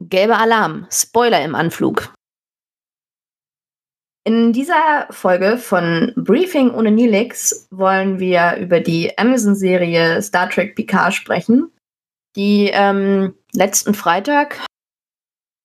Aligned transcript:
gelber 0.00 0.38
Alarm, 0.38 0.86
Spoiler 0.90 1.42
im 1.44 1.54
Anflug. 1.54 2.12
In 4.24 4.52
dieser 4.52 5.06
Folge 5.10 5.56
von 5.56 6.12
Briefing 6.16 6.70
ohne 6.72 6.90
Nilix 6.90 7.66
wollen 7.70 8.18
wir 8.18 8.56
über 8.56 8.80
die 8.80 9.16
Amazon-Serie 9.16 10.20
Star 10.20 10.50
Trek 10.50 10.76
Picard 10.76 11.14
sprechen, 11.14 11.72
die 12.36 12.70
ähm, 12.72 13.34
letzten 13.52 13.94
Freitag, 13.94 14.66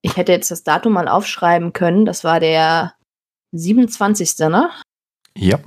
ich 0.02 0.16
hätte 0.16 0.32
jetzt 0.32 0.50
das 0.50 0.64
Datum 0.64 0.94
mal 0.94 1.10
aufschreiben 1.10 1.74
können, 1.74 2.06
das 2.06 2.24
war 2.24 2.40
der 2.40 2.96
27. 3.52 4.40
ne? 4.50 4.72
Ja. 5.36 5.60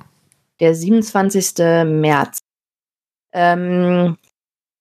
Der 0.58 0.74
27. 0.74 1.58
März. 1.84 2.38
Ähm, 3.32 4.16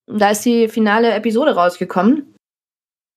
da 0.07 0.29
ist 0.29 0.45
die 0.45 0.70
finale 0.70 1.13
Episode 1.13 1.55
rausgekommen. 1.55 2.34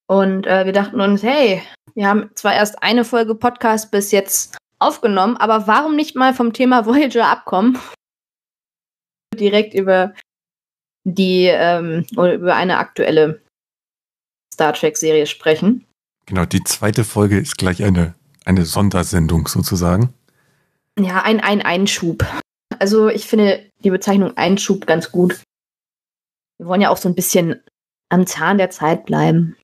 Und 0.08 0.46
äh, 0.46 0.64
wir 0.64 0.72
dachten 0.72 1.00
uns, 1.00 1.22
hey, 1.22 1.62
wir 1.94 2.08
haben 2.08 2.30
zwar 2.34 2.54
erst 2.54 2.82
eine 2.82 3.04
Folge 3.04 3.34
Podcast 3.34 3.90
bis 3.90 4.10
jetzt 4.10 4.56
aufgenommen, 4.78 5.36
aber 5.36 5.66
warum 5.66 5.96
nicht 5.96 6.16
mal 6.16 6.32
vom 6.34 6.52
Thema 6.52 6.86
Voyager 6.86 7.26
abkommen? 7.26 7.78
Direkt 9.34 9.74
über 9.74 10.14
die 11.04 11.44
ähm, 11.46 12.06
oder 12.16 12.34
über 12.34 12.56
eine 12.56 12.78
aktuelle 12.78 13.42
Star 14.52 14.72
Trek-Serie 14.72 15.26
sprechen. 15.26 15.84
Genau, 16.26 16.44
die 16.44 16.64
zweite 16.64 17.04
Folge 17.04 17.38
ist 17.38 17.56
gleich 17.56 17.82
eine, 17.84 18.14
eine 18.44 18.64
Sondersendung 18.64 19.46
sozusagen. 19.46 20.12
Ja, 20.98 21.22
ein, 21.22 21.40
ein 21.40 21.62
Einschub. 21.62 22.26
Also 22.78 23.08
ich 23.08 23.26
finde 23.26 23.64
die 23.84 23.90
Bezeichnung 23.90 24.36
Einschub 24.36 24.86
ganz 24.86 25.12
gut. 25.12 25.42
Wir 26.58 26.66
wollen 26.66 26.80
ja 26.80 26.90
auch 26.90 26.96
so 26.96 27.08
ein 27.08 27.14
bisschen 27.14 27.62
am 28.08 28.26
Zahn 28.26 28.58
der 28.58 28.70
Zeit 28.70 29.06
bleiben. 29.06 29.56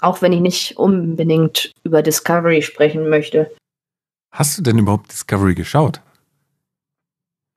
Auch 0.00 0.22
wenn 0.22 0.32
ich 0.32 0.40
nicht 0.40 0.76
unbedingt 0.76 1.72
über 1.84 2.02
Discovery 2.02 2.62
sprechen 2.62 3.08
möchte. 3.08 3.54
Hast 4.32 4.58
du 4.58 4.62
denn 4.62 4.78
überhaupt 4.78 5.12
Discovery 5.12 5.54
geschaut? 5.54 6.00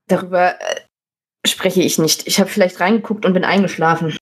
Darüber 0.07 0.59
äh, 0.61 0.81
spreche 1.47 1.81
ich 1.81 1.97
nicht. 1.97 2.27
Ich 2.27 2.39
habe 2.39 2.49
vielleicht 2.49 2.79
reingeguckt 2.79 3.25
und 3.25 3.33
bin 3.33 3.45
eingeschlafen. 3.45 4.15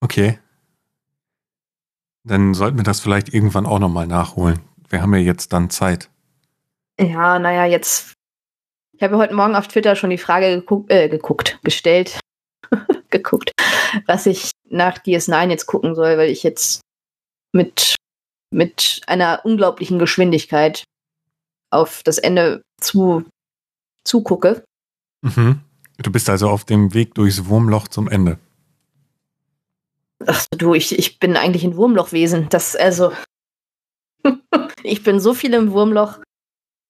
Okay. 0.00 0.38
Dann 2.24 2.54
sollten 2.54 2.76
wir 2.76 2.84
das 2.84 3.00
vielleicht 3.00 3.32
irgendwann 3.32 3.66
auch 3.66 3.78
nochmal 3.78 4.06
nachholen. 4.06 4.60
Wir 4.88 5.02
haben 5.02 5.14
ja 5.14 5.20
jetzt 5.20 5.52
dann 5.52 5.70
Zeit. 5.70 6.10
Ja, 6.98 7.38
naja, 7.38 7.66
jetzt. 7.66 8.14
Ich 8.92 9.02
habe 9.02 9.16
heute 9.16 9.34
Morgen 9.34 9.56
auf 9.56 9.68
Twitter 9.68 9.96
schon 9.96 10.10
die 10.10 10.18
Frage 10.18 10.54
geguckt, 10.54 10.90
äh, 10.90 11.08
geguckt 11.08 11.58
gestellt, 11.64 12.20
geguckt, 13.12 13.52
was 14.06 14.26
ich 14.26 14.50
nach 14.68 14.98
DS9 14.98 15.50
jetzt 15.50 15.66
gucken 15.66 15.94
soll, 15.94 16.18
weil 16.18 16.30
ich 16.30 16.42
jetzt 16.42 16.80
mit, 17.52 17.94
mit 18.52 19.00
einer 19.06 19.40
unglaublichen 19.44 19.98
Geschwindigkeit 19.98 20.84
auf 21.70 22.02
das 22.02 22.18
Ende 22.18 22.62
zu, 22.80 23.24
zugucke. 24.04 24.64
Mhm. 25.22 25.60
Du 25.98 26.10
bist 26.10 26.28
also 26.28 26.48
auf 26.48 26.64
dem 26.64 26.94
Weg 26.94 27.14
durchs 27.14 27.46
Wurmloch 27.46 27.88
zum 27.88 28.08
Ende. 28.08 28.38
Ach 30.26 30.44
du, 30.56 30.74
ich, 30.74 30.98
ich 30.98 31.18
bin 31.18 31.36
eigentlich 31.36 31.64
ein 31.64 31.76
Wurmlochwesen. 31.76 32.48
Das, 32.48 32.76
also. 32.76 33.12
ich 34.82 35.02
bin 35.02 35.20
so 35.20 35.34
viel 35.34 35.54
im 35.54 35.72
Wurmloch. 35.72 36.18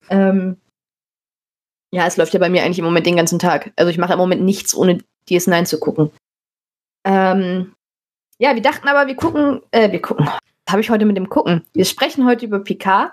Ähm, 0.09 0.57
ja, 1.93 2.07
es 2.07 2.17
läuft 2.17 2.33
ja 2.35 2.41
bei 2.41 2.49
mir 2.49 2.63
eigentlich 2.63 2.79
im 2.79 2.85
Moment 2.85 3.07
den 3.07 3.17
ganzen 3.17 3.39
Tag. 3.39 3.73
Also 3.77 3.91
ich 3.91 3.99
mache 3.99 4.15
im 4.15 4.19
Moment 4.19 4.43
nichts, 4.43 4.75
ohne 4.75 4.99
DS9 5.29 5.65
zu 5.65 5.79
gucken. 5.79 6.11
Ähm, 7.05 7.75
ja, 8.39 8.55
wir 8.55 8.63
dachten 8.63 8.89
aber, 8.89 9.07
wir 9.07 9.17
gucken, 9.17 9.63
äh, 9.71 9.91
wir 9.93 10.03
gucken. 10.03 10.27
Was 10.27 10.73
habe 10.73 10.81
ich 10.81 10.91
heute 10.91 11.05
mit 11.05 11.17
dem 11.17 11.29
Gucken? 11.29 11.65
Wir 11.73 11.85
sprechen 11.85 12.27
heute 12.27 12.47
über 12.47 12.61
Picard. 12.61 13.13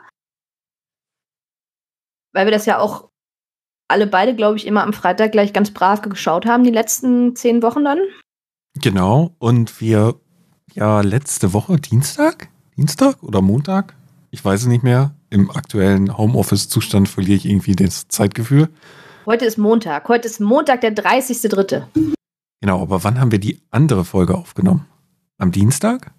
Weil 2.34 2.46
wir 2.46 2.52
das 2.52 2.66
ja 2.66 2.80
auch 2.80 3.10
alle 3.88 4.08
beide, 4.08 4.36
glaube 4.36 4.58
ich, 4.58 4.68
immer 4.68 4.84
am 4.84 4.94
Freitag 4.94 5.32
gleich 5.32 5.52
ganz 5.52 5.72
brav 5.72 6.02
geschaut 6.02 6.46
haben, 6.46 6.64
die 6.64 6.72
letzten 6.72 7.36
zehn 7.36 7.62
Wochen 7.64 7.84
dann. 7.84 8.00
Genau, 8.76 9.36
und 9.40 9.82
wir 9.82 10.16
ja 10.74 11.02
letzte 11.02 11.54
Woche, 11.54 11.78
Dienstag? 11.78 12.50
Dienstag 12.78 13.24
oder 13.24 13.42
Montag? 13.42 13.96
Ich 14.32 14.46
weiß 14.46 14.62
es 14.62 14.68
nicht 14.68 14.84
mehr. 14.84 15.16
Im 15.32 15.50
aktuellen 15.50 16.18
Homeoffice-Zustand 16.18 17.10
verliere 17.10 17.38
ich 17.38 17.46
irgendwie 17.46 17.76
das 17.76 18.08
Zeitgefühl. 18.08 18.70
Heute 19.26 19.46
ist 19.46 19.58
Montag. 19.58 20.08
Heute 20.08 20.28
ist 20.28 20.40
Montag, 20.40 20.82
der 20.82 20.96
30.3. 20.96 21.84
Genau, 22.62 22.82
aber 22.82 23.04
wann 23.04 23.20
haben 23.20 23.32
wir 23.32 23.40
die 23.40 23.62
andere 23.70 24.06
Folge 24.06 24.36
aufgenommen? 24.36 24.86
Am 25.38 25.52
Dienstag? 25.52 26.12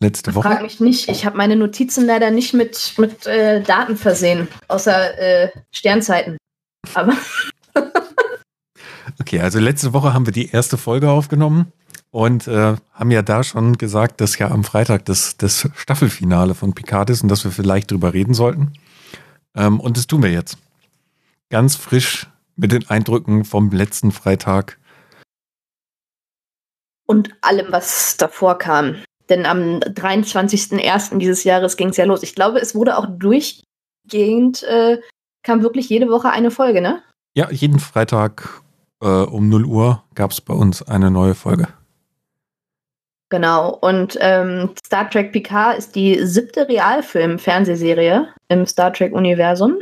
Letzte 0.00 0.34
Woche? 0.34 0.48
Frag 0.48 0.62
mich 0.62 0.78
nicht. 0.78 1.08
Ich 1.08 1.26
habe 1.26 1.36
meine 1.36 1.56
Notizen 1.56 2.06
leider 2.06 2.30
nicht 2.30 2.54
mit, 2.54 2.94
mit 2.98 3.26
äh, 3.26 3.62
Daten 3.62 3.96
versehen, 3.96 4.46
außer 4.68 5.18
äh, 5.18 5.50
Sternzeiten. 5.72 6.36
Aber. 6.94 7.14
okay, 9.20 9.40
also 9.40 9.58
letzte 9.58 9.92
Woche 9.92 10.14
haben 10.14 10.26
wir 10.26 10.32
die 10.32 10.50
erste 10.50 10.76
Folge 10.76 11.10
aufgenommen 11.10 11.72
und 12.10 12.46
äh, 12.46 12.76
haben 12.92 13.10
ja 13.10 13.22
da 13.22 13.42
schon 13.42 13.76
gesagt, 13.76 14.20
dass 14.20 14.38
ja 14.38 14.50
am 14.50 14.64
Freitag 14.64 15.04
das, 15.06 15.36
das 15.36 15.68
Staffelfinale 15.74 16.54
von 16.54 16.74
Picard 16.74 17.10
ist 17.10 17.22
und 17.22 17.28
dass 17.28 17.44
wir 17.44 17.50
vielleicht 17.50 17.90
drüber 17.90 18.14
reden 18.14 18.34
sollten. 18.34 18.74
Ähm, 19.56 19.80
und 19.80 19.96
das 19.96 20.06
tun 20.06 20.22
wir 20.22 20.30
jetzt. 20.30 20.58
Ganz 21.50 21.76
frisch 21.76 22.26
mit 22.56 22.72
den 22.72 22.88
Eindrücken 22.88 23.44
vom 23.44 23.70
letzten 23.70 24.12
Freitag. 24.12 24.78
Und 27.06 27.30
allem, 27.40 27.72
was 27.72 28.16
davor 28.18 28.58
kam. 28.58 28.96
Denn 29.30 29.46
am 29.46 29.78
23.01. 29.78 31.18
dieses 31.18 31.44
Jahres 31.44 31.76
ging 31.76 31.88
es 31.88 31.96
ja 31.96 32.04
los. 32.04 32.22
Ich 32.22 32.34
glaube, 32.34 32.58
es 32.58 32.74
wurde 32.74 32.98
auch 32.98 33.06
durchgehend, 33.06 34.62
äh, 34.64 35.00
kam 35.42 35.62
wirklich 35.62 35.88
jede 35.88 36.08
Woche 36.08 36.30
eine 36.30 36.50
Folge, 36.50 36.80
ne? 36.80 37.02
Ja, 37.34 37.50
jeden 37.50 37.78
Freitag 37.78 38.62
äh, 39.00 39.06
um 39.06 39.48
0 39.48 39.64
Uhr 39.64 40.04
gab 40.14 40.32
es 40.32 40.40
bei 40.40 40.54
uns 40.54 40.82
eine 40.82 41.10
neue 41.10 41.34
Folge. 41.34 41.68
Genau, 43.30 43.74
und 43.74 44.16
ähm, 44.20 44.70
Star 44.84 45.08
Trek 45.08 45.32
Picard 45.32 45.76
ist 45.76 45.94
die 45.94 46.26
siebte 46.26 46.66
Realfilm-Fernsehserie 46.66 48.28
im 48.48 48.66
Star 48.66 48.92
Trek-Universum. 48.92 49.78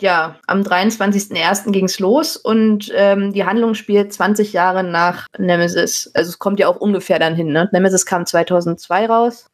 Ja, 0.00 0.38
am 0.46 0.60
23.01. 0.62 1.72
ging 1.72 1.86
es 1.86 1.98
los 1.98 2.36
und 2.36 2.92
ähm, 2.94 3.32
die 3.32 3.44
Handlung 3.44 3.74
spielt 3.74 4.12
20 4.12 4.52
Jahre 4.52 4.84
nach 4.84 5.26
Nemesis. 5.38 6.08
Also 6.14 6.30
es 6.30 6.38
kommt 6.38 6.60
ja 6.60 6.68
auch 6.68 6.76
ungefähr 6.76 7.18
dann 7.18 7.34
hin. 7.34 7.48
Ne? 7.48 7.68
Nemesis 7.72 8.06
kam 8.06 8.24
2002 8.24 9.06
raus. 9.06 9.50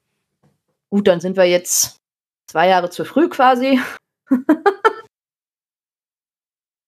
Gut, 0.90 1.08
dann 1.08 1.20
sind 1.20 1.38
wir 1.38 1.44
jetzt 1.44 1.96
zwei 2.46 2.68
Jahre 2.68 2.90
zu 2.90 3.06
früh 3.06 3.30
quasi. 3.30 3.80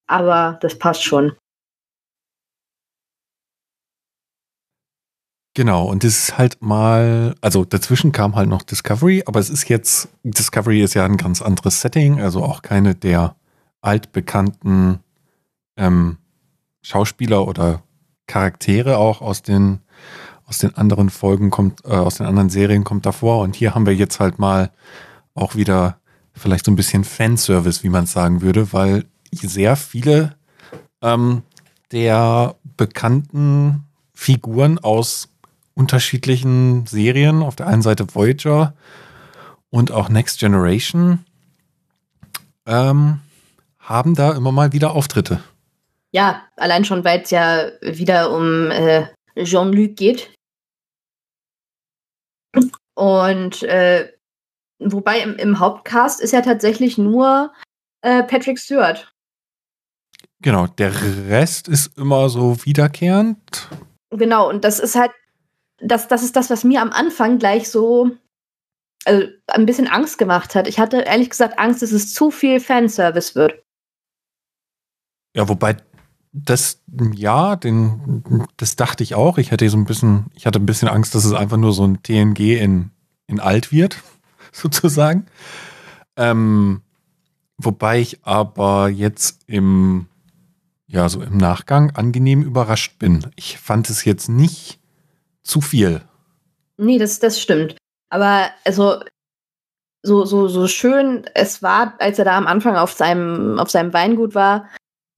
Aber 0.06 0.59
das 0.61 0.78
passt 0.78 1.03
schon. 1.03 1.33
Genau, 5.55 5.87
und 5.87 6.05
es 6.05 6.19
ist 6.19 6.39
halt 6.39 6.61
mal, 6.61 7.34
also 7.41 7.65
dazwischen 7.65 8.12
kam 8.12 8.37
halt 8.37 8.50
noch 8.50 8.61
Discovery, 8.61 9.22
aber 9.25 9.41
es 9.41 9.49
ist 9.49 9.66
jetzt, 9.71 10.11
Discovery 10.22 10.83
ist 10.83 10.93
ja 10.93 11.06
ein 11.06 11.16
ganz 11.16 11.41
anderes 11.41 11.81
Setting, 11.81 12.21
also 12.21 12.43
auch 12.45 12.61
keine 12.61 12.95
der 12.95 13.34
altbekannten 13.81 15.01
ähm, 15.77 16.19
Schauspieler 16.83 17.47
oder 17.47 17.83
Charaktere 18.27 18.97
auch 18.97 19.21
aus 19.21 19.43
den, 19.43 19.81
aus 20.47 20.59
den 20.59 20.75
anderen 20.77 21.11
Folgen 21.11 21.51
kommt, 21.51 21.85
äh, 21.85 21.91
aus 21.91 22.17
den 22.17 22.27
anderen 22.27 22.51
Serien 22.51 22.85
kommt 22.85 23.07
davor. 23.07 23.41
Und 23.43 23.57
hier 23.57 23.75
haben 23.75 23.87
wir 23.87 23.95
jetzt 23.95 24.21
halt 24.21 24.39
mal 24.39 24.71
auch 25.35 25.55
wieder 25.55 25.99
vielleicht 26.35 26.67
so 26.67 26.73
ein 26.73 26.77
bisschen 26.77 27.05
Fanservice, 27.05 27.83
wie 27.83 27.89
man 27.89 28.05
es 28.05 28.13
sagen 28.13 28.43
würde, 28.43 28.73
weil 28.73 29.05
sehr 29.33 29.77
viele 29.77 30.37
ähm, 31.03 31.43
der 31.93 32.57
bekannten 32.77 33.85
Figuren 34.13 34.79
aus 34.79 35.29
unterschiedlichen 35.75 36.87
Serien. 36.87 37.43
Auf 37.43 37.57
der 37.57 37.67
einen 37.67 37.83
Seite 37.83 38.07
Voyager 38.15 38.75
und 39.71 39.93
auch 39.93 40.09
Next 40.09 40.39
Generation 40.41 41.25
ähm, 42.67 43.21
haben 43.86 44.15
da 44.15 44.33
immer 44.33 44.53
mal 44.53 44.72
wieder 44.72 44.94
Auftritte. 44.94 45.42
Ja, 46.12 46.42
allein 46.56 46.84
schon, 46.84 47.04
weil 47.04 47.21
es 47.22 47.30
ja 47.30 47.71
wieder 47.80 48.30
um 48.30 48.71
äh, 48.71 49.06
Jean-Luc 49.42 49.97
geht. 49.97 50.34
Und 52.94 53.62
äh, 53.62 54.12
wobei 54.78 55.21
im, 55.21 55.36
im, 55.36 55.59
Hauptcast 55.59 56.21
ist 56.21 56.33
ja 56.33 56.41
tatsächlich 56.41 56.98
nur 56.98 57.53
äh, 58.03 58.22
Patrick 58.22 58.59
Stewart. 58.59 59.12
Genau, 60.41 60.66
der 60.66 60.92
Rest 61.28 61.68
ist 61.68 61.97
immer 61.98 62.28
so 62.28 62.65
wiederkehrend. 62.65 63.68
Genau, 64.10 64.48
und 64.48 64.65
das 64.65 64.80
ist 64.80 64.97
halt 64.97 65.12
das, 65.78 66.09
das 66.09 66.22
ist 66.22 66.36
das, 66.36 66.50
was 66.50 66.65
mir 66.65 66.80
am 66.80 66.91
Anfang 66.91 67.38
gleich 67.38 67.71
so 67.71 68.10
also 69.04 69.28
ein 69.48 69.66
bisschen 69.66 69.86
Angst 69.86 70.18
gemacht 70.18 70.54
hat. 70.54 70.66
Ich 70.66 70.80
hatte 70.80 71.03
ehrlich 71.03 71.30
gesagt 71.30 71.59
Angst, 71.59 71.83
dass 71.83 71.92
es 71.92 72.12
zu 72.12 72.30
viel 72.30 72.59
Fanservice 72.59 73.34
wird. 73.34 73.62
Ja, 75.36 75.48
wobei 75.50 75.77
das, 76.33 76.83
ja, 77.15 77.56
den, 77.56 78.44
das 78.56 78.74
dachte 78.74 79.03
ich 79.03 79.15
auch. 79.15 79.36
Ich 79.36 79.53
hatte 79.53 79.68
so 79.68 79.77
ein 79.77 79.84
bisschen, 79.84 80.27
ich 80.34 80.47
hatte 80.47 80.59
ein 80.59 80.66
bisschen 80.66 80.88
Angst, 80.88 81.15
dass 81.15 81.27
es 81.27 81.34
einfach 81.34 81.59
nur 81.59 81.74
so 81.74 81.86
ein 81.86 82.03
TNG 82.03 82.59
in, 82.59 82.91
in 83.27 83.38
alt 83.38 83.71
wird, 83.71 84.03
sozusagen. 84.53 85.27
Ähm, 86.16 86.80
wobei 87.59 88.00
ich 88.00 88.24
aber 88.24 88.88
jetzt 88.88 89.42
im, 89.47 90.06
ja, 90.86 91.09
so 91.10 91.22
im 91.22 91.36
Nachgang 91.36 91.91
angenehm 91.91 92.42
überrascht 92.42 92.98
bin. 92.98 93.30
Ich 93.36 93.59
fand 93.59 93.91
es 93.91 94.06
jetzt 94.06 94.30
nicht 94.30 94.80
zu 95.42 95.60
viel. 95.60 96.00
Nee, 96.78 96.98
das, 96.98 97.18
das 97.18 97.41
stimmt. 97.41 97.77
Aber 98.09 98.48
also 98.65 99.00
so, 100.03 100.24
so, 100.24 100.48
so 100.48 100.66
schön 100.66 101.27
es 101.34 101.62
war, 101.62 101.94
als 101.98 102.18
er 102.18 102.24
da 102.24 102.38
am 102.38 102.47
Anfang 102.47 102.77
auf 102.77 102.92
seinem, 102.92 103.59
auf 103.59 103.71
seinem 103.71 103.92
Weingut 103.92 104.34
war, 104.34 104.66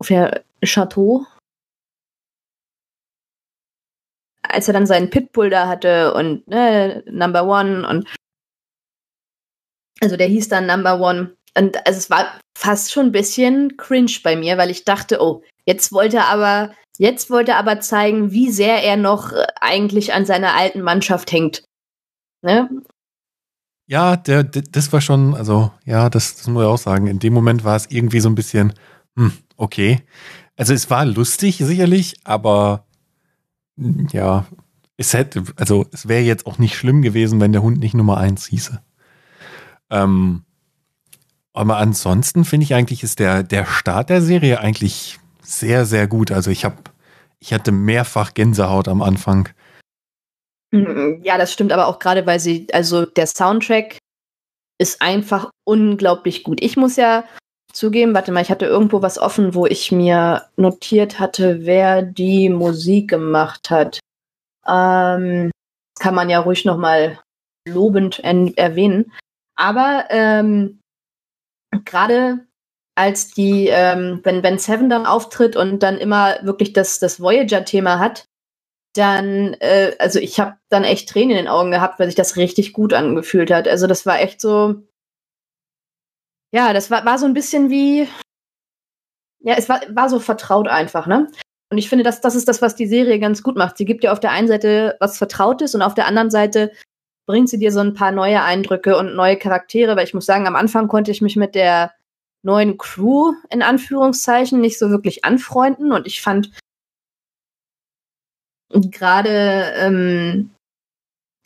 auf 0.00 0.08
der 0.08 0.44
Chateau, 0.64 1.26
als 4.42 4.68
er 4.68 4.74
dann 4.74 4.86
seinen 4.86 5.10
Pitbull 5.10 5.50
da 5.50 5.68
hatte 5.68 6.14
und 6.14 6.46
ne, 6.48 7.02
Number 7.06 7.44
One 7.44 7.86
und 7.86 8.08
also 10.00 10.16
der 10.16 10.28
hieß 10.28 10.48
dann 10.48 10.66
Number 10.66 11.00
One. 11.00 11.36
Und 11.56 11.76
also 11.86 11.98
es 11.98 12.10
war 12.10 12.38
fast 12.56 12.92
schon 12.92 13.06
ein 13.06 13.12
bisschen 13.12 13.76
cringe 13.76 14.12
bei 14.22 14.36
mir, 14.36 14.58
weil 14.58 14.70
ich 14.70 14.84
dachte, 14.84 15.20
oh, 15.20 15.42
jetzt 15.64 15.92
wollte 15.92 16.18
er 16.18 16.28
aber, 16.28 16.74
jetzt 16.98 17.30
wollte 17.30 17.52
er 17.52 17.58
aber 17.58 17.80
zeigen, 17.80 18.30
wie 18.30 18.50
sehr 18.50 18.84
er 18.84 18.96
noch 18.96 19.32
eigentlich 19.60 20.12
an 20.12 20.24
seiner 20.24 20.54
alten 20.54 20.82
Mannschaft 20.82 21.32
hängt. 21.32 21.64
Ne? 22.42 22.70
Ja, 23.88 24.16
der, 24.16 24.44
der, 24.44 24.62
das 24.62 24.92
war 24.92 25.00
schon, 25.00 25.34
also 25.34 25.72
ja, 25.84 26.10
das, 26.10 26.36
das 26.36 26.46
muss 26.46 26.62
ich 26.62 26.68
auch 26.68 26.78
sagen. 26.78 27.06
In 27.06 27.18
dem 27.18 27.32
Moment 27.32 27.64
war 27.64 27.74
es 27.74 27.90
irgendwie 27.90 28.20
so 28.20 28.28
ein 28.28 28.34
bisschen, 28.34 28.74
hm, 29.18 29.32
okay. 29.58 30.00
Also 30.56 30.72
es 30.72 30.88
war 30.88 31.04
lustig, 31.04 31.58
sicherlich, 31.58 32.16
aber 32.24 32.86
hm, 33.76 34.08
ja, 34.10 34.46
es 34.96 35.12
hätte, 35.12 35.44
also 35.56 35.86
es 35.92 36.08
wäre 36.08 36.22
jetzt 36.22 36.46
auch 36.46 36.58
nicht 36.58 36.74
schlimm 36.74 37.02
gewesen, 37.02 37.40
wenn 37.40 37.52
der 37.52 37.62
Hund 37.62 37.78
nicht 37.78 37.94
Nummer 37.94 38.16
eins 38.16 38.46
hieße. 38.46 38.82
Ähm, 39.90 40.44
aber 41.52 41.78
ansonsten 41.78 42.44
finde 42.44 42.64
ich 42.64 42.74
eigentlich, 42.74 43.02
ist 43.02 43.18
der, 43.18 43.42
der 43.42 43.66
Start 43.66 44.10
der 44.10 44.22
Serie 44.22 44.60
eigentlich 44.60 45.18
sehr, 45.42 45.86
sehr 45.86 46.06
gut. 46.06 46.30
Also 46.30 46.50
ich 46.50 46.64
habe, 46.64 46.76
ich 47.38 47.52
hatte 47.52 47.72
mehrfach 47.72 48.34
Gänsehaut 48.34 48.88
am 48.88 49.02
Anfang. 49.02 49.48
Mhm, 50.70 51.20
ja, 51.22 51.38
das 51.38 51.52
stimmt 51.52 51.72
aber 51.72 51.86
auch 51.86 51.98
gerade, 51.98 52.26
weil 52.26 52.40
sie, 52.40 52.66
also 52.72 53.06
der 53.06 53.26
Soundtrack 53.26 53.98
ist 54.78 55.00
einfach 55.00 55.50
unglaublich 55.64 56.44
gut. 56.44 56.62
Ich 56.62 56.76
muss 56.76 56.96
ja 56.96 57.24
zugeben, 57.72 58.14
warte 58.14 58.32
mal, 58.32 58.42
ich 58.42 58.50
hatte 58.50 58.66
irgendwo 58.66 59.02
was 59.02 59.18
offen, 59.18 59.54
wo 59.54 59.66
ich 59.66 59.92
mir 59.92 60.46
notiert 60.56 61.18
hatte, 61.18 61.66
wer 61.66 62.02
die 62.02 62.48
Musik 62.48 63.10
gemacht 63.10 63.70
hat. 63.70 64.00
Ähm, 64.66 65.50
kann 65.98 66.14
man 66.14 66.30
ja 66.30 66.40
ruhig 66.40 66.64
nochmal 66.64 67.20
lobend 67.66 68.20
erwähnen. 68.20 69.12
Aber 69.56 70.06
ähm, 70.10 70.80
gerade 71.84 72.46
als 72.94 73.30
die, 73.30 73.68
ähm, 73.68 74.20
wenn, 74.24 74.42
wenn 74.42 74.58
Seven 74.58 74.90
dann 74.90 75.06
auftritt 75.06 75.56
und 75.56 75.82
dann 75.82 75.98
immer 75.98 76.36
wirklich 76.42 76.72
das, 76.72 76.98
das 76.98 77.20
Voyager-Thema 77.20 77.98
hat, 77.98 78.24
dann, 78.94 79.54
äh, 79.60 79.94
also 79.98 80.18
ich 80.18 80.40
habe 80.40 80.56
dann 80.68 80.84
echt 80.84 81.08
Tränen 81.08 81.30
in 81.30 81.36
den 81.36 81.48
Augen 81.48 81.70
gehabt, 81.70 81.98
weil 81.98 82.06
sich 82.06 82.16
das 82.16 82.36
richtig 82.36 82.72
gut 82.72 82.92
angefühlt 82.92 83.52
hat. 83.52 83.68
Also 83.68 83.86
das 83.86 84.06
war 84.06 84.20
echt 84.20 84.40
so, 84.40 84.82
ja, 86.52 86.72
das 86.72 86.90
war, 86.90 87.04
war 87.04 87.18
so 87.18 87.26
ein 87.26 87.34
bisschen 87.34 87.70
wie, 87.70 88.08
ja, 89.40 89.54
es 89.56 89.68
war, 89.68 89.80
war 89.90 90.08
so 90.08 90.20
vertraut 90.20 90.68
einfach, 90.68 91.06
ne? 91.06 91.30
Und 91.70 91.76
ich 91.76 91.88
finde, 91.88 92.02
das, 92.02 92.20
das 92.22 92.34
ist 92.34 92.48
das, 92.48 92.62
was 92.62 92.76
die 92.76 92.86
Serie 92.86 93.18
ganz 93.18 93.42
gut 93.42 93.56
macht. 93.56 93.76
Sie 93.76 93.84
gibt 93.84 94.02
dir 94.02 94.12
auf 94.12 94.20
der 94.20 94.30
einen 94.30 94.48
Seite 94.48 94.96
was 95.00 95.18
Vertrautes 95.18 95.74
und 95.74 95.82
auf 95.82 95.94
der 95.94 96.06
anderen 96.06 96.30
Seite 96.30 96.72
bringt 97.26 97.50
sie 97.50 97.58
dir 97.58 97.72
so 97.72 97.80
ein 97.80 97.92
paar 97.92 98.10
neue 98.10 98.42
Eindrücke 98.42 98.96
und 98.96 99.14
neue 99.14 99.36
Charaktere, 99.36 99.94
weil 99.94 100.04
ich 100.04 100.14
muss 100.14 100.24
sagen, 100.24 100.46
am 100.46 100.56
Anfang 100.56 100.88
konnte 100.88 101.10
ich 101.10 101.20
mich 101.20 101.36
mit 101.36 101.54
der 101.54 101.92
neuen 102.42 102.78
Crew 102.78 103.34
in 103.50 103.62
Anführungszeichen 103.62 104.60
nicht 104.60 104.78
so 104.78 104.88
wirklich 104.88 105.26
anfreunden 105.26 105.92
und 105.92 106.06
ich 106.06 106.22
fand 106.22 106.50
gerade 108.70 109.72
ähm, 109.76 110.50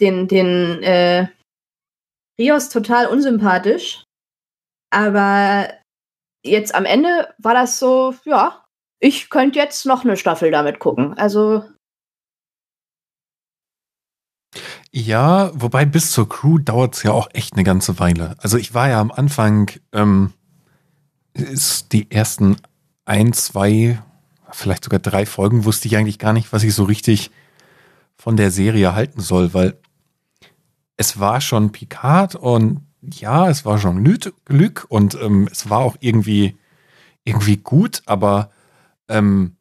den, 0.00 0.28
den 0.28 0.82
äh, 0.82 1.26
Rios 2.38 2.68
total 2.68 3.06
unsympathisch. 3.06 4.04
Aber 4.92 5.68
jetzt 6.44 6.74
am 6.74 6.84
Ende 6.84 7.34
war 7.38 7.54
das 7.54 7.78
so, 7.78 8.14
ja, 8.24 8.64
ich 9.00 9.30
könnte 9.30 9.58
jetzt 9.58 9.86
noch 9.86 10.04
eine 10.04 10.16
Staffel 10.16 10.50
damit 10.50 10.78
gucken. 10.78 11.14
Also. 11.18 11.64
Ja, 14.90 15.50
wobei 15.54 15.86
bis 15.86 16.12
zur 16.12 16.28
Crew 16.28 16.58
dauert 16.58 16.94
es 16.94 17.02
ja 17.02 17.12
auch 17.12 17.28
echt 17.32 17.54
eine 17.54 17.64
ganze 17.64 17.98
Weile. 17.98 18.36
Also 18.38 18.58
ich 18.58 18.74
war 18.74 18.88
ja 18.90 19.00
am 19.00 19.10
Anfang, 19.10 19.70
ähm, 19.92 20.34
ist 21.32 21.92
die 21.92 22.10
ersten 22.10 22.58
ein, 23.06 23.32
zwei 23.32 23.98
vielleicht 24.54 24.84
sogar 24.84 25.00
drei 25.00 25.24
Folgen 25.24 25.64
wusste 25.64 25.88
ich 25.88 25.96
eigentlich 25.96 26.18
gar 26.18 26.34
nicht, 26.34 26.52
was 26.52 26.62
ich 26.62 26.74
so 26.74 26.84
richtig 26.84 27.30
von 28.16 28.36
der 28.36 28.50
Serie 28.50 28.94
halten 28.94 29.20
soll, 29.20 29.54
weil 29.54 29.78
es 30.98 31.18
war 31.18 31.40
schon 31.40 31.72
Picard 31.72 32.34
und 32.34 32.86
ja, 33.02 33.48
es 33.48 33.64
war 33.64 33.78
schon 33.78 34.04
Glück 34.44 34.86
und 34.88 35.14
ähm, 35.20 35.48
es 35.50 35.68
war 35.68 35.80
auch 35.80 35.96
irgendwie, 36.00 36.56
irgendwie 37.24 37.56
gut, 37.56 38.02
aber 38.06 38.50
ähm, 39.08 39.56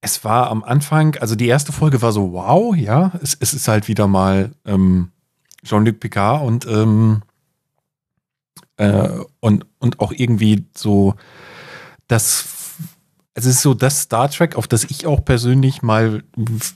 es 0.00 0.24
war 0.24 0.50
am 0.50 0.62
Anfang, 0.62 1.16
also 1.16 1.34
die 1.34 1.48
erste 1.48 1.72
Folge 1.72 2.02
war 2.02 2.12
so, 2.12 2.32
wow, 2.32 2.76
ja, 2.76 3.12
es, 3.22 3.36
es 3.40 3.54
ist 3.54 3.68
halt 3.68 3.88
wieder 3.88 4.06
mal 4.06 4.52
ähm, 4.64 5.10
Jean-Luc 5.64 6.00
Picard 6.00 6.42
und, 6.44 6.66
ähm, 6.66 7.22
äh, 8.76 9.08
und, 9.40 9.66
und 9.78 10.00
auch 10.00 10.12
irgendwie 10.12 10.66
so 10.76 11.14
das 12.06 12.57
es 13.38 13.46
ist 13.46 13.62
so 13.62 13.72
das 13.72 14.00
Star 14.00 14.28
Trek, 14.28 14.56
auf 14.56 14.66
das 14.66 14.82
ich 14.82 15.06
auch 15.06 15.24
persönlich 15.24 15.80
mal 15.80 16.24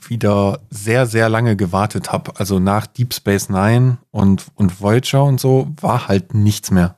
wieder 0.07 0.61
sehr, 0.69 1.05
sehr 1.05 1.27
lange 1.27 1.57
gewartet 1.57 2.13
habe. 2.13 2.31
Also 2.37 2.59
nach 2.59 2.87
Deep 2.87 3.13
Space 3.13 3.49
Nine 3.49 3.97
und, 4.11 4.45
und 4.55 4.79
Voyager 4.79 5.25
und 5.25 5.41
so 5.41 5.67
war 5.81 6.07
halt 6.07 6.33
nichts 6.33 6.71
mehr. 6.71 6.95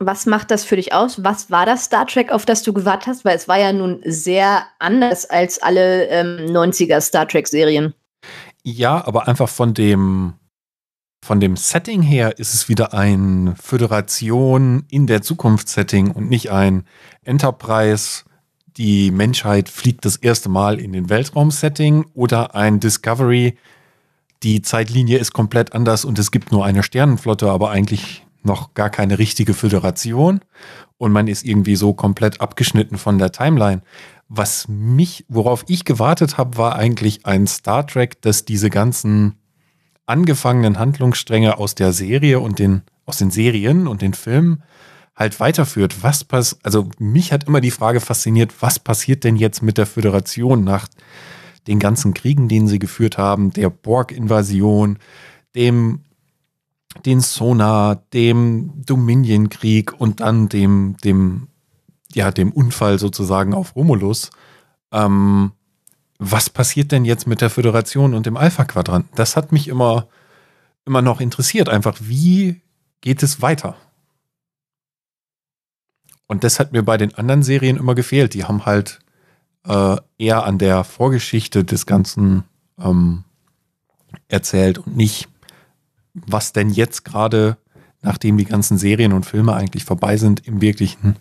Was 0.00 0.26
macht 0.26 0.50
das 0.50 0.64
für 0.64 0.74
dich 0.74 0.92
aus? 0.92 1.22
Was 1.22 1.48
war 1.48 1.64
das 1.64 1.84
Star 1.84 2.08
Trek, 2.08 2.32
auf 2.32 2.44
das 2.44 2.64
du 2.64 2.72
gewartet 2.72 3.06
hast? 3.06 3.24
Weil 3.24 3.36
es 3.36 3.46
war 3.46 3.58
ja 3.58 3.72
nun 3.72 4.00
sehr 4.04 4.64
anders 4.80 5.26
als 5.26 5.62
alle 5.62 6.06
ähm, 6.08 6.46
90er 6.46 7.00
Star 7.00 7.28
Trek-Serien. 7.28 7.94
Ja, 8.64 9.06
aber 9.06 9.28
einfach 9.28 9.48
von 9.48 9.74
dem, 9.74 10.34
von 11.24 11.38
dem 11.38 11.56
Setting 11.56 12.02
her 12.02 12.36
ist 12.38 12.52
es 12.52 12.68
wieder 12.68 12.94
ein 12.94 13.54
Föderation 13.62 14.86
in 14.90 15.06
der 15.06 15.22
Zukunft-Setting 15.22 16.10
und 16.10 16.28
nicht 16.28 16.50
ein 16.50 16.84
Enterprise 17.22 18.24
die 18.78 19.10
Menschheit 19.10 19.68
fliegt 19.68 20.04
das 20.04 20.16
erste 20.16 20.48
Mal 20.48 20.78
in 20.80 20.92
den 20.92 21.10
Weltraum-Setting 21.10 22.06
oder 22.14 22.54
ein 22.54 22.78
Discovery, 22.78 23.58
die 24.44 24.62
Zeitlinie 24.62 25.18
ist 25.18 25.32
komplett 25.32 25.74
anders 25.74 26.04
und 26.04 26.18
es 26.18 26.30
gibt 26.30 26.52
nur 26.52 26.64
eine 26.64 26.84
Sternenflotte, 26.84 27.50
aber 27.50 27.70
eigentlich 27.70 28.24
noch 28.44 28.74
gar 28.74 28.88
keine 28.88 29.18
richtige 29.18 29.52
Föderation 29.52 30.40
und 30.96 31.10
man 31.10 31.26
ist 31.26 31.44
irgendwie 31.44 31.74
so 31.74 31.92
komplett 31.92 32.40
abgeschnitten 32.40 32.98
von 32.98 33.18
der 33.18 33.32
Timeline. 33.32 33.82
Was 34.28 34.68
mich, 34.68 35.24
worauf 35.28 35.64
ich 35.66 35.84
gewartet 35.84 36.38
habe, 36.38 36.56
war 36.56 36.76
eigentlich 36.76 37.26
ein 37.26 37.48
Star 37.48 37.84
Trek, 37.84 38.22
das 38.22 38.44
diese 38.44 38.70
ganzen 38.70 39.34
angefangenen 40.06 40.78
Handlungsstränge 40.78 41.58
aus 41.58 41.74
der 41.74 41.92
Serie 41.92 42.38
und 42.38 42.60
den, 42.60 42.82
aus 43.06 43.18
den 43.18 43.30
Serien 43.30 43.88
und 43.88 44.02
den 44.02 44.14
Filmen 44.14 44.62
halt 45.18 45.40
weiterführt. 45.40 46.02
Was 46.02 46.24
pass 46.24 46.58
also 46.62 46.88
mich 46.98 47.32
hat 47.32 47.44
immer 47.44 47.60
die 47.60 47.72
Frage 47.72 48.00
fasziniert, 48.00 48.54
was 48.60 48.78
passiert 48.78 49.24
denn 49.24 49.36
jetzt 49.36 49.62
mit 49.62 49.76
der 49.76 49.86
Föderation 49.86 50.62
nach 50.62 50.88
den 51.66 51.80
ganzen 51.80 52.14
Kriegen, 52.14 52.48
den 52.48 52.68
sie 52.68 52.78
geführt 52.78 53.18
haben, 53.18 53.52
der 53.52 53.68
Borg-Invasion, 53.68 54.98
dem 55.54 56.00
den 57.04 57.20
Sonar, 57.20 57.96
dem 58.12 58.72
Dominion-Krieg 58.84 59.92
und 60.00 60.20
dann 60.20 60.48
dem, 60.48 60.96
dem, 61.04 61.48
ja, 62.12 62.30
dem 62.30 62.50
Unfall 62.50 62.98
sozusagen 62.98 63.54
auf 63.54 63.76
Romulus. 63.76 64.30
Ähm, 64.90 65.52
was 66.18 66.50
passiert 66.50 66.90
denn 66.90 67.04
jetzt 67.04 67.26
mit 67.26 67.40
der 67.40 67.50
Föderation 67.50 68.14
und 68.14 68.26
dem 68.26 68.36
Alpha-Quadranten? 68.36 69.10
Das 69.14 69.36
hat 69.36 69.52
mich 69.52 69.68
immer, 69.68 70.08
immer 70.86 71.02
noch 71.02 71.20
interessiert. 71.20 71.68
Einfach, 71.68 71.96
wie 72.00 72.62
geht 73.00 73.22
es 73.22 73.42
weiter? 73.42 73.76
Und 76.28 76.44
das 76.44 76.60
hat 76.60 76.72
mir 76.72 76.84
bei 76.84 76.96
den 76.96 77.14
anderen 77.14 77.42
Serien 77.42 77.76
immer 77.76 77.96
gefehlt. 77.96 78.34
Die 78.34 78.44
haben 78.44 78.66
halt 78.66 79.00
äh, 79.66 79.96
eher 80.18 80.44
an 80.44 80.58
der 80.58 80.84
Vorgeschichte 80.84 81.64
des 81.64 81.86
Ganzen 81.86 82.44
ähm, 82.78 83.24
erzählt 84.28 84.78
und 84.78 84.96
nicht, 84.96 85.28
was 86.14 86.52
denn 86.52 86.70
jetzt 86.70 87.04
gerade, 87.04 87.56
nachdem 88.02 88.36
die 88.36 88.44
ganzen 88.44 88.78
Serien 88.78 89.12
und 89.12 89.26
Filme 89.26 89.54
eigentlich 89.54 89.84
vorbei 89.84 90.16
sind, 90.16 90.46
im 90.46 90.60
wirklichen, 90.60 91.16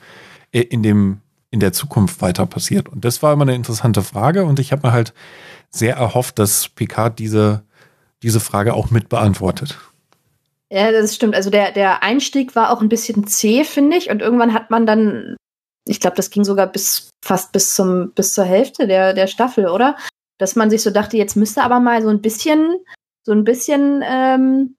äh, 0.52 0.62
in 0.62 0.84
dem 0.84 1.22
in 1.50 1.62
der 1.62 1.72
Zukunft 1.72 2.22
weiter 2.22 2.46
passiert? 2.46 2.90
Und 2.90 3.06
das 3.06 3.24
war 3.24 3.34
immer 3.34 3.44
eine 3.44 3.56
interessante 3.56 4.04
Frage 4.04 4.44
und 4.44 4.60
ich 4.60 4.72
habe 4.72 4.88
mir 4.88 4.94
halt 4.94 5.14
sehr 5.70 5.96
erhofft, 5.96 6.40
dass 6.40 6.68
Picard 6.70 7.20
diese, 7.20 7.64
diese 8.24 8.42
Frage 8.42 8.74
auch 8.74 8.92
mit 8.92 9.08
beantwortet. 9.10 9.78
Ja, 10.70 10.92
das 10.92 11.16
stimmt. 11.16 11.36
Also 11.36 11.50
der, 11.50 11.72
der 11.72 12.04
Einstieg 12.04 12.56
war 12.56 12.72
auch 12.72 12.82
ein 12.82 12.90
bisschen 12.90 13.26
zäh, 13.28 13.64
finde 13.64 13.98
ich. 13.98 14.10
Und 14.10 14.22
irgendwann 14.22 14.54
hat 14.54 14.70
man 14.70 14.86
dann, 14.86 15.38
ich 15.88 16.00
glaube, 16.00 16.18
das 16.18 16.30
ging 16.30 16.44
sogar 16.44 16.68
bis 16.68 17.10
fast 17.24 17.52
bis 17.54 17.74
zum 17.74 18.12
bis 18.14 18.34
zur 18.34 18.44
Hälfte 18.44 18.88
der, 18.88 19.14
der 19.14 19.28
Staffel, 19.28 19.68
oder? 19.68 19.96
Dass 20.38 20.56
man 20.56 20.70
sich 20.70 20.84
so 20.84 20.90
dachte, 20.92 21.18
jetzt 21.18 21.36
müsste 21.36 21.64
aber 21.64 21.80
mal 21.80 22.02
so 22.02 22.10
ein 22.10 22.22
bisschen, 22.22 22.78
so 23.24 23.32
ein 23.32 23.44
bisschen 23.46 24.04
ähm, 24.06 24.76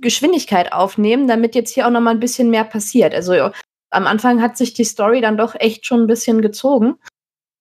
Geschwindigkeit 0.00 0.72
aufnehmen, 0.72 1.26
damit 1.26 1.54
jetzt 1.56 1.74
hier 1.74 1.86
auch 1.86 1.90
noch 1.90 2.00
mal 2.00 2.12
ein 2.12 2.20
bisschen 2.20 2.50
mehr 2.50 2.64
passiert. 2.64 3.14
Also 3.14 3.50
am 3.90 4.06
Anfang 4.06 4.40
hat 4.40 4.56
sich 4.56 4.74
die 4.74 4.84
Story 4.84 5.20
dann 5.20 5.36
doch 5.36 5.54
echt 5.56 5.86
schon 5.86 6.02
ein 6.02 6.06
bisschen 6.06 6.40
gezogen. 6.40 6.96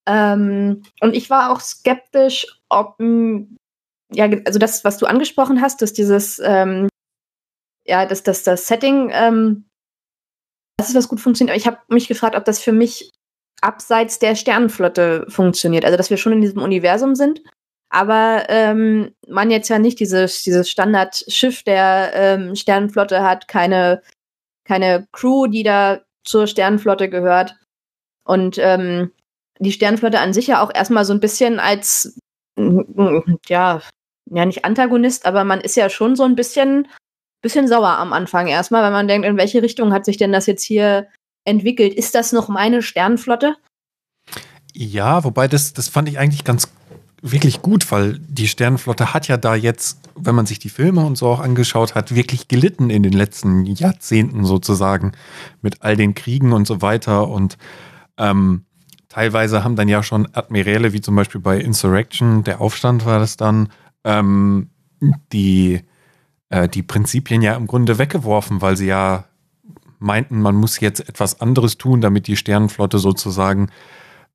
Ähm, 0.07 0.83
und 1.01 1.15
ich 1.15 1.29
war 1.29 1.51
auch 1.51 1.59
skeptisch, 1.61 2.61
ob 2.69 2.97
ja, 4.13 4.29
also 4.45 4.59
das, 4.59 4.83
was 4.85 4.97
du 4.97 5.05
angesprochen 5.05 5.61
hast, 5.61 5.81
dass 5.81 5.93
dieses 5.93 6.39
ähm, 6.43 6.87
ja, 7.87 8.05
dass, 8.05 8.23
dass 8.23 8.43
das 8.43 8.67
Setting, 8.67 9.09
ähm, 9.13 9.65
das 10.77 10.89
ist 10.89 10.95
was 10.95 11.07
gut 11.07 11.19
funktioniert. 11.19 11.53
Aber 11.53 11.59
ich 11.59 11.67
habe 11.67 11.79
mich 11.87 12.07
gefragt, 12.07 12.35
ob 12.35 12.45
das 12.45 12.59
für 12.59 12.71
mich 12.71 13.11
abseits 13.61 14.19
der 14.19 14.35
Sternenflotte 14.35 15.25
funktioniert. 15.29 15.85
Also, 15.85 15.97
dass 15.97 16.09
wir 16.09 16.17
schon 16.17 16.33
in 16.33 16.41
diesem 16.41 16.61
Universum 16.61 17.15
sind, 17.15 17.41
aber 17.89 18.45
ähm, 18.49 19.15
man 19.27 19.49
jetzt 19.49 19.69
ja 19.69 19.79
nicht 19.79 19.99
dieses, 19.99 20.43
dieses 20.43 20.69
Standardschiff 20.69 21.63
der 21.63 22.11
ähm, 22.13 22.55
Sternenflotte 22.55 23.23
hat, 23.23 23.47
keine, 23.47 24.01
keine 24.65 25.07
Crew, 25.11 25.47
die 25.47 25.63
da 25.63 26.01
zur 26.23 26.47
Sternenflotte 26.47 27.09
gehört. 27.09 27.55
Und 28.25 28.57
ähm, 28.59 29.11
die 29.59 29.71
Sternenflotte 29.71 30.19
an 30.19 30.33
sich 30.33 30.47
ja 30.47 30.61
auch 30.61 30.71
erstmal 30.73 31.05
so 31.05 31.13
ein 31.13 31.21
bisschen 31.21 31.59
als, 31.59 32.19
ja, 33.47 33.81
ja, 34.29 34.45
nicht 34.45 34.65
Antagonist, 34.65 35.25
aber 35.25 35.45
man 35.45 35.61
ist 35.61 35.77
ja 35.77 35.89
schon 35.89 36.17
so 36.17 36.23
ein 36.23 36.35
bisschen 36.35 36.87
bisschen 37.47 37.69
sauer 37.69 37.97
am 37.97 38.11
Anfang 38.11 38.47
erstmal, 38.47 38.83
weil 38.83 38.91
man 38.91 39.07
denkt, 39.07 39.25
in 39.25 39.37
welche 39.37 39.61
Richtung 39.61 39.93
hat 39.93 40.03
sich 40.03 40.17
denn 40.17 40.33
das 40.33 40.47
jetzt 40.47 40.63
hier 40.63 41.07
entwickelt? 41.45 41.93
Ist 41.93 42.13
das 42.13 42.33
noch 42.33 42.49
meine 42.49 42.81
Sternflotte? 42.81 43.55
Ja, 44.73 45.23
wobei 45.23 45.47
das, 45.47 45.71
das 45.71 45.87
fand 45.87 46.09
ich 46.09 46.19
eigentlich 46.19 46.43
ganz 46.43 46.67
wirklich 47.21 47.61
gut, 47.61 47.89
weil 47.89 48.19
die 48.19 48.49
Sternenflotte 48.49 49.13
hat 49.13 49.29
ja 49.29 49.37
da 49.37 49.55
jetzt, 49.55 49.99
wenn 50.15 50.35
man 50.35 50.45
sich 50.45 50.59
die 50.59 50.69
Filme 50.69 51.05
und 51.05 51.17
so 51.17 51.27
auch 51.27 51.39
angeschaut 51.39 51.95
hat, 51.95 52.13
wirklich 52.13 52.49
gelitten 52.49 52.89
in 52.89 53.01
den 53.01 53.13
letzten 53.13 53.65
Jahrzehnten 53.65 54.43
sozusagen 54.43 55.13
mit 55.61 55.81
all 55.83 55.95
den 55.95 56.15
Kriegen 56.15 56.51
und 56.51 56.67
so 56.67 56.81
weiter. 56.81 57.29
Und 57.29 57.57
ähm, 58.17 58.65
teilweise 59.07 59.63
haben 59.63 59.77
dann 59.77 59.87
ja 59.87 60.03
schon 60.03 60.27
Admiräle, 60.33 60.91
wie 60.91 61.01
zum 61.01 61.15
Beispiel 61.15 61.39
bei 61.39 61.57
Insurrection, 61.57 62.43
der 62.43 62.59
Aufstand 62.59 63.05
war 63.05 63.19
das 63.19 63.37
dann, 63.37 63.69
ähm, 64.03 64.69
die 65.31 65.81
äh, 66.49 66.67
die 66.67 66.83
Prinzipien 66.83 67.41
ja 67.41 67.55
im 67.55 67.67
Grunde 67.67 67.97
weggeworfen, 67.97 68.61
weil 68.61 68.77
sie 68.77 68.87
ja 68.87 69.25
meinten, 69.99 70.41
man 70.41 70.55
muss 70.55 70.79
jetzt 70.79 71.07
etwas 71.07 71.41
anderes 71.41 71.77
tun, 71.77 72.01
damit 72.01 72.27
die 72.27 72.37
Sternenflotte 72.37 72.99
sozusagen 72.99 73.69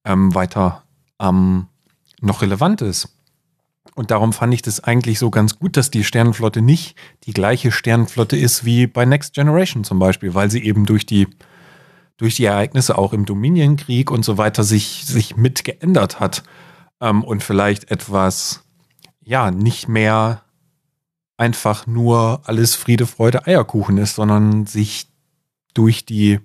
ähm, 0.04 0.34
weiter 0.34 0.82
ähm, 1.20 1.66
noch 2.20 2.42
relevant 2.42 2.82
ist. 2.82 3.16
Und 3.94 4.10
darum 4.10 4.32
fand 4.32 4.54
ich 4.54 4.62
das 4.62 4.80
eigentlich 4.80 5.18
so 5.18 5.30
ganz 5.30 5.58
gut, 5.58 5.76
dass 5.76 5.90
die 5.90 6.04
Sternenflotte 6.04 6.62
nicht 6.62 6.96
die 7.24 7.32
gleiche 7.32 7.70
Sternenflotte 7.70 8.36
ist 8.36 8.64
wie 8.64 8.86
bei 8.86 9.04
Next 9.04 9.34
Generation 9.34 9.84
zum 9.84 9.98
Beispiel, 9.98 10.34
weil 10.34 10.50
sie 10.50 10.64
eben 10.64 10.86
durch 10.86 11.04
die, 11.04 11.28
durch 12.16 12.36
die 12.36 12.46
Ereignisse 12.46 12.96
auch 12.96 13.12
im 13.12 13.26
Dominienkrieg 13.26 14.10
und 14.10 14.24
so 14.24 14.38
weiter 14.38 14.64
sich, 14.64 15.04
sich 15.04 15.36
mit 15.36 15.64
geändert 15.64 16.20
hat 16.20 16.42
ähm, 17.00 17.22
und 17.22 17.42
vielleicht 17.42 17.90
etwas, 17.90 18.64
ja, 19.20 19.50
nicht 19.50 19.88
mehr 19.88 20.42
einfach 21.42 21.88
nur 21.88 22.40
alles 22.44 22.76
Friede, 22.76 23.04
Freude, 23.04 23.48
Eierkuchen 23.48 23.98
ist, 23.98 24.14
sondern 24.14 24.64
sich 24.64 25.08
durch 25.74 26.06
die, 26.06 26.38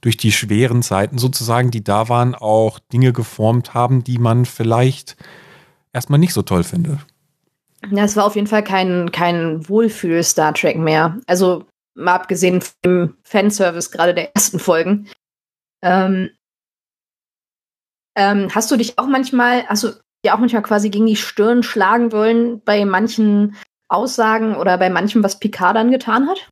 durch 0.00 0.16
die 0.16 0.32
schweren 0.32 0.82
Zeiten 0.82 1.16
sozusagen, 1.16 1.70
die 1.70 1.84
da 1.84 2.08
waren, 2.08 2.34
auch 2.34 2.80
Dinge 2.92 3.12
geformt 3.12 3.72
haben, 3.72 4.02
die 4.02 4.18
man 4.18 4.46
vielleicht 4.46 5.16
erstmal 5.92 6.18
nicht 6.18 6.32
so 6.32 6.42
toll 6.42 6.64
findet. 6.64 6.98
Ja, 7.88 8.02
es 8.02 8.16
war 8.16 8.24
auf 8.24 8.34
jeden 8.34 8.48
Fall 8.48 8.64
kein, 8.64 9.12
kein 9.12 9.68
Wohlfühl-Star 9.68 10.54
Trek 10.54 10.76
mehr. 10.76 11.18
Also 11.28 11.66
mal 11.94 12.14
abgesehen 12.14 12.62
vom 12.82 13.14
Fanservice 13.22 13.92
gerade 13.92 14.12
der 14.12 14.34
ersten 14.34 14.58
Folgen. 14.58 15.08
Ähm, 15.82 16.30
ähm, 18.16 18.48
hast 18.52 18.72
du 18.72 18.76
dich 18.76 18.98
auch 18.98 19.06
manchmal, 19.06 19.64
also 19.68 19.92
ja 20.24 20.34
auch 20.34 20.40
manchmal 20.40 20.62
quasi 20.62 20.90
gegen 20.90 21.06
die 21.06 21.16
Stirn 21.16 21.62
schlagen 21.62 22.10
wollen 22.10 22.60
bei 22.64 22.84
manchen 22.84 23.56
Aussagen 23.90 24.56
oder 24.56 24.78
bei 24.78 24.90
manchem, 24.90 25.22
was 25.22 25.38
Picard 25.38 25.76
dann 25.76 25.90
getan 25.90 26.28
hat? 26.28 26.48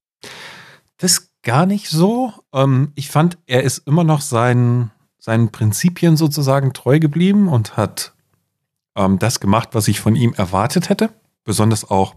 Das 0.98 1.30
gar 1.42 1.66
nicht 1.66 1.88
so. 1.88 2.32
Ähm, 2.52 2.92
ich 2.94 3.10
fand, 3.10 3.38
er 3.46 3.62
ist 3.62 3.86
immer 3.86 4.04
noch 4.04 4.20
seinen, 4.20 4.90
seinen 5.18 5.50
Prinzipien 5.50 6.16
sozusagen 6.16 6.72
treu 6.72 6.98
geblieben 6.98 7.48
und 7.48 7.76
hat 7.76 8.12
ähm, 8.96 9.18
das 9.18 9.40
gemacht, 9.40 9.70
was 9.72 9.88
ich 9.88 10.00
von 10.00 10.16
ihm 10.16 10.34
erwartet 10.34 10.88
hätte. 10.88 11.10
Besonders 11.44 11.88
auch, 11.88 12.14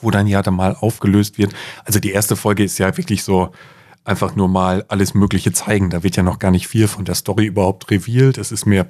wo 0.00 0.10
dann 0.10 0.26
ja 0.26 0.42
dann 0.42 0.54
mal 0.54 0.76
aufgelöst 0.78 1.38
wird. 1.38 1.54
Also 1.84 2.00
die 2.00 2.10
erste 2.10 2.36
Folge 2.36 2.64
ist 2.64 2.78
ja 2.78 2.96
wirklich 2.96 3.22
so 3.22 3.52
einfach 4.04 4.36
nur 4.36 4.48
mal 4.48 4.84
alles 4.88 5.14
Mögliche 5.14 5.52
zeigen. 5.52 5.90
Da 5.90 6.02
wird 6.02 6.16
ja 6.16 6.22
noch 6.22 6.38
gar 6.38 6.50
nicht 6.50 6.68
viel 6.68 6.88
von 6.88 7.04
der 7.04 7.14
Story 7.14 7.46
überhaupt 7.46 7.90
revealed. 7.90 8.38
Es 8.38 8.52
ist 8.52 8.66
mehr, 8.66 8.88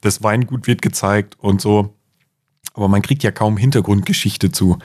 das 0.00 0.22
Weingut 0.22 0.66
wird 0.66 0.82
gezeigt 0.82 1.36
und 1.38 1.60
so. 1.60 1.94
Aber 2.74 2.88
man 2.88 3.02
kriegt 3.02 3.22
ja 3.22 3.30
kaum 3.30 3.56
Hintergrundgeschichte 3.56 4.52
zu, 4.52 4.78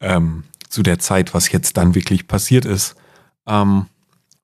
ähm, 0.00 0.44
zu 0.68 0.82
der 0.82 0.98
Zeit, 0.98 1.34
was 1.34 1.50
jetzt 1.50 1.76
dann 1.76 1.94
wirklich 1.94 2.28
passiert 2.28 2.64
ist. 2.64 2.94
Ähm, 3.46 3.86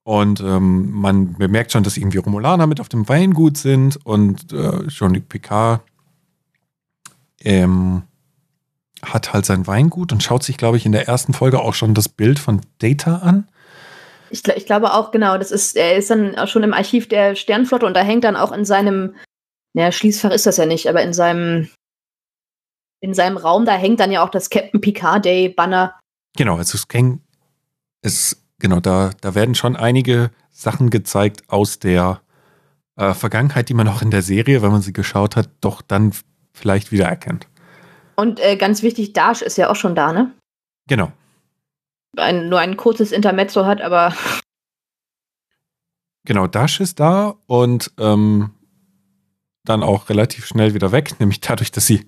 und 0.03 0.39
ähm, 0.39 0.91
man 0.91 1.33
bemerkt 1.33 1.71
schon, 1.71 1.83
dass 1.83 1.97
irgendwie 1.97 2.19
Romulaner 2.19 2.65
mit 2.65 2.79
auf 2.79 2.89
dem 2.89 3.07
Weingut 3.09 3.57
sind 3.57 3.97
und 4.05 4.53
äh, 4.53 4.87
Jean-Luc 4.87 5.27
Picard 5.27 5.81
ähm, 7.41 8.03
hat 9.03 9.33
halt 9.33 9.45
sein 9.45 9.67
Weingut 9.67 10.11
und 10.11 10.23
schaut 10.23 10.43
sich, 10.43 10.57
glaube 10.57 10.77
ich, 10.77 10.85
in 10.85 10.91
der 10.91 11.07
ersten 11.07 11.33
Folge 11.33 11.59
auch 11.59 11.73
schon 11.73 11.93
das 11.93 12.09
Bild 12.09 12.39
von 12.39 12.61
Data 12.79 13.17
an. 13.17 13.47
Ich, 14.29 14.47
ich, 14.47 14.65
glaube 14.65 14.93
auch, 14.93 15.11
genau. 15.11 15.37
Das 15.37 15.51
ist, 15.51 15.75
er 15.75 15.97
ist 15.97 16.09
dann 16.09 16.37
auch 16.37 16.47
schon 16.47 16.63
im 16.63 16.73
Archiv 16.73 17.07
der 17.07 17.35
Sternflotte 17.35 17.85
und 17.85 17.93
da 17.93 18.01
hängt 18.01 18.23
dann 18.23 18.35
auch 18.35 18.51
in 18.51 18.65
seinem, 18.65 19.15
naja, 19.73 19.91
Schließfach 19.91 20.31
ist 20.31 20.45
das 20.45 20.57
ja 20.57 20.65
nicht, 20.65 20.87
aber 20.87 21.01
in 21.01 21.13
seinem 21.13 21.69
in 22.99 23.13
seinem 23.13 23.37
Raum, 23.37 23.65
da 23.65 23.73
hängt 23.73 23.99
dann 23.99 24.11
ja 24.11 24.23
auch 24.23 24.29
das 24.29 24.49
Captain 24.49 24.81
Picard 24.81 25.25
Day 25.25 25.49
Banner. 25.49 25.99
Genau, 26.35 26.57
also 26.57 26.75
es, 26.75 26.85
hängt, 26.91 27.21
es 28.01 28.43
genau, 28.59 28.79
da, 28.79 29.11
da 29.21 29.35
werden 29.35 29.55
schon 29.55 29.75
einige 29.75 30.31
Sachen 30.51 30.89
gezeigt 30.89 31.43
aus 31.47 31.79
der 31.79 32.21
äh, 32.95 33.13
Vergangenheit, 33.13 33.69
die 33.69 33.73
man 33.73 33.87
auch 33.87 34.01
in 34.01 34.11
der 34.11 34.21
Serie, 34.21 34.61
wenn 34.61 34.71
man 34.71 34.81
sie 34.81 34.93
geschaut 34.93 35.35
hat, 35.35 35.49
doch 35.61 35.81
dann 35.81 36.13
vielleicht 36.53 36.91
wieder 36.91 37.05
erkennt. 37.05 37.47
Und 38.15 38.39
äh, 38.39 38.55
ganz 38.55 38.81
wichtig, 38.81 39.13
Dash 39.13 39.43
ist 39.43 39.57
ja 39.57 39.69
auch 39.69 39.75
schon 39.75 39.93
da, 39.93 40.11
ne? 40.11 40.33
Genau. 40.87 41.11
Ein, 42.15 42.49
nur 42.49 42.59
ein 42.59 42.77
kurzes 42.77 43.11
Intermezzo 43.11 43.65
hat, 43.65 43.81
aber. 43.81 44.13
Genau, 46.25 46.45
Dash 46.45 46.81
ist 46.81 46.99
da 46.99 47.35
und 47.45 47.93
ähm, 47.97 48.49
dann 49.63 49.81
auch 49.81 50.09
relativ 50.09 50.45
schnell 50.45 50.73
wieder 50.73 50.91
weg, 50.91 51.17
nämlich 51.21 51.39
dadurch, 51.39 51.71
dass 51.71 51.85
sie 51.85 52.05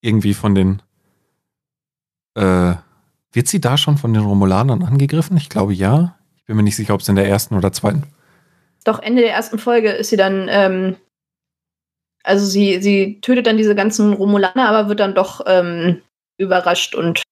irgendwie 0.00 0.34
von 0.34 0.54
den. 0.54 0.82
Äh, 2.34 2.74
wird 3.32 3.48
sie 3.48 3.60
da 3.60 3.76
schon 3.76 3.96
von 3.96 4.12
den 4.12 4.22
Romulanern 4.22 4.82
angegriffen? 4.82 5.36
Ich 5.36 5.48
glaube 5.48 5.72
ja. 5.72 6.16
Ich 6.36 6.44
bin 6.44 6.56
mir 6.56 6.62
nicht 6.62 6.76
sicher, 6.76 6.94
ob 6.94 7.00
es 7.00 7.08
in 7.08 7.16
der 7.16 7.28
ersten 7.28 7.54
oder 7.54 7.72
zweiten. 7.72 8.04
Doch, 8.84 9.00
Ende 9.00 9.22
der 9.22 9.32
ersten 9.32 9.58
Folge 9.58 9.90
ist 9.90 10.10
sie 10.10 10.16
dann. 10.16 10.48
Ähm, 10.48 10.96
also 12.22 12.44
sie, 12.44 12.82
sie 12.82 13.20
tötet 13.20 13.46
dann 13.46 13.56
diese 13.56 13.74
ganzen 13.74 14.12
Romulaner, 14.12 14.68
aber 14.68 14.88
wird 14.88 15.00
dann 15.00 15.14
doch 15.14 15.42
ähm, 15.46 16.02
überrascht 16.38 16.94
und 16.94 17.22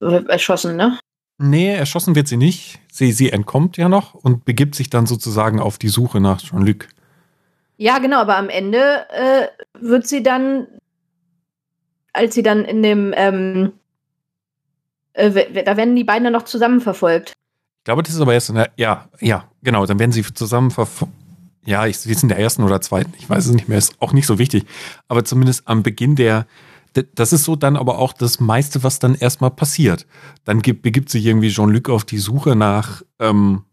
erschossen, 0.00 0.76
ne? 0.76 0.98
Nee, 1.38 1.74
erschossen 1.74 2.14
wird 2.14 2.28
sie 2.28 2.36
nicht. 2.36 2.80
Sie, 2.92 3.12
sie 3.12 3.30
entkommt 3.30 3.76
ja 3.76 3.88
noch 3.88 4.14
und 4.14 4.44
begibt 4.44 4.74
sich 4.74 4.90
dann 4.90 5.06
sozusagen 5.06 5.60
auf 5.60 5.78
die 5.78 5.88
Suche 5.88 6.20
nach 6.20 6.40
Jean-Luc. 6.40 6.88
Ja, 7.76 7.98
genau, 7.98 8.20
aber 8.20 8.36
am 8.36 8.48
Ende 8.48 9.06
äh, 9.10 9.48
wird 9.80 10.06
sie 10.06 10.22
dann 10.22 10.68
als 12.14 12.34
sie 12.34 12.42
dann 12.42 12.64
in 12.64 12.82
dem, 12.82 13.12
ähm, 13.16 13.72
äh, 15.12 15.64
da 15.64 15.76
werden 15.76 15.94
die 15.94 16.04
beiden 16.04 16.24
dann 16.24 16.32
noch 16.32 16.44
zusammen 16.44 16.80
verfolgt. 16.80 17.34
Ich 17.78 17.84
glaube, 17.84 18.02
das 18.02 18.14
ist 18.14 18.20
aber 18.20 18.32
erst 18.32 18.48
in 18.48 18.54
der, 18.54 18.70
ja, 18.76 19.08
ja, 19.20 19.44
genau, 19.62 19.84
dann 19.84 19.98
werden 19.98 20.12
sie 20.12 20.22
zusammen 20.22 20.70
verfolgt. 20.70 21.12
Ja, 21.66 21.86
ich, 21.86 21.98
sind 21.98 22.22
in 22.22 22.28
der 22.28 22.38
ersten 22.38 22.62
oder 22.62 22.80
zweiten, 22.80 23.12
ich 23.18 23.28
weiß 23.28 23.46
es 23.46 23.52
nicht 23.52 23.68
mehr, 23.68 23.78
ist 23.78 24.00
auch 24.00 24.12
nicht 24.12 24.26
so 24.26 24.38
wichtig. 24.38 24.64
Aber 25.08 25.24
zumindest 25.24 25.66
am 25.66 25.82
Beginn 25.82 26.14
der, 26.14 26.46
das 27.14 27.32
ist 27.32 27.44
so 27.44 27.56
dann 27.56 27.76
aber 27.76 27.98
auch 27.98 28.12
das 28.12 28.38
meiste, 28.38 28.82
was 28.82 28.98
dann 28.98 29.14
erstmal 29.14 29.50
passiert. 29.50 30.06
Dann 30.44 30.62
gibt, 30.62 30.82
begibt 30.82 31.10
sich 31.10 31.24
irgendwie 31.26 31.50
Jean-Luc 31.50 31.88
auf 31.88 32.04
die 32.04 32.18
Suche 32.18 32.54
nach, 32.54 33.02
ähm, 33.18 33.64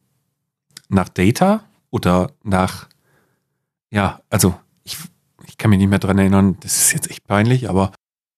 nach 0.90 1.10
Data 1.10 1.64
oder 1.90 2.32
nach, 2.44 2.88
ja, 3.92 4.22
also 4.30 4.56
ich, 4.84 4.98
ich 5.48 5.58
kann 5.58 5.70
mich 5.70 5.80
nicht 5.80 5.90
mehr 5.90 6.00
dran 6.00 6.18
erinnern, 6.18 6.58
das 6.62 6.78
ist 6.78 6.94
jetzt 6.94 7.12
echt 7.12 7.28
peinlich, 7.28 7.70
aber. 7.70 7.92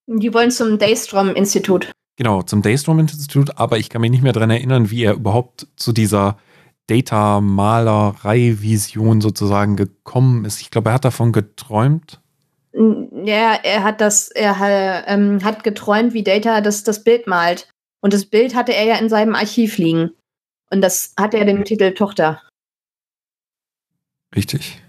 Die 0.08 0.34
wollen 0.34 0.52
zum 0.52 0.80
Daystrom-Institut. 0.80 1.92
Genau, 2.16 2.44
zum 2.44 2.62
Daystrom-Institut, 2.62 3.58
aber 3.58 3.80
ich 3.80 3.90
kann 3.90 4.00
mich 4.02 4.12
nicht 4.12 4.24
mehr 4.24 4.34
dran 4.34 4.50
erinnern, 4.50 4.92
wie 4.92 5.04
er 5.04 5.14
überhaupt 5.14 5.68
zu 5.76 5.92
dieser 5.94 6.38
Data-Malerei-Vision 6.88 9.22
sozusagen 9.22 9.78
gekommen 9.78 10.46
ist. 10.46 10.62
Ich 10.62 10.70
glaube, 10.70 10.90
er 10.90 10.96
hat 10.96 11.06
davon 11.06 11.32
geträumt. 11.32 12.20
Ja, 12.74 13.54
er 13.64 13.84
hat 13.84 14.02
das, 14.02 14.30
er 14.30 15.06
ähm, 15.08 15.44
hat 15.44 15.64
geträumt, 15.64 16.14
wie 16.14 16.24
Data 16.24 16.62
das, 16.62 16.84
das 16.84 17.04
Bild 17.04 17.28
malt. 17.28 17.70
Und 18.02 18.14
das 18.14 18.26
Bild 18.26 18.56
hatte 18.56 18.74
er 18.74 18.84
ja 18.84 18.98
in 18.98 19.10
seinem 19.10 19.36
Archiv 19.36 19.78
liegen. 19.78 20.12
Und 20.70 20.82
das 20.82 21.14
hatte 21.18 21.38
er 21.38 21.46
den 21.46 21.64
Titel 21.64 21.94
Tochter. 21.94 22.42
Richtig. 24.36 24.82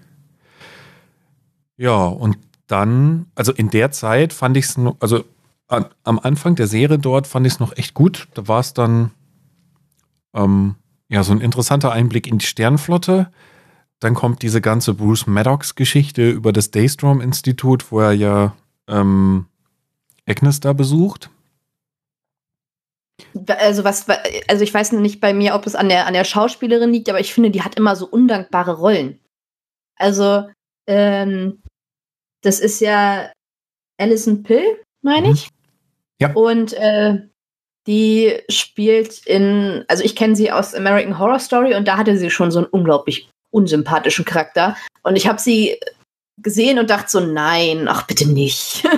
Ja, 1.76 2.06
und 2.06 2.38
dann, 2.66 3.26
also 3.34 3.52
in 3.52 3.70
der 3.70 3.90
Zeit 3.90 4.32
fand 4.32 4.56
ich 4.56 4.66
es, 4.66 4.78
also 5.00 5.24
an, 5.68 5.86
am 6.02 6.18
Anfang 6.18 6.54
der 6.54 6.66
Serie 6.66 6.98
dort 6.98 7.26
fand 7.26 7.46
ich 7.46 7.54
es 7.54 7.60
noch 7.60 7.76
echt 7.76 7.94
gut. 7.94 8.28
Da 8.34 8.48
war 8.48 8.60
es 8.60 8.74
dann 8.74 9.10
ähm, 10.34 10.76
ja 11.08 11.22
so 11.22 11.32
ein 11.32 11.40
interessanter 11.40 11.92
Einblick 11.92 12.26
in 12.26 12.38
die 12.38 12.46
Sternflotte. 12.46 13.30
Dann 14.00 14.14
kommt 14.14 14.42
diese 14.42 14.60
ganze 14.60 14.94
Bruce 14.94 15.26
Maddox-Geschichte 15.26 16.30
über 16.30 16.52
das 16.52 16.70
Daystrom-Institut, 16.70 17.90
wo 17.90 18.00
er 18.00 18.12
ja 18.12 18.54
ähm, 18.88 19.46
Agnes 20.26 20.60
da 20.60 20.72
besucht. 20.72 21.30
Also 23.46 23.84
was, 23.84 24.06
also 24.48 24.64
ich 24.64 24.74
weiß 24.74 24.92
nicht 24.92 25.20
bei 25.20 25.32
mir, 25.32 25.54
ob 25.54 25.66
es 25.66 25.74
an 25.74 25.88
der, 25.88 26.06
an 26.06 26.14
der 26.14 26.24
Schauspielerin 26.24 26.92
liegt, 26.92 27.08
aber 27.08 27.20
ich 27.20 27.32
finde, 27.32 27.50
die 27.50 27.62
hat 27.62 27.76
immer 27.76 27.94
so 27.96 28.06
undankbare 28.06 28.74
Rollen. 28.74 29.20
Also, 29.96 30.48
ähm, 30.86 31.62
das 32.44 32.60
ist 32.60 32.80
ja 32.80 33.30
Alison 33.98 34.42
Pill, 34.42 34.82
meine 35.02 35.30
ich. 35.30 35.48
Ja. 36.20 36.32
Und 36.32 36.72
äh, 36.74 37.18
die 37.86 38.38
spielt 38.48 39.26
in, 39.26 39.84
also 39.88 40.04
ich 40.04 40.16
kenne 40.16 40.36
sie 40.36 40.50
aus 40.50 40.74
American 40.74 41.18
Horror 41.18 41.38
Story 41.38 41.74
und 41.74 41.86
da 41.86 41.96
hatte 41.96 42.16
sie 42.16 42.30
schon 42.30 42.50
so 42.50 42.60
einen 42.60 42.68
unglaublich 42.68 43.28
unsympathischen 43.50 44.24
Charakter. 44.24 44.76
Und 45.02 45.16
ich 45.16 45.26
habe 45.26 45.40
sie 45.40 45.78
gesehen 46.38 46.78
und 46.78 46.90
dachte 46.90 47.10
so, 47.10 47.20
nein, 47.20 47.86
ach 47.88 48.06
bitte 48.06 48.28
nicht. 48.28 48.84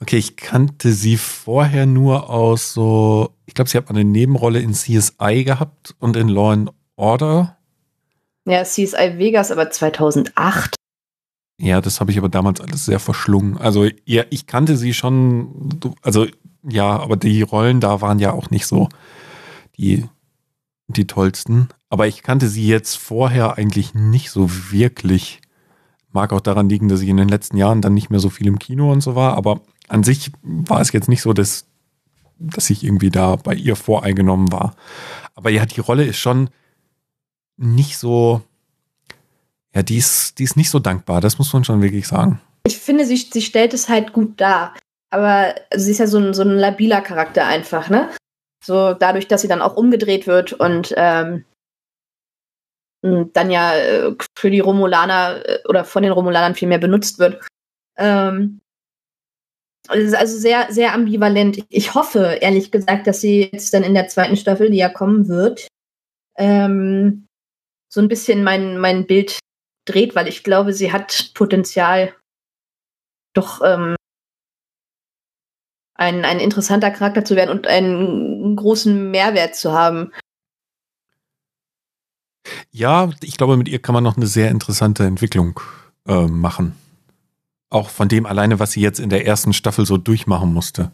okay, 0.00 0.16
ich 0.16 0.36
kannte 0.36 0.92
sie 0.92 1.16
vorher 1.16 1.86
nur 1.86 2.30
aus 2.30 2.72
so, 2.72 3.34
ich 3.46 3.54
glaube, 3.54 3.70
sie 3.70 3.78
hat 3.78 3.90
eine 3.90 4.04
Nebenrolle 4.04 4.60
in 4.60 4.72
CSI 4.72 5.44
gehabt 5.44 5.94
und 5.98 6.16
in 6.16 6.28
Law 6.28 6.52
and 6.52 6.70
Order. 6.96 7.59
Ja, 8.46 8.64
CSI 8.64 9.18
Vegas, 9.18 9.50
aber 9.50 9.70
2008. 9.70 10.74
Ja, 11.58 11.80
das 11.80 12.00
habe 12.00 12.10
ich 12.10 12.18
aber 12.18 12.30
damals 12.30 12.60
alles 12.60 12.86
sehr 12.86 13.00
verschlungen. 13.00 13.58
Also, 13.58 13.86
ja, 14.04 14.24
ich 14.30 14.46
kannte 14.46 14.76
sie 14.76 14.94
schon, 14.94 15.78
also 16.02 16.26
ja, 16.62 16.98
aber 16.98 17.16
die 17.16 17.42
Rollen 17.42 17.80
da 17.80 18.00
waren 18.00 18.18
ja 18.18 18.32
auch 18.32 18.50
nicht 18.50 18.66
so 18.66 18.88
die 19.76 20.08
die 20.96 21.06
tollsten. 21.06 21.68
Aber 21.88 22.06
ich 22.06 22.22
kannte 22.22 22.48
sie 22.48 22.66
jetzt 22.66 22.96
vorher 22.96 23.56
eigentlich 23.58 23.94
nicht 23.94 24.30
so 24.30 24.50
wirklich. 24.70 25.40
Mag 26.12 26.32
auch 26.32 26.40
daran 26.40 26.68
liegen, 26.68 26.88
dass 26.88 27.00
ich 27.00 27.08
in 27.08 27.16
den 27.16 27.28
letzten 27.28 27.56
Jahren 27.56 27.82
dann 27.82 27.94
nicht 27.94 28.10
mehr 28.10 28.20
so 28.20 28.30
viel 28.30 28.46
im 28.46 28.58
Kino 28.58 28.90
und 28.90 29.00
so 29.00 29.14
war. 29.14 29.36
Aber 29.36 29.60
an 29.88 30.02
sich 30.02 30.32
war 30.42 30.80
es 30.80 30.92
jetzt 30.92 31.08
nicht 31.08 31.22
so, 31.22 31.32
dass, 31.32 31.66
dass 32.38 32.70
ich 32.70 32.84
irgendwie 32.84 33.10
da 33.10 33.36
bei 33.36 33.54
ihr 33.54 33.76
voreingenommen 33.76 34.52
war. 34.52 34.74
Aber 35.34 35.50
ja, 35.50 35.66
die 35.66 35.80
Rolle 35.80 36.04
ist 36.04 36.18
schon 36.18 36.50
nicht 37.60 37.98
so, 37.98 38.42
ja, 39.74 39.82
die 39.82 39.98
ist, 39.98 40.38
die 40.38 40.44
ist 40.44 40.56
nicht 40.56 40.70
so 40.70 40.78
dankbar. 40.78 41.20
Das 41.20 41.38
muss 41.38 41.52
man 41.52 41.62
schon 41.62 41.82
wirklich 41.82 42.08
sagen. 42.08 42.40
Ich 42.66 42.78
finde, 42.78 43.04
sie, 43.04 43.16
sie 43.16 43.42
stellt 43.42 43.74
es 43.74 43.88
halt 43.88 44.12
gut 44.12 44.40
dar. 44.40 44.74
Aber 45.10 45.54
sie 45.74 45.90
ist 45.90 45.98
ja 45.98 46.06
so 46.06 46.18
ein, 46.18 46.34
so 46.34 46.42
ein 46.42 46.56
labiler 46.56 47.00
Charakter 47.00 47.46
einfach, 47.46 47.90
ne? 47.90 48.10
So 48.64 48.94
dadurch, 48.94 49.26
dass 49.26 49.42
sie 49.42 49.48
dann 49.48 49.62
auch 49.62 49.76
umgedreht 49.76 50.26
wird 50.26 50.52
und 50.52 50.94
ähm, 50.96 51.44
dann 53.02 53.50
ja 53.50 53.74
äh, 53.74 54.14
für 54.38 54.50
die 54.50 54.60
Romulaner 54.60 55.42
äh, 55.44 55.58
oder 55.68 55.84
von 55.84 56.02
den 56.02 56.12
Romulanern 56.12 56.54
viel 56.54 56.68
mehr 56.68 56.78
benutzt 56.78 57.18
wird. 57.18 57.42
Ähm, 57.96 58.60
es 59.88 60.04
ist 60.04 60.14
also 60.14 60.38
sehr, 60.38 60.70
sehr 60.70 60.94
ambivalent. 60.94 61.64
Ich 61.68 61.94
hoffe, 61.94 62.38
ehrlich 62.40 62.70
gesagt, 62.70 63.06
dass 63.06 63.20
sie 63.20 63.50
jetzt 63.52 63.74
dann 63.74 63.82
in 63.82 63.94
der 63.94 64.08
zweiten 64.08 64.36
Staffel, 64.36 64.70
die 64.70 64.76
ja 64.76 64.88
kommen 64.88 65.26
wird, 65.26 65.66
ähm, 66.36 67.26
so 67.90 68.00
ein 68.00 68.08
bisschen 68.08 68.42
mein, 68.44 68.78
mein 68.78 69.06
Bild 69.06 69.38
dreht, 69.84 70.14
weil 70.14 70.28
ich 70.28 70.44
glaube, 70.44 70.72
sie 70.72 70.92
hat 70.92 71.32
Potenzial, 71.34 72.14
doch 73.34 73.60
ähm, 73.64 73.96
ein, 75.94 76.24
ein 76.24 76.40
interessanter 76.40 76.90
Charakter 76.90 77.24
zu 77.24 77.36
werden 77.36 77.50
und 77.50 77.66
einen 77.66 78.56
großen 78.56 79.10
Mehrwert 79.10 79.54
zu 79.54 79.72
haben. 79.72 80.12
Ja, 82.70 83.10
ich 83.22 83.36
glaube, 83.36 83.56
mit 83.56 83.68
ihr 83.68 83.80
kann 83.80 83.92
man 83.92 84.04
noch 84.04 84.16
eine 84.16 84.26
sehr 84.26 84.50
interessante 84.50 85.04
Entwicklung 85.04 85.60
äh, 86.06 86.26
machen. 86.26 86.74
Auch 87.68 87.90
von 87.90 88.08
dem 88.08 88.24
alleine, 88.26 88.58
was 88.58 88.72
sie 88.72 88.80
jetzt 88.80 88.98
in 88.98 89.10
der 89.10 89.26
ersten 89.26 89.52
Staffel 89.52 89.84
so 89.84 89.96
durchmachen 89.96 90.52
musste. 90.52 90.90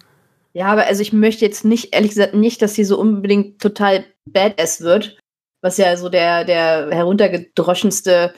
Ja, 0.52 0.66
aber 0.66 0.86
also 0.86 1.02
ich 1.02 1.12
möchte 1.12 1.44
jetzt 1.44 1.64
nicht, 1.64 1.94
ehrlich 1.94 2.10
gesagt, 2.10 2.34
nicht, 2.34 2.60
dass 2.62 2.74
sie 2.74 2.84
so 2.84 2.98
unbedingt 2.98 3.60
total 3.60 4.04
badass 4.24 4.80
wird, 4.80 5.18
was 5.66 5.78
ja 5.78 5.96
so 5.96 6.08
der, 6.08 6.44
der 6.44 6.90
heruntergedroschenste, 6.92 8.32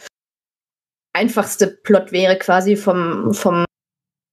einfachste 1.13 1.67
Plot 1.67 2.11
wäre 2.11 2.39
quasi 2.39 2.75
vom, 2.75 3.35
vom 3.35 3.67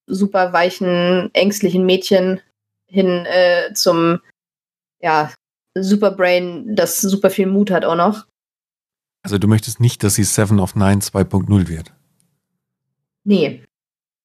super 0.08 0.54
weichen, 0.54 1.30
ängstlichen 1.34 1.86
Mädchen 1.86 2.40
hin 2.88 3.26
äh, 3.26 3.74
zum 3.74 4.22
ja, 5.02 5.34
Superbrain, 5.78 6.74
das 6.74 7.02
super 7.02 7.30
viel 7.30 7.48
Mut 7.48 7.70
hat 7.70 7.84
auch 7.84 7.98
noch. 7.98 8.26
Also 9.24 9.38
du 9.40 9.48
möchtest 9.48 9.82
nicht, 9.82 10.02
dass 10.04 10.16
sie 10.16 10.24
Seven 10.24 10.62
of 10.62 10.76
Nine 10.76 11.02
2.0 11.02 11.68
wird? 11.68 11.94
Nee. 13.26 13.66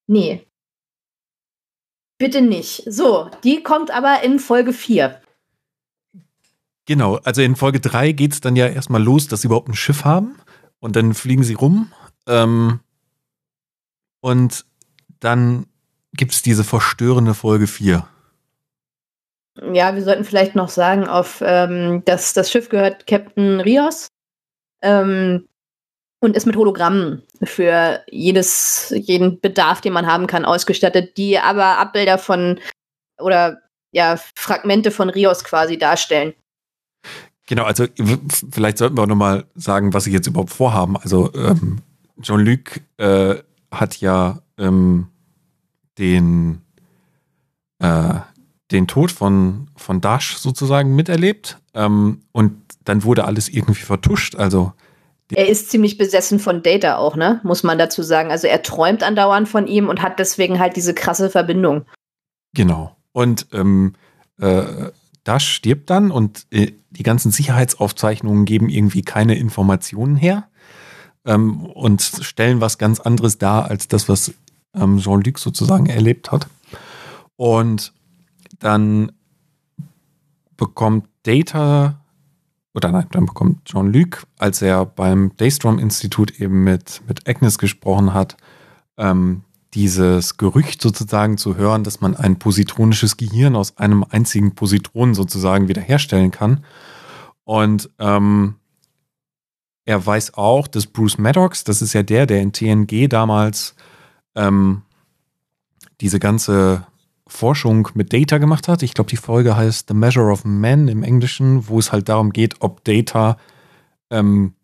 Nee. 0.07 0.47
Bitte 2.19 2.41
nicht. 2.41 2.85
So, 2.87 3.31
die 3.43 3.65
kommt 3.65 3.91
aber 3.91 4.23
in 4.23 4.39
Folge 4.39 4.73
4. 4.73 5.21
Genau, 6.91 7.21
also 7.23 7.41
in 7.41 7.55
Folge 7.55 7.79
3 7.79 8.11
geht 8.11 8.33
es 8.33 8.41
dann 8.41 8.57
ja 8.57 8.67
erstmal 8.67 9.01
los, 9.01 9.29
dass 9.29 9.43
sie 9.43 9.47
überhaupt 9.47 9.69
ein 9.69 9.75
Schiff 9.75 10.05
haben 10.05 10.37
und 10.81 10.97
dann 10.97 11.15
fliegen 11.15 11.45
sie 11.45 11.55
rum. 11.55 11.93
Ähm, 12.27 12.81
und 14.21 14.65
dann 15.21 15.67
gibt 16.15 16.33
es 16.33 16.43
diese 16.43 16.65
verstörende 16.65 17.35
Folge 17.35 17.69
4. 17.69 18.09
Ja, 19.73 19.95
wir 19.95 20.03
sollten 20.03 20.25
vielleicht 20.25 20.57
noch 20.57 20.69
sagen, 20.69 21.07
auf 21.07 21.41
ähm, 21.47 22.03
das, 22.07 22.33
das 22.33 22.51
Schiff 22.51 22.69
gehört 22.71 23.07
Captain 23.07 23.61
Rios 23.61 24.09
ähm, 24.83 25.47
und 26.19 26.37
ist 26.37 26.47
mit 26.47 26.57
Hologrammen 26.57 27.23
für 27.45 28.03
jedes, 28.11 28.93
jeden 28.97 29.41
Bedarf, 29.41 29.81
den 29.81 29.93
man 29.93 30.09
haben 30.09 30.27
kann, 30.27 30.45
ausgestattet, 30.45 31.17
die 31.17 31.39
aber 31.39 31.79
Abbilder 31.79 32.19
von 32.19 32.59
oder 33.21 33.61
ja, 33.93 34.17
Fragmente 34.35 34.91
von 34.91 35.09
Rios 35.09 35.45
quasi 35.45 35.79
darstellen. 35.79 36.35
Genau, 37.51 37.65
also 37.65 37.85
vielleicht 38.53 38.79
sollten 38.79 38.97
wir 38.97 39.03
auch 39.03 39.09
nochmal 39.09 39.45
sagen, 39.57 39.93
was 39.93 40.05
sie 40.05 40.13
jetzt 40.13 40.29
überhaupt 40.29 40.53
vorhaben. 40.53 40.97
Also 40.97 41.35
ähm, 41.35 41.79
Jean-Luc 42.23 42.81
äh, 42.97 43.43
hat 43.73 43.97
ja 43.97 44.39
ähm, 44.57 45.09
den, 45.99 46.61
äh, 47.81 48.15
den 48.71 48.87
Tod 48.87 49.11
von, 49.11 49.67
von 49.75 50.01
Dash 50.01 50.37
sozusagen 50.37 50.95
miterlebt. 50.95 51.59
Ähm, 51.75 52.21
und 52.31 52.53
dann 52.85 53.03
wurde 53.03 53.25
alles 53.25 53.49
irgendwie 53.49 53.83
vertuscht. 53.83 54.37
Also 54.37 54.73
er 55.33 55.49
ist 55.49 55.71
ziemlich 55.71 55.99
besessen 55.99 56.39
von 56.39 56.63
Data 56.63 56.99
auch, 56.99 57.17
ne? 57.17 57.41
Muss 57.43 57.65
man 57.65 57.79
dazu 57.79 58.05
sagen. 58.05 58.31
Also 58.31 58.47
er 58.47 58.63
träumt 58.63 59.03
andauernd 59.03 59.49
von 59.49 59.67
ihm 59.67 59.89
und 59.89 60.03
hat 60.03 60.21
deswegen 60.21 60.61
halt 60.61 60.77
diese 60.77 60.95
krasse 60.95 61.31
Verbindung. 61.31 61.85
Genau. 62.55 62.97
Und 63.11 63.49
ähm, 63.53 63.95
äh, 64.41 64.93
Dash 65.31 65.49
stirbt 65.49 65.91
dann 65.91 66.11
und 66.11 66.49
äh, 66.51 66.73
die 66.91 67.05
ganzen 67.05 67.31
Sicherheitsaufzeichnungen 67.31 68.47
geben 68.47 68.69
irgendwie 68.69 69.03
keine 69.03 69.37
Informationen 69.37 70.17
her 70.17 70.49
ähm, 71.25 71.67
und 71.67 72.03
stellen 72.03 72.61
was 72.61 72.79
ganz 72.79 72.99
anderes 72.99 73.39
dar 73.39 73.71
als 73.71 73.87
das, 73.87 74.09
was 74.09 74.35
ähm, 74.75 74.99
Jean-Luc 74.99 75.39
sozusagen 75.39 75.87
erlebt 75.87 76.33
hat. 76.33 76.49
Und 77.37 77.93
dann 78.59 79.13
bekommt 80.57 81.07
Data, 81.23 82.01
oder 82.75 82.91
nein, 82.91 83.07
dann 83.13 83.27
bekommt 83.27 83.65
Jean-Luc, 83.67 84.27
als 84.37 84.63
er 84.63 84.85
beim 84.85 85.31
Daystrom-Institut 85.37 86.41
eben 86.41 86.65
mit, 86.65 87.03
mit 87.07 87.29
Agnes 87.29 87.59
gesprochen 87.59 88.15
hat, 88.15 88.37
ähm, 88.97 89.45
dieses 89.75 90.37
Gerücht 90.37 90.83
sozusagen 90.83 91.39
zu 91.39 91.57
hören, 91.57 91.85
dass 91.85 92.01
man 92.01 92.17
ein 92.17 92.39
positronisches 92.39 93.17
Gehirn 93.17 93.55
aus 93.55 93.77
einem 93.79 94.05
einzigen 94.09 94.55
Positron 94.55 95.15
sozusagen 95.15 95.69
wiederherstellen 95.69 96.31
kann. 96.31 96.65
Und 97.45 97.91
ähm, 97.99 98.57
er 99.85 100.05
weiß 100.05 100.35
auch, 100.35 100.67
dass 100.67 100.87
Bruce 100.87 101.19
Maddox, 101.19 101.65
das 101.65 101.83
ist 101.83 101.93
ja 101.93 102.03
der, 102.03 102.27
der 102.27 102.43
in 102.43 102.53
TNG 102.53 103.09
damals 103.09 103.75
ähm, 104.35 104.83
diese 106.01 106.19
ganze 106.19 106.87
Forschung 107.27 107.89
mit 107.95 108.13
Data 108.13 108.39
gemacht 108.39 108.69
hat. 108.69 108.83
Ich 108.83 108.95
glaube, 108.95 109.11
die 109.11 109.17
Folge 109.17 109.57
heißt 109.57 109.89
The 109.89 109.95
Measure 109.95 110.31
of 110.31 110.45
Man 110.45 110.89
im 110.89 111.03
Englischen, 111.03 111.69
wo 111.69 111.79
es 111.79 111.93
halt 111.93 112.09
darum 112.09 112.33
geht, 112.33 112.57
ob 112.61 112.85
Data 112.85 113.37
ähm, 114.11 114.55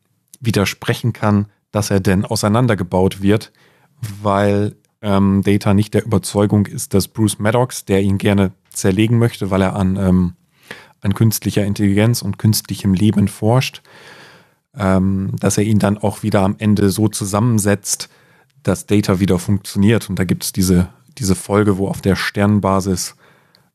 widersprechen 0.41 1.13
kann, 1.13 1.47
dass 1.71 1.91
er 1.91 2.01
denn 2.01 2.25
auseinandergebaut 2.25 3.23
wird, 3.23 3.53
weil 4.23 4.77
ähm, 5.07 5.43
Data 5.45 5.73
nicht 5.73 5.95
der 5.95 6.05
Überzeugung 6.05 6.67
ist, 6.67 6.93
dass 6.93 7.07
Bruce 7.07 7.39
Maddox, 7.39 7.85
der 7.85 8.03
ihn 8.03 8.19
gerne 8.19 8.51
zerlegen 8.71 9.19
möchte, 9.19 9.53
weil 9.53 9.63
er 9.63 9.77
an, 9.77 9.97
ähm, 9.97 10.33
an 11.01 11.15
künstlicher 11.15 11.65
Intelligenz 11.65 12.23
und 12.23 12.39
künstlichem 12.39 12.93
Leben 12.93 13.29
forscht, 13.29 13.83
ähm, 14.77 15.31
dass 15.39 15.59
er 15.59 15.65
ihn 15.65 15.79
dann 15.79 15.97
auch 15.97 16.25
wieder 16.25 16.43
am 16.43 16.57
Ende 16.59 16.91
so 16.91 17.07
zusammensetzt, 17.07 18.09
dass 18.65 18.87
Data 18.87 19.21
wieder 19.21 19.39
funktioniert. 19.39 20.11
Und 20.11 20.19
da 20.19 20.25
gibt 20.25 20.43
es 20.43 20.53
diese, 20.53 20.89
diese 21.19 21.37
Folge, 21.37 21.79
wo 21.79 21.87
auf 21.87 22.01
der 22.01 22.17
Sternbasis 22.17 23.15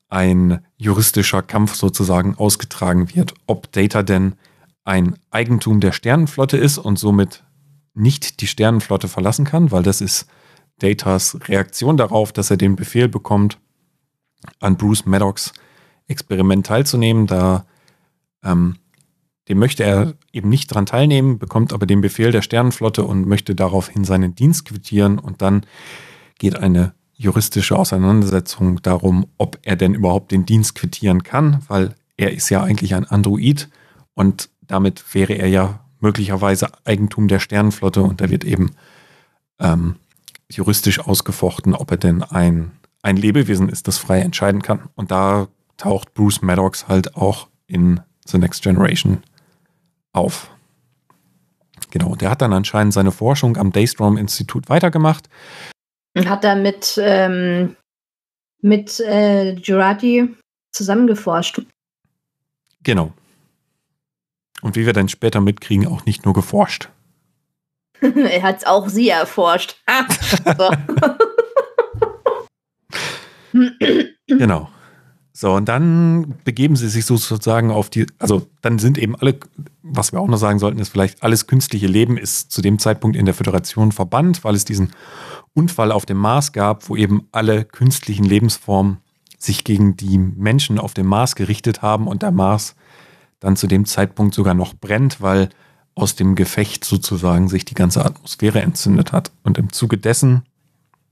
ein 0.09 0.59
juristischer 0.75 1.41
Kampf 1.41 1.75
sozusagen 1.75 2.35
ausgetragen 2.35 3.15
wird, 3.15 3.33
ob 3.47 3.71
Data 3.71 4.03
denn 4.03 4.33
ein 4.83 5.15
Eigentum 5.29 5.79
der 5.79 5.93
Sternenflotte 5.93 6.57
ist 6.57 6.77
und 6.77 6.99
somit 6.99 7.45
nicht 7.93 8.41
die 8.41 8.47
Sternenflotte 8.47 9.07
verlassen 9.07 9.45
kann, 9.45 9.71
weil 9.71 9.83
das 9.83 10.01
ist 10.01 10.27
Datas 10.81 11.37
Reaktion 11.47 11.97
darauf, 11.97 12.31
dass 12.31 12.51
er 12.51 12.57
den 12.57 12.75
Befehl 12.75 13.07
bekommt, 13.07 13.57
an 14.59 14.77
Bruce 14.77 15.05
Maddox 15.05 15.53
Experiment 16.07 16.65
teilzunehmen. 16.65 17.27
Da 17.27 17.65
ähm, 18.43 18.75
dem 19.47 19.59
möchte 19.59 19.83
er 19.83 20.13
eben 20.31 20.49
nicht 20.49 20.67
dran 20.67 20.85
teilnehmen, 20.85 21.39
bekommt 21.39 21.73
aber 21.73 21.85
den 21.85 22.01
Befehl 22.01 22.31
der 22.31 22.41
Sternenflotte 22.41 23.03
und 23.03 23.27
möchte 23.27 23.55
daraufhin 23.55 24.03
seinen 24.03 24.35
Dienst 24.35 24.65
quittieren 24.65 25.19
und 25.19 25.41
dann 25.41 25.65
geht 26.39 26.55
eine 26.55 26.93
juristische 27.13 27.77
Auseinandersetzung 27.77 28.81
darum, 28.81 29.27
ob 29.37 29.59
er 29.61 29.75
denn 29.75 29.93
überhaupt 29.93 30.31
den 30.31 30.45
Dienst 30.45 30.75
quittieren 30.75 31.23
kann, 31.23 31.61
weil 31.67 31.95
er 32.17 32.31
ist 32.31 32.49
ja 32.49 32.63
eigentlich 32.63 32.95
ein 32.95 33.05
Android 33.05 33.69
und 34.13 34.49
damit 34.61 35.03
wäre 35.13 35.33
er 35.33 35.47
ja 35.47 35.81
möglicherweise 35.99 36.69
Eigentum 36.85 37.27
der 37.27 37.39
Sternenflotte 37.39 38.01
und 38.01 38.21
da 38.21 38.29
wird 38.29 38.43
eben 38.43 38.71
ähm, 39.59 39.95
juristisch 40.55 40.99
ausgefochten, 40.99 41.73
ob 41.73 41.91
er 41.91 41.97
denn 41.97 42.23
ein, 42.23 42.71
ein 43.01 43.17
Lebewesen 43.17 43.69
ist, 43.69 43.87
das 43.87 43.97
frei 43.97 44.19
entscheiden 44.19 44.61
kann. 44.61 44.89
Und 44.95 45.11
da 45.11 45.47
taucht 45.77 46.13
Bruce 46.13 46.41
Maddox 46.41 46.87
halt 46.87 47.15
auch 47.15 47.47
in 47.67 48.01
The 48.25 48.37
Next 48.37 48.63
Generation 48.63 49.23
auf. 50.13 50.51
Genau, 51.89 52.09
und 52.09 52.21
der 52.21 52.29
hat 52.29 52.41
dann 52.41 52.53
anscheinend 52.53 52.93
seine 52.93 53.11
Forschung 53.11 53.57
am 53.57 53.71
Daystrom-Institut 53.71 54.69
weitergemacht. 54.69 55.29
Und 56.15 56.29
hat 56.29 56.43
da 56.43 56.55
mit, 56.55 56.99
ähm, 57.01 57.75
mit 58.61 58.99
äh, 58.99 59.53
Jurati 59.53 60.35
zusammengeforscht. 60.71 61.61
Genau. 62.83 63.13
Und 64.61 64.75
wie 64.75 64.85
wir 64.85 64.93
dann 64.93 65.09
später 65.09 65.41
mitkriegen, 65.41 65.87
auch 65.87 66.05
nicht 66.05 66.25
nur 66.25 66.33
geforscht. 66.33 66.89
er 68.15 68.41
hat 68.41 68.65
auch 68.65 68.89
sie 68.89 69.09
erforscht. 69.09 69.75
genau. 74.27 74.69
So, 75.33 75.53
und 75.53 75.69
dann 75.69 76.35
begeben 76.43 76.75
sie 76.75 76.89
sich 76.89 77.05
sozusagen 77.05 77.71
auf 77.71 77.89
die, 77.89 78.05
also 78.19 78.47
dann 78.61 78.79
sind 78.79 78.97
eben 78.97 79.15
alle, 79.15 79.39
was 79.81 80.11
wir 80.11 80.19
auch 80.19 80.27
noch 80.27 80.37
sagen 80.37 80.59
sollten, 80.59 80.79
ist 80.79 80.89
vielleicht 80.89 81.23
alles 81.23 81.47
künstliche 81.47 81.87
Leben 81.87 82.17
ist 82.17 82.51
zu 82.51 82.61
dem 82.61 82.79
Zeitpunkt 82.79 83.15
in 83.15 83.25
der 83.25 83.33
Föderation 83.33 83.91
verbannt, 83.91 84.43
weil 84.43 84.55
es 84.55 84.65
diesen 84.65 84.91
Unfall 85.53 85.91
auf 85.91 86.05
dem 86.05 86.17
Mars 86.17 86.51
gab, 86.51 86.89
wo 86.89 86.95
eben 86.95 87.27
alle 87.31 87.65
künstlichen 87.65 88.25
Lebensformen 88.25 88.97
sich 89.37 89.63
gegen 89.63 89.97
die 89.97 90.17
Menschen 90.17 90.77
auf 90.77 90.93
dem 90.93 91.07
Mars 91.07 91.35
gerichtet 91.35 91.81
haben 91.81 92.07
und 92.07 92.21
der 92.21 92.31
Mars 92.31 92.75
dann 93.39 93.55
zu 93.55 93.67
dem 93.67 93.85
Zeitpunkt 93.85 94.35
sogar 94.35 94.53
noch 94.53 94.75
brennt, 94.75 95.21
weil 95.21 95.49
aus 95.95 96.15
dem 96.15 96.35
Gefecht 96.35 96.85
sozusagen 96.85 97.49
sich 97.49 97.65
die 97.65 97.73
ganze 97.73 98.05
Atmosphäre 98.05 98.61
entzündet 98.61 99.11
hat. 99.11 99.31
Und 99.43 99.57
im 99.57 99.71
Zuge 99.71 99.97
dessen. 99.97 100.43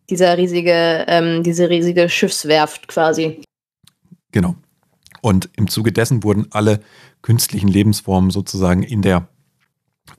Dieser 0.09 0.37
riesige, 0.37 1.05
ähm, 1.07 1.43
diese 1.43 1.69
riesige 1.69 2.09
Schiffswerft 2.09 2.87
quasi. 2.87 3.41
Genau. 4.31 4.55
Und 5.21 5.49
im 5.55 5.67
Zuge 5.67 5.91
dessen 5.91 6.23
wurden 6.23 6.47
alle 6.51 6.81
künstlichen 7.21 7.67
Lebensformen 7.67 8.31
sozusagen 8.31 8.83
in 8.83 9.01
der 9.01 9.27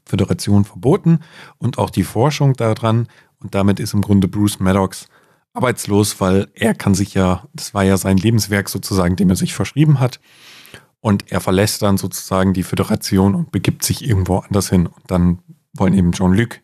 Föderation 0.05 0.65
verboten 0.65 1.21
und 1.59 1.79
auch 1.79 1.91
die 1.91 2.05
Forschung 2.05 2.55
daran. 2.55 3.09
Und 3.41 3.55
damit 3.55 3.81
ist 3.81 3.95
im 3.95 4.03
Grunde 4.03 4.29
Bruce 4.29 4.61
Maddox 4.61 5.09
arbeitslos, 5.53 6.21
weil 6.21 6.49
er 6.55 6.75
kann 6.75 6.95
sich 6.95 7.15
ja, 7.15 7.47
das 7.55 7.75
war 7.75 7.85
ja 7.85 7.97
sein 7.97 8.17
Lebenswerk 8.17 8.69
sozusagen, 8.69 9.17
dem 9.17 9.31
er 9.31 9.37
sich 9.37 9.55
verschrieben 9.55 9.99
hat. 9.99 10.21
Und 11.01 11.33
er 11.33 11.41
verlässt 11.41 11.83
dann 11.83 11.97
sozusagen 11.97 12.53
die 12.53 12.63
Föderation 12.63 13.35
und 13.35 13.53
begibt 13.53 13.85
sich 13.85 14.07
irgendwo 14.07 14.39
anders 14.39 14.69
hin. 14.69 14.87
Und 14.87 15.11
dann 15.11 15.39
wollen 15.73 15.95
eben 15.95 16.13
Jean-Luc. 16.13 16.61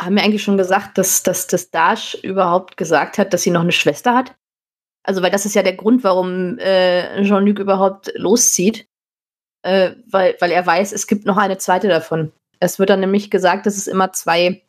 Haben 0.00 0.16
wir 0.16 0.22
eigentlich 0.22 0.42
schon 0.42 0.58
gesagt, 0.58 0.98
dass, 0.98 1.22
dass, 1.22 1.46
dass 1.46 1.70
Dash 1.70 2.14
überhaupt 2.22 2.76
gesagt 2.76 3.18
hat, 3.18 3.32
dass 3.32 3.42
sie 3.42 3.50
noch 3.50 3.62
eine 3.62 3.72
Schwester 3.72 4.14
hat? 4.14 4.36
Also, 5.02 5.22
weil 5.22 5.30
das 5.30 5.46
ist 5.46 5.54
ja 5.54 5.62
der 5.62 5.74
Grund, 5.74 6.04
warum 6.04 6.58
äh, 6.58 7.22
Jean-Luc 7.22 7.58
überhaupt 7.58 8.12
loszieht. 8.14 8.86
Äh, 9.62 9.92
weil, 10.08 10.36
weil 10.40 10.50
er 10.50 10.64
weiß, 10.64 10.92
es 10.92 11.06
gibt 11.06 11.24
noch 11.26 11.36
eine 11.36 11.58
zweite 11.58 11.88
davon. 11.88 12.32
Es 12.60 12.78
wird 12.78 12.90
dann 12.90 13.00
nämlich 13.00 13.30
gesagt, 13.30 13.66
dass 13.66 13.76
es 13.76 13.86
immer 13.86 14.12
zwei, 14.12 14.62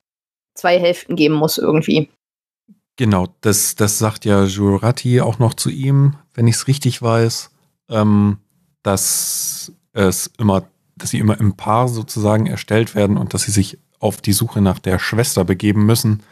zwei 0.55 0.79
Hälften 0.79 1.15
geben 1.15 1.35
muss 1.35 1.57
irgendwie. 1.57 2.09
Genau, 2.95 3.27
das, 3.41 3.75
das 3.75 3.97
sagt 3.97 4.25
ja 4.25 4.43
Jurati 4.43 5.21
auch 5.21 5.39
noch 5.39 5.53
zu 5.53 5.69
ihm, 5.69 6.15
wenn 6.33 6.47
ich 6.47 6.55
es 6.55 6.67
richtig 6.67 7.01
weiß. 7.01 7.51
Ähm, 7.89 8.39
dass 8.83 9.71
es 9.93 10.27
immer, 10.37 10.63
dass 10.95 11.11
sie 11.11 11.19
immer 11.19 11.39
im 11.39 11.55
Paar 11.55 11.87
sozusagen 11.87 12.47
erstellt 12.47 12.95
werden 12.95 13.17
und 13.17 13.33
dass 13.33 13.43
sie 13.43 13.51
sich 13.51 13.77
auf 13.99 14.21
die 14.21 14.33
Suche 14.33 14.61
nach 14.61 14.79
der 14.79 14.99
Schwester 14.99 15.43
begeben 15.43 15.85
müssen, 15.85 16.23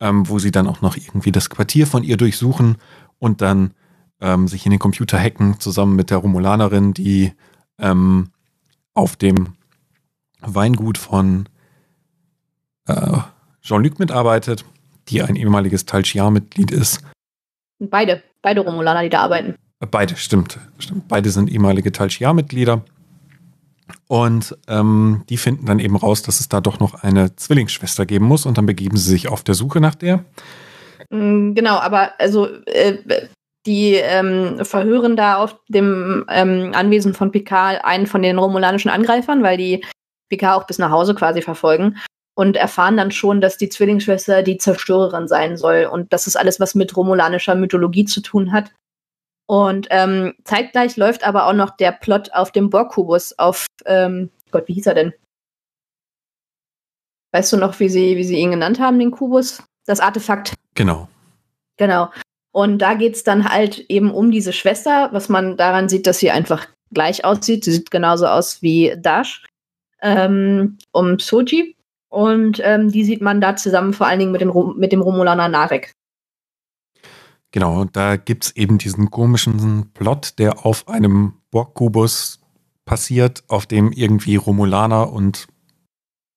ähm, 0.00 0.28
wo 0.28 0.38
sie 0.38 0.50
dann 0.50 0.66
auch 0.66 0.80
noch 0.80 0.96
irgendwie 0.96 1.32
das 1.32 1.50
Quartier 1.50 1.86
von 1.86 2.02
ihr 2.02 2.16
durchsuchen 2.16 2.76
und 3.18 3.40
dann 3.40 3.72
ähm, 4.20 4.48
sich 4.48 4.64
in 4.66 4.70
den 4.70 4.80
Computer 4.80 5.18
hacken, 5.18 5.60
zusammen 5.60 5.96
mit 5.96 6.10
der 6.10 6.18
Romulanerin, 6.18 6.94
die 6.94 7.32
ähm, 7.78 8.30
auf 8.94 9.16
dem 9.16 9.54
Weingut 10.40 10.98
von 10.98 11.48
äh, 12.86 13.18
Jean-Luc 13.62 13.98
mitarbeitet, 13.98 14.64
die 15.08 15.22
ein 15.22 15.36
ehemaliges 15.36 15.86
Tal 15.86 16.04
Shiar-Mitglied 16.04 16.70
ist. 16.70 17.02
Beide, 17.78 18.22
beide 18.42 18.60
Romulaner, 18.62 19.02
die 19.02 19.10
da 19.10 19.20
arbeiten. 19.20 19.56
Beide, 19.78 20.16
stimmt. 20.16 20.58
stimmt. 20.78 21.08
Beide 21.08 21.30
sind 21.30 21.50
ehemalige 21.50 21.92
Tal 21.92 22.10
Shiar-Mitglieder. 22.10 22.82
Und 24.08 24.56
ähm, 24.68 25.24
die 25.28 25.36
finden 25.36 25.66
dann 25.66 25.78
eben 25.78 25.96
raus, 25.96 26.22
dass 26.22 26.40
es 26.40 26.48
da 26.48 26.60
doch 26.60 26.80
noch 26.80 27.02
eine 27.02 27.36
Zwillingsschwester 27.36 28.06
geben 28.06 28.26
muss 28.26 28.46
und 28.46 28.58
dann 28.58 28.66
begeben 28.66 28.96
sie 28.96 29.10
sich 29.10 29.28
auf 29.28 29.42
der 29.42 29.54
Suche 29.54 29.80
nach 29.80 29.94
der. 29.94 30.24
Mm, 31.10 31.54
genau, 31.54 31.76
aber 31.76 32.18
also 32.18 32.46
äh, 32.66 32.98
die 33.66 33.94
ähm, 33.94 34.64
verhören 34.64 35.16
da 35.16 35.36
auf 35.36 35.56
dem 35.68 36.24
ähm, 36.30 36.72
Anwesen 36.74 37.14
von 37.14 37.32
Picard 37.32 37.84
einen 37.84 38.06
von 38.06 38.22
den 38.22 38.38
romulanischen 38.38 38.90
Angreifern, 38.90 39.42
weil 39.42 39.56
die 39.56 39.84
Picard 40.28 40.60
auch 40.60 40.66
bis 40.66 40.78
nach 40.78 40.90
Hause 40.90 41.14
quasi 41.14 41.42
verfolgen 41.42 41.96
und 42.36 42.56
erfahren 42.56 42.96
dann 42.96 43.10
schon, 43.10 43.40
dass 43.40 43.56
die 43.56 43.68
Zwillingsschwester 43.68 44.42
die 44.42 44.58
Zerstörerin 44.58 45.26
sein 45.26 45.56
soll 45.56 45.88
und 45.90 46.12
dass 46.12 46.26
es 46.26 46.36
alles 46.36 46.60
was 46.60 46.74
mit 46.74 46.96
romulanischer 46.96 47.54
Mythologie 47.54 48.04
zu 48.04 48.20
tun 48.20 48.52
hat. 48.52 48.72
Und 49.46 49.86
ähm, 49.90 50.34
zeitgleich 50.44 50.96
läuft 50.96 51.24
aber 51.24 51.46
auch 51.46 51.52
noch 51.52 51.76
der 51.76 51.92
Plot 51.92 52.32
auf 52.32 52.50
dem 52.50 52.68
Borg-Kubus 52.68 53.38
auf, 53.38 53.66
ähm, 53.84 54.30
Gott, 54.50 54.66
wie 54.66 54.74
hieß 54.74 54.86
er 54.86 54.94
denn? 54.94 55.12
Weißt 57.32 57.52
du 57.52 57.56
noch, 57.56 57.78
wie 57.80 57.88
sie, 57.88 58.16
wie 58.16 58.24
sie 58.24 58.38
ihn 58.38 58.50
genannt 58.50 58.80
haben, 58.80 58.98
den 58.98 59.10
Kubus? 59.10 59.62
Das 59.86 60.00
Artefakt. 60.00 60.54
Genau. 60.74 61.08
Genau. 61.76 62.10
Und 62.52 62.78
da 62.78 62.94
geht 62.94 63.14
es 63.14 63.22
dann 63.22 63.48
halt 63.48 63.78
eben 63.90 64.10
um 64.10 64.30
diese 64.30 64.52
Schwester, 64.52 65.10
was 65.12 65.28
man 65.28 65.56
daran 65.56 65.88
sieht, 65.88 66.06
dass 66.06 66.18
sie 66.18 66.30
einfach 66.30 66.66
gleich 66.92 67.24
aussieht. 67.24 67.64
Sie 67.64 67.72
sieht 67.72 67.90
genauso 67.90 68.26
aus 68.26 68.62
wie 68.62 68.94
Dash. 68.96 69.44
Ähm, 70.00 70.78
um 70.92 71.18
Soji. 71.18 71.76
Und 72.08 72.60
ähm, 72.64 72.90
die 72.90 73.04
sieht 73.04 73.20
man 73.20 73.40
da 73.40 73.56
zusammen 73.56 73.92
vor 73.92 74.06
allen 74.06 74.20
Dingen 74.20 74.32
mit 74.32 74.40
dem, 74.40 74.74
mit 74.76 74.92
dem 74.92 75.02
Romulaner 75.02 75.48
Narek. 75.48 75.92
Genau, 77.56 77.86
da 77.86 78.16
gibt 78.16 78.44
es 78.44 78.56
eben 78.56 78.76
diesen 78.76 79.10
komischen 79.10 79.90
Plot, 79.94 80.38
der 80.38 80.66
auf 80.66 80.88
einem 80.88 81.32
Borg-Kubus 81.50 82.38
passiert, 82.84 83.44
auf 83.48 83.64
dem 83.64 83.92
irgendwie 83.92 84.36
Romulaner 84.36 85.10
und. 85.10 85.46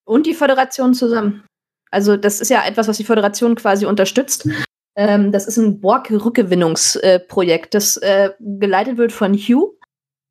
Und 0.05 0.27
die 0.27 0.33
Föderation 0.33 0.93
zusammen. 0.93 1.43
Also, 1.91 2.15
das 2.15 2.39
ist 2.39 2.47
ja 2.47 2.65
etwas, 2.65 2.87
was 2.87 2.95
die 2.95 3.03
Föderation 3.03 3.55
quasi 3.55 3.85
unterstützt. 3.85 4.47
Ähm, 4.95 5.33
das 5.33 5.45
ist 5.45 5.57
ein 5.57 5.81
Borg-Rückgewinnungsprojekt, 5.81 7.75
äh, 7.75 7.77
das 7.77 7.97
äh, 7.97 8.29
geleitet 8.39 8.97
wird 8.97 9.11
von 9.11 9.33
Hugh. 9.33 9.77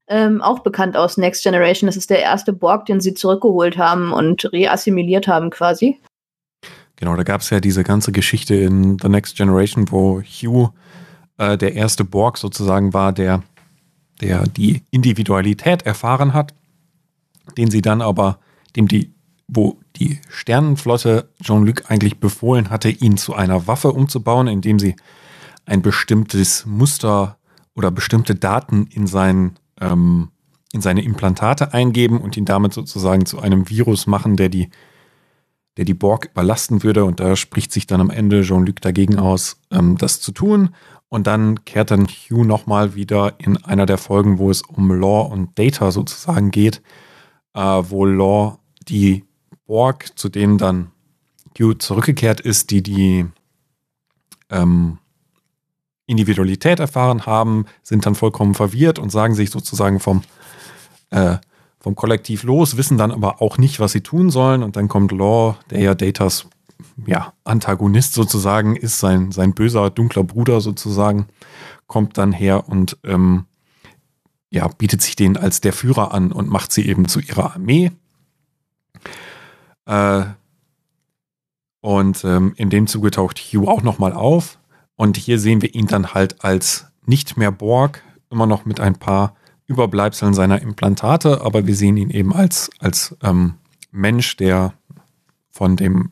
ähm, 0.08 0.40
auch 0.40 0.60
bekannt 0.60 0.96
aus 0.96 1.18
Next 1.18 1.42
Generation. 1.42 1.86
Das 1.86 1.98
ist 1.98 2.08
der 2.08 2.22
erste 2.22 2.54
Borg, 2.54 2.86
den 2.86 3.02
sie 3.02 3.12
zurückgeholt 3.12 3.76
haben 3.76 4.14
und 4.14 4.50
reassimiliert 4.54 5.28
haben 5.28 5.50
quasi. 5.50 6.00
Genau, 6.98 7.14
da 7.14 7.22
gab 7.22 7.42
es 7.42 7.50
ja 7.50 7.60
diese 7.60 7.84
ganze 7.84 8.10
Geschichte 8.10 8.56
in 8.56 8.98
The 9.00 9.08
Next 9.08 9.36
Generation, 9.36 9.90
wo 9.92 10.20
Hugh 10.20 10.72
äh, 11.36 11.56
der 11.56 11.74
erste 11.74 12.04
Borg 12.04 12.38
sozusagen 12.38 12.92
war, 12.92 13.12
der, 13.12 13.44
der 14.20 14.48
die 14.48 14.82
Individualität 14.90 15.82
erfahren 15.82 16.34
hat, 16.34 16.54
den 17.56 17.70
sie 17.70 17.82
dann 17.82 18.02
aber, 18.02 18.40
dem 18.74 18.88
die, 18.88 19.12
wo 19.46 19.78
die 19.94 20.20
Sternenflotte 20.28 21.28
Jean-Luc 21.40 21.88
eigentlich 21.88 22.18
befohlen 22.18 22.68
hatte, 22.68 22.88
ihn 22.88 23.16
zu 23.16 23.32
einer 23.32 23.68
Waffe 23.68 23.92
umzubauen, 23.92 24.48
indem 24.48 24.80
sie 24.80 24.96
ein 25.66 25.82
bestimmtes 25.82 26.66
Muster 26.66 27.38
oder 27.76 27.92
bestimmte 27.92 28.34
Daten 28.34 28.88
in 28.92 29.06
sein 29.06 29.56
ähm, 29.80 30.30
in 30.72 30.80
seine 30.80 31.02
Implantate 31.02 31.72
eingeben 31.72 32.20
und 32.20 32.36
ihn 32.36 32.44
damit 32.44 32.74
sozusagen 32.74 33.24
zu 33.24 33.40
einem 33.40 33.70
Virus 33.70 34.06
machen, 34.06 34.36
der 34.36 34.48
die, 34.48 34.68
der 35.78 35.84
die 35.84 35.94
Borg 35.94 36.28
überlasten 36.32 36.82
würde. 36.82 37.04
Und 37.04 37.20
da 37.20 37.36
spricht 37.36 37.72
sich 37.72 37.86
dann 37.86 38.00
am 38.00 38.10
Ende 38.10 38.42
Jean-Luc 38.42 38.80
dagegen 38.80 39.18
aus, 39.18 39.60
ähm, 39.70 39.96
das 39.96 40.20
zu 40.20 40.32
tun. 40.32 40.74
Und 41.08 41.26
dann 41.26 41.64
kehrt 41.64 41.92
dann 41.92 42.06
Hugh 42.06 42.44
nochmal 42.44 42.94
wieder 42.94 43.34
in 43.38 43.56
einer 43.64 43.86
der 43.86 43.96
Folgen, 43.96 44.38
wo 44.38 44.50
es 44.50 44.60
um 44.60 44.90
Law 44.92 45.22
und 45.32 45.58
Data 45.58 45.90
sozusagen 45.92 46.50
geht, 46.50 46.82
äh, 47.54 47.60
wo 47.60 48.04
Law 48.04 48.58
die 48.88 49.24
Borg, 49.66 50.18
zu 50.18 50.28
denen 50.28 50.58
dann 50.58 50.90
Hugh 51.58 51.78
zurückgekehrt 51.78 52.40
ist, 52.40 52.70
die 52.70 52.82
die 52.82 53.26
ähm, 54.50 54.98
Individualität 56.06 56.80
erfahren 56.80 57.24
haben, 57.24 57.66
sind 57.82 58.04
dann 58.04 58.16
vollkommen 58.16 58.54
verwirrt 58.54 58.98
und 58.98 59.10
sagen 59.10 59.34
sich 59.34 59.50
sozusagen 59.50 60.00
vom, 60.00 60.22
äh, 61.10 61.36
vom 61.88 61.94
Kollektiv 61.94 62.42
los, 62.42 62.76
wissen 62.76 62.98
dann 62.98 63.10
aber 63.10 63.40
auch 63.40 63.56
nicht, 63.56 63.80
was 63.80 63.92
sie 63.92 64.02
tun 64.02 64.28
sollen. 64.28 64.62
Und 64.62 64.76
dann 64.76 64.88
kommt 64.88 65.10
Law, 65.10 65.56
der 65.70 65.80
ja 65.80 65.94
Datas 65.94 66.46
ja, 67.06 67.32
Antagonist 67.44 68.12
sozusagen 68.12 68.76
ist, 68.76 69.00
sein, 69.00 69.32
sein 69.32 69.54
böser, 69.54 69.88
dunkler 69.88 70.22
Bruder 70.22 70.60
sozusagen, 70.60 71.28
kommt 71.86 72.18
dann 72.18 72.32
her 72.32 72.68
und 72.68 72.98
ähm, 73.04 73.46
ja, 74.50 74.68
bietet 74.68 75.00
sich 75.00 75.16
den 75.16 75.38
als 75.38 75.62
der 75.62 75.72
Führer 75.72 76.12
an 76.12 76.30
und 76.30 76.50
macht 76.50 76.72
sie 76.72 76.86
eben 76.86 77.08
zu 77.08 77.20
ihrer 77.20 77.54
Armee. 77.54 77.90
Äh, 79.86 80.24
und 81.80 82.22
ähm, 82.22 82.52
in 82.56 82.68
dem 82.68 82.86
Zuge 82.86 83.12
taucht 83.12 83.38
Hugh 83.38 83.66
auch 83.66 83.82
nochmal 83.82 84.12
auf 84.12 84.58
und 84.94 85.16
hier 85.16 85.38
sehen 85.38 85.62
wir 85.62 85.74
ihn 85.74 85.86
dann 85.86 86.12
halt 86.12 86.44
als 86.44 86.88
nicht 87.06 87.38
mehr 87.38 87.50
Borg, 87.50 88.02
immer 88.28 88.44
noch 88.44 88.66
mit 88.66 88.78
ein 88.78 88.96
paar 88.96 89.37
Überbleibseln 89.68 90.34
seiner 90.34 90.60
Implantate, 90.60 91.42
aber 91.42 91.66
wir 91.66 91.76
sehen 91.76 91.96
ihn 91.96 92.10
eben 92.10 92.34
als, 92.34 92.70
als 92.80 93.16
ähm, 93.22 93.54
Mensch, 93.92 94.36
der 94.36 94.74
von 95.50 95.76
dem, 95.76 96.10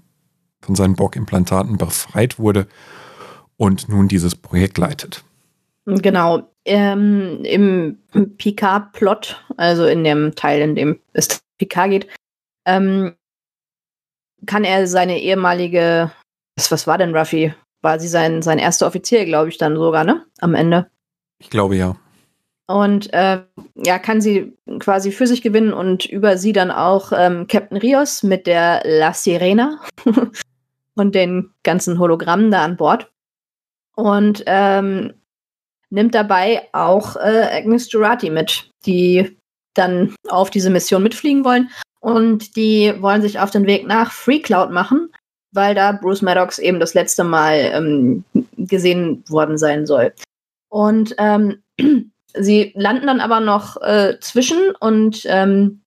von 0.60 0.74
seinen 0.74 0.94
Borg-Implantaten 0.94 1.76
befreit 1.76 2.38
wurde 2.38 2.68
und 3.56 3.88
nun 3.88 4.08
dieses 4.08 4.34
Projekt 4.36 4.78
leitet. 4.78 5.24
Genau. 5.86 6.48
Ähm, 6.64 7.40
Im 7.44 7.98
Picard-Plot, 8.38 9.44
also 9.56 9.86
in 9.86 10.04
dem 10.04 10.34
Teil, 10.34 10.60
in 10.60 10.74
dem 10.74 11.00
es 11.12 11.40
Picard 11.58 11.90
geht, 11.90 12.08
ähm, 12.64 13.14
kann 14.46 14.64
er 14.64 14.86
seine 14.86 15.20
ehemalige, 15.20 16.12
was, 16.56 16.70
was 16.70 16.86
war 16.86 16.98
denn 16.98 17.16
Ruffy? 17.16 17.54
war 17.86 18.00
sie 18.00 18.08
sein, 18.08 18.42
sein 18.42 18.58
erster 18.58 18.86
Offizier, 18.86 19.24
glaube 19.24 19.48
ich, 19.48 19.58
dann 19.58 19.76
sogar, 19.76 20.02
ne? 20.02 20.26
Am 20.40 20.54
Ende. 20.54 20.90
Ich 21.38 21.50
glaube 21.50 21.76
ja. 21.76 21.96
Und 22.68 23.12
äh, 23.12 23.42
ja, 23.76 23.98
kann 23.98 24.20
sie 24.20 24.56
quasi 24.80 25.12
für 25.12 25.26
sich 25.26 25.42
gewinnen 25.42 25.72
und 25.72 26.04
über 26.04 26.36
sie 26.36 26.52
dann 26.52 26.72
auch 26.72 27.12
ähm, 27.16 27.46
Captain 27.46 27.78
Rios 27.78 28.24
mit 28.24 28.46
der 28.46 28.82
La 28.84 29.12
Sirena 29.12 29.80
und 30.96 31.14
den 31.14 31.52
ganzen 31.62 31.98
Hologrammen 31.98 32.50
da 32.50 32.64
an 32.64 32.76
Bord. 32.76 33.12
Und 33.94 34.42
ähm, 34.46 35.14
nimmt 35.90 36.14
dabei 36.14 36.68
auch 36.72 37.16
äh, 37.16 37.48
Agnes 37.52 37.90
Jurati 37.90 38.30
mit, 38.30 38.70
die 38.84 39.38
dann 39.74 40.14
auf 40.28 40.50
diese 40.50 40.70
Mission 40.70 41.02
mitfliegen 41.02 41.44
wollen. 41.44 41.70
Und 42.00 42.56
die 42.56 42.94
wollen 43.00 43.22
sich 43.22 43.38
auf 43.38 43.50
den 43.50 43.66
Weg 43.66 43.86
nach 43.86 44.12
Free 44.12 44.40
Cloud 44.40 44.70
machen, 44.70 45.10
weil 45.52 45.74
da 45.74 45.92
Bruce 45.92 46.22
Maddox 46.22 46.58
eben 46.58 46.80
das 46.80 46.94
letzte 46.94 47.24
Mal 47.24 47.70
ähm, 47.72 48.24
gesehen 48.56 49.24
worden 49.28 49.56
sein 49.58 49.86
soll. 49.86 50.12
Und 50.68 51.14
ähm, 51.18 51.62
sie 52.38 52.72
landen 52.74 53.06
dann 53.06 53.20
aber 53.20 53.40
noch 53.40 53.80
äh, 53.82 54.18
zwischen 54.20 54.74
und 54.76 55.22
ähm, 55.26 55.82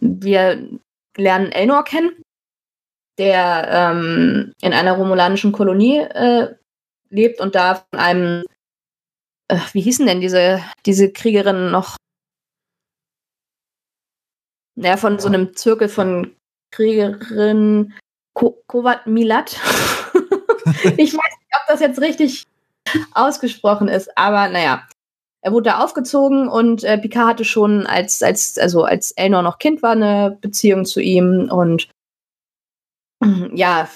wir 0.00 0.68
lernen 1.16 1.52
Elnor 1.52 1.84
kennen, 1.84 2.22
der 3.18 3.68
ähm, 3.70 4.52
in 4.62 4.72
einer 4.72 4.94
romulanischen 4.94 5.52
Kolonie 5.52 5.98
äh, 5.98 6.54
lebt 7.10 7.40
und 7.40 7.54
da 7.54 7.74
von 7.74 7.98
einem, 7.98 8.44
äh, 9.48 9.58
wie 9.72 9.80
hießen 9.80 10.06
denn 10.06 10.20
diese, 10.20 10.62
diese 10.86 11.12
Kriegerinnen 11.12 11.70
noch? 11.70 11.96
Ja, 14.76 14.96
von 14.96 15.18
so 15.18 15.28
einem 15.28 15.54
Zirkel 15.54 15.88
von 15.88 16.34
Kriegerinnen 16.70 17.94
Ko 18.34 18.62
Kovat 18.66 19.06
Milat. 19.06 19.52
ich 20.96 21.12
weiß 21.12 21.36
nicht, 21.38 21.54
ob 21.60 21.66
das 21.68 21.80
jetzt 21.80 22.00
richtig 22.00 22.44
ausgesprochen 23.12 23.88
ist, 23.88 24.16
aber 24.16 24.48
naja. 24.48 24.86
Er 25.42 25.52
wurde 25.52 25.70
da 25.70 25.80
aufgezogen 25.80 26.48
und 26.48 26.84
äh, 26.84 26.96
Picard 26.98 27.28
hatte 27.28 27.44
schon, 27.44 27.84
als, 27.86 28.22
als, 28.22 28.58
also 28.58 28.84
als 28.84 29.10
Elnor 29.12 29.42
noch 29.42 29.58
Kind 29.58 29.82
war, 29.82 29.92
eine 29.92 30.38
Beziehung 30.40 30.84
zu 30.84 31.00
ihm 31.00 31.48
und 31.50 31.88
ja, 33.52 33.88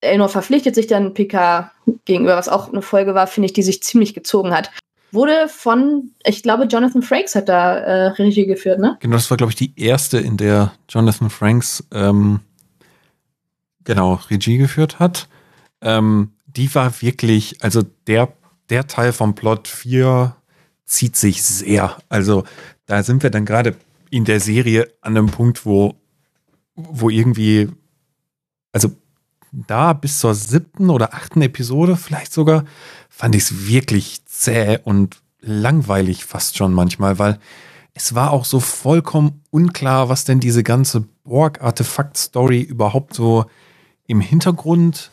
Elnor 0.00 0.28
verpflichtet 0.28 0.74
sich 0.74 0.88
dann 0.88 1.14
Picard 1.14 1.70
gegenüber, 2.04 2.36
was 2.36 2.48
auch 2.48 2.72
eine 2.72 2.82
Folge 2.82 3.14
war, 3.14 3.28
finde 3.28 3.46
ich, 3.46 3.52
die 3.52 3.62
sich 3.62 3.82
ziemlich 3.82 4.14
gezogen 4.14 4.52
hat. 4.52 4.70
Wurde 5.12 5.48
von, 5.48 6.10
ich 6.24 6.42
glaube, 6.42 6.64
Jonathan 6.64 7.02
Frakes 7.02 7.34
hat 7.34 7.48
da 7.48 7.76
äh, 7.78 8.06
Regie 8.08 8.46
geführt, 8.46 8.78
ne? 8.78 8.96
Genau, 9.00 9.16
das 9.16 9.30
war, 9.30 9.36
glaube 9.36 9.50
ich, 9.52 9.56
die 9.56 9.72
erste, 9.76 10.18
in 10.18 10.36
der 10.36 10.72
Jonathan 10.88 11.30
Franks 11.30 11.84
ähm, 11.92 12.40
genau 13.84 14.20
Regie 14.30 14.56
geführt 14.56 14.98
hat. 14.98 15.28
Ähm, 15.82 16.32
die 16.46 16.72
war 16.74 17.02
wirklich, 17.02 17.56
also 17.60 17.82
der, 18.06 18.32
der 18.70 18.86
Teil 18.86 19.12
vom 19.12 19.34
Plot 19.34 19.68
4 19.68 20.36
zieht 20.90 21.16
sich 21.16 21.42
sehr. 21.42 21.96
Also 22.08 22.44
da 22.86 23.02
sind 23.02 23.22
wir 23.22 23.30
dann 23.30 23.46
gerade 23.46 23.76
in 24.10 24.24
der 24.24 24.40
Serie 24.40 24.92
an 25.00 25.16
einem 25.16 25.28
Punkt, 25.28 25.64
wo, 25.64 25.94
wo 26.74 27.08
irgendwie, 27.08 27.68
also 28.72 28.90
da 29.52 29.92
bis 29.92 30.18
zur 30.18 30.34
siebten 30.34 30.90
oder 30.90 31.14
achten 31.14 31.42
Episode 31.42 31.96
vielleicht 31.96 32.32
sogar, 32.32 32.64
fand 33.08 33.34
ich 33.34 33.44
es 33.44 33.66
wirklich 33.68 34.24
zäh 34.26 34.78
und 34.82 35.22
langweilig 35.40 36.24
fast 36.24 36.56
schon 36.56 36.74
manchmal, 36.74 37.18
weil 37.18 37.38
es 37.94 38.14
war 38.14 38.32
auch 38.32 38.44
so 38.44 38.60
vollkommen 38.60 39.42
unklar, 39.50 40.08
was 40.08 40.24
denn 40.24 40.40
diese 40.40 40.62
ganze 40.62 41.04
Borg-Artefakt-Story 41.24 42.60
überhaupt 42.60 43.14
so 43.14 43.46
im 44.06 44.20
Hintergrund 44.20 45.10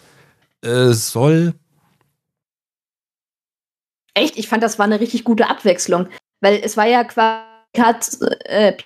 äh, 0.61 0.93
soll. 0.93 1.53
Echt? 4.17 4.37
Ich 4.37 4.47
fand, 4.47 4.63
das 4.63 4.79
war 4.79 4.85
eine 4.85 4.99
richtig 4.99 5.23
gute 5.23 5.47
Abwechslung. 5.47 6.07
Weil 6.41 6.59
es 6.63 6.75
war 6.75 6.87
ja 6.87 7.03
quasi 7.03 7.43
Picards, 7.71 8.21
äh, 8.45 8.77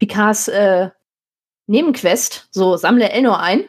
Picards 0.00 0.48
äh, 0.48 0.90
Nebenquest, 1.68 2.48
so 2.50 2.76
sammle 2.76 3.10
Elnor 3.10 3.40
ein. 3.40 3.64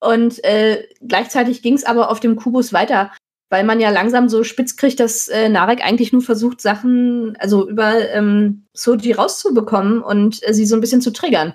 Und 0.00 0.44
äh, 0.44 0.86
gleichzeitig 1.06 1.62
ging 1.62 1.74
es 1.74 1.84
aber 1.84 2.10
auf 2.10 2.20
dem 2.20 2.36
Kubus 2.36 2.72
weiter, 2.72 3.12
weil 3.50 3.64
man 3.64 3.80
ja 3.80 3.90
langsam 3.90 4.28
so 4.28 4.44
spitz 4.44 4.76
kriegt, 4.76 5.00
dass 5.00 5.26
äh, 5.26 5.48
Narek 5.48 5.84
eigentlich 5.84 6.12
nur 6.12 6.22
versucht, 6.22 6.60
Sachen, 6.60 7.36
also 7.38 7.68
über 7.68 8.08
ähm, 8.10 8.66
Soji 8.74 9.12
rauszubekommen 9.12 10.02
und 10.02 10.46
äh, 10.46 10.54
sie 10.54 10.66
so 10.66 10.76
ein 10.76 10.80
bisschen 10.80 11.00
zu 11.00 11.12
triggern. 11.12 11.54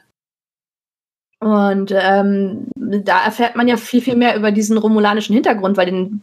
Und 1.40 1.94
ähm, 1.96 2.68
da 2.76 3.24
erfährt 3.24 3.56
man 3.56 3.68
ja 3.68 3.78
viel, 3.78 4.02
viel 4.02 4.16
mehr 4.16 4.36
über 4.36 4.52
diesen 4.52 4.78
romulanischen 4.78 5.34
Hintergrund, 5.34 5.78
weil 5.78 5.88
den 5.88 6.22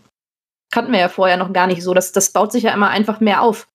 kannten 0.71 0.93
wir 0.93 1.01
ja 1.01 1.09
vorher 1.09 1.37
noch 1.37 1.53
gar 1.53 1.67
nicht 1.67 1.83
so. 1.83 1.95
Das, 1.95 2.13
das 2.13 2.33
baut 2.33 2.53
sich 2.53 2.65
ja 2.65 2.73
immer 2.73 2.89
einfach 2.89 3.21
mehr 3.21 3.43
auf. 3.43 3.69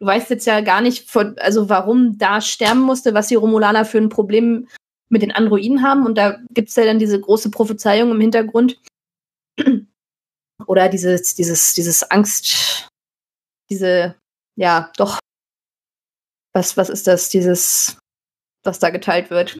Du 0.00 0.06
weißt 0.06 0.30
jetzt 0.30 0.46
ja 0.46 0.60
gar 0.60 0.80
nicht, 0.80 1.14
also 1.38 1.68
warum 1.68 2.18
da 2.18 2.40
sterben 2.40 2.80
musste, 2.80 3.14
was 3.14 3.28
die 3.28 3.34
Romulaner 3.34 3.84
für 3.84 3.98
ein 3.98 4.08
Problem 4.08 4.68
mit 5.08 5.22
den 5.22 5.32
Androiden 5.32 5.82
haben. 5.82 6.06
Und 6.06 6.16
da 6.16 6.38
gibt 6.50 6.68
es 6.68 6.76
ja 6.76 6.84
dann 6.84 6.98
diese 6.98 7.20
große 7.20 7.50
Prophezeiung 7.50 8.10
im 8.10 8.20
Hintergrund. 8.20 8.80
Oder 10.66 10.88
dieses, 10.88 11.34
dieses, 11.34 11.74
dieses 11.74 12.08
Angst, 12.10 12.88
diese, 13.70 14.16
ja, 14.56 14.92
doch, 14.96 15.18
was, 16.52 16.76
was 16.76 16.88
ist 16.88 17.06
das, 17.06 17.28
dieses, 17.28 17.98
was 18.64 18.78
da 18.78 18.90
geteilt 18.90 19.30
wird? 19.30 19.58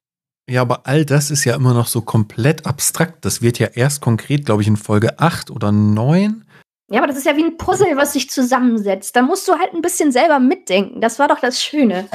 Ja, 0.50 0.62
aber 0.62 0.86
all 0.86 1.04
das 1.04 1.30
ist 1.30 1.44
ja 1.44 1.54
immer 1.54 1.74
noch 1.74 1.86
so 1.86 2.00
komplett 2.00 2.66
abstrakt. 2.66 3.24
Das 3.24 3.42
wird 3.42 3.58
ja 3.58 3.66
erst 3.68 4.00
konkret, 4.00 4.46
glaube 4.46 4.62
ich, 4.62 4.68
in 4.68 4.76
Folge 4.76 5.18
8 5.18 5.50
oder 5.50 5.72
9 5.72 6.44
Ja, 6.90 7.00
aber 7.00 7.06
das 7.06 7.18
ist 7.18 7.26
ja 7.26 7.36
wie 7.36 7.44
ein 7.44 7.58
Puzzle, 7.58 7.96
was 7.96 8.14
sich 8.14 8.30
zusammensetzt. 8.30 9.14
Da 9.14 9.22
musst 9.22 9.46
du 9.46 9.52
halt 9.52 9.74
ein 9.74 9.82
bisschen 9.82 10.10
selber 10.10 10.38
mitdenken. 10.38 11.00
Das 11.00 11.18
war 11.18 11.28
doch 11.28 11.40
das 11.40 11.62
Schöne. 11.62 12.08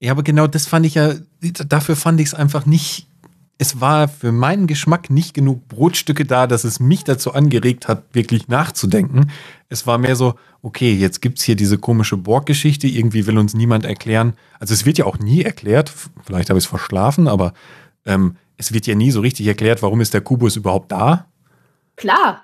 Ja, 0.00 0.12
aber 0.12 0.22
genau 0.22 0.46
das 0.46 0.66
fand 0.66 0.86
ich 0.86 0.94
ja, 0.94 1.14
dafür 1.66 1.96
fand 1.96 2.20
ich 2.20 2.28
es 2.28 2.34
einfach 2.34 2.66
nicht, 2.66 3.08
es 3.58 3.80
war 3.80 4.08
für 4.08 4.32
meinen 4.32 4.66
Geschmack 4.66 5.10
nicht 5.10 5.32
genug 5.32 5.66
Brotstücke 5.68 6.24
da, 6.24 6.46
dass 6.46 6.64
es 6.64 6.78
mich 6.78 7.04
dazu 7.04 7.32
angeregt 7.32 7.88
hat, 7.88 8.04
wirklich 8.12 8.48
nachzudenken. 8.48 9.30
Es 9.68 9.86
war 9.86 9.98
mehr 9.98 10.16
so, 10.16 10.34
okay, 10.62 10.92
jetzt 10.92 11.22
gibt 11.22 11.38
es 11.38 11.44
hier 11.44 11.56
diese 11.56 11.78
komische 11.78 12.16
Borg-Geschichte, 12.16 12.86
irgendwie 12.86 13.26
will 13.26 13.38
uns 13.38 13.54
niemand 13.54 13.84
erklären. 13.84 14.34
Also 14.60 14.74
es 14.74 14.84
wird 14.84 14.98
ja 14.98 15.06
auch 15.06 15.18
nie 15.18 15.42
erklärt, 15.42 15.92
vielleicht 16.24 16.50
habe 16.50 16.58
ich 16.58 16.64
es 16.64 16.68
verschlafen, 16.68 17.26
aber 17.26 17.54
ähm, 18.04 18.36
es 18.56 18.72
wird 18.72 18.86
ja 18.86 18.94
nie 18.94 19.10
so 19.10 19.20
richtig 19.20 19.46
erklärt, 19.46 19.82
warum 19.82 20.00
ist 20.00 20.14
der 20.14 20.20
Kubus 20.20 20.56
überhaupt 20.56 20.92
da. 20.92 21.26
Klar, 21.96 22.42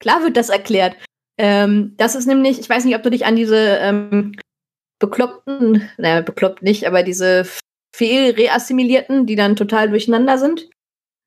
Klar 0.00 0.22
wird 0.22 0.36
das 0.36 0.48
erklärt. 0.48 0.96
Ähm, 1.38 1.94
das 1.96 2.14
ist 2.14 2.26
nämlich, 2.26 2.58
ich 2.58 2.68
weiß 2.68 2.84
nicht, 2.84 2.96
ob 2.96 3.02
du 3.02 3.10
dich 3.10 3.24
an 3.24 3.36
diese 3.36 3.56
ähm, 3.56 4.32
bekloppten, 4.98 5.88
naja, 5.96 6.20
bekloppt 6.22 6.62
nicht, 6.62 6.86
aber 6.86 7.02
diese 7.02 7.46
Fehlreassimilierten, 7.94 9.26
die 9.26 9.36
dann 9.36 9.56
total 9.56 9.90
durcheinander 9.90 10.38
sind. 10.38 10.68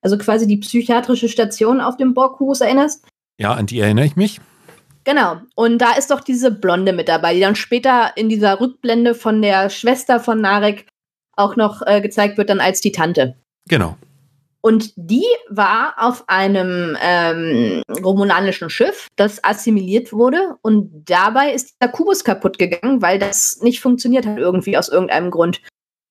Also 0.01 0.17
quasi 0.17 0.47
die 0.47 0.57
psychiatrische 0.57 1.29
Station 1.29 1.81
auf 1.81 1.97
dem 1.97 2.13
Borgkubus 2.13 2.62
erinnerst? 2.62 3.05
Ja, 3.39 3.53
an 3.53 3.65
die 3.65 3.79
erinnere 3.79 4.05
ich 4.05 4.15
mich. 4.15 4.41
Genau. 5.05 5.38
Und 5.55 5.79
da 5.79 5.93
ist 5.93 6.12
doch 6.12 6.21
diese 6.21 6.51
Blonde 6.51 6.93
mit 6.93 7.09
dabei, 7.09 7.33
die 7.33 7.39
dann 7.39 7.55
später 7.55 8.12
in 8.15 8.29
dieser 8.29 8.59
Rückblende 8.59 9.15
von 9.15 9.41
der 9.41 9.69
Schwester 9.69 10.19
von 10.19 10.41
Narek 10.41 10.88
auch 11.36 11.55
noch 11.55 11.81
äh, 11.86 12.01
gezeigt 12.01 12.38
wird, 12.38 12.49
dann 12.49 12.59
als 12.59 12.81
die 12.81 12.91
Tante. 12.91 13.36
Genau. 13.67 13.97
Und 14.65 14.93
die 14.95 15.26
war 15.49 15.95
auf 15.97 16.23
einem 16.28 16.97
ähm, 17.02 17.82
romulanischen 18.02 18.69
Schiff, 18.69 19.10
das 19.17 19.43
assimiliert 19.43 20.13
wurde. 20.13 20.56
Und 20.62 21.04
dabei 21.10 21.52
ist 21.52 21.76
der 21.82 21.89
Kubus 21.89 22.23
kaputt 22.23 22.58
gegangen, 22.58 23.02
weil 23.02 23.19
das 23.19 23.60
nicht 23.62 23.82
funktioniert 23.82 24.26
hat 24.26 24.38
irgendwie 24.38 24.78
aus 24.78 24.88
irgendeinem 24.88 25.32
Grund. 25.32 25.62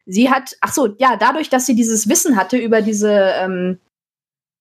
Sie 0.05 0.31
hat, 0.31 0.55
ach 0.61 0.75
so, 0.75 0.95
ja, 0.99 1.17
dadurch, 1.17 1.49
dass 1.49 1.65
sie 1.65 1.75
dieses 1.75 2.11
Wissen 2.11 2.37
hatte 2.37 2.59
über 2.59 2.83
diese 2.83 3.33
ähm, 3.39 3.81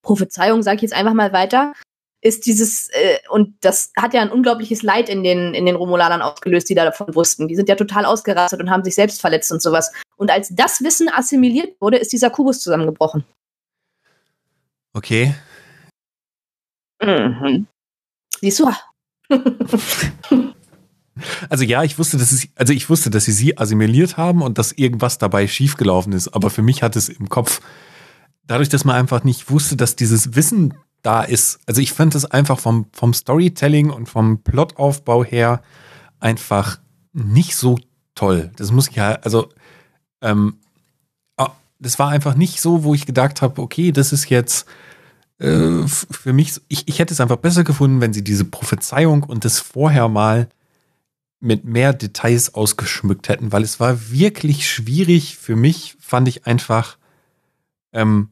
Prophezeiung, 0.00 0.62
sage 0.62 0.76
ich 0.76 0.82
jetzt 0.82 0.94
einfach 0.94 1.12
mal 1.12 1.34
weiter, 1.34 1.74
ist 2.22 2.46
dieses, 2.46 2.88
äh, 2.92 3.18
und 3.28 3.56
das 3.60 3.92
hat 3.98 4.14
ja 4.14 4.22
ein 4.22 4.32
unglaubliches 4.32 4.82
Leid 4.82 5.10
in 5.10 5.22
den, 5.22 5.52
in 5.52 5.66
den 5.66 5.76
Romulanern 5.76 6.22
ausgelöst, 6.22 6.70
die 6.70 6.74
da 6.74 6.86
davon 6.86 7.14
wussten. 7.14 7.46
Die 7.46 7.56
sind 7.56 7.68
ja 7.68 7.74
total 7.74 8.06
ausgerastet 8.06 8.58
und 8.58 8.70
haben 8.70 8.84
sich 8.84 8.94
selbst 8.94 9.20
verletzt 9.20 9.52
und 9.52 9.60
sowas. 9.60 9.92
Und 10.16 10.30
als 10.30 10.48
das 10.54 10.82
Wissen 10.82 11.10
assimiliert 11.12 11.78
wurde, 11.78 11.98
ist 11.98 12.12
dieser 12.12 12.30
Kubus 12.30 12.60
zusammengebrochen. 12.60 13.24
Okay. 14.94 15.34
Mhm. 17.02 17.66
Siehst 18.40 18.60
du? 18.60 18.70
also 21.48 21.64
ja, 21.64 21.82
ich 21.82 21.98
wusste, 21.98 22.18
dass 22.18 22.32
es, 22.32 22.48
also 22.56 22.72
ich 22.72 22.90
wusste, 22.90 23.10
dass 23.10 23.24
sie 23.24 23.32
sie 23.32 23.58
assimiliert 23.58 24.16
haben 24.16 24.42
und 24.42 24.58
dass 24.58 24.72
irgendwas 24.72 25.18
dabei 25.18 25.46
schiefgelaufen 25.46 26.12
ist. 26.12 26.28
Aber 26.28 26.50
für 26.50 26.62
mich 26.62 26.82
hat 26.82 26.96
es 26.96 27.08
im 27.08 27.28
Kopf, 27.28 27.60
dadurch, 28.46 28.68
dass 28.68 28.84
man 28.84 28.96
einfach 28.96 29.24
nicht 29.24 29.50
wusste, 29.50 29.76
dass 29.76 29.96
dieses 29.96 30.34
Wissen 30.34 30.74
da 31.02 31.22
ist. 31.22 31.60
Also 31.66 31.80
ich 31.80 31.92
fand 31.92 32.14
es 32.14 32.26
einfach 32.26 32.60
vom, 32.60 32.86
vom 32.92 33.14
Storytelling 33.14 33.90
und 33.90 34.08
vom 34.08 34.42
Plotaufbau 34.42 35.24
her 35.24 35.62
einfach 36.20 36.78
nicht 37.12 37.56
so 37.56 37.78
toll. 38.14 38.52
Das 38.56 38.70
muss 38.70 38.88
ich 38.88 38.96
ja, 38.96 39.14
also 39.22 39.48
ähm, 40.20 40.58
das 41.82 41.98
war 41.98 42.10
einfach 42.10 42.34
nicht 42.36 42.60
so, 42.60 42.84
wo 42.84 42.94
ich 42.94 43.06
gedacht 43.06 43.42
habe, 43.42 43.60
okay, 43.60 43.90
das 43.92 44.12
ist 44.12 44.30
jetzt 44.30 44.66
äh, 45.42 45.86
für 45.88 46.32
mich, 46.32 46.60
ich, 46.68 46.86
ich 46.86 46.98
hätte 46.98 47.12
es 47.12 47.20
einfach 47.20 47.36
besser 47.36 47.64
gefunden, 47.64 48.00
wenn 48.00 48.12
sie 48.12 48.22
diese 48.22 48.44
Prophezeiung 48.44 49.24
und 49.24 49.44
das 49.44 49.58
vorher 49.58 50.08
mal 50.08 50.48
mit 51.40 51.64
mehr 51.64 51.92
Details 51.92 52.54
ausgeschmückt 52.54 53.28
hätten, 53.28 53.50
weil 53.50 53.64
es 53.64 53.80
war 53.80 54.10
wirklich 54.12 54.70
schwierig 54.70 55.36
für 55.36 55.56
mich, 55.56 55.96
fand 55.98 56.28
ich 56.28 56.46
einfach 56.46 56.96
ähm, 57.92 58.28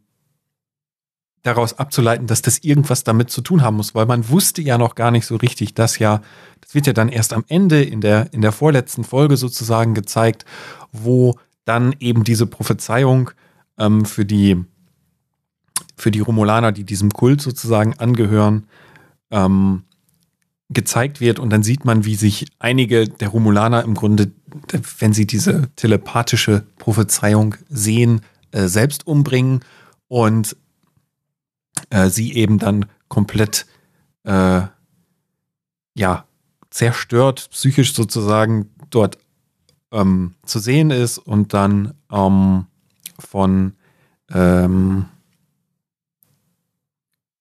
daraus 1.42 1.76
abzuleiten, 1.76 2.28
dass 2.28 2.42
das 2.42 2.58
irgendwas 2.58 3.02
damit 3.02 3.30
zu 3.30 3.40
tun 3.40 3.62
haben 3.62 3.76
muss, 3.76 3.96
weil 3.96 4.06
man 4.06 4.28
wusste 4.28 4.62
ja 4.62 4.78
noch 4.78 4.94
gar 4.94 5.10
nicht 5.10 5.26
so 5.26 5.34
richtig, 5.34 5.74
dass 5.74 5.98
ja, 5.98 6.22
das 6.60 6.74
wird 6.76 6.86
ja 6.86 6.92
dann 6.92 7.08
erst 7.08 7.32
am 7.32 7.44
Ende 7.48 7.82
in 7.82 8.00
der, 8.00 8.32
in 8.32 8.42
der 8.42 8.52
vorletzten 8.52 9.02
Folge 9.02 9.36
sozusagen 9.36 9.94
gezeigt, 9.94 10.44
wo 10.92 11.36
dann 11.64 11.96
eben 11.98 12.22
diese 12.22 12.46
Prophezeiung 12.46 13.32
ähm, 13.78 14.04
für 14.04 14.24
die 14.24 14.64
für 16.00 16.10
die 16.10 16.20
Romulaner, 16.20 16.72
die 16.72 16.84
diesem 16.84 17.10
Kult 17.10 17.40
sozusagen 17.40 17.98
angehören, 17.98 18.66
ähm, 19.30 19.84
gezeigt 20.70 21.20
wird. 21.20 21.38
Und 21.38 21.50
dann 21.50 21.62
sieht 21.62 21.84
man, 21.84 22.04
wie 22.04 22.14
sich 22.14 22.46
einige 22.58 23.08
der 23.08 23.28
Romulaner 23.28 23.82
im 23.84 23.94
Grunde, 23.94 24.30
wenn 24.98 25.12
sie 25.12 25.26
diese 25.26 25.68
telepathische 25.76 26.64
Prophezeiung 26.78 27.56
sehen, 27.68 28.22
äh, 28.52 28.66
selbst 28.66 29.06
umbringen 29.06 29.60
und 30.08 30.56
äh, 31.90 32.08
sie 32.08 32.34
eben 32.34 32.58
dann 32.58 32.86
komplett 33.08 33.66
äh, 34.24 34.62
ja 35.94 36.24
zerstört 36.70 37.48
psychisch 37.50 37.94
sozusagen 37.94 38.70
dort 38.90 39.18
ähm, 39.92 40.34
zu 40.44 40.60
sehen 40.60 40.90
ist 40.90 41.18
und 41.18 41.52
dann 41.52 41.94
ähm, 42.12 42.66
von 43.18 43.74
ähm, 44.32 45.06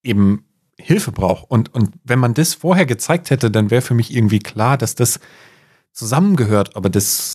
eben 0.02 0.46
Hilfe 0.78 1.12
braucht. 1.12 1.50
Und, 1.50 1.74
und 1.74 1.92
wenn 2.04 2.18
man 2.18 2.34
das 2.34 2.54
vorher 2.54 2.86
gezeigt 2.86 3.30
hätte, 3.30 3.50
dann 3.50 3.70
wäre 3.70 3.82
für 3.82 3.94
mich 3.94 4.14
irgendwie 4.14 4.38
klar, 4.38 4.78
dass 4.78 4.94
das 4.94 5.20
zusammengehört. 5.92 6.76
Aber 6.76 6.88
das. 6.88 7.34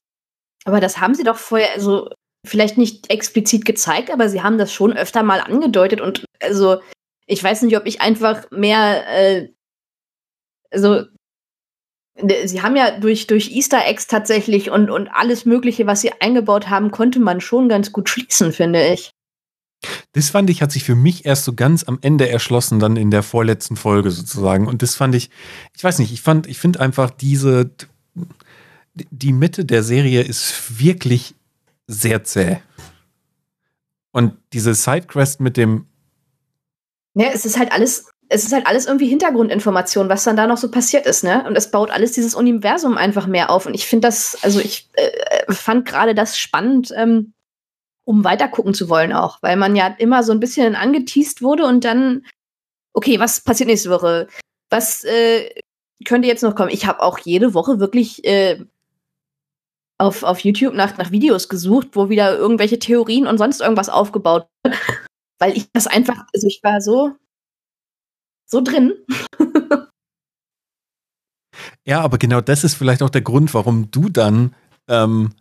Aber 0.65 0.79
das 0.79 0.99
haben 0.99 1.13
sie 1.13 1.23
doch 1.23 1.37
vorher, 1.37 1.73
also 1.73 2.09
vielleicht 2.45 2.77
nicht 2.77 3.09
explizit 3.11 3.65
gezeigt, 3.65 4.11
aber 4.11 4.29
sie 4.29 4.41
haben 4.41 4.57
das 4.57 4.71
schon 4.73 4.93
öfter 4.93 5.23
mal 5.23 5.41
angedeutet. 5.41 6.01
Und 6.01 6.25
also, 6.41 6.81
ich 7.27 7.43
weiß 7.43 7.63
nicht, 7.63 7.77
ob 7.77 7.85
ich 7.85 8.01
einfach 8.01 8.49
mehr, 8.51 9.03
äh, 9.07 9.49
also 10.71 11.05
Sie 12.17 12.61
haben 12.61 12.77
ja 12.77 12.97
durch, 12.97 13.27
durch 13.27 13.51
Easter 13.51 13.85
Eggs 13.85 14.07
tatsächlich 14.07 14.69
und, 14.69 14.89
und 14.89 15.09
alles 15.09 15.45
Mögliche, 15.45 15.85
was 15.85 15.99
sie 15.99 16.13
eingebaut 16.21 16.69
haben, 16.69 16.91
konnte 16.91 17.19
man 17.19 17.41
schon 17.41 17.67
ganz 17.67 17.91
gut 17.91 18.07
schließen, 18.07 18.53
finde 18.53 18.87
ich. 18.87 19.11
Das 20.13 20.29
fand 20.29 20.49
ich, 20.49 20.61
hat 20.61 20.71
sich 20.71 20.83
für 20.83 20.95
mich 20.95 21.25
erst 21.25 21.45
so 21.45 21.53
ganz 21.53 21.83
am 21.83 21.99
Ende 22.01 22.29
erschlossen, 22.29 22.79
dann 22.79 22.95
in 22.95 23.11
der 23.11 23.23
vorletzten 23.23 23.75
Folge 23.75 24.11
sozusagen. 24.11 24.67
Und 24.67 24.81
das 24.81 24.95
fand 24.95 25.15
ich, 25.15 25.29
ich 25.75 25.83
weiß 25.83 25.99
nicht, 25.99 26.11
ich 26.11 26.21
fand, 26.21 26.47
ich 26.47 26.57
finde 26.57 26.79
einfach 26.79 27.11
diese, 27.11 27.69
die 28.93 29.33
Mitte 29.33 29.65
der 29.65 29.83
Serie 29.83 30.21
ist 30.21 30.79
wirklich 30.79 31.35
sehr 31.87 32.23
zäh. 32.23 32.57
Und 34.11 34.37
diese 34.53 34.73
Sidequest 34.73 35.41
mit 35.41 35.57
dem. 35.57 35.87
Ja, 37.15 37.27
es 37.33 37.45
ist 37.45 37.59
halt 37.59 37.71
alles 37.71 38.05
es 38.29 38.43
ist 38.43 38.53
halt 38.53 38.65
alles 38.67 38.85
irgendwie 38.87 39.07
Hintergrundinformation, 39.07 40.09
was 40.09 40.23
dann 40.23 40.35
da 40.35 40.47
noch 40.47 40.57
so 40.57 40.71
passiert 40.71 41.05
ist, 41.05 41.23
ne? 41.23 41.43
Und 41.45 41.55
es 41.55 41.69
baut 41.69 41.91
alles 41.91 42.11
dieses 42.13 42.33
Universum 42.33 42.97
einfach 42.97 43.27
mehr 43.27 43.49
auf. 43.49 43.65
Und 43.65 43.73
ich 43.73 43.85
finde 43.85 44.07
das, 44.07 44.37
also 44.41 44.59
ich 44.59 44.89
äh, 44.93 45.53
fand 45.53 45.85
gerade 45.85 46.15
das 46.15 46.37
spannend, 46.37 46.91
ähm, 46.95 47.33
um 48.05 48.23
weiter 48.23 48.47
gucken 48.47 48.73
zu 48.73 48.87
wollen 48.87 49.11
auch, 49.11 49.41
weil 49.41 49.57
man 49.57 49.75
ja 49.75 49.87
immer 49.87 50.23
so 50.23 50.31
ein 50.31 50.39
bisschen 50.39 50.75
angeteased 50.75 51.41
wurde 51.41 51.65
und 51.65 51.83
dann, 51.83 52.25
okay, 52.93 53.19
was 53.19 53.41
passiert 53.41 53.67
nächste 53.67 53.89
Woche? 53.89 54.27
Was 54.69 55.03
äh, 55.03 55.49
könnte 56.05 56.27
jetzt 56.27 56.43
noch 56.43 56.55
kommen? 56.55 56.69
Ich 56.69 56.85
habe 56.85 57.01
auch 57.01 57.17
jede 57.19 57.53
Woche 57.53 57.79
wirklich 57.79 58.23
äh, 58.23 58.63
auf, 59.97 60.23
auf 60.23 60.39
YouTube 60.39 60.73
nach, 60.73 60.97
nach 60.97 61.11
Videos 61.11 61.49
gesucht, 61.49 61.89
wo 61.93 62.09
wieder 62.09 62.37
irgendwelche 62.37 62.79
Theorien 62.79 63.27
und 63.27 63.37
sonst 63.37 63.61
irgendwas 63.61 63.89
aufgebaut 63.89 64.47
wird. 64.63 64.75
Weil 65.39 65.57
ich 65.57 65.69
das 65.73 65.87
einfach, 65.87 66.25
also 66.33 66.47
ich 66.47 66.61
war 66.63 66.79
so, 66.79 67.11
so 68.45 68.61
drin. 68.61 68.93
ja, 71.85 72.01
aber 72.01 72.17
genau 72.17 72.39
das 72.39 72.63
ist 72.63 72.75
vielleicht 72.75 73.03
auch 73.03 73.09
der 73.09 73.21
Grund, 73.21 73.53
warum 73.53 73.91
du 73.91 74.07
dann 74.07 74.55
ähm, 74.87 75.33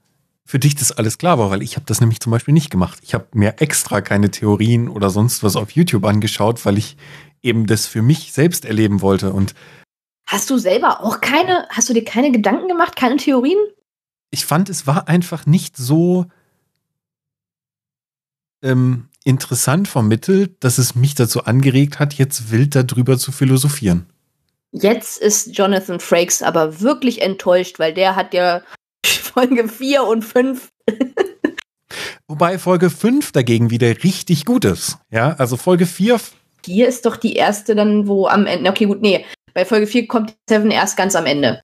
für 0.46 0.58
dich 0.58 0.74
das 0.74 0.92
alles 0.92 1.18
klar 1.18 1.38
war, 1.38 1.50
weil 1.50 1.62
ich 1.62 1.76
habe 1.76 1.86
das 1.86 2.00
nämlich 2.00 2.20
zum 2.20 2.30
Beispiel 2.30 2.52
nicht 2.54 2.70
gemacht. 2.70 2.98
Ich 3.02 3.14
habe 3.14 3.26
mir 3.32 3.60
extra 3.60 4.00
keine 4.00 4.30
Theorien 4.30 4.88
oder 4.88 5.10
sonst 5.10 5.42
was 5.42 5.56
auf 5.56 5.70
YouTube 5.70 6.04
angeschaut, 6.04 6.64
weil 6.66 6.76
ich 6.76 6.96
eben 7.42 7.66
das 7.66 7.86
für 7.86 8.02
mich 8.02 8.32
selbst 8.32 8.64
erleben 8.64 9.00
wollte. 9.00 9.32
Und 9.32 9.54
hast 10.26 10.50
du 10.50 10.58
selber 10.58 11.02
auch 11.02 11.20
keine, 11.20 11.66
hast 11.70 11.88
du 11.88 11.94
dir 11.94 12.04
keine 12.04 12.30
Gedanken 12.30 12.68
gemacht, 12.68 12.94
keine 12.96 13.16
Theorien? 13.16 13.58
Ich 14.30 14.44
fand, 14.44 14.68
es 14.68 14.86
war 14.86 15.08
einfach 15.08 15.46
nicht 15.46 15.76
so 15.76 16.26
ähm, 18.62 19.08
interessant 19.24 19.88
vermittelt, 19.88 20.56
dass 20.60 20.76
es 20.78 20.94
mich 20.94 21.14
dazu 21.14 21.44
angeregt 21.44 21.98
hat, 21.98 22.14
jetzt 22.14 22.50
wild 22.50 22.74
darüber 22.74 23.16
zu 23.16 23.32
philosophieren. 23.32 24.06
Jetzt 24.72 25.22
ist 25.22 25.56
Jonathan 25.56 26.00
Frakes 26.00 26.42
aber 26.42 26.80
wirklich 26.80 27.22
enttäuscht, 27.22 27.78
weil 27.78 27.94
der 27.94 28.16
hat 28.16 28.34
ja 28.34 28.62
Folge 29.22 29.68
4 29.68 30.04
und 30.04 30.22
5. 30.22 30.68
Wobei 32.26 32.58
Folge 32.58 32.90
5 32.90 33.32
dagegen 33.32 33.70
wieder 33.70 33.88
richtig 34.02 34.44
gut 34.44 34.64
ist. 34.64 34.98
Ja, 35.10 35.34
also 35.34 35.56
Folge 35.56 35.86
4 35.86 36.18
4 36.64 36.88
ist 36.88 37.06
doch 37.06 37.16
die 37.16 37.34
erste 37.36 37.74
dann, 37.74 38.08
wo 38.08 38.26
am 38.26 38.46
Ende, 38.46 38.70
okay, 38.70 38.86
gut, 38.86 39.02
nee, 39.02 39.24
bei 39.52 39.64
Folge 39.64 39.86
4 39.86 40.06
kommt 40.08 40.34
Seven 40.48 40.70
erst 40.70 40.96
ganz 40.96 41.14
am 41.14 41.26
Ende. 41.26 41.60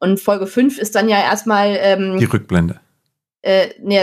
Und 0.00 0.20
Folge 0.20 0.46
5 0.46 0.78
ist 0.78 0.94
dann 0.94 1.08
ja 1.08 1.20
erstmal 1.20 1.76
ähm, 1.80 2.18
Die 2.18 2.24
Rückblende. 2.24 2.80
äh, 3.42 3.68
nee, 3.80 4.00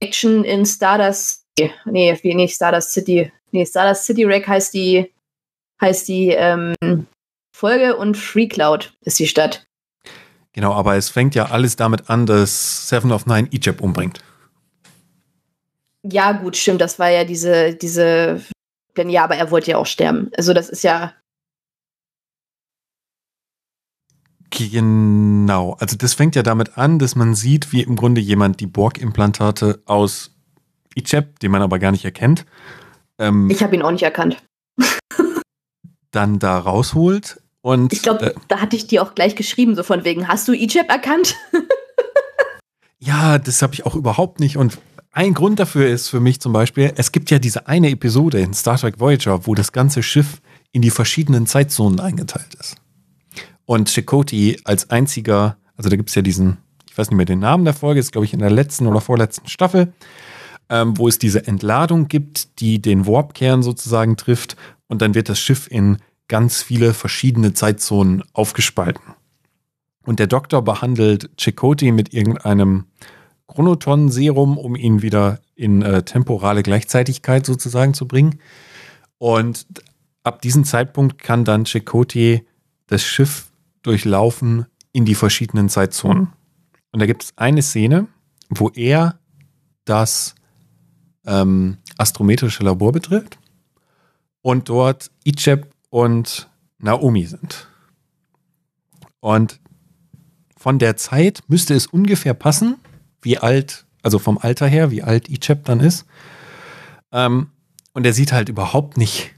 Action 0.00 0.44
in 0.44 0.64
Stardust, 0.66 1.44
nee, 1.86 2.16
wie 2.22 2.34
nicht 2.34 2.54
Stardust 2.54 2.92
City, 2.92 3.32
nee, 3.50 3.66
Stardust 3.66 4.04
City 4.04 4.26
Wreck 4.28 4.46
heißt 4.46 4.74
die, 4.74 5.12
heißt 5.80 6.06
die 6.06 6.28
ähm, 6.30 6.74
Folge 7.56 7.96
und 7.96 8.16
Free 8.16 8.46
Cloud 8.46 8.92
ist 9.00 9.18
die 9.18 9.26
Stadt. 9.26 9.66
Genau, 10.52 10.72
aber 10.72 10.96
es 10.96 11.08
fängt 11.08 11.34
ja 11.34 11.46
alles 11.46 11.76
damit 11.76 12.10
an, 12.10 12.26
dass 12.26 12.88
Seven 12.88 13.12
of 13.12 13.26
Nine 13.26 13.48
Egypt 13.52 13.80
umbringt. 13.80 14.20
Ja, 16.02 16.32
gut, 16.32 16.56
stimmt, 16.56 16.80
das 16.80 16.98
war 16.98 17.10
ja 17.10 17.24
diese, 17.24 17.74
diese, 17.74 18.42
denn 18.96 19.10
ja, 19.10 19.24
aber 19.24 19.36
er 19.36 19.50
wollte 19.50 19.72
ja 19.72 19.76
auch 19.78 19.86
sterben. 19.86 20.30
Also 20.36 20.52
das 20.52 20.68
ist 20.68 20.82
ja, 20.82 21.12
Genau, 24.50 25.74
also 25.78 25.96
das 25.96 26.14
fängt 26.14 26.34
ja 26.34 26.42
damit 26.42 26.78
an, 26.78 26.98
dass 26.98 27.14
man 27.14 27.34
sieht, 27.34 27.70
wie 27.70 27.82
im 27.82 27.96
Grunde 27.96 28.20
jemand 28.20 28.60
die 28.60 28.66
Borg-Implantate 28.66 29.82
aus 29.84 30.34
Egypt, 30.94 31.42
den 31.42 31.50
man 31.50 31.60
aber 31.60 31.78
gar 31.78 31.92
nicht 31.92 32.04
erkennt, 32.04 32.46
ähm, 33.18 33.50
ich 33.50 33.62
habe 33.62 33.74
ihn 33.74 33.82
auch 33.82 33.90
nicht 33.90 34.02
erkannt. 34.02 34.42
dann 36.10 36.38
da 36.38 36.58
rausholt 36.58 37.42
und 37.62 37.92
Ich 37.92 38.02
glaube, 38.02 38.26
äh, 38.26 38.34
da 38.48 38.60
hatte 38.60 38.76
ich 38.76 38.86
dir 38.86 39.02
auch 39.02 39.14
gleich 39.14 39.34
geschrieben, 39.34 39.74
so 39.74 39.82
von 39.82 40.04
wegen, 40.04 40.28
hast 40.28 40.48
du 40.48 40.52
Egypt 40.52 40.90
erkannt? 40.90 41.34
ja, 42.98 43.38
das 43.38 43.62
habe 43.62 43.74
ich 43.74 43.86
auch 43.86 43.94
überhaupt 43.94 44.40
nicht 44.40 44.56
und 44.56 44.78
ein 45.12 45.34
Grund 45.34 45.58
dafür 45.58 45.88
ist 45.88 46.08
für 46.08 46.20
mich 46.20 46.40
zum 46.40 46.52
Beispiel, 46.52 46.92
es 46.96 47.12
gibt 47.12 47.30
ja 47.30 47.38
diese 47.38 47.66
eine 47.66 47.90
Episode 47.90 48.40
in 48.40 48.54
Star 48.54 48.78
Trek 48.78 49.00
Voyager, 49.00 49.46
wo 49.46 49.54
das 49.54 49.72
ganze 49.72 50.02
Schiff 50.02 50.40
in 50.70 50.82
die 50.82 50.90
verschiedenen 50.90 51.46
Zeitzonen 51.46 51.98
eingeteilt 51.98 52.54
ist. 52.60 52.76
Und 53.64 53.88
Chakotay 53.88 54.58
als 54.64 54.90
einziger, 54.90 55.56
also 55.76 55.90
da 55.90 55.96
gibt 55.96 56.10
es 56.10 56.14
ja 56.14 56.22
diesen, 56.22 56.58
ich 56.88 56.96
weiß 56.96 57.10
nicht 57.10 57.16
mehr 57.16 57.26
den 57.26 57.40
Namen 57.40 57.64
der 57.64 57.74
Folge, 57.74 58.00
ist 58.00 58.12
glaube 58.12 58.26
ich 58.26 58.32
in 58.32 58.38
der 58.38 58.50
letzten 58.50 58.86
oder 58.86 59.00
vorletzten 59.00 59.48
Staffel, 59.48 59.92
ähm, 60.68 60.96
wo 60.96 61.08
es 61.08 61.18
diese 61.18 61.46
Entladung 61.46 62.08
gibt, 62.08 62.60
die 62.60 62.80
den 62.80 63.06
Warp-Kern 63.06 63.62
sozusagen 63.62 64.16
trifft 64.16 64.56
und 64.86 65.02
dann 65.02 65.14
wird 65.14 65.28
das 65.28 65.40
Schiff 65.40 65.66
in 65.70 65.98
ganz 66.28 66.62
viele 66.62 66.94
verschiedene 66.94 67.54
Zeitzonen 67.54 68.22
aufgespalten. 68.32 69.14
Und 70.04 70.18
der 70.18 70.26
Doktor 70.26 70.62
behandelt 70.62 71.30
Chakotay 71.36 71.92
mit 71.92 72.14
irgendeinem 72.14 72.86
Chronoton-Serum, 73.46 74.56
um 74.56 74.76
ihn 74.76 75.02
wieder 75.02 75.40
in 75.54 75.82
äh, 75.82 76.02
temporale 76.02 76.62
Gleichzeitigkeit 76.62 77.44
sozusagen 77.44 77.94
zu 77.94 78.06
bringen. 78.06 78.38
Und 79.18 79.66
ab 80.22 80.40
diesem 80.42 80.64
Zeitpunkt 80.64 81.18
kann 81.18 81.44
dann 81.44 81.64
Chakotay 81.64 82.46
das 82.86 83.02
Schiff 83.02 83.50
durchlaufen 83.82 84.66
in 84.92 85.04
die 85.04 85.14
verschiedenen 85.14 85.68
Zeitzonen. 85.68 86.28
Und 86.92 87.00
da 87.00 87.06
gibt 87.06 87.24
es 87.24 87.32
eine 87.36 87.62
Szene, 87.62 88.06
wo 88.48 88.70
er 88.70 89.18
das 89.84 90.34
ähm, 91.26 91.78
astrometrische 91.96 92.62
Labor 92.62 92.92
betritt 92.92 93.38
und 94.42 94.68
dort 94.68 95.10
Icheb 95.24 95.68
und 95.90 96.48
Naomi 96.78 97.26
sind. 97.26 97.68
Und 99.20 99.60
von 100.56 100.78
der 100.78 100.96
Zeit 100.96 101.42
müsste 101.48 101.74
es 101.74 101.86
ungefähr 101.86 102.34
passen, 102.34 102.76
wie 103.22 103.38
alt, 103.38 103.86
also 104.02 104.18
vom 104.18 104.38
Alter 104.38 104.66
her, 104.66 104.90
wie 104.90 105.02
alt 105.02 105.28
Icheb 105.28 105.64
dann 105.64 105.80
ist. 105.80 106.06
Ähm, 107.12 107.48
und 107.94 108.06
er 108.06 108.12
sieht 108.12 108.32
halt 108.32 108.48
überhaupt 108.48 108.96
nicht, 108.96 109.34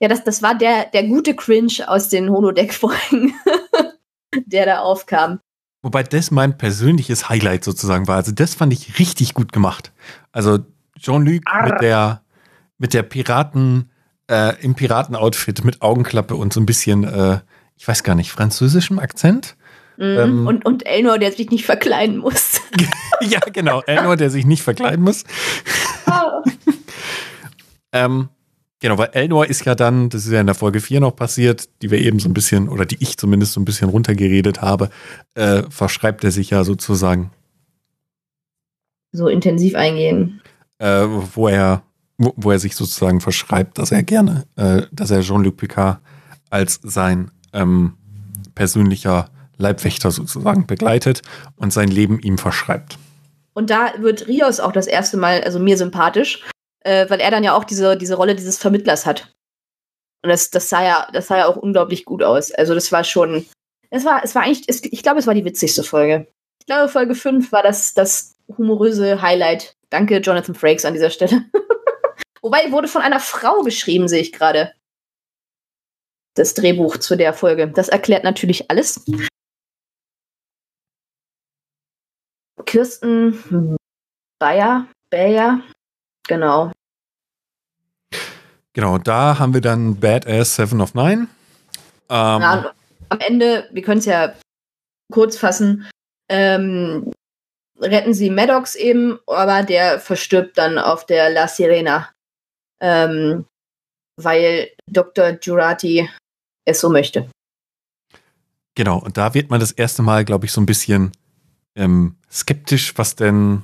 Ja, 0.00 0.08
das, 0.08 0.24
das 0.24 0.42
war 0.42 0.54
der, 0.54 0.86
der 0.86 1.04
gute 1.04 1.34
Cringe 1.34 1.84
aus 1.86 2.10
den 2.10 2.30
Holodeck-Folgen, 2.30 3.34
der 4.46 4.66
da 4.66 4.78
aufkam. 4.80 5.40
Wobei 5.82 6.02
das 6.02 6.30
mein 6.30 6.58
persönliches 6.58 7.28
Highlight 7.28 7.64
sozusagen 7.64 8.06
war. 8.06 8.16
Also 8.16 8.32
das 8.32 8.54
fand 8.54 8.72
ich 8.72 8.98
richtig 8.98 9.32
gut 9.32 9.52
gemacht. 9.52 9.92
Also 10.32 10.58
Jean-Luc 10.98 11.42
Arr. 11.46 11.70
mit 11.70 11.80
der, 11.80 12.22
mit 12.76 12.92
der 12.92 13.04
Piraten, 13.04 13.90
äh, 14.28 14.60
im 14.62 14.74
Piratenoutfit 14.74 15.64
mit 15.64 15.82
Augenklappe 15.82 16.34
und 16.34 16.52
so 16.52 16.60
ein 16.60 16.66
bisschen, 16.66 17.04
äh, 17.04 17.40
ich 17.76 17.86
weiß 17.86 18.02
gar 18.02 18.14
nicht, 18.14 18.32
französischem 18.32 18.98
Akzent. 18.98 19.55
Mhm. 19.96 20.18
Ähm. 20.18 20.46
und, 20.46 20.64
und 20.64 20.86
Elnor, 20.86 21.18
der 21.18 21.32
sich 21.32 21.50
nicht 21.50 21.64
verkleiden 21.64 22.18
muss. 22.18 22.60
ja, 23.20 23.40
genau. 23.52 23.82
Elnor, 23.82 24.16
der 24.16 24.30
sich 24.30 24.44
nicht 24.46 24.62
verkleiden 24.62 25.04
muss. 25.04 25.24
Ähm, 27.92 28.28
genau, 28.80 28.98
weil 28.98 29.10
Elnor 29.12 29.46
ist 29.46 29.64
ja 29.64 29.74
dann, 29.74 30.10
das 30.10 30.26
ist 30.26 30.32
ja 30.32 30.40
in 30.40 30.46
der 30.46 30.54
Folge 30.54 30.80
4 30.80 31.00
noch 31.00 31.16
passiert, 31.16 31.68
die 31.82 31.90
wir 31.90 31.98
eben 31.98 32.18
so 32.18 32.28
ein 32.28 32.34
bisschen, 32.34 32.68
oder 32.68 32.84
die 32.84 32.98
ich 33.00 33.16
zumindest 33.16 33.52
so 33.52 33.60
ein 33.60 33.64
bisschen 33.64 33.88
runtergeredet 33.88 34.60
habe, 34.60 34.90
äh, 35.34 35.62
verschreibt 35.70 36.24
er 36.24 36.30
sich 36.30 36.50
ja 36.50 36.64
sozusagen 36.64 37.30
so 39.12 39.28
intensiv 39.28 39.74
eingehen. 39.74 40.42
äh, 40.78 41.06
wo 41.34 41.48
er, 41.48 41.82
wo, 42.18 42.34
wo 42.36 42.50
er 42.50 42.58
sich 42.58 42.76
sozusagen 42.76 43.20
verschreibt, 43.20 43.78
dass 43.78 43.92
er 43.92 44.02
gerne, 44.02 44.44
äh, 44.56 44.82
dass 44.92 45.10
er 45.10 45.22
Jean-Luc 45.22 45.56
Picard 45.56 46.00
als 46.50 46.80
sein 46.82 47.30
ähm, 47.52 47.94
persönlicher 48.54 49.30
Leibwächter 49.58 50.10
sozusagen 50.10 50.66
begleitet 50.66 51.22
und 51.56 51.72
sein 51.72 51.88
Leben 51.88 52.18
ihm 52.20 52.38
verschreibt. 52.38 52.98
Und 53.54 53.70
da 53.70 53.94
wird 53.98 54.26
Rios 54.26 54.60
auch 54.60 54.72
das 54.72 54.86
erste 54.86 55.16
Mal, 55.16 55.42
also 55.42 55.58
mir 55.58 55.78
sympathisch, 55.78 56.44
äh, 56.80 57.08
weil 57.08 57.20
er 57.20 57.30
dann 57.30 57.44
ja 57.44 57.56
auch 57.56 57.64
diese, 57.64 57.96
diese 57.96 58.16
Rolle 58.16 58.34
dieses 58.34 58.58
Vermittlers 58.58 59.06
hat. 59.06 59.34
Und 60.22 60.30
das, 60.30 60.50
das 60.50 60.68
sah 60.68 60.84
ja, 60.84 61.08
das 61.12 61.28
sah 61.28 61.38
ja 61.38 61.46
auch 61.46 61.56
unglaublich 61.56 62.04
gut 62.04 62.22
aus. 62.22 62.52
Also 62.52 62.74
das 62.74 62.92
war 62.92 63.04
schon, 63.04 63.46
es 63.90 64.04
war, 64.04 64.22
es 64.24 64.34
war 64.34 64.42
eigentlich, 64.42 64.64
es, 64.68 64.84
ich 64.84 65.02
glaube, 65.02 65.20
es 65.20 65.26
war 65.26 65.34
die 65.34 65.44
witzigste 65.44 65.84
Folge. 65.84 66.26
Ich 66.60 66.66
glaube, 66.66 66.88
Folge 66.88 67.14
5 67.14 67.52
war 67.52 67.62
das, 67.62 67.94
das 67.94 68.36
humoröse 68.58 69.22
Highlight. 69.22 69.76
Danke, 69.88 70.18
Jonathan 70.18 70.54
Frakes, 70.54 70.84
an 70.84 70.94
dieser 70.94 71.10
Stelle. 71.10 71.44
Wobei, 72.42 72.70
wurde 72.72 72.88
von 72.88 73.02
einer 73.02 73.20
Frau 73.20 73.62
geschrieben, 73.62 74.08
sehe 74.08 74.20
ich 74.20 74.32
gerade. 74.32 74.72
Das 76.34 76.54
Drehbuch 76.54 76.98
zu 76.98 77.16
der 77.16 77.32
Folge. 77.32 77.68
Das 77.68 77.88
erklärt 77.88 78.24
natürlich 78.24 78.70
alles. 78.70 79.04
Kirsten 82.66 83.76
Bayer, 84.38 84.86
Bayer, 85.10 85.60
genau. 86.28 86.72
Genau, 88.72 88.98
da 88.98 89.38
haben 89.38 89.54
wir 89.54 89.62
dann 89.62 89.98
Badass 89.98 90.56
Seven 90.56 90.80
of 90.82 90.94
Nine. 90.94 91.28
Ähm, 92.10 92.40
Ja, 92.40 92.72
am 93.08 93.20
Ende, 93.20 93.68
wir 93.72 93.82
können 93.82 94.00
es 94.00 94.04
ja 94.04 94.34
kurz 95.10 95.38
fassen, 95.38 95.88
ähm, 96.28 97.10
retten 97.80 98.12
sie 98.12 98.30
Maddox 98.30 98.74
eben, 98.74 99.18
aber 99.26 99.62
der 99.62 100.00
verstirbt 100.00 100.58
dann 100.58 100.78
auf 100.78 101.06
der 101.06 101.30
La 101.30 101.48
Sirena. 101.48 102.10
Ähm, 102.80 103.46
weil 104.16 104.70
Dr. 104.86 105.38
Jurati 105.40 106.08
es 106.64 106.80
so 106.80 106.90
möchte. 106.90 107.28
Genau, 108.74 108.98
und 108.98 109.16
da 109.16 109.32
wird 109.34 109.50
man 109.50 109.60
das 109.60 109.72
erste 109.72 110.02
Mal, 110.02 110.24
glaube 110.24 110.46
ich, 110.46 110.52
so 110.52 110.60
ein 110.60 110.66
bisschen 110.66 111.12
ähm, 111.76 112.16
skeptisch, 112.36 112.96
was 112.96 113.16
denn. 113.16 113.62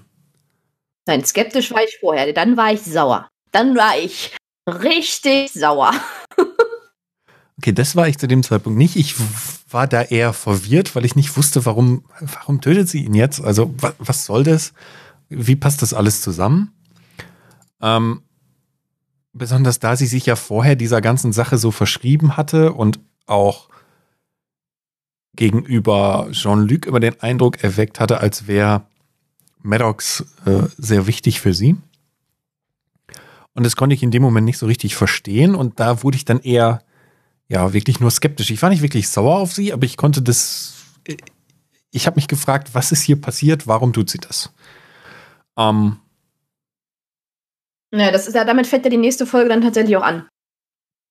Nein, 1.06 1.24
skeptisch 1.24 1.70
war 1.72 1.82
ich 1.82 1.98
vorher. 2.00 2.32
Dann 2.32 2.56
war 2.56 2.72
ich 2.72 2.82
sauer. 2.82 3.28
Dann 3.50 3.76
war 3.76 3.98
ich 3.98 4.34
richtig 4.66 5.52
sauer. 5.52 5.92
okay, 7.58 7.72
das 7.72 7.96
war 7.96 8.08
ich 8.08 8.18
zu 8.18 8.28
dem 8.28 8.42
Zeitpunkt 8.42 8.78
nicht. 8.78 8.96
Ich 8.96 9.16
war 9.68 9.86
da 9.86 10.02
eher 10.02 10.32
verwirrt, 10.32 10.94
weil 10.94 11.04
ich 11.04 11.16
nicht 11.16 11.36
wusste, 11.36 11.66
warum, 11.66 12.04
warum 12.20 12.60
tötet 12.60 12.88
sie 12.88 13.04
ihn 13.04 13.14
jetzt? 13.14 13.42
Also, 13.42 13.74
was, 13.78 13.94
was 13.98 14.24
soll 14.24 14.44
das? 14.44 14.72
Wie 15.28 15.56
passt 15.56 15.82
das 15.82 15.94
alles 15.94 16.20
zusammen? 16.20 16.72
Ähm, 17.80 18.22
besonders 19.32 19.78
da 19.80 19.96
sie 19.96 20.06
sich 20.06 20.26
ja 20.26 20.36
vorher 20.36 20.76
dieser 20.76 21.00
ganzen 21.00 21.32
Sache 21.32 21.58
so 21.58 21.70
verschrieben 21.70 22.36
hatte 22.36 22.72
und 22.72 23.00
auch 23.26 23.68
gegenüber 25.34 26.28
Jean-Luc 26.32 26.86
immer 26.86 27.00
den 27.00 27.20
Eindruck 27.20 27.62
erweckt 27.62 28.00
hatte, 28.00 28.20
als 28.20 28.46
wäre 28.46 28.86
Maddox 29.62 30.24
äh, 30.44 30.68
sehr 30.76 31.06
wichtig 31.06 31.40
für 31.40 31.54
sie. 31.54 31.76
Und 33.54 33.64
das 33.64 33.76
konnte 33.76 33.94
ich 33.94 34.02
in 34.02 34.10
dem 34.10 34.22
Moment 34.22 34.44
nicht 34.44 34.58
so 34.58 34.66
richtig 34.66 34.96
verstehen 34.96 35.54
und 35.54 35.78
da 35.78 36.02
wurde 36.02 36.16
ich 36.16 36.24
dann 36.24 36.40
eher, 36.40 36.82
ja, 37.48 37.72
wirklich 37.72 38.00
nur 38.00 38.10
skeptisch. 38.10 38.50
Ich 38.50 38.62
war 38.62 38.70
nicht 38.70 38.82
wirklich 38.82 39.08
sauer 39.08 39.36
auf 39.36 39.52
sie, 39.52 39.72
aber 39.72 39.84
ich 39.84 39.96
konnte 39.96 40.22
das, 40.22 40.74
ich 41.90 42.06
habe 42.06 42.16
mich 42.16 42.28
gefragt, 42.28 42.70
was 42.72 42.92
ist 42.92 43.02
hier 43.02 43.20
passiert, 43.20 43.66
warum 43.66 43.92
tut 43.92 44.10
sie 44.10 44.18
das? 44.18 44.52
Ähm, 45.58 45.98
ja, 47.94 48.10
das 48.10 48.26
ist 48.26 48.34
ja, 48.34 48.44
damit 48.44 48.66
fällt 48.66 48.84
ja 48.84 48.90
die 48.90 48.96
nächste 48.96 49.26
Folge 49.26 49.50
dann 49.50 49.60
tatsächlich 49.60 49.96
auch 49.96 50.02
an. 50.02 50.26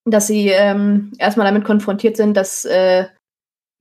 Dass 0.05 0.26
sie 0.26 0.47
ähm, 0.47 1.13
erstmal 1.19 1.45
damit 1.45 1.63
konfrontiert 1.63 2.17
sind, 2.17 2.36
dass 2.36 2.65
äh, 2.65 3.05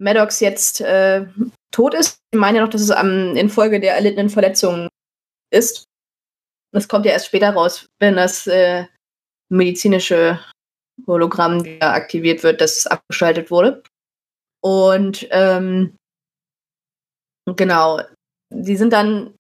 Maddox 0.01 0.41
jetzt 0.41 0.81
äh, 0.81 1.27
tot 1.71 1.95
ist. 1.95 2.19
Ich 2.33 2.39
meine 2.39 2.59
ja 2.59 2.65
noch, 2.65 2.71
dass 2.71 2.81
es 2.81 2.91
am, 2.91 3.37
infolge 3.37 3.81
der 3.81 3.95
erlittenen 3.95 4.31
Verletzungen 4.31 4.89
ist. 5.53 5.85
Das 6.73 6.89
kommt 6.89 7.05
ja 7.05 7.13
erst 7.13 7.27
später 7.27 7.51
raus, 7.51 7.89
wenn 7.99 8.17
das 8.17 8.47
äh, 8.47 8.87
medizinische 9.51 10.41
Hologramm 11.07 11.65
wieder 11.65 11.93
aktiviert 11.93 12.43
wird, 12.43 12.61
das 12.61 12.87
abgeschaltet 12.87 13.51
wurde. 13.51 13.83
Und 14.63 15.27
ähm, 15.31 15.97
genau, 17.57 18.01
sie 18.51 18.77
sind 18.77 18.93
dann 18.93 19.35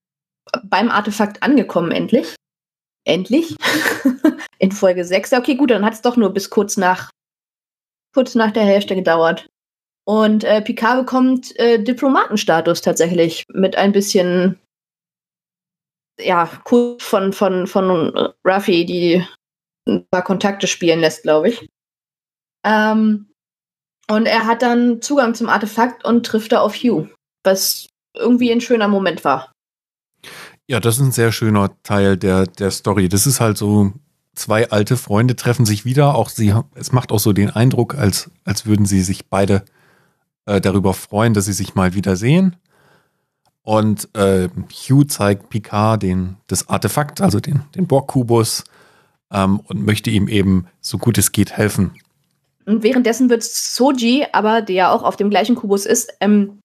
beim 0.65 0.91
Artefakt 0.91 1.43
angekommen, 1.43 1.93
endlich. 1.93 2.35
Endlich. 3.07 3.57
In 4.59 4.73
Folge 4.73 5.05
6. 5.05 5.33
Okay, 5.35 5.55
gut, 5.55 5.71
dann 5.71 5.85
hat 5.85 5.95
es 5.95 6.03
doch 6.03 6.17
nur 6.17 6.33
bis 6.35 6.51
kurz 6.51 6.77
nach, 6.77 7.11
kurz 8.15 8.35
nach 8.35 8.51
der 8.51 8.65
Hälfte 8.65 8.95
gedauert. 8.95 9.49
Und 10.05 10.45
äh, 10.45 10.63
Picard 10.63 10.99
bekommt 10.99 11.57
äh, 11.59 11.83
Diplomatenstatus 11.83 12.81
tatsächlich 12.81 13.45
mit 13.53 13.77
ein 13.77 13.93
bisschen 13.93 14.59
ja, 16.19 16.51
cool 16.71 16.97
von, 17.01 17.33
von, 17.33 17.67
von 17.67 18.33
Ruffy, 18.47 18.85
die 18.85 19.27
ein 19.89 20.07
paar 20.11 20.23
Kontakte 20.23 20.67
spielen 20.67 21.01
lässt, 21.01 21.23
glaube 21.23 21.51
ich. 21.51 21.69
Ähm, 22.65 23.31
und 24.11 24.27
er 24.27 24.47
hat 24.47 24.63
dann 24.63 25.01
Zugang 25.01 25.35
zum 25.35 25.49
Artefakt 25.49 26.05
und 26.05 26.27
trifft 26.27 26.53
da 26.53 26.61
auf 26.61 26.75
Hugh, 26.75 27.09
was 27.45 27.89
irgendwie 28.15 28.51
ein 28.51 28.61
schöner 28.61 28.89
Moment 28.89 29.25
war. 29.25 29.53
Ja, 30.69 30.81
das 30.81 30.97
ist 30.97 31.03
ein 31.03 31.13
sehr 31.13 31.33
schöner 31.33 31.71
Teil 31.83 32.17
der, 32.17 32.47
der 32.47 32.71
Story. 32.71 33.09
Das 33.09 33.27
ist 33.27 33.41
halt 33.41 33.57
so, 33.57 33.93
zwei 34.35 34.71
alte 34.71 34.97
Freunde 34.97 35.37
treffen 35.37 35.65
sich 35.65 35.85
wieder. 35.85 36.15
Auch 36.15 36.29
sie, 36.29 36.55
es 36.75 36.93
macht 36.93 37.13
auch 37.13 37.19
so 37.19 37.33
den 37.33 37.51
Eindruck, 37.51 37.95
als, 37.95 38.31
als 38.45 38.67
würden 38.67 38.87
sie 38.87 39.03
sich 39.03 39.27
beide 39.27 39.65
äh, 40.47 40.61
darüber 40.61 40.95
freuen, 40.95 41.35
dass 41.35 41.47
sie 41.47 41.53
sich 41.53 41.75
mal 41.75 41.95
wiedersehen. 41.95 42.57
Und 43.63 44.09
äh, 44.15 44.49
Hugh 44.71 45.07
zeigt 45.07 45.51
Picard 45.51 46.03
den, 46.03 46.37
das 46.47 46.69
Artefakt, 46.69 47.21
also 47.21 47.41
den, 47.41 47.63
den 47.75 47.87
Borg-Kubus, 47.87 48.65
ähm, 49.33 49.61
und 49.61 49.85
möchte 49.85 50.11
ihm 50.11 50.29
eben 50.29 50.67
so 50.81 50.99
gut 50.99 51.19
es 51.19 51.33
geht 51.33 51.53
helfen. 51.57 51.93
Und 52.67 52.83
währenddessen 52.83 53.31
wird 53.31 53.43
Soji, 53.43 54.27
aber 54.33 54.63
der 54.63 54.75
ja 54.75 54.93
auch 54.93 55.03
auf 55.03 55.17
dem 55.17 55.31
gleichen 55.31 55.57
Kubus 55.57 55.87
ist, 55.87 56.13
ähm, 56.21 56.61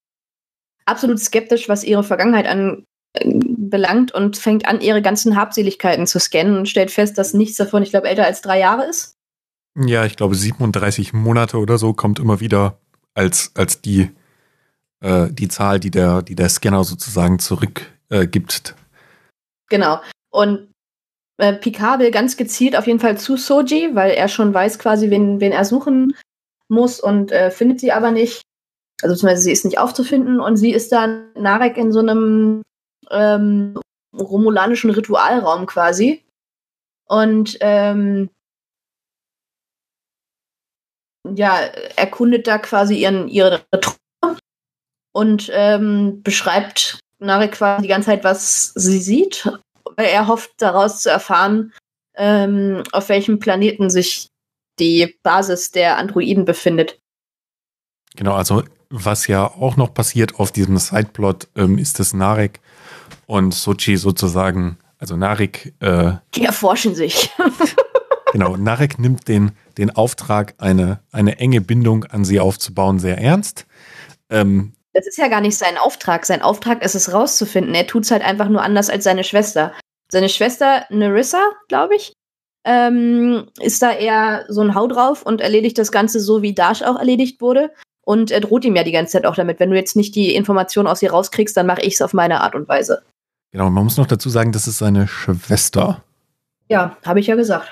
absolut 0.86 1.20
skeptisch, 1.20 1.70
was 1.70 1.84
ihre 1.84 2.04
Vergangenheit 2.04 2.48
an, 2.48 2.86
belangt 3.24 4.12
und 4.12 4.38
fängt 4.38 4.68
an, 4.68 4.82
ihre 4.82 5.02
ganzen 5.02 5.36
Habseligkeiten 5.36 6.08
zu 6.08 6.20
scannen 6.20 6.58
und 6.58 6.70
stellt 6.70 6.92
fest, 6.92 7.18
dass 7.18 7.34
nichts 7.34 7.58
davon, 7.58 7.84
ich 7.84 7.92
glaube, 7.92 8.10
älter 8.10 8.26
als 8.26 8.42
drei 8.42 8.60
Jahre 8.60 8.86
ist. 8.86 9.16
Ja, 9.78 10.06
ich 10.06 10.16
glaube 10.16 10.36
37 10.36 11.14
Monate 11.14 11.58
oder 11.58 11.78
so 11.78 11.94
kommt 11.94 12.20
immer 12.20 12.40
wieder 12.40 12.80
als, 13.16 13.52
als 13.56 13.82
die, 13.82 14.12
äh, 15.02 15.30
die 15.32 15.48
Zahl, 15.48 15.80
die 15.80 15.92
der, 15.92 16.22
die 16.22 16.36
der 16.36 16.50
Scanner 16.50 16.84
sozusagen 16.84 17.40
zurückgibt. 17.40 18.76
Äh, 18.76 18.82
genau. 19.70 20.02
Und 20.30 20.70
äh, 21.38 21.54
Picard 21.54 22.00
will 22.00 22.12
ganz 22.12 22.38
gezielt 22.38 22.76
auf 22.76 22.88
jeden 22.88 23.00
Fall 23.00 23.18
zu 23.18 23.38
Soji, 23.38 23.96
weil 23.96 24.12
er 24.12 24.28
schon 24.28 24.54
weiß 24.54 24.80
quasi, 24.80 25.10
wen, 25.10 25.40
wen 25.40 25.52
er 25.52 25.66
suchen 25.66 26.16
muss 26.68 27.00
und 27.00 27.32
äh, 27.32 27.52
findet 27.52 27.80
sie 27.80 27.92
aber 27.92 28.12
nicht. 28.12 28.42
Also 29.02 29.14
beziehungsweise 29.14 29.44
sie 29.44 29.52
ist 29.52 29.66
nicht 29.66 29.80
aufzufinden 29.80 30.40
und 30.40 30.58
sie 30.58 30.72
ist 30.72 30.92
dann 30.92 31.32
Narek 31.36 31.78
in 31.78 31.92
so 31.92 32.00
einem 32.00 32.62
ähm, 33.12 33.78
romulanischen 34.18 34.90
Ritualraum 34.90 35.66
quasi. 35.66 36.24
Und 37.08 37.58
ähm, 37.60 38.30
ja, 41.36 41.58
erkundet 41.96 42.48
da 42.48 42.58
quasi 42.58 42.96
ihren, 42.96 43.28
ihre 43.28 43.64
Truppe 43.72 44.38
und 45.14 45.50
ähm, 45.54 46.22
beschreibt 46.24 47.00
Narek 47.20 47.54
quasi 47.54 47.84
die 47.84 47.88
ganze 47.88 48.08
Zeit, 48.08 48.24
was 48.24 48.74
sie 48.76 49.00
sieht, 49.00 49.50
weil 49.96 50.08
er 50.08 50.28
hofft 50.28 50.52
daraus 50.58 51.02
zu 51.02 51.10
erfahren, 51.10 51.74
ähm, 52.16 52.84
auf 52.92 53.10
welchem 53.10 53.40
Planeten 53.40 53.90
sich 53.90 54.28
die 54.80 55.16
Basis 55.24 55.72
der 55.72 55.98
Androiden 55.98 56.46
befindet. 56.46 57.00
Genau, 58.16 58.34
also 58.34 58.64
was 58.90 59.28
ja 59.28 59.46
auch 59.46 59.78
noch 59.78 59.94
passiert 59.94 60.40
auf 60.40 60.52
diesem 60.52 60.78
Sideplot, 60.78 61.48
ähm, 61.56 61.78
ist, 61.78 62.00
dass 62.00 62.14
Narek 62.14 62.60
und 63.26 63.54
Sochi 63.54 63.98
sozusagen, 63.98 64.78
also 64.98 65.16
Narek. 65.16 65.74
Äh, 65.80 66.14
Die 66.36 66.46
erforschen 66.46 66.96
sich. 66.96 67.32
genau, 68.36 68.58
Narek 68.58 69.00
nimmt 69.00 69.30
den, 69.30 69.54
den 69.78 69.96
Auftrag, 69.96 70.56
eine, 70.58 71.00
eine 71.14 71.40
enge 71.40 71.62
Bindung 71.62 72.04
an 72.04 72.26
sie 72.26 72.42
aufzubauen, 72.42 73.00
sehr 73.00 73.18
ernst. 73.18 73.66
Ähm, 74.30 74.74
das 74.92 75.08
ist 75.08 75.18
ja 75.18 75.30
gar 75.30 75.40
nicht 75.40 75.58
sein 75.58 75.78
Auftrag. 75.78 76.26
Sein 76.26 76.42
Auftrag 76.42 76.84
ist 76.84 76.96
es 76.96 77.14
rauszufinden. 77.14 77.74
Er 77.74 77.88
tut 77.88 78.04
es 78.04 78.12
halt 78.12 78.26
einfach 78.26 78.50
nur 78.50 78.62
anders 78.62 78.90
als 78.90 79.06
seine 79.06 79.24
Schwester. 79.24 79.72
Seine 80.12 80.28
Schwester 80.28 80.86
Nerissa, 80.90 81.42
glaube 81.70 81.96
ich, 81.96 82.12
ähm, 82.66 83.48
ist 83.62 83.82
da 83.82 83.94
eher 83.94 84.44
so 84.50 84.60
ein 84.60 84.76
Hau 84.76 84.88
drauf 84.88 85.24
und 85.24 85.40
erledigt 85.40 85.78
das 85.78 85.94
Ganze 85.94 86.20
so, 86.20 86.42
wie 86.42 86.54
Dash 86.54 86.82
auch 86.82 86.98
erledigt 86.98 87.40
wurde. 87.40 87.72
Und 88.06 88.32
er 88.32 88.42
droht 88.42 88.66
ihm 88.66 88.76
ja 88.76 88.84
die 88.84 88.92
ganze 88.92 89.14
Zeit 89.14 89.26
auch 89.26 89.36
damit. 89.36 89.62
Wenn 89.62 89.70
du 89.70 89.78
jetzt 89.78 89.96
nicht 89.96 90.14
die 90.14 90.36
Information 90.36 90.88
aus 90.88 91.02
ihr 91.02 91.12
rauskriegst, 91.12 91.56
dann 91.56 91.68
mache 91.68 91.84
ich 91.84 91.94
es 91.94 92.02
auf 92.02 92.12
meine 92.12 92.42
Art 92.42 92.54
und 92.54 92.68
Weise. 92.68 93.02
Genau, 93.54 93.70
man 93.70 93.86
muss 93.86 93.96
noch 93.96 94.08
dazu 94.08 94.30
sagen, 94.30 94.52
das 94.52 94.68
ist 94.68 94.80
seine 94.80 95.08
Schwester. 95.08 96.04
Ja, 96.68 96.98
habe 97.06 97.22
ich 97.22 97.28
ja 97.28 97.36
gesagt. 97.36 97.72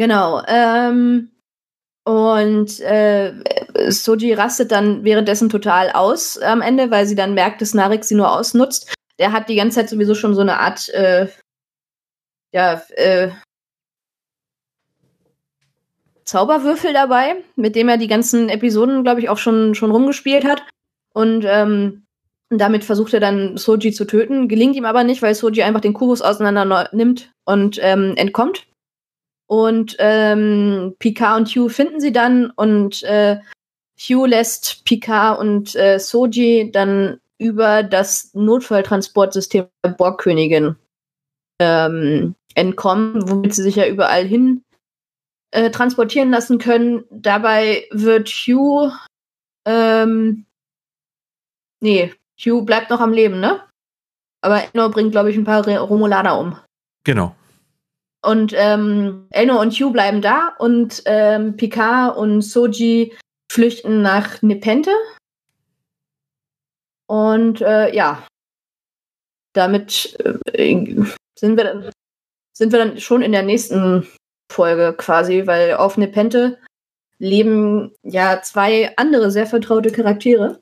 Genau. 0.00 0.42
Ähm, 0.48 1.30
und 2.04 2.80
äh, 2.80 3.34
Soji 3.90 4.32
rastet 4.32 4.72
dann 4.72 5.04
währenddessen 5.04 5.50
total 5.50 5.90
aus 5.90 6.38
am 6.38 6.62
Ende, 6.62 6.90
weil 6.90 7.04
sie 7.04 7.14
dann 7.14 7.34
merkt, 7.34 7.60
dass 7.60 7.74
Narik 7.74 8.04
sie 8.04 8.14
nur 8.14 8.32
ausnutzt. 8.32 8.94
Der 9.18 9.32
hat 9.32 9.50
die 9.50 9.56
ganze 9.56 9.74
Zeit 9.74 9.90
sowieso 9.90 10.14
schon 10.14 10.34
so 10.34 10.40
eine 10.40 10.58
Art, 10.58 10.88
äh, 10.88 11.28
ja, 12.54 12.80
äh, 12.96 13.28
Zauberwürfel 16.24 16.94
dabei, 16.94 17.44
mit 17.56 17.76
dem 17.76 17.90
er 17.90 17.98
die 17.98 18.08
ganzen 18.08 18.48
Episoden, 18.48 19.02
glaube 19.02 19.20
ich, 19.20 19.28
auch 19.28 19.36
schon, 19.36 19.74
schon 19.74 19.90
rumgespielt 19.90 20.46
hat. 20.46 20.62
Und 21.12 21.44
ähm, 21.46 22.04
damit 22.48 22.84
versucht 22.84 23.12
er 23.12 23.20
dann 23.20 23.58
Soji 23.58 23.92
zu 23.92 24.06
töten. 24.06 24.48
Gelingt 24.48 24.76
ihm 24.76 24.86
aber 24.86 25.04
nicht, 25.04 25.20
weil 25.20 25.34
Soji 25.34 25.62
einfach 25.62 25.82
den 25.82 25.92
Kubus 25.92 26.22
auseinander 26.22 26.88
nimmt 26.92 27.34
und 27.44 27.78
ähm, 27.82 28.14
entkommt. 28.16 28.69
Und 29.50 29.96
ähm, 29.98 30.94
Picard 31.00 31.40
und 31.40 31.48
Hugh 31.48 31.68
finden 31.68 32.00
sie 32.00 32.12
dann 32.12 32.52
und 32.52 33.02
äh, 33.02 33.40
Hugh 33.98 34.28
lässt 34.28 34.84
Picard 34.84 35.40
und 35.40 35.74
äh, 35.74 35.98
Soji 35.98 36.70
dann 36.70 37.18
über 37.36 37.82
das 37.82 38.30
Notfalltransportsystem 38.32 39.66
der 39.84 39.90
Borgkönigin 39.90 40.76
ähm, 41.60 42.36
entkommen, 42.54 43.28
womit 43.28 43.52
sie 43.52 43.64
sich 43.64 43.74
ja 43.74 43.88
überall 43.88 44.24
hin 44.24 44.62
äh, 45.50 45.70
transportieren 45.70 46.30
lassen 46.30 46.58
können. 46.58 47.02
Dabei 47.10 47.88
wird 47.90 48.28
Hugh, 48.28 48.92
ähm, 49.66 50.46
nee, 51.80 52.14
Hugh 52.38 52.62
bleibt 52.64 52.90
noch 52.90 53.00
am 53.00 53.12
Leben, 53.12 53.40
ne? 53.40 53.62
Aber 54.42 54.62
Enno 54.62 54.90
bringt, 54.90 55.10
glaube 55.10 55.32
ich, 55.32 55.36
ein 55.36 55.44
paar 55.44 55.66
Romulaner 55.66 56.38
um. 56.38 56.56
Genau. 57.02 57.34
Und 58.22 58.52
ähm, 58.54 59.26
Elnor 59.30 59.60
und 59.60 59.72
Hugh 59.72 59.92
bleiben 59.92 60.20
da 60.20 60.54
und 60.58 61.02
ähm, 61.06 61.56
Picard 61.56 62.16
und 62.16 62.42
Soji 62.42 63.16
flüchten 63.50 64.02
nach 64.02 64.42
Nepente. 64.42 64.92
Und 67.06 67.60
äh, 67.60 67.94
ja, 67.94 68.26
damit 69.54 70.16
äh, 70.54 71.04
sind, 71.38 71.56
wir 71.56 71.64
dann, 71.64 71.90
sind 72.52 72.72
wir 72.72 72.78
dann 72.78 73.00
schon 73.00 73.22
in 73.22 73.32
der 73.32 73.42
nächsten 73.42 74.06
Folge 74.52 74.94
quasi, 74.96 75.46
weil 75.46 75.74
auf 75.74 75.96
Nepente 75.96 76.58
leben 77.18 77.92
ja 78.02 78.42
zwei 78.42 78.94
andere 78.96 79.30
sehr 79.30 79.46
vertraute 79.46 79.90
Charaktere. 79.90 80.60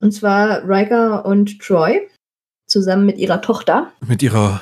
Und 0.00 0.12
zwar 0.12 0.68
Riker 0.68 1.24
und 1.24 1.60
Troy 1.60 2.08
zusammen 2.66 3.06
mit 3.06 3.18
ihrer 3.18 3.40
Tochter. 3.40 3.92
Mit 4.00 4.22
ihrer 4.22 4.60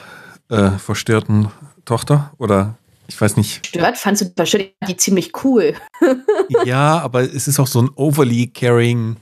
äh, 0.51 0.71
verstörten 0.73 1.49
Tochter 1.85 2.33
oder 2.39 2.77
ich 3.09 3.21
weiß 3.21 3.37
nicht. 3.37 3.67
Stört 3.67 3.97
fandst 3.97 4.23
du 4.23 4.33
verstört 4.37 4.73
die 4.87 4.97
ziemlich 4.97 5.33
cool. 5.45 5.75
ja, 6.65 7.01
aber 7.01 7.23
es 7.23 7.49
ist 7.49 7.59
auch 7.59 7.67
so 7.67 7.83
ein 7.83 7.91
overly 7.97 8.47
caring 8.47 9.17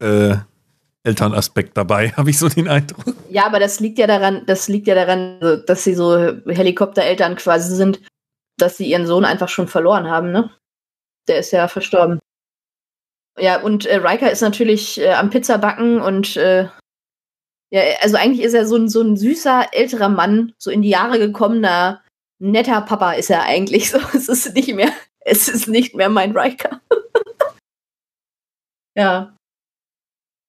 äh, 0.00 0.36
Elternaspekt 1.04 1.76
dabei, 1.76 2.10
habe 2.16 2.30
ich 2.30 2.38
so 2.38 2.48
den 2.48 2.68
Eindruck. 2.68 3.14
Ja, 3.28 3.46
aber 3.46 3.60
das 3.60 3.80
liegt 3.80 3.98
ja 3.98 4.06
daran, 4.06 4.42
das 4.46 4.68
liegt 4.68 4.86
ja 4.86 4.94
daran, 4.94 5.62
dass 5.66 5.84
sie 5.84 5.94
so 5.94 6.16
Helikoptereltern 6.46 7.36
quasi 7.36 7.74
sind, 7.74 8.00
dass 8.58 8.76
sie 8.76 8.86
ihren 8.86 9.06
Sohn 9.06 9.24
einfach 9.24 9.48
schon 9.48 9.68
verloren 9.68 10.10
haben, 10.10 10.32
ne? 10.32 10.50
Der 11.28 11.38
ist 11.38 11.52
ja 11.52 11.68
verstorben. 11.68 12.18
Ja, 13.38 13.60
und 13.60 13.86
äh, 13.86 13.96
Riker 13.96 14.30
ist 14.30 14.42
natürlich 14.42 15.00
äh, 15.00 15.12
am 15.12 15.30
Pizzabacken 15.30 16.00
und 16.00 16.36
äh, 16.36 16.68
ja, 17.72 17.80
also 18.02 18.16
eigentlich 18.16 18.44
ist 18.44 18.52
er 18.52 18.66
so 18.66 18.76
ein, 18.76 18.90
so 18.90 19.00
ein 19.00 19.16
süßer 19.16 19.68
älterer 19.72 20.10
Mann, 20.10 20.52
so 20.58 20.70
in 20.70 20.82
die 20.82 20.90
Jahre 20.90 21.18
gekommener, 21.18 22.02
netter 22.38 22.82
Papa 22.82 23.12
ist 23.12 23.30
er 23.30 23.44
eigentlich. 23.44 23.90
So, 23.90 23.98
es 24.14 24.28
ist 24.28 24.54
nicht 24.54 24.74
mehr, 24.74 24.92
es 25.20 25.48
ist 25.48 25.68
nicht 25.68 25.94
mehr 25.94 26.10
mein 26.10 26.36
Riker. 26.36 26.82
ja. 28.94 29.34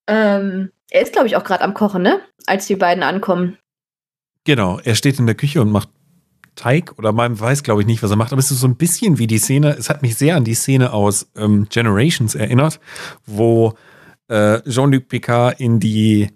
Ähm, 0.09 0.71
er 0.91 1.01
ist, 1.01 1.13
glaube 1.13 1.27
ich, 1.27 1.37
auch 1.37 1.45
gerade 1.45 1.63
am 1.63 1.73
Kochen, 1.73 2.01
ne? 2.01 2.19
Als 2.45 2.67
die 2.67 2.75
beiden 2.75 3.03
ankommen. 3.03 3.57
Genau, 4.43 4.79
er 4.79 4.95
steht 4.95 5.17
in 5.17 5.25
der 5.25 5.35
Küche 5.35 5.61
und 5.61 5.71
macht 5.71 5.87
Teig 6.55 6.99
oder 6.99 7.13
man 7.13 7.39
weiß, 7.39 7.63
glaube 7.63 7.81
ich, 7.81 7.87
nicht, 7.87 8.03
was 8.03 8.11
er 8.11 8.17
macht, 8.17 8.33
aber 8.33 8.39
es 8.39 8.51
ist 8.51 8.59
so 8.59 8.67
ein 8.67 8.75
bisschen 8.75 9.17
wie 9.17 9.27
die 9.27 9.39
Szene, 9.39 9.77
es 9.79 9.89
hat 9.89 10.01
mich 10.01 10.17
sehr 10.17 10.35
an 10.35 10.43
die 10.43 10.53
Szene 10.53 10.91
aus 10.91 11.31
ähm, 11.37 11.67
Generations 11.69 12.35
erinnert, 12.35 12.81
wo 13.25 13.75
äh, 14.27 14.61
Jean-Luc 14.69 15.07
Picard 15.07 15.61
in 15.61 15.79
die 15.79 16.29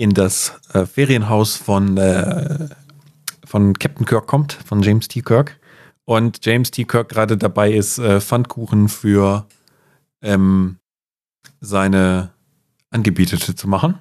in 0.00 0.14
das 0.14 0.58
äh, 0.72 0.86
Ferienhaus 0.86 1.56
von, 1.56 1.98
äh, 1.98 2.70
von 3.44 3.78
Captain 3.78 4.06
Kirk 4.06 4.26
kommt, 4.26 4.54
von 4.54 4.80
James 4.80 5.08
T. 5.08 5.20
Kirk. 5.20 5.60
Und 6.06 6.44
James 6.46 6.70
T. 6.70 6.84
Kirk 6.84 7.10
gerade 7.10 7.36
dabei 7.36 7.70
ist, 7.70 7.98
äh, 7.98 8.18
Pfannkuchen 8.18 8.88
für 8.88 9.46
ähm, 10.22 10.78
seine 11.60 12.30
Angebietete 12.88 13.54
zu 13.54 13.68
machen. 13.68 14.00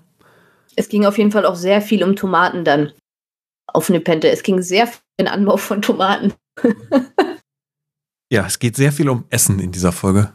Es 0.77 0.87
ging 0.87 1.05
auf 1.05 1.17
jeden 1.17 1.31
Fall 1.31 1.45
auch 1.45 1.55
sehr 1.55 1.81
viel 1.81 2.01
um 2.05 2.15
Tomaten 2.15 2.63
dann 2.63 2.93
auf 3.67 3.89
Nepente. 3.89 4.29
Es 4.29 4.43
ging 4.43 4.61
sehr 4.61 4.87
viel 4.87 5.01
den 5.19 5.27
Anbau 5.27 5.57
von 5.57 5.81
Tomaten. 5.81 6.33
ja, 8.31 8.45
es 8.45 8.57
geht 8.57 8.77
sehr 8.77 8.93
viel 8.93 9.09
um 9.09 9.25
Essen 9.29 9.59
in 9.59 9.73
dieser 9.73 9.91
Folge. 9.91 10.31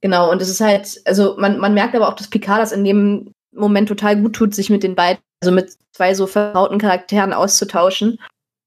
Genau, 0.00 0.32
und 0.32 0.42
es 0.42 0.48
ist 0.48 0.60
halt, 0.60 1.00
also 1.04 1.36
man, 1.38 1.60
man 1.60 1.74
merkt 1.74 1.94
aber 1.94 2.08
auch, 2.08 2.14
dass 2.14 2.26
Picard 2.26 2.60
das 2.60 2.72
in 2.72 2.82
dem 2.82 3.32
Moment 3.52 3.88
total 3.88 4.20
gut 4.20 4.34
tut, 4.34 4.54
sich 4.54 4.70
mit 4.70 4.82
den 4.82 4.94
beiden, 4.94 5.22
also 5.42 5.52
mit 5.52 5.76
zwei 5.92 6.14
so 6.14 6.26
vertrauten 6.26 6.78
Charakteren 6.78 7.32
auszutauschen 7.32 8.18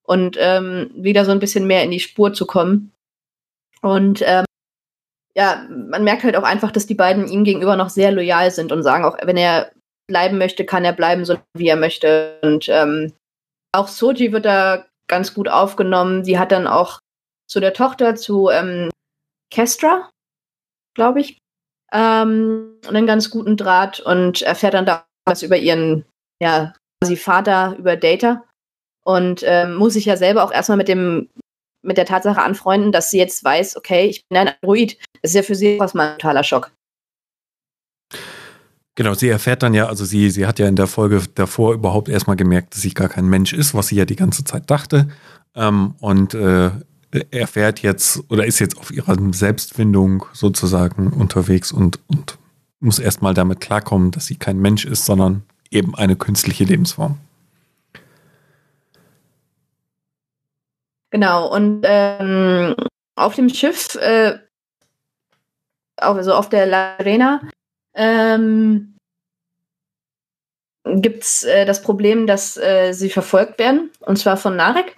und 0.05 0.38
ähm, 0.39 0.91
wieder 0.95 1.25
so 1.25 1.31
ein 1.31 1.39
bisschen 1.39 1.67
mehr 1.67 1.84
in 1.84 1.91
die 1.91 1.99
Spur 1.99 2.34
zu 2.34 2.45
kommen. 2.45 2.91
Und 3.81 4.21
ähm, 4.25 4.45
ja, 5.36 5.65
man 5.69 6.03
merkt 6.03 6.23
halt 6.23 6.36
auch 6.36 6.43
einfach, 6.43 6.71
dass 6.71 6.86
die 6.86 6.95
beiden 6.95 7.27
ihm 7.27 7.43
gegenüber 7.43 7.75
noch 7.75 7.89
sehr 7.89 8.11
loyal 8.11 8.51
sind 8.51 8.71
und 8.71 8.84
sagen 8.84 9.05
auch, 9.05 9.17
wenn 9.23 9.38
er 9.38 9.71
bleiben 10.07 10.38
möchte, 10.38 10.65
kann 10.65 10.86
er 10.86 10.93
bleiben, 10.93 11.25
so 11.25 11.38
wie 11.53 11.67
er 11.67 11.75
möchte. 11.75 12.39
Und 12.41 12.67
ähm, 12.69 13.13
auch 13.71 13.88
Soji 13.88 14.31
wird 14.31 14.45
da 14.45 14.86
ganz 15.07 15.34
gut 15.34 15.47
aufgenommen. 15.47 16.23
Sie 16.23 16.38
hat 16.38 16.51
dann 16.51 16.67
auch 16.67 16.99
zu 17.49 17.59
der 17.59 17.73
Tochter, 17.73 18.15
zu 18.15 18.49
ähm, 18.49 18.89
Kestra, 19.51 20.09
glaube 20.95 21.21
ich, 21.21 21.38
ähm, 21.93 22.79
einen 22.87 23.07
ganz 23.07 23.29
guten 23.29 23.55
Draht 23.55 23.99
und 23.99 24.41
erfährt 24.41 24.73
dann 24.73 24.85
da 24.85 25.05
was 25.25 25.43
über 25.43 25.57
ihren, 25.57 26.05
ja, 26.41 26.73
quasi 27.01 27.15
Vater, 27.15 27.75
über 27.77 27.95
Data. 27.95 28.43
Und 29.05 29.43
ähm, 29.45 29.75
muss 29.75 29.93
sich 29.93 30.05
ja 30.05 30.17
selber 30.17 30.43
auch 30.43 30.51
erstmal 30.51 30.77
mit 30.77 30.87
dem, 30.87 31.29
mit 31.85 31.97
der 31.97 32.05
Tatsache 32.05 32.41
anfreunden, 32.41 32.91
dass 32.91 33.11
sie 33.11 33.17
jetzt 33.17 33.43
weiß, 33.43 33.77
okay, 33.77 34.05
ich 34.07 34.23
bin 34.27 34.37
ein 34.37 34.53
Android. 34.61 34.97
Das 35.21 35.31
ist 35.31 35.35
ja 35.35 35.43
für 35.43 35.55
sie 35.55 35.79
was 35.79 35.93
ein 35.95 36.17
totaler 36.17 36.43
Schock. 36.43 36.71
Genau, 38.95 39.13
sie 39.15 39.29
erfährt 39.29 39.63
dann 39.63 39.73
ja, 39.73 39.87
also 39.87 40.05
sie, 40.05 40.29
sie 40.29 40.45
hat 40.45 40.59
ja 40.59 40.67
in 40.67 40.75
der 40.75 40.87
Folge 40.87 41.21
davor 41.33 41.73
überhaupt 41.73 42.09
erstmal 42.09 42.35
gemerkt, 42.35 42.75
dass 42.75 42.81
sie 42.81 42.93
gar 42.93 43.09
kein 43.09 43.25
Mensch 43.25 43.51
ist, 43.51 43.73
was 43.73 43.87
sie 43.87 43.95
ja 43.95 44.05
die 44.05 44.15
ganze 44.15 44.43
Zeit 44.43 44.69
dachte. 44.69 45.09
Ähm, 45.55 45.95
und 45.99 46.33
äh, 46.33 46.71
erfährt 47.32 47.82
jetzt 47.82 48.24
oder 48.30 48.45
ist 48.45 48.59
jetzt 48.59 48.78
auf 48.78 48.91
ihrer 48.91 49.16
Selbstfindung 49.34 50.26
sozusagen 50.34 51.14
unterwegs 51.14 51.72
und, 51.72 51.99
und 52.07 52.38
muss 52.80 52.99
erstmal 52.99 53.34
damit 53.34 53.61
klarkommen, 53.61 54.11
dass 54.11 54.26
sie 54.26 54.36
kein 54.36 54.59
Mensch 54.59 54.86
ist, 54.86 55.05
sondern 55.05 55.43
eben 55.70 55.95
eine 55.95 56.16
künstliche 56.16 56.64
Lebensform. 56.64 57.18
Genau, 61.11 61.53
und 61.53 61.82
ähm, 61.84 62.76
auf 63.16 63.36
dem 63.36 63.49
Schiff, 63.49 63.95
äh, 63.95 64.39
also 65.95 66.34
auf 66.34 66.49
der 66.49 66.66
La 66.66 66.97
Arena, 66.97 67.41
ähm, 67.93 68.95
gibt 70.84 71.24
es 71.24 71.43
äh, 71.43 71.66
das 71.66 71.84
Problem, 71.84 72.26
dass 72.28 72.57
äh, 72.57 72.93
sie 72.93 73.09
verfolgt 73.09 73.59
werden, 73.59 73.91
und 73.99 74.18
zwar 74.18 74.38
von 74.38 74.55
Narek. 74.55 74.97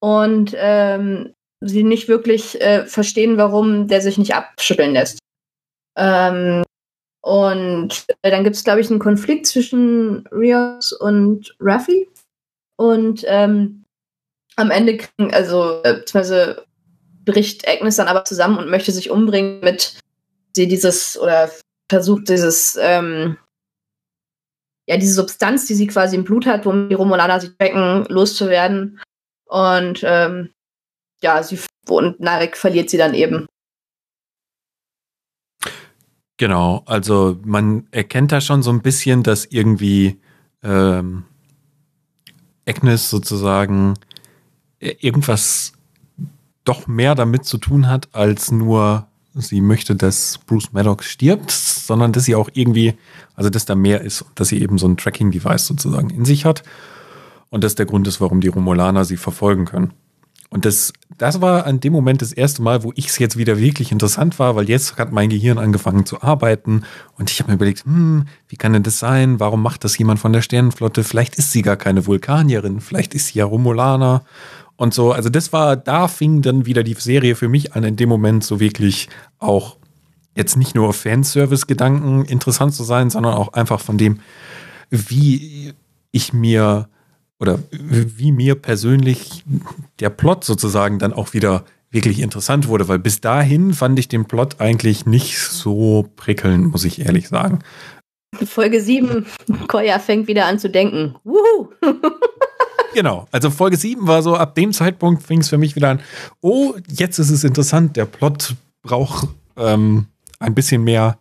Und 0.00 0.52
ähm, 0.56 1.32
sie 1.60 1.82
nicht 1.82 2.08
wirklich 2.08 2.60
äh, 2.60 2.86
verstehen, 2.86 3.36
warum 3.36 3.88
der 3.88 4.00
sich 4.00 4.18
nicht 4.18 4.34
abschütteln 4.34 4.92
lässt. 4.92 5.18
Ähm, 5.96 6.62
und 7.22 8.06
äh, 8.22 8.30
dann 8.30 8.44
gibt 8.44 8.56
es, 8.56 8.64
glaube 8.64 8.80
ich, 8.80 8.90
einen 8.90 9.00
Konflikt 9.00 9.46
zwischen 9.46 10.26
Rios 10.28 10.92
und 10.92 11.56
Raffi. 11.58 12.08
Und 12.76 13.24
ähm, 13.26 13.84
am 14.56 14.70
Ende 14.70 14.98
kriegen, 14.98 15.32
also, 15.34 15.80
äh, 15.82 15.94
beziehungsweise 15.94 16.64
bricht 17.24 17.66
Agnes 17.66 17.96
dann 17.96 18.08
aber 18.08 18.24
zusammen 18.24 18.58
und 18.58 18.70
möchte 18.70 18.92
sich 18.92 19.10
umbringen, 19.10 19.60
mit 19.60 19.98
sie 20.54 20.68
dieses, 20.68 21.18
oder 21.18 21.50
versucht 21.90 22.28
dieses, 22.28 22.78
ähm, 22.80 23.36
ja, 24.88 24.96
diese 24.96 25.14
Substanz, 25.14 25.66
die 25.66 25.74
sie 25.74 25.88
quasi 25.88 26.16
im 26.16 26.24
Blut 26.24 26.46
hat, 26.46 26.64
womit 26.64 26.90
die 26.92 26.94
Romulaner 26.94 27.40
sich 27.40 27.50
wecken, 27.58 28.04
loszuwerden. 28.08 29.00
Und 29.46 30.00
ähm, 30.04 30.50
ja, 31.22 31.42
sie 31.42 31.58
und 31.88 32.20
Narek 32.20 32.56
verliert 32.56 32.90
sie 32.90 32.96
dann 32.96 33.14
eben. 33.14 33.46
Genau, 36.38 36.82
also 36.84 37.38
man 37.44 37.86
erkennt 37.92 38.32
da 38.32 38.40
schon 38.40 38.62
so 38.62 38.70
ein 38.70 38.82
bisschen, 38.82 39.22
dass 39.22 39.46
irgendwie 39.46 40.20
ähm, 40.62 41.24
Agnes 42.68 43.08
sozusagen 43.08 43.94
äh, 44.80 44.94
irgendwas 45.00 45.72
doch 46.64 46.86
mehr 46.86 47.14
damit 47.14 47.46
zu 47.46 47.58
tun 47.58 47.88
hat, 47.88 48.08
als 48.12 48.50
nur 48.50 49.06
sie 49.32 49.60
möchte, 49.60 49.94
dass 49.94 50.38
Bruce 50.46 50.72
Maddox 50.72 51.06
stirbt, 51.06 51.50
sondern 51.50 52.12
dass 52.12 52.24
sie 52.24 52.34
auch 52.34 52.50
irgendwie, 52.52 52.94
also 53.34 53.48
dass 53.48 53.64
da 53.64 53.74
mehr 53.74 54.00
ist, 54.00 54.24
dass 54.34 54.48
sie 54.48 54.60
eben 54.60 54.78
so 54.78 54.88
ein 54.88 54.96
Tracking-Device 54.96 55.66
sozusagen 55.66 56.10
in 56.10 56.24
sich 56.24 56.44
hat. 56.44 56.62
Und 57.48 57.62
das 57.62 57.76
der 57.76 57.86
Grund 57.86 58.08
ist, 58.08 58.20
warum 58.20 58.40
die 58.40 58.48
Romulaner 58.48 59.04
sie 59.04 59.16
verfolgen 59.16 59.64
können. 59.64 59.92
Und 60.48 60.64
das, 60.64 60.92
das 61.18 61.40
war 61.40 61.66
an 61.66 61.80
dem 61.80 61.92
Moment 61.92 62.22
das 62.22 62.32
erste 62.32 62.62
Mal, 62.62 62.82
wo 62.82 62.92
ich 62.94 63.08
es 63.08 63.18
jetzt 63.18 63.36
wieder 63.36 63.58
wirklich 63.58 63.90
interessant 63.90 64.38
war, 64.38 64.54
weil 64.54 64.68
jetzt 64.68 64.96
hat 64.96 65.12
mein 65.12 65.28
Gehirn 65.28 65.58
angefangen 65.58 66.06
zu 66.06 66.22
arbeiten 66.22 66.84
und 67.16 67.30
ich 67.30 67.40
habe 67.40 67.50
mir 67.50 67.56
überlegt, 67.56 67.84
hm, 67.84 68.26
wie 68.48 68.56
kann 68.56 68.72
denn 68.72 68.82
das 68.82 68.98
sein? 68.98 69.40
Warum 69.40 69.62
macht 69.62 69.84
das 69.84 69.98
jemand 69.98 70.20
von 70.20 70.32
der 70.32 70.42
Sternenflotte? 70.42 71.04
Vielleicht 71.04 71.36
ist 71.36 71.52
sie 71.52 71.62
gar 71.62 71.76
keine 71.76 72.06
Vulkanierin, 72.06 72.80
vielleicht 72.80 73.14
ist 73.14 73.28
sie 73.28 73.40
ja 73.40 73.44
Romulaner 73.44 74.24
und 74.76 74.94
so. 74.94 75.12
Also 75.12 75.28
das 75.28 75.52
war, 75.52 75.76
da 75.76 76.06
fing 76.06 76.42
dann 76.42 76.66
wieder 76.66 76.84
die 76.84 76.94
Serie 76.94 77.34
für 77.34 77.48
mich 77.48 77.74
an, 77.74 77.82
in 77.82 77.96
dem 77.96 78.08
Moment 78.08 78.44
so 78.44 78.60
wirklich 78.60 79.08
auch 79.38 79.76
jetzt 80.36 80.56
nicht 80.56 80.74
nur 80.74 80.92
Fanservice-Gedanken 80.92 82.24
interessant 82.26 82.74
zu 82.74 82.84
sein, 82.84 83.10
sondern 83.10 83.34
auch 83.34 83.54
einfach 83.54 83.80
von 83.80 83.98
dem, 83.98 84.20
wie 84.90 85.72
ich 86.12 86.32
mir 86.32 86.88
oder 87.38 87.58
wie 87.70 88.32
mir 88.32 88.54
persönlich 88.54 89.44
der 90.00 90.10
Plot 90.10 90.44
sozusagen 90.44 90.98
dann 90.98 91.12
auch 91.12 91.34
wieder 91.34 91.64
wirklich 91.90 92.20
interessant 92.20 92.68
wurde, 92.68 92.88
weil 92.88 92.98
bis 92.98 93.20
dahin 93.20 93.72
fand 93.72 93.98
ich 93.98 94.08
den 94.08 94.26
Plot 94.26 94.60
eigentlich 94.60 95.06
nicht 95.06 95.38
so 95.38 96.08
prickelnd, 96.16 96.70
muss 96.70 96.84
ich 96.84 97.04
ehrlich 97.04 97.28
sagen. 97.28 97.60
Folge 98.44 98.80
7, 98.80 99.24
Koya 99.68 99.98
fängt 99.98 100.28
wieder 100.28 100.46
an 100.46 100.58
zu 100.58 100.68
denken. 100.68 101.16
Wuhu! 101.24 101.70
genau, 102.94 103.26
also 103.30 103.50
Folge 103.50 103.76
7 103.76 104.06
war 104.06 104.22
so, 104.22 104.34
ab 104.34 104.54
dem 104.54 104.72
Zeitpunkt 104.72 105.22
fing 105.22 105.40
es 105.40 105.48
für 105.48 105.58
mich 105.58 105.76
wieder 105.76 105.90
an, 105.90 106.00
oh, 106.40 106.74
jetzt 106.88 107.18
ist 107.18 107.30
es 107.30 107.44
interessant, 107.44 107.96
der 107.96 108.04
Plot 108.04 108.54
braucht 108.82 109.28
ähm, 109.56 110.06
ein 110.38 110.54
bisschen 110.54 110.84
mehr 110.84 111.18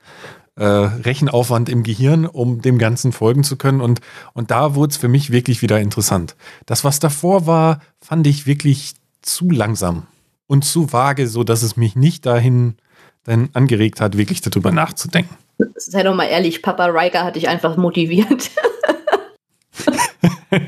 äh, 0.56 0.64
Rechenaufwand 0.66 1.70
im 1.70 1.84
Gehirn, 1.84 2.26
um 2.26 2.62
dem 2.62 2.78
Ganzen 2.78 3.12
folgen 3.12 3.44
zu 3.44 3.58
können. 3.58 3.82
Und, 3.82 4.02
und 4.34 4.52
da 4.52 4.76
wurde 4.76 4.92
es 4.92 4.98
für 4.98 5.08
mich 5.08 5.32
wirklich 5.32 5.62
wieder 5.62 5.80
interessant. 5.80 6.36
Das, 6.66 6.84
was 6.84 7.00
davor 7.00 7.46
war, 7.46 7.82
fand 8.00 8.26
ich 8.28 8.48
wirklich 8.48 8.96
zu 9.22 9.50
langsam 9.50 10.08
und 10.48 10.64
zu 10.64 10.94
vage, 10.94 11.28
so 11.28 11.44
dass 11.44 11.64
es 11.64 11.76
mich 11.78 11.96
nicht 11.96 12.26
dahin 12.26 12.76
dann 13.24 13.50
angeregt 13.54 14.02
hat, 14.02 14.18
wirklich 14.18 14.42
darüber 14.42 14.72
nachzudenken. 14.72 15.36
Sei 15.76 16.04
doch 16.04 16.16
mal 16.16 16.26
ehrlich, 16.26 16.62
Papa 16.62 16.86
Riker 16.86 17.24
hat 17.24 17.36
dich 17.36 17.48
einfach 17.48 17.76
motiviert. 17.78 18.52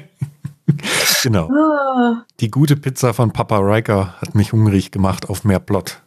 genau. 1.24 1.50
Ah. 1.52 2.26
Die 2.40 2.50
gute 2.50 2.76
Pizza 2.76 3.14
von 3.14 3.32
Papa 3.32 3.60
Riker 3.60 4.16
hat 4.20 4.34
mich 4.34 4.54
hungrig 4.54 4.92
gemacht 4.92 5.30
auf 5.30 5.44
mehr 5.44 5.60
Plot. 5.60 6.02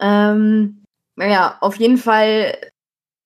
Ähm, 0.00 0.77
naja, 1.18 1.58
auf 1.60 1.76
jeden 1.76 1.98
Fall 1.98 2.56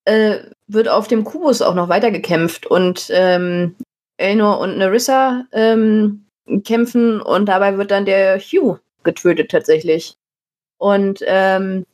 äh, 0.05 0.39
wird 0.67 0.89
auf 0.89 1.09
dem 1.09 1.25
Kubus 1.25 1.61
auch 1.63 1.75
noch 1.75 1.89
weiter 1.89 2.11
gekämpft 2.11 2.67
und 2.67 3.09
ähm, 3.11 3.77
Elnor 4.17 4.59
und 4.61 4.79
Narissa 4.79 5.45
ähm, 5.53 6.25
kämpfen 6.65 7.21
und 7.21 7.47
dabei 7.47 7.77
wird 7.77 7.91
dann 7.91 8.07
der 8.07 8.39
Hugh 8.39 8.81
getötet 9.05 9.51
tatsächlich. 9.51 10.15
Und 10.79 11.23
ähm, 11.27 11.85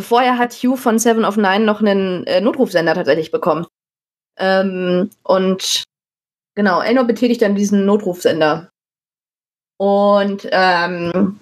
vorher 0.00 0.38
hat 0.38 0.54
Hugh 0.54 0.76
von 0.76 0.98
Seven 0.98 1.24
of 1.24 1.36
Nine 1.36 1.64
noch 1.64 1.80
einen 1.80 2.26
äh, 2.26 2.40
Notrufsender 2.40 2.94
tatsächlich 2.94 3.30
bekommen. 3.30 3.66
Ähm, 4.38 5.10
und 5.24 5.84
genau, 6.54 6.80
Elnor 6.80 7.04
betätigt 7.04 7.42
dann 7.42 7.54
diesen 7.54 7.84
Notrufsender. 7.84 8.70
Und 9.76 10.48
ähm, 10.50 11.38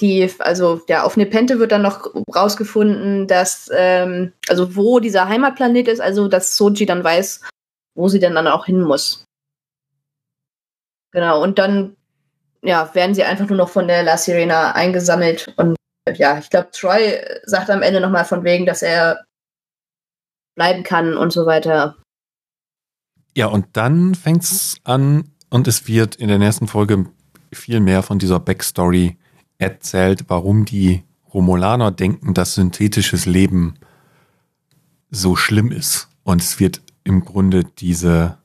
die, 0.00 0.30
also 0.38 0.76
der 0.76 1.04
auf 1.04 1.16
Nepente 1.16 1.58
wird 1.58 1.72
dann 1.72 1.82
noch 1.82 2.14
rausgefunden, 2.34 3.26
dass, 3.26 3.70
ähm, 3.72 4.32
also 4.48 4.76
wo 4.76 5.00
dieser 5.00 5.28
Heimatplanet 5.28 5.88
ist, 5.88 6.00
also 6.00 6.28
dass 6.28 6.56
Soji 6.56 6.86
dann 6.86 7.04
weiß, 7.04 7.42
wo 7.94 8.08
sie 8.08 8.18
denn 8.18 8.34
dann 8.34 8.46
auch 8.46 8.66
hin 8.66 8.80
muss. 8.80 9.24
Genau, 11.12 11.42
und 11.42 11.58
dann 11.58 11.96
ja, 12.62 12.94
werden 12.94 13.14
sie 13.14 13.24
einfach 13.24 13.48
nur 13.48 13.58
noch 13.58 13.68
von 13.68 13.86
der 13.86 14.02
La 14.02 14.16
Sirena 14.16 14.72
eingesammelt 14.72 15.52
und 15.56 15.76
ja, 16.14 16.38
ich 16.38 16.50
glaube, 16.50 16.70
Troy 16.70 17.18
sagt 17.44 17.70
am 17.70 17.82
Ende 17.82 18.00
nochmal 18.00 18.24
von 18.24 18.44
wegen, 18.44 18.66
dass 18.66 18.82
er 18.82 19.24
bleiben 20.54 20.82
kann 20.82 21.16
und 21.16 21.32
so 21.32 21.46
weiter. 21.46 21.96
Ja, 23.34 23.46
und 23.46 23.76
dann 23.76 24.14
fängt 24.14 24.42
es 24.44 24.76
an 24.84 25.32
und 25.50 25.66
es 25.66 25.88
wird 25.88 26.16
in 26.16 26.28
der 26.28 26.38
nächsten 26.38 26.68
Folge 26.68 27.06
viel 27.52 27.80
mehr 27.80 28.02
von 28.02 28.18
dieser 28.18 28.38
Backstory 28.38 29.18
erzählt, 29.58 30.24
warum 30.28 30.64
die 30.64 31.02
Romulaner 31.32 31.90
denken, 31.90 32.34
dass 32.34 32.54
synthetisches 32.54 33.26
Leben 33.26 33.74
so 35.10 35.36
schlimm 35.36 35.70
ist. 35.70 36.08
Und 36.22 36.40
es 36.40 36.60
wird 36.60 36.80
im 37.02 37.24
Grunde 37.24 37.64
diese. 37.78 38.38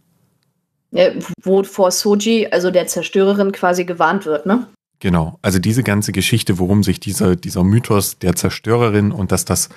Ja, 0.91 1.11
wo 1.43 1.63
vor 1.63 1.91
Soji, 1.91 2.47
also 2.51 2.71
der 2.71 2.87
Zerstörerin, 2.87 3.51
quasi 3.51 3.85
gewarnt 3.85 4.25
wird, 4.25 4.45
ne? 4.45 4.67
Genau, 5.01 5.39
also 5.41 5.59
diese 5.59 5.83
ganze 5.83 6.11
Geschichte, 6.11 6.59
worum 6.59 6.83
sich 6.83 6.99
dieser, 6.99 7.37
dieser 7.37 7.63
Mythos 7.63 8.19
der 8.19 8.35
Zerstörerin 8.35 9.13
und 9.13 9.31
dass 9.31 9.45
das 9.45 9.69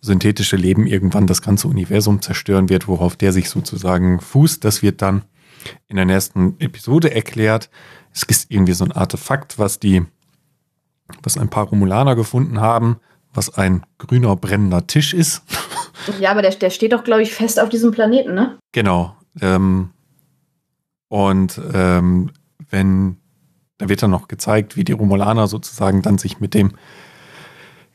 synthetische 0.00 0.56
Leben 0.56 0.86
irgendwann 0.86 1.28
das 1.28 1.42
ganze 1.42 1.68
Universum 1.68 2.22
zerstören 2.22 2.68
wird, 2.68 2.88
worauf 2.88 3.14
der 3.14 3.32
sich 3.32 3.50
sozusagen 3.50 4.18
fußt, 4.20 4.64
das 4.64 4.82
wird 4.82 5.00
dann 5.00 5.22
in 5.86 5.96
der 5.96 6.06
nächsten 6.06 6.58
Episode 6.58 7.14
erklärt. 7.14 7.70
Es 8.12 8.24
ist 8.24 8.50
irgendwie 8.50 8.72
so 8.72 8.84
ein 8.84 8.92
Artefakt, 8.92 9.60
was 9.60 9.78
die 9.78 10.02
was 11.22 11.38
ein 11.38 11.48
paar 11.48 11.68
Romulaner 11.68 12.16
gefunden 12.16 12.60
haben, 12.60 12.96
was 13.32 13.56
ein 13.56 13.84
grüner 13.98 14.36
brennender 14.36 14.86
Tisch 14.86 15.14
ist. 15.14 15.42
Ja, 16.20 16.32
aber 16.32 16.42
der, 16.42 16.50
der 16.50 16.68
steht 16.68 16.92
doch, 16.92 17.02
glaube 17.02 17.22
ich, 17.22 17.32
fest 17.32 17.58
auf 17.58 17.70
diesem 17.70 17.90
Planeten, 17.90 18.34
ne? 18.34 18.58
Genau. 18.72 19.16
Ähm, 19.40 19.90
und 21.08 21.58
ähm, 21.72 22.30
wenn, 22.68 23.16
da 23.78 23.88
wird 23.88 24.02
dann 24.02 24.10
noch 24.10 24.28
gezeigt, 24.28 24.76
wie 24.76 24.84
die 24.84 24.92
Romulaner 24.92 25.46
sozusagen 25.46 26.02
dann 26.02 26.18
sich 26.18 26.40
mit 26.40 26.52
dem 26.52 26.72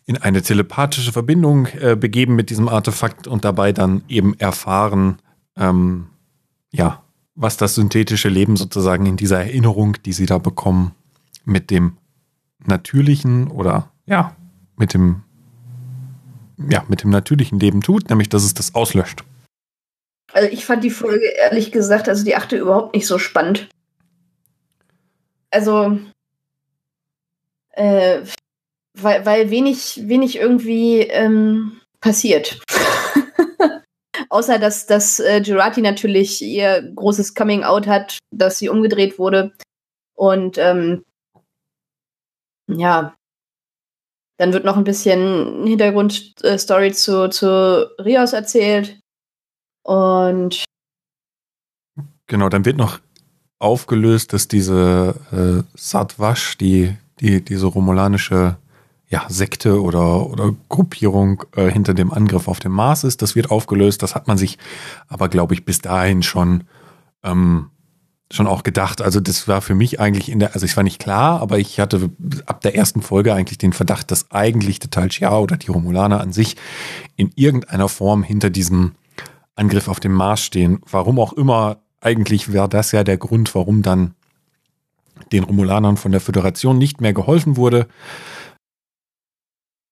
in 0.06 0.18
eine 0.18 0.42
telepathische 0.42 1.12
Verbindung 1.12 1.68
äh, 1.80 1.96
begeben 1.96 2.36
mit 2.36 2.50
diesem 2.50 2.68
Artefakt 2.68 3.28
und 3.28 3.46
dabei 3.46 3.74
dann 3.74 4.02
eben 4.08 4.34
erfahren, 4.40 5.20
ähm, 5.56 6.08
ja, 6.72 7.04
was 7.36 7.58
das 7.58 7.76
synthetische 7.76 8.30
Leben 8.30 8.56
sozusagen 8.56 9.06
in 9.06 9.18
dieser 9.18 9.40
Erinnerung, 9.40 9.98
die 10.06 10.14
sie 10.14 10.26
da 10.26 10.40
bekommen, 10.40 10.96
mit 11.46 11.70
dem 11.70 11.99
natürlichen 12.66 13.50
oder 13.50 13.92
ja, 14.06 14.36
mit 14.78 14.94
dem 14.94 15.24
ja, 16.70 16.84
mit 16.90 17.04
dem 17.04 17.10
natürlichen 17.10 17.60
Leben 17.60 17.82
tut, 17.82 18.10
nämlich 18.10 18.30
dass 18.30 18.44
es 18.44 18.54
das 18.54 18.76
auslöscht. 18.76 19.24
Also 20.34 20.50
ich 20.50 20.66
fand 20.66 20.84
die 20.84 20.90
Folge 20.90 21.26
ehrlich 21.26 21.72
gesagt, 21.72 22.10
also 22.10 22.24
die 22.24 22.36
achte 22.36 22.58
überhaupt 22.58 22.94
nicht 22.94 23.08
so 23.08 23.18
spannend. 23.18 23.70
Also 25.52 26.00
äh, 27.72 28.22
weil, 28.94 29.26
weil 29.26 29.50
wenig, 29.50 30.02
wenig 30.06 30.38
irgendwie 30.38 31.02
ähm, 31.02 31.80
passiert. 32.02 32.60
Außer 34.30 34.60
dass, 34.60 34.86
dass 34.86 35.20
äh, 35.20 35.42
Girati 35.42 35.82
natürlich 35.82 36.42
ihr 36.42 36.92
großes 36.96 37.34
Coming 37.34 37.64
Out 37.64 37.88
hat, 37.88 38.20
dass 38.32 38.60
sie 38.60 38.70
umgedreht 38.70 39.18
wurde. 39.18 39.54
Und 40.16 40.58
ähm, 40.58 41.04
ja, 42.70 43.14
dann 44.38 44.54
wird 44.54 44.64
noch 44.64 44.78
ein 44.78 44.86
bisschen 44.86 45.66
Hintergrundstory 45.68 46.94
zu, 46.94 47.30
zu 47.30 47.90
Rios 48.00 48.34
erzählt. 48.34 49.00
Und 49.84 50.64
genau, 52.28 52.48
dann 52.48 52.64
wird 52.64 52.78
noch 52.78 53.00
aufgelöst, 53.60 54.32
dass 54.32 54.48
diese 54.48 55.16
äh, 55.32 55.78
Satwash, 55.78 56.58
die, 56.58 56.96
die, 57.20 57.44
diese 57.44 57.66
romulanische 57.68 58.58
ja, 59.10 59.26
Sekte 59.28 59.82
oder, 59.82 60.28
oder 60.30 60.56
Gruppierung 60.70 61.44
äh, 61.56 61.70
hinter 61.70 61.94
dem 61.94 62.14
Angriff 62.14 62.48
auf 62.48 62.60
den 62.60 62.72
Mars 62.72 63.04
ist. 63.04 63.22
Das 63.22 63.36
wird 63.36 63.52
aufgelöst. 63.52 64.04
Das 64.04 64.16
hat 64.16 64.28
man 64.28 64.38
sich 64.38 64.58
aber, 65.08 65.28
glaube 65.28 65.54
ich, 65.56 65.66
bis 65.66 65.80
dahin 65.80 66.24
schon 66.24 66.64
ähm, 67.24 67.72
schon 68.32 68.48
auch 68.48 68.64
gedacht. 68.64 69.02
Also 69.02 69.20
das 69.20 69.48
war 69.48 69.62
für 69.62 69.76
mich 69.76 70.00
eigentlich 70.00 70.30
in 70.30 70.40
der, 70.40 70.54
also 70.54 70.66
ich 70.66 70.76
war 70.78 70.84
nicht 70.84 71.00
klar, 71.00 71.42
aber 71.42 71.58
ich 71.58 71.80
hatte 71.80 72.12
ab 72.46 72.62
der 72.62 72.76
ersten 72.76 73.02
Folge 73.02 73.34
eigentlich 73.34 73.58
den 73.58 73.74
Verdacht, 73.74 74.12
dass 74.12 74.30
eigentlich 74.32 74.80
der 74.80 74.92
Tal 74.92 75.12
Shiar 75.12 75.42
oder 75.42 75.58
die 75.58 75.72
Romulaner 75.72 76.22
an 76.22 76.32
sich 76.32 76.56
in 77.16 77.32
irgendeiner 77.36 77.90
Form 77.90 78.22
hinter 78.24 78.50
diesem 78.50 78.94
Angriff 79.56 79.88
auf 79.88 80.00
den 80.00 80.12
Mars 80.12 80.42
stehen. 80.42 80.80
Warum 80.90 81.20
auch 81.20 81.34
immer, 81.34 81.78
eigentlich 82.02 82.54
wäre 82.54 82.70
das 82.70 82.92
ja 82.92 83.04
der 83.04 83.18
Grund, 83.18 83.54
warum 83.56 83.82
dann 83.82 84.14
den 85.32 85.44
Romulanern 85.44 85.98
von 85.98 86.12
der 86.12 86.22
Föderation 86.22 86.78
nicht 86.78 87.02
mehr 87.02 87.14
geholfen 87.14 87.58
wurde. 87.58 87.88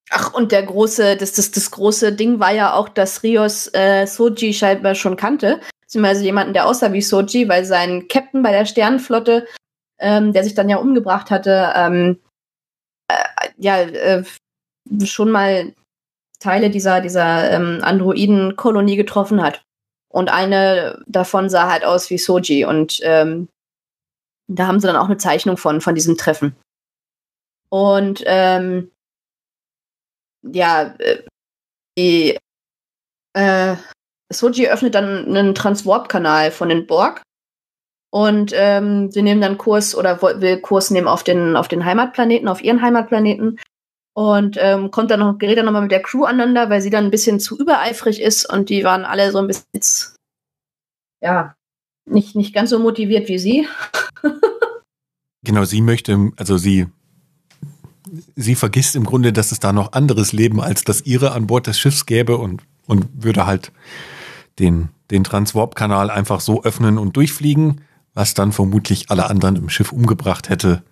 Ach, 0.10 0.34
und 0.34 0.52
der 0.52 0.64
große, 0.64 1.18
das, 1.18 1.34
das, 1.34 1.52
das 1.52 1.70
große 1.72 2.14
Ding 2.14 2.40
war 2.40 2.54
ja 2.54 2.74
auch, 2.74 2.88
dass 2.88 3.24
Rios 3.24 3.70
äh, 3.74 4.06
Soji 4.06 4.54
scheinbar 4.54 4.96
schon 4.96 5.18
kannte 5.18 5.60
beziehungsweise 5.98 6.24
jemanden, 6.24 6.54
der 6.54 6.68
aussah 6.68 6.94
wie 6.94 7.02
Soji, 7.02 7.50
weil 7.50 7.66
sein 7.66 8.08
Captain 8.08 8.44
bei 8.44 8.52
der 8.52 8.66
Sternenflotte, 8.66 9.48
ähm, 10.00 10.32
der 10.32 10.44
sich 10.44 10.54
dann 10.54 10.70
ja 10.70 10.78
umgebracht 10.78 11.32
hatte, 11.32 11.74
ähm, 11.76 12.20
äh, 13.08 13.50
ja, 13.58 13.82
äh, 13.82 14.24
schon 15.04 15.32
mal 15.32 15.74
Teile 16.40 16.70
dieser, 16.70 17.02
dieser 17.02 17.52
ähm, 17.52 17.80
Androiden-Kolonie 17.82 18.96
getroffen 18.96 19.42
hat. 19.42 19.64
Und 20.10 20.30
eine 20.30 21.04
davon 21.08 21.50
sah 21.50 21.70
halt 21.70 21.84
aus 21.84 22.10
wie 22.10 22.18
Soji. 22.18 22.66
Und 22.66 23.00
ähm, 23.04 23.50
da 24.48 24.68
haben 24.68 24.80
sie 24.80 24.88
dann 24.88 24.96
auch 24.96 25.06
eine 25.08 25.18
Zeichnung 25.18 25.58
von, 25.58 25.82
von 25.82 25.96
diesem 25.96 26.16
Treffen. 26.16 26.56
Und 27.70 28.24
ähm, 28.26 28.92
ja, 30.44 30.96
äh, 31.00 31.24
die 31.98 32.38
äh, 33.34 33.76
Soji 34.32 34.68
öffnet 34.68 34.96
dann 34.96 35.26
einen 35.26 35.56
Transwarp-Kanal 35.56 36.52
von 36.52 36.70
den 36.70 36.88
Borg 36.88 37.22
und 38.12 38.52
ähm, 38.56 39.12
sie 39.12 39.22
nehmen 39.22 39.42
dann 39.42 39.58
Kurs 39.58 39.96
oder 39.96 40.22
will 40.22 40.60
Kurs 40.60 40.92
nehmen 40.92 41.08
auf 41.08 41.24
den, 41.24 41.56
auf 41.56 41.68
den 41.68 41.86
Heimatplaneten, 41.86 42.48
auf 42.48 42.64
ihren 42.64 42.82
Heimatplaneten 42.82 43.60
und 44.14 44.58
ähm, 44.60 44.92
kommt 44.92 45.12
dann 45.12 45.20
noch, 45.20 45.38
gerät 45.38 45.58
dann 45.58 45.66
nochmal 45.66 45.84
mit 45.84 45.92
der 45.92 46.02
Crew 46.02 46.24
aneinander, 46.24 46.70
weil 46.70 46.82
sie 46.82 46.90
dann 46.90 47.06
ein 47.06 47.12
bisschen 47.12 47.40
zu 47.40 47.58
übereifrig 47.58 48.22
ist 48.22 48.52
und 48.52 48.70
die 48.70 48.84
waren 48.84 49.06
alle 49.06 49.32
so 49.32 49.38
ein 49.38 49.48
bisschen, 49.48 50.16
ja, 51.22 51.56
nicht, 52.10 52.36
nicht 52.36 52.54
ganz 52.54 52.70
so 52.70 52.80
motiviert 52.80 53.28
wie 53.28 53.38
sie. 53.38 53.68
genau, 55.46 55.66
sie 55.66 55.82
möchte, 55.82 56.32
also 56.38 56.58
sie, 56.58 56.88
sie 58.36 58.56
vergisst 58.56 58.96
im 58.96 59.04
Grunde, 59.04 59.34
dass 59.34 59.52
es 59.52 59.60
da 59.60 59.72
noch 59.72 59.94
anderes 59.94 60.34
Leben 60.34 60.62
als 60.62 60.84
das 60.84 61.02
ihre 61.02 61.34
an 61.34 61.48
Bord 61.48 61.68
des 61.68 61.78
Schiffs 61.78 62.06
gäbe 62.06 62.38
und, 62.38 62.64
und 62.88 63.08
würde 63.14 63.46
halt 63.46 63.72
den, 64.60 64.90
den 65.12 65.24
Transwarp-Kanal 65.24 66.10
einfach 66.10 66.40
so 66.40 66.64
öffnen 66.64 66.98
und 66.98 67.16
durchfliegen, 67.16 67.82
was 68.14 68.34
dann 68.34 68.52
vermutlich 68.52 69.10
alle 69.10 69.30
anderen 69.30 69.56
im 69.56 69.70
Schiff 69.70 69.92
umgebracht 69.92 70.50
hätte. 70.50 70.84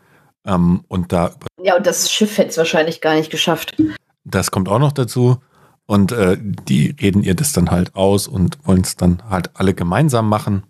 Ähm, 0.45 0.83
und 0.87 1.11
da 1.11 1.31
ja, 1.65 1.75
und 1.75 1.87
das 1.87 2.11
Schiff 2.11 2.37
hätte 2.37 2.49
es 2.49 2.57
wahrscheinlich 2.57 3.01
gar 3.01 3.15
nicht 3.15 3.31
geschafft. 3.31 3.75
Das 4.23 4.51
kommt 4.51 4.69
auch 4.69 4.77
noch 4.77 4.91
dazu. 4.91 5.37
Und 5.87 6.11
äh, 6.11 6.37
die 6.39 6.95
reden 7.01 7.23
ihr 7.23 7.35
das 7.35 7.53
dann 7.53 7.71
halt 7.71 7.95
aus 7.95 8.27
und 8.27 8.59
wollen 8.67 8.81
es 8.81 8.95
dann 8.95 9.23
halt 9.29 9.49
alle 9.55 9.73
gemeinsam 9.73 10.29
machen. 10.29 10.63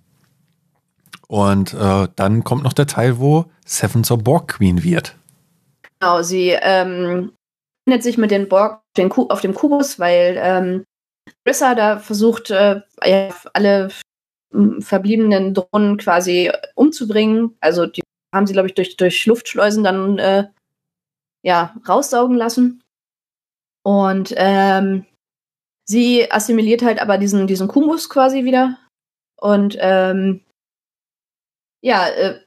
Und 1.28 1.74
äh, 1.74 2.08
dann 2.16 2.44
kommt 2.46 2.64
noch 2.64 2.72
der 2.72 2.88
Teil, 2.88 3.20
wo 3.20 3.46
Seven 3.66 4.06
zur 4.06 4.20
Borg 4.20 4.48
Queen 4.54 4.84
wird. 4.84 5.18
Genau, 6.00 6.22
sie 6.22 6.50
ähm, 6.62 7.34
findet 7.84 8.04
sich 8.04 8.18
mit 8.18 8.32
den 8.32 8.48
Borg 8.48 8.82
auf 9.30 9.42
dem 9.42 9.54
Kubus, 9.54 10.00
weil 10.00 10.38
ähm, 10.40 10.84
Rissa 11.48 11.76
da 11.76 12.00
versucht, 12.00 12.52
äh, 12.52 12.82
alle 13.54 13.90
verbliebenen 14.80 15.54
Drohnen 15.54 15.98
quasi 15.98 16.52
umzubringen. 16.76 17.58
Also 17.60 17.86
die 17.86 18.02
haben 18.34 18.48
sie, 18.48 18.54
glaube 18.54 18.68
ich, 18.68 18.76
durch, 18.76 18.98
durch 18.98 19.26
Luftschleusen 19.26 19.84
dann 19.84 20.20
äh, 20.20 20.48
ja, 21.44 21.76
raussaugen 21.88 22.38
lassen. 22.38 22.84
Und 23.84 24.34
ähm, 24.38 25.06
sie 25.88 26.32
assimiliert 26.32 26.84
halt 26.84 27.00
aber 27.00 27.18
diesen, 27.18 27.48
diesen 27.48 27.68
Kumus 27.68 28.10
quasi 28.10 28.44
wieder. 28.46 28.78
Und 29.38 29.78
ähm, 29.80 30.42
ja, 31.82 32.08
äh, 32.08 32.40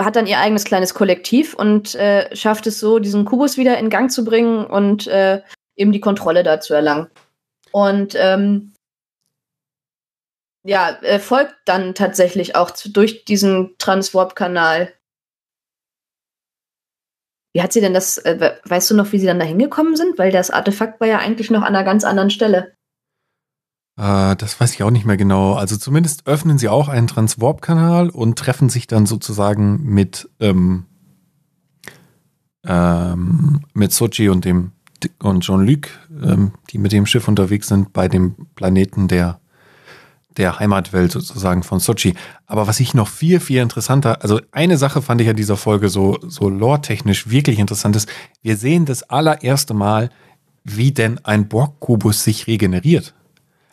hat 0.00 0.16
dann 0.16 0.26
ihr 0.26 0.38
eigenes 0.38 0.64
kleines 0.64 0.94
Kollektiv 0.94 1.54
und 1.54 1.94
äh, 1.94 2.34
schafft 2.34 2.66
es 2.66 2.80
so, 2.80 2.98
diesen 2.98 3.24
Kubus 3.24 3.58
wieder 3.58 3.78
in 3.78 3.90
Gang 3.90 4.10
zu 4.10 4.24
bringen 4.24 4.64
und 4.64 5.06
äh, 5.06 5.42
eben 5.76 5.92
die 5.92 6.00
Kontrolle 6.00 6.42
da 6.42 6.60
zu 6.60 6.72
erlangen. 6.72 7.10
Und 7.72 8.14
ähm, 8.16 8.72
ja, 10.64 10.90
äh, 11.02 11.18
folgt 11.18 11.56
dann 11.64 11.94
tatsächlich 11.94 12.54
auch 12.54 12.70
zu, 12.70 12.90
durch 12.90 13.24
diesen 13.24 13.74
Transwarp-Kanal. 13.78 14.92
Wie 17.54 17.62
hat 17.62 17.72
sie 17.72 17.80
denn 17.80 17.94
das, 17.94 18.18
äh, 18.18 18.58
weißt 18.64 18.90
du 18.90 18.94
noch, 18.94 19.12
wie 19.12 19.18
sie 19.18 19.26
dann 19.26 19.40
da 19.40 19.44
hingekommen 19.44 19.96
sind? 19.96 20.18
Weil 20.18 20.30
das 20.30 20.50
Artefakt 20.50 21.00
war 21.00 21.08
ja 21.08 21.18
eigentlich 21.18 21.50
noch 21.50 21.62
an 21.62 21.74
einer 21.74 21.84
ganz 21.84 22.04
anderen 22.04 22.30
Stelle. 22.30 22.74
Äh, 23.98 24.36
das 24.36 24.58
weiß 24.58 24.72
ich 24.74 24.82
auch 24.82 24.90
nicht 24.90 25.04
mehr 25.04 25.16
genau. 25.16 25.54
Also 25.54 25.76
zumindest 25.76 26.26
öffnen 26.26 26.58
sie 26.58 26.68
auch 26.68 26.88
einen 26.88 27.08
Transwarp-Kanal 27.08 28.10
und 28.10 28.38
treffen 28.38 28.68
sich 28.68 28.86
dann 28.86 29.06
sozusagen 29.06 29.82
mit, 29.82 30.30
ähm, 30.40 30.86
ähm, 32.64 33.64
mit 33.74 33.92
Sochi 33.92 34.28
und 34.28 34.44
dem 34.44 34.72
und 35.22 35.42
Jean-Luc, 35.42 35.88
ähm, 36.22 36.52
die 36.70 36.78
mit 36.78 36.92
dem 36.92 37.06
Schiff 37.06 37.28
unterwegs 37.28 37.68
sind, 37.68 37.92
bei 37.92 38.08
dem 38.08 38.34
Planeten 38.54 39.08
der, 39.08 39.40
der 40.36 40.58
Heimatwelt 40.58 41.12
sozusagen 41.12 41.62
von 41.62 41.80
Sochi. 41.80 42.14
Aber 42.46 42.66
was 42.66 42.80
ich 42.80 42.94
noch 42.94 43.08
viel, 43.08 43.40
viel 43.40 43.60
interessanter, 43.60 44.22
also 44.22 44.40
eine 44.50 44.76
Sache 44.76 45.02
fand 45.02 45.20
ich 45.20 45.28
an 45.28 45.36
dieser 45.36 45.56
Folge 45.56 45.88
so, 45.88 46.18
so 46.26 46.48
lore-technisch 46.48 47.28
wirklich 47.30 47.58
interessant 47.58 47.96
ist, 47.96 48.08
wir 48.42 48.56
sehen 48.56 48.84
das 48.84 49.02
allererste 49.04 49.74
Mal, 49.74 50.10
wie 50.64 50.92
denn 50.92 51.18
ein 51.24 51.48
Borg-Kubus 51.48 52.24
sich 52.24 52.46
regeneriert. 52.46 53.14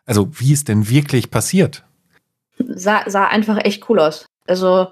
Also 0.06 0.30
wie 0.40 0.54
es 0.54 0.64
denn 0.64 0.90
wirklich 0.90 1.30
passiert. 1.30 1.84
Sah, 2.58 3.04
sah 3.08 3.28
einfach 3.28 3.58
echt 3.64 3.90
cool 3.90 4.00
aus. 4.00 4.26
Also. 4.48 4.88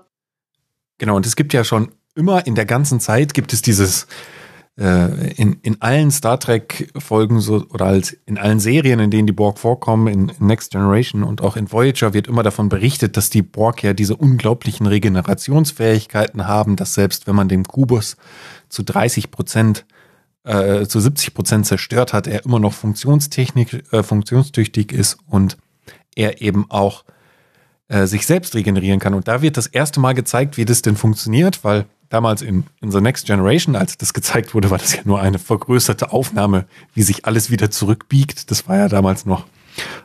Genau, 1.00 1.16
und 1.16 1.26
es 1.26 1.36
gibt 1.36 1.54
ja 1.54 1.64
schon 1.64 1.92
immer 2.16 2.46
in 2.48 2.56
der 2.56 2.66
ganzen 2.66 3.00
Zeit 3.00 3.34
gibt 3.34 3.54
es 3.54 3.62
dieses, 3.62 4.08
äh, 4.78 5.32
in, 5.34 5.60
in 5.64 5.82
allen 5.82 6.12
Star 6.12 6.40
Trek-Folgen 6.40 7.40
so, 7.40 7.66
oder 7.70 7.86
als 7.86 8.16
in 8.26 8.38
allen 8.38 8.60
Serien, 8.60 9.00
in 9.00 9.10
denen 9.10 9.28
die 9.28 9.34
Borg 9.34 9.58
vorkommen, 9.58 10.08
in, 10.08 10.30
in 10.30 10.48
Next 10.48 10.72
Generation 10.72 11.24
und 11.24 11.42
auch 11.42 11.56
in 11.56 11.72
Voyager 11.72 12.14
wird 12.14 12.28
immer 12.28 12.44
davon 12.44 12.70
berichtet, 12.70 13.18
dass 13.18 13.30
die 13.30 13.42
Borg 13.42 13.82
ja 13.84 13.94
diese 13.94 14.16
unglaublichen 14.16 14.86
Regenerationsfähigkeiten 14.86 16.48
haben, 16.48 16.76
dass 16.76 16.94
selbst 16.94 17.28
wenn 17.28 17.36
man 17.36 17.50
den 17.50 17.64
Kubus 17.64 18.18
zu 18.70 18.84
30 18.84 19.32
Prozent 19.32 19.86
äh, 20.44 20.86
zu 20.86 21.00
70 21.00 21.34
Prozent 21.34 21.66
zerstört 21.66 22.14
hat, 22.14 22.28
er 22.28 22.46
immer 22.46 22.60
noch 22.60 22.74
Funktionstechnik, 22.74 23.92
äh, 23.92 24.04
funktionstüchtig 24.04 24.92
ist 24.92 25.18
und 25.28 25.58
er 26.16 26.42
eben 26.42 26.70
auch 26.70 27.04
äh, 27.90 28.06
sich 28.06 28.26
selbst 28.26 28.56
regenerieren 28.56 29.00
kann. 29.00 29.14
Und 29.14 29.28
da 29.28 29.42
wird 29.42 29.58
das 29.58 29.68
erste 29.68 30.00
Mal 30.00 30.14
gezeigt, 30.14 30.58
wie 30.58 30.66
das 30.66 30.82
denn 30.82 30.98
funktioniert, 30.98 31.64
weil 31.64 31.86
damals 32.10 32.42
in, 32.42 32.66
in 32.82 32.92
The 32.92 33.02
Next 33.02 33.26
Generation, 33.26 33.76
als 33.76 33.98
das 33.98 34.14
gezeigt 34.14 34.54
wurde, 34.54 34.70
war 34.70 34.78
das 34.78 34.94
ja 34.94 35.02
nur 35.06 35.22
eine 35.22 35.40
vergrößerte 35.40 36.12
Aufnahme, 36.12 36.66
wie 36.94 37.04
sich 37.04 37.26
alles 37.26 37.52
wieder 37.52 37.72
zurückbiegt. 37.72 38.52
Das 38.52 38.68
war 38.68 38.78
ja 38.78 38.90
damals 38.90 39.26
noch 39.26 39.46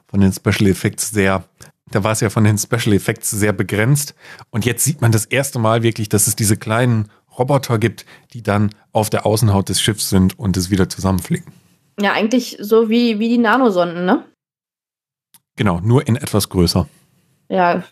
von 0.07 0.21
den 0.21 0.33
Special 0.33 0.69
Effects 0.69 1.11
sehr, 1.11 1.45
da 1.91 2.05
war 2.05 2.13
es 2.13 2.21
ja 2.21 2.31
von 2.31 2.45
den 2.45 2.59
Special 2.59 2.95
Effects 2.95 3.31
sehr 3.31 3.53
begrenzt. 3.53 4.15
Und 4.51 4.65
jetzt 4.65 4.85
sieht 4.85 5.01
man 5.01 5.13
das 5.13 5.25
erste 5.25 5.59
Mal 5.59 5.83
wirklich, 5.83 6.09
dass 6.09 6.27
es 6.27 6.37
diese 6.37 6.57
kleinen 6.57 7.09
Roboter 7.39 7.79
gibt, 7.79 8.05
die 8.33 8.43
dann 8.43 8.71
auf 8.93 9.11
der 9.11 9.25
Außenhaut 9.25 9.69
des 9.69 9.81
Schiffs 9.81 10.11
sind 10.11 10.39
und 10.39 10.57
es 10.57 10.71
wieder 10.71 10.89
zusammenfliegen. 10.89 11.53
Ja, 12.01 12.13
eigentlich 12.13 12.59
so 12.61 12.91
wie, 12.91 13.19
wie 13.19 13.29
die 13.29 13.39
Nanosonden, 13.39 14.05
ne? 14.05 14.25
Genau, 15.57 15.81
nur 15.81 16.07
in 16.07 16.17
etwas 16.17 16.49
größer. 16.49 16.89
Ja, 17.53 17.83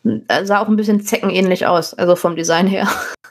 sah 0.45 0.61
auch 0.61 0.69
ein 0.69 0.77
bisschen 0.77 1.03
zeckenähnlich 1.03 1.67
aus, 1.67 1.93
also 1.93 2.17
vom 2.17 2.35
Design 2.35 2.67
her. 2.67 2.89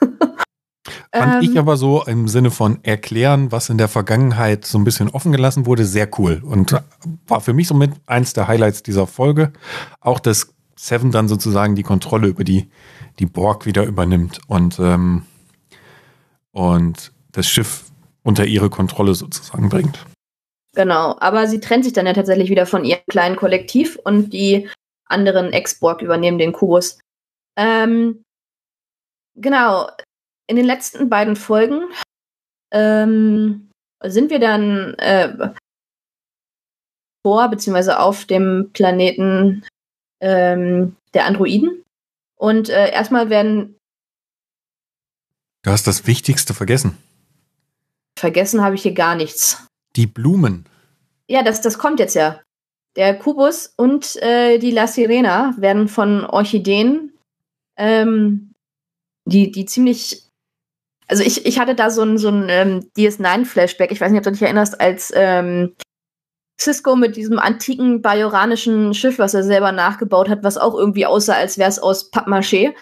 Fand 1.12 1.42
ähm, 1.42 1.50
ich 1.50 1.58
aber 1.58 1.76
so 1.76 2.04
im 2.04 2.28
Sinne 2.28 2.52
von 2.52 2.78
erklären, 2.84 3.50
was 3.50 3.68
in 3.68 3.78
der 3.78 3.88
Vergangenheit 3.88 4.64
so 4.64 4.78
ein 4.78 4.84
bisschen 4.84 5.08
offen 5.08 5.32
gelassen 5.32 5.66
wurde, 5.66 5.84
sehr 5.84 6.08
cool. 6.20 6.40
Und 6.44 6.80
war 7.26 7.40
für 7.40 7.52
mich 7.52 7.66
somit 7.66 7.90
eins 8.06 8.32
der 8.32 8.46
Highlights 8.46 8.84
dieser 8.84 9.08
Folge. 9.08 9.52
Auch, 10.00 10.20
dass 10.20 10.54
Seven 10.76 11.10
dann 11.10 11.26
sozusagen 11.26 11.74
die 11.74 11.82
Kontrolle 11.82 12.28
über 12.28 12.44
die, 12.44 12.70
die 13.18 13.26
Borg 13.26 13.66
wieder 13.66 13.82
übernimmt 13.84 14.38
und, 14.46 14.78
ähm, 14.78 15.24
und 16.52 17.10
das 17.32 17.48
Schiff 17.48 17.86
unter 18.22 18.44
ihre 18.46 18.70
Kontrolle 18.70 19.14
sozusagen 19.14 19.68
bringt. 19.68 20.06
Genau, 20.76 21.16
aber 21.18 21.48
sie 21.48 21.58
trennt 21.58 21.82
sich 21.82 21.92
dann 21.92 22.06
ja 22.06 22.12
tatsächlich 22.12 22.50
wieder 22.50 22.66
von 22.66 22.84
ihrem 22.84 23.00
kleinen 23.08 23.34
Kollektiv 23.34 23.98
und 24.04 24.32
die 24.32 24.68
anderen 25.10 25.52
Ex-Borg 25.52 26.02
übernehmen 26.02 26.38
den 26.38 26.52
Kubus. 26.52 26.98
Ähm, 27.56 28.22
genau, 29.36 29.90
in 30.46 30.56
den 30.56 30.64
letzten 30.64 31.08
beiden 31.08 31.36
Folgen 31.36 31.82
ähm, 32.72 33.70
sind 34.02 34.30
wir 34.30 34.38
dann 34.38 34.94
äh, 34.94 35.52
vor 37.24 37.48
beziehungsweise 37.48 37.98
auf 37.98 38.24
dem 38.24 38.70
Planeten 38.72 39.64
ähm, 40.20 40.96
der 41.14 41.26
Androiden. 41.26 41.84
Und 42.36 42.70
äh, 42.70 42.90
erstmal 42.90 43.28
werden. 43.28 43.76
Du 45.62 45.70
hast 45.70 45.86
das 45.86 46.06
Wichtigste 46.06 46.54
vergessen. 46.54 46.96
Vergessen 48.18 48.62
habe 48.62 48.74
ich 48.74 48.82
hier 48.82 48.94
gar 48.94 49.14
nichts. 49.14 49.66
Die 49.96 50.06
Blumen. 50.06 50.66
Ja, 51.28 51.42
das, 51.42 51.60
das 51.60 51.78
kommt 51.78 52.00
jetzt 52.00 52.14
ja. 52.14 52.40
Der 52.96 53.18
Kubus 53.18 53.72
und 53.76 54.16
äh, 54.22 54.58
die 54.58 54.72
La 54.72 54.86
Sirena 54.86 55.54
werden 55.56 55.88
von 55.88 56.24
Orchideen, 56.24 57.12
ähm, 57.76 58.52
die, 59.24 59.50
die 59.52 59.64
ziemlich 59.64 60.30
also 61.10 61.24
ich, 61.24 61.44
ich 61.44 61.58
hatte 61.58 61.74
da 61.74 61.90
so 61.90 62.02
ein, 62.02 62.18
so 62.18 62.28
ein 62.28 62.46
ähm, 62.48 62.90
DS9-Flashback, 62.96 63.90
ich 63.90 64.00
weiß 64.00 64.12
nicht, 64.12 64.18
ob 64.18 64.24
du 64.24 64.30
dich 64.30 64.42
erinnerst, 64.42 64.80
als 64.80 65.12
ähm, 65.16 65.74
Cisco 66.60 66.94
mit 66.94 67.16
diesem 67.16 67.38
antiken 67.40 68.00
bajoranischen 68.00 68.94
Schiff, 68.94 69.18
was 69.18 69.34
er 69.34 69.42
selber 69.42 69.72
nachgebaut 69.72 70.28
hat, 70.28 70.44
was 70.44 70.56
auch 70.56 70.74
irgendwie 70.74 71.06
aussah, 71.06 71.34
als 71.34 71.58
wäre 71.58 71.68
es 71.68 71.80
aus 71.80 72.12
Pappmaché, 72.12 72.74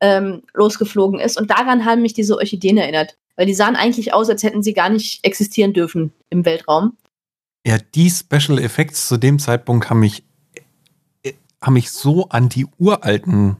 ähm, 0.00 0.42
losgeflogen 0.54 1.18
ist. 1.18 1.40
Und 1.40 1.50
daran 1.50 1.84
haben 1.84 2.02
mich 2.02 2.12
diese 2.12 2.36
Orchideen 2.36 2.76
erinnert. 2.76 3.16
Weil 3.34 3.46
die 3.46 3.54
sahen 3.54 3.76
eigentlich 3.76 4.12
aus, 4.12 4.28
als 4.28 4.42
hätten 4.42 4.62
sie 4.62 4.74
gar 4.74 4.90
nicht 4.90 5.24
existieren 5.24 5.72
dürfen 5.72 6.12
im 6.28 6.44
Weltraum. 6.44 6.96
Ja, 7.66 7.78
die 7.94 8.10
Special 8.10 8.58
Effects 8.58 9.08
zu 9.08 9.16
dem 9.16 9.38
Zeitpunkt 9.38 9.90
haben 9.90 10.00
mich, 10.00 10.24
äh, 11.22 11.32
haben 11.60 11.74
mich 11.74 11.90
so 11.90 12.28
an 12.28 12.48
die 12.48 12.66
uralten 12.78 13.56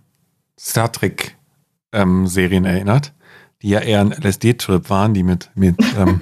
Star 0.59 0.91
Trek 0.91 1.37
ähm, 1.93 2.27
Serien 2.27 2.65
erinnert 2.65 3.13
die 3.63 3.71
ja 3.71 3.81
eher 3.81 4.01
ein 4.01 4.13
LSD-Trip 4.13 4.91
waren, 4.91 5.15
die 5.15 5.23
mit, 5.23 5.51
mit, 5.55 5.77
ähm, 5.97 6.21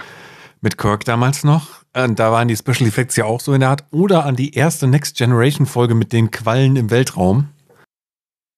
mit 0.60 0.78
Kirk 0.78 1.04
damals 1.04 1.42
noch. 1.42 1.82
Und 1.96 2.18
da 2.18 2.30
waren 2.30 2.48
die 2.48 2.56
Special 2.56 2.88
Effects 2.88 3.16
ja 3.16 3.24
auch 3.24 3.40
so 3.40 3.54
in 3.54 3.60
der 3.60 3.70
Art. 3.70 3.84
Oder 3.90 4.24
an 4.26 4.36
die 4.36 4.54
erste 4.54 4.86
Next 4.86 5.16
Generation-Folge 5.16 5.94
mit 5.94 6.12
den 6.12 6.30
Quallen 6.30 6.76
im 6.76 6.90
Weltraum. 6.90 7.48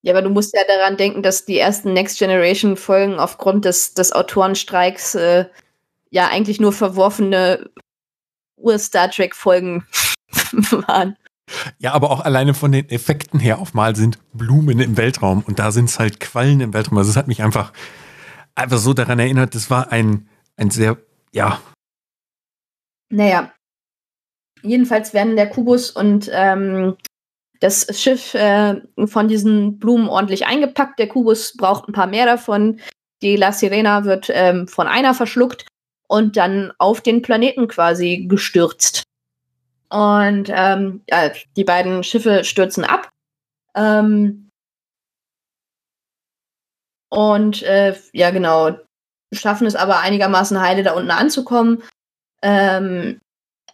Ja, 0.03 0.13
aber 0.13 0.23
du 0.23 0.31
musst 0.31 0.55
ja 0.55 0.63
daran 0.67 0.97
denken, 0.97 1.23
dass 1.23 1.45
die 1.45 1.59
ersten 1.59 1.93
Next 1.93 2.19
Generation-Folgen 2.19 3.19
aufgrund 3.19 3.65
des, 3.65 3.95
des 3.95 4.13
Autorenstreiks 4.13 5.15
äh, 5.15 5.47
ja 6.11 6.29
eigentlich 6.29 6.61
nur 6.61 6.73
verworfene 6.73 7.71
Ur-Star 8.57 9.11
Trek-Folgen 9.11 9.87
waren. 10.71 11.17
Ja, 11.79 11.93
aber 11.93 12.11
auch 12.11 12.21
alleine 12.21 12.55
von 12.55 12.73
den 12.73 12.89
Effekten 12.89 13.39
her 13.39 13.59
auf 13.59 13.73
mal 13.73 13.95
sind 13.95 14.19
Blumen 14.33 14.81
im 14.81 14.97
Weltraum 14.97 15.45
und 15.47 15.59
da 15.59 15.71
sind 15.71 15.89
es 15.89 15.99
halt 15.99 16.19
Quallen 16.19 16.61
im 16.61 16.75
Weltraum. 16.75 16.99
Also 16.99 17.11
es 17.11 17.17
hat 17.17 17.29
mich 17.29 17.43
einfach 17.43 17.73
einfach 18.57 18.79
so 18.79 18.95
daran 18.95 19.19
erinnert, 19.19 19.55
das 19.55 19.71
war 19.71 19.93
ein, 19.93 20.29
ein 20.57 20.71
sehr, 20.71 20.97
ja. 21.33 21.61
Naja. 23.11 23.53
Jedenfalls 24.63 25.15
werden 25.15 25.37
der 25.37 25.49
Kubus 25.49 25.91
und 25.91 26.29
ähm, 26.33 26.97
das 27.61 27.87
Schiff 28.01 28.35
äh, 28.35 28.81
von 29.07 29.29
diesen 29.29 29.79
Blumen 29.79 30.09
ordentlich 30.09 30.47
eingepackt. 30.47 30.99
Der 30.99 31.07
Kubus 31.07 31.57
braucht 31.57 31.89
ein 31.89 31.93
paar 31.93 32.09
mehr 32.09 32.27
davon. 32.27 32.81
Die 33.23 33.37
La 33.37 33.53
Sirena 33.53 34.05
wird 34.05 34.29
ähm, 34.33 34.67
von 34.67 34.89
einer 34.89 35.15
verschluckt 35.15 35.67
und 36.09 36.37
dann 36.37 36.73
auf 36.79 37.01
den 37.01 37.23
Planeten 37.23 37.69
quasi 37.69 38.27
gestürzt. 38.29 39.05
Und 39.89 40.51
ähm, 40.51 41.03
ja, 41.09 41.31
die 41.57 41.65
beiden 41.65 42.03
Schiffe 42.03 42.45
stürzen 42.45 42.85
ab. 42.85 43.11
Ähm, 43.75 44.51
und 47.09 47.63
äh, 47.63 47.97
ja, 48.13 48.31
genau, 48.31 48.77
schaffen 49.33 49.67
es 49.67 49.77
aber 49.77 50.01
einigermaßen 50.01 50.61
heile 50.61 50.83
da 50.83 50.93
unten 50.93 51.11
anzukommen. 51.11 51.83
Ähm, 52.43 53.21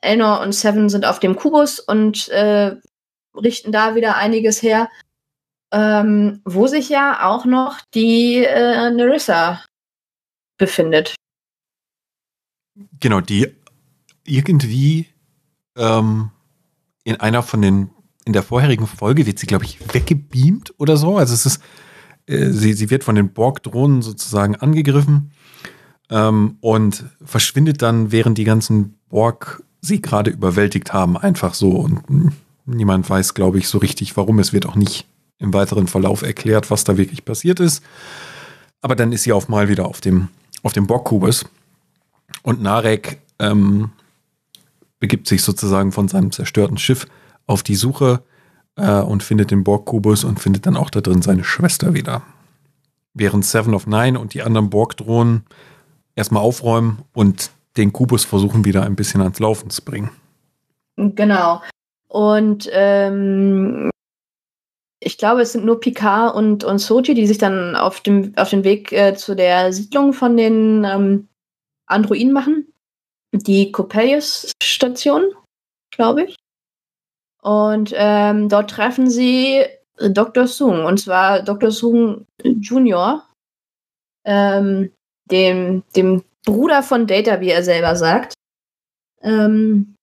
Elnor 0.00 0.40
und 0.40 0.52
Seven 0.52 0.88
sind 0.88 1.06
auf 1.06 1.20
dem 1.20 1.36
Kubus 1.36 1.80
und 1.80 2.28
äh, 2.28 2.76
richten 3.34 3.72
da 3.72 3.94
wieder 3.94 4.16
einiges 4.16 4.62
her. 4.62 4.88
Ähm, 5.72 6.42
wo 6.44 6.66
sich 6.66 6.90
ja 6.90 7.26
auch 7.26 7.46
noch 7.46 7.80
die 7.94 8.44
äh, 8.44 8.90
Nerissa 8.90 9.64
befindet. 10.58 11.14
Genau, 13.00 13.20
die 13.20 13.48
irgendwie 14.24 15.06
ähm, 15.76 16.30
in 17.04 17.16
einer 17.16 17.42
von 17.42 17.62
den, 17.62 17.90
in 18.24 18.32
der 18.32 18.42
vorherigen 18.42 18.86
Folge 18.86 19.26
wird 19.26 19.38
sie, 19.38 19.46
glaube 19.46 19.64
ich, 19.64 19.78
weggebeamt 19.92 20.74
oder 20.78 20.96
so. 20.96 21.18
Also 21.18 21.34
es 21.34 21.46
ist, 21.46 21.62
äh, 22.26 22.50
sie, 22.50 22.72
sie 22.72 22.90
wird 22.90 23.04
von 23.04 23.14
den 23.14 23.32
Borg-Drohnen 23.32 24.02
sozusagen 24.02 24.56
angegriffen 24.56 25.32
ähm, 26.10 26.56
und 26.60 27.04
verschwindet 27.24 27.82
dann, 27.82 28.12
während 28.12 28.38
die 28.38 28.44
ganzen 28.44 28.98
Borg 29.08 29.62
sie 29.80 30.00
gerade 30.00 30.30
überwältigt 30.30 30.92
haben, 30.92 31.16
einfach 31.16 31.54
so. 31.54 31.70
Und 31.70 32.32
niemand 32.66 33.08
weiß, 33.08 33.34
glaube 33.34 33.58
ich, 33.58 33.68
so 33.68 33.78
richtig, 33.78 34.16
warum. 34.16 34.38
Es 34.38 34.52
wird 34.52 34.66
auch 34.66 34.76
nicht 34.76 35.06
im 35.38 35.52
weiteren 35.52 35.88
Verlauf 35.88 36.22
erklärt, 36.22 36.70
was 36.70 36.84
da 36.84 36.96
wirklich 36.96 37.24
passiert 37.24 37.58
ist. 37.58 37.82
Aber 38.80 38.94
dann 38.94 39.12
ist 39.12 39.24
sie 39.24 39.32
auf 39.32 39.48
mal 39.48 39.68
wieder 39.68 39.86
auf 39.86 40.00
dem, 40.00 40.28
auf 40.62 40.72
dem 40.72 40.86
Borg-Kubus. 40.86 41.46
Und 42.42 42.62
Narek 42.62 43.20
ähm, 43.38 43.90
begibt 44.98 45.26
sich 45.26 45.42
sozusagen 45.42 45.92
von 45.92 46.08
seinem 46.08 46.32
zerstörten 46.32 46.78
Schiff 46.78 47.06
auf 47.46 47.62
die 47.62 47.74
Suche 47.74 48.22
äh, 48.76 49.00
und 49.00 49.22
findet 49.22 49.50
den 49.50 49.64
Borg-Kubus 49.64 50.24
und 50.24 50.40
findet 50.40 50.66
dann 50.66 50.76
auch 50.76 50.90
da 50.90 51.00
drin 51.00 51.22
seine 51.22 51.44
Schwester 51.44 51.94
wieder. 51.94 52.22
Während 53.14 53.44
Seven 53.44 53.74
of 53.74 53.86
Nine 53.86 54.18
und 54.18 54.34
die 54.34 54.42
anderen 54.42 54.70
Borg-Drohnen 54.70 55.44
erstmal 56.14 56.42
aufräumen 56.42 57.02
und 57.12 57.50
den 57.76 57.92
Kubus 57.92 58.24
versuchen 58.24 58.64
wieder 58.64 58.84
ein 58.84 58.96
bisschen 58.96 59.22
ans 59.22 59.38
Laufen 59.38 59.70
zu 59.70 59.82
bringen. 59.82 60.10
Genau. 60.96 61.62
Und 62.08 62.68
ähm, 62.72 63.90
ich 65.00 65.18
glaube, 65.18 65.42
es 65.42 65.52
sind 65.52 65.64
nur 65.64 65.80
Picard 65.80 66.34
und, 66.34 66.64
und 66.64 66.78
Soji, 66.78 67.14
die 67.14 67.26
sich 67.26 67.38
dann 67.38 67.74
auf 67.74 68.00
dem, 68.00 68.34
auf 68.36 68.50
den 68.50 68.64
Weg 68.64 68.92
äh, 68.92 69.14
zu 69.14 69.34
der 69.34 69.72
Siedlung 69.72 70.12
von 70.12 70.36
den 70.36 70.84
ähm, 70.84 71.28
Androiden 71.92 72.32
machen 72.32 72.72
die 73.32 73.72
Coppelius-Station, 73.72 75.34
glaube 75.90 76.24
ich. 76.24 76.36
Und 77.42 77.92
ähm, 77.96 78.48
dort 78.48 78.70
treffen 78.70 79.10
sie 79.10 79.64
Dr. 79.98 80.46
Sung, 80.46 80.84
und 80.84 80.98
zwar 80.98 81.42
Dr. 81.42 81.70
Sung 81.70 82.26
Junior, 82.42 83.28
ähm, 84.24 84.92
dem, 85.30 85.82
dem 85.96 86.22
Bruder 86.44 86.82
von 86.82 87.06
Data, 87.06 87.40
wie 87.40 87.50
er 87.50 87.62
selber 87.62 87.96
sagt. 87.96 88.34
Ähm, 89.22 89.94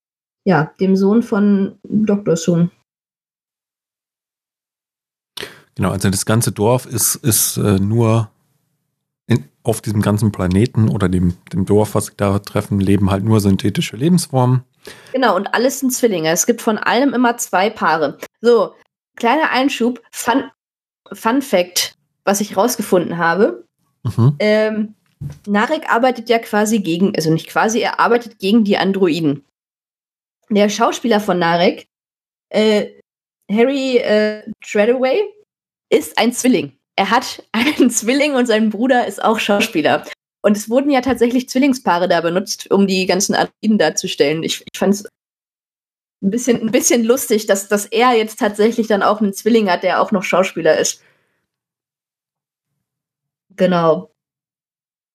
ja, 0.46 0.74
dem 0.80 0.96
Sohn 0.96 1.22
von 1.22 1.78
Dr. 1.84 2.36
Sung. 2.36 2.72
Genau, 5.76 5.92
also 5.92 6.10
das 6.10 6.26
ganze 6.26 6.52
Dorf 6.52 6.86
ist, 6.86 7.16
ist 7.16 7.58
äh, 7.58 7.80
nur 7.80 8.32
auf 9.70 9.82
diesem 9.82 10.01
ganzen 10.01 10.32
Planeten 10.32 10.89
oder 10.89 11.07
dem, 11.07 11.38
dem 11.53 11.65
Dorf, 11.65 11.95
was 11.95 12.07
sie 12.07 12.13
da 12.17 12.39
treffen, 12.39 12.80
leben 12.80 13.11
halt 13.11 13.24
nur 13.24 13.39
synthetische 13.39 13.95
Lebensformen. 13.95 14.63
Genau, 15.13 15.36
und 15.36 15.53
alles 15.53 15.80
sind 15.80 15.93
Zwillinge. 15.93 16.30
Es 16.32 16.45
gibt 16.45 16.61
von 16.61 16.78
allem 16.78 17.13
immer 17.13 17.38
zwei 17.38 17.70
Paare. 17.70 18.17
So, 18.41 18.74
kleiner 19.15 19.51
Einschub, 19.51 20.01
Fun, 20.11 20.49
Fun 21.13 21.41
Fact, 21.41 21.95
was 22.26 22.41
ich 22.41 22.57
rausgefunden 22.57 23.17
habe. 23.17 23.65
Mhm. 24.03 24.36
Ähm, 24.39 24.95
Narek 25.47 25.91
arbeitet 25.93 26.30
ja 26.30 26.39
quasi 26.39 26.80
gegen, 26.80 27.15
also 27.15 27.32
nicht 27.32 27.47
quasi, 27.47 27.80
er 27.80 27.99
arbeitet 27.99 28.39
gegen 28.39 28.63
die 28.63 28.78
Androiden. 28.78 29.45
Der 30.49 30.70
Schauspieler 30.70 31.20
von 31.20 31.38
Narek, 31.38 31.88
äh, 32.49 32.88
Harry 33.51 33.97
äh, 33.97 34.43
Treadaway, 34.63 35.22
ist 35.91 36.17
ein 36.17 36.34
Zwilling 36.34 36.78
er 37.00 37.12
hat 37.12 37.41
einen 37.54 37.89
Zwilling 37.89 38.36
und 38.36 38.45
sein 38.45 38.70
Bruder 38.70 39.08
ist 39.08 39.24
auch 39.24 39.39
Schauspieler. 39.39 40.04
Und 40.41 40.58
es 40.58 40.70
wurden 40.70 40.91
ja 40.91 41.00
tatsächlich 41.00 41.47
Zwillingspaare 41.47 42.10
da 42.10 42.20
benutzt, 42.20 42.70
um 42.72 42.88
die 42.88 43.06
ganzen 43.06 43.36
Androiden 43.36 43.78
darzustellen. 43.78 44.43
Ich, 44.43 44.66
ich 44.70 44.78
fand 44.78 44.95
es 44.95 45.06
ein 46.22 46.30
bisschen, 46.30 46.62
ein 46.62 46.72
bisschen 46.72 47.06
lustig, 47.06 47.47
dass, 47.47 47.70
dass 47.70 47.86
er 47.86 48.12
jetzt 48.18 48.38
tatsächlich 48.38 48.88
dann 48.88 49.02
auch 49.02 49.22
einen 49.22 49.34
Zwilling 49.34 49.70
hat, 49.70 49.84
der 49.84 50.02
auch 50.02 50.12
noch 50.12 50.24
Schauspieler 50.24 50.78
ist. 50.78 51.02
Genau. 53.56 54.12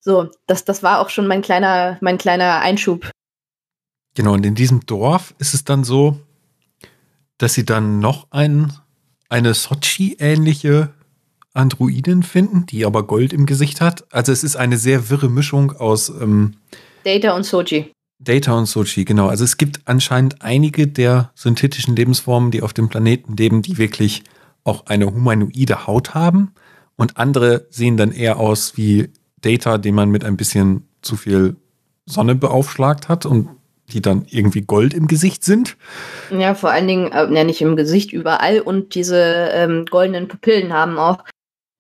So, 0.01 0.31
das, 0.47 0.65
das 0.65 0.83
war 0.83 1.01
auch 1.01 1.11
schon 1.11 1.27
mein 1.27 1.43
kleiner, 1.43 1.99
mein 2.01 2.17
kleiner 2.17 2.61
Einschub. 2.61 3.11
Genau, 4.15 4.33
und 4.33 4.47
in 4.47 4.55
diesem 4.55 4.87
Dorf 4.87 5.35
ist 5.39 5.53
es 5.53 5.65
dann 5.65 5.85
so, 5.85 6.19
dass 7.37 7.53
sie 7.53 7.67
dann 7.67 7.99
noch 7.99 8.29
ein, 8.31 8.73
eine 9.29 9.53
Sochi-ähnliche 9.53 10.95
Androidin 11.55 12.23
finden, 12.23 12.67
die 12.67 12.85
aber 12.85 13.07
Gold 13.07 13.33
im 13.33 13.47
Gesicht 13.47 13.81
hat. 13.81 14.05
Also 14.13 14.33
es 14.33 14.45
ist 14.45 14.57
eine 14.57 14.77
sehr 14.77 15.09
wirre 15.09 15.31
Mischung 15.31 15.73
aus 15.73 16.09
ähm, 16.09 16.55
Data 17.05 17.35
und 17.35 17.45
Soji. 17.45 17.91
Data 18.19 18.57
und 18.57 18.67
Sochi, 18.67 19.05
genau. 19.05 19.29
Also 19.29 19.45
es 19.45 19.57
gibt 19.57 19.81
anscheinend 19.85 20.43
einige 20.43 20.87
der 20.87 21.31
synthetischen 21.35 21.97
Lebensformen, 21.97 22.51
die 22.51 22.63
auf 22.63 22.73
dem 22.73 22.89
Planeten 22.89 23.37
leben, 23.37 23.63
die 23.63 23.79
wirklich 23.79 24.23
auch 24.65 24.87
eine 24.87 25.07
humanoide 25.07 25.87
Haut 25.87 26.15
haben. 26.15 26.53
Und 26.97 27.17
andere 27.17 27.67
sehen 27.71 27.97
dann 27.97 28.13
eher 28.13 28.39
aus 28.39 28.77
wie 28.77 29.11
Data, 29.41 29.79
den 29.79 29.95
man 29.95 30.11
mit 30.11 30.25
ein 30.25 30.37
bisschen 30.37 30.89
zu 31.03 31.17
viel 31.17 31.57
Sonne 32.07 32.35
beaufschlagt 32.35 33.09
hat 33.09 33.27
und 33.27 33.49
die 33.91 34.01
dann 34.01 34.25
irgendwie 34.31 34.63
Gold 34.63 34.95
im 34.95 35.07
Gesicht 35.09 35.45
sind. 35.45 35.77
Ja, 36.31 36.55
vor 36.55 36.71
allen 36.71 36.89
Dingen, 36.89 37.13
äh, 37.13 37.33
ja, 37.35 37.45
nicht 37.45 37.61
im 37.61 37.77
Gesicht 37.77 38.13
überall 38.13 38.61
und 38.61 38.95
diese 38.95 39.19
ähm, 39.53 39.85
goldenen 39.91 40.29
Pupillen 40.29 40.73
haben 40.73 40.99
auch 40.99 41.23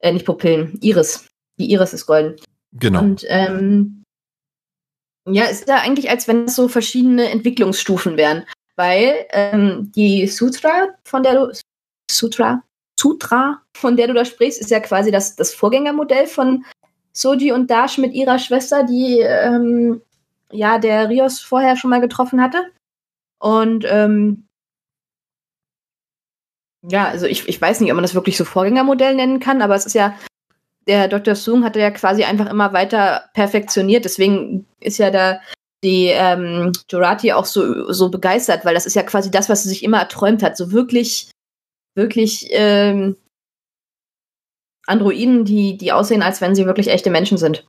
äh, 0.04 0.12
nicht 0.12 0.26
Pupillen, 0.26 0.78
Iris. 0.82 1.26
Die 1.58 1.70
Iris 1.72 1.94
ist 1.94 2.06
golden. 2.06 2.36
Genau. 2.72 3.00
Und 3.00 3.24
ähm, 3.28 4.04
ja, 5.26 5.44
es 5.44 5.60
ist 5.60 5.68
ja 5.68 5.76
eigentlich, 5.76 6.10
als 6.10 6.28
wenn 6.28 6.44
es 6.44 6.54
so 6.54 6.68
verschiedene 6.68 7.30
Entwicklungsstufen 7.30 8.16
wären. 8.16 8.44
Weil 8.76 9.26
ähm, 9.30 9.92
die 9.94 10.26
Sutra, 10.26 10.88
von 11.04 11.22
der 11.22 11.34
du 11.34 11.52
Sutra, 12.10 12.62
Sutra, 12.98 13.62
von 13.74 13.96
der 13.96 14.08
du 14.08 14.14
da 14.14 14.24
sprichst, 14.24 14.60
ist 14.60 14.70
ja 14.70 14.80
quasi 14.80 15.10
das, 15.10 15.36
das 15.36 15.54
Vorgängermodell 15.54 16.26
von 16.26 16.64
Soji 17.12 17.52
und 17.52 17.70
Dash 17.70 17.96
mit 17.96 18.12
ihrer 18.12 18.38
Schwester, 18.38 18.82
die 18.84 19.20
ähm, 19.20 20.02
ja 20.50 20.78
der 20.78 21.08
Rios 21.08 21.40
vorher 21.40 21.76
schon 21.76 21.90
mal 21.90 22.00
getroffen 22.00 22.42
hatte. 22.42 22.58
Und 23.38 23.86
ähm, 23.88 24.46
ja, 26.88 27.08
also 27.08 27.26
ich, 27.26 27.48
ich 27.48 27.60
weiß 27.60 27.80
nicht, 27.80 27.90
ob 27.90 27.96
man 27.96 28.02
das 28.02 28.14
wirklich 28.14 28.36
so 28.36 28.44
Vorgängermodell 28.44 29.14
nennen 29.14 29.40
kann, 29.40 29.62
aber 29.62 29.74
es 29.74 29.86
ist 29.86 29.94
ja, 29.94 30.14
der 30.86 31.08
Dr. 31.08 31.34
Sung 31.34 31.64
hatte 31.64 31.80
ja 31.80 31.90
quasi 31.90 32.24
einfach 32.24 32.50
immer 32.50 32.72
weiter 32.72 33.24
perfektioniert. 33.32 34.04
Deswegen 34.04 34.66
ist 34.80 34.98
ja 34.98 35.10
da 35.10 35.40
die 35.82 36.06
ähm, 36.06 36.72
Jurati 36.90 37.32
auch 37.32 37.44
so, 37.44 37.92
so 37.92 38.10
begeistert, 38.10 38.64
weil 38.64 38.74
das 38.74 38.86
ist 38.86 38.94
ja 38.94 39.02
quasi 39.02 39.30
das, 39.30 39.48
was 39.48 39.62
sie 39.62 39.68
sich 39.68 39.82
immer 39.82 39.98
erträumt 39.98 40.42
hat. 40.42 40.56
So 40.56 40.72
wirklich, 40.72 41.30
wirklich 41.94 42.48
ähm, 42.50 43.16
Androiden, 44.86 45.44
die, 45.44 45.76
die 45.78 45.92
aussehen, 45.92 46.22
als 46.22 46.40
wenn 46.40 46.54
sie 46.54 46.66
wirklich 46.66 46.88
echte 46.88 47.10
Menschen 47.10 47.38
sind. 47.38 47.66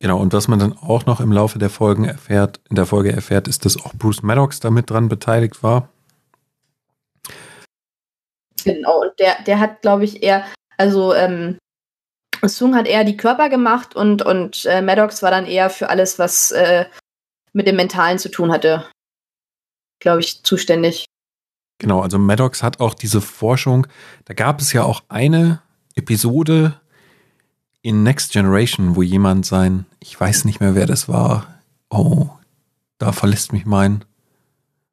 Genau, 0.00 0.18
und 0.18 0.32
was 0.32 0.48
man 0.48 0.58
dann 0.58 0.76
auch 0.76 1.06
noch 1.06 1.20
im 1.20 1.30
Laufe 1.30 1.60
der 1.60 1.70
Folgen 1.70 2.04
erfährt, 2.04 2.60
in 2.68 2.74
der 2.74 2.86
Folge 2.86 3.12
erfährt, 3.12 3.46
ist, 3.46 3.64
dass 3.64 3.80
auch 3.84 3.94
Bruce 3.94 4.22
Maddox 4.22 4.58
damit 4.58 4.90
dran 4.90 5.08
beteiligt 5.08 5.62
war. 5.62 5.90
Genau, 8.64 9.02
und 9.02 9.18
der, 9.18 9.42
der 9.46 9.58
hat, 9.58 9.82
glaube 9.82 10.04
ich, 10.04 10.22
eher, 10.22 10.44
also 10.76 11.14
ähm, 11.14 11.58
Sung 12.42 12.74
hat 12.74 12.88
eher 12.88 13.04
die 13.04 13.16
Körper 13.16 13.48
gemacht 13.48 13.94
und, 13.94 14.22
und 14.22 14.64
äh, 14.66 14.82
Maddox 14.82 15.22
war 15.22 15.30
dann 15.30 15.46
eher 15.46 15.70
für 15.70 15.88
alles, 15.88 16.18
was 16.18 16.50
äh, 16.50 16.86
mit 17.52 17.66
dem 17.66 17.76
Mentalen 17.76 18.18
zu 18.18 18.30
tun 18.30 18.50
hatte, 18.50 18.86
glaube 20.00 20.20
ich, 20.20 20.42
zuständig. 20.42 21.04
Genau, 21.78 22.00
also 22.00 22.18
Maddox 22.18 22.62
hat 22.62 22.80
auch 22.80 22.94
diese 22.94 23.20
Forschung, 23.20 23.86
da 24.24 24.34
gab 24.34 24.60
es 24.60 24.72
ja 24.72 24.84
auch 24.84 25.02
eine 25.08 25.62
Episode 25.94 26.80
in 27.82 28.02
Next 28.02 28.32
Generation, 28.32 28.96
wo 28.96 29.02
jemand 29.02 29.44
sein, 29.44 29.86
ich 30.00 30.18
weiß 30.18 30.44
nicht 30.44 30.60
mehr, 30.60 30.74
wer 30.74 30.86
das 30.86 31.08
war, 31.08 31.60
oh, 31.90 32.28
da 32.98 33.12
verlässt 33.12 33.52
mich 33.52 33.66
mein, 33.66 34.04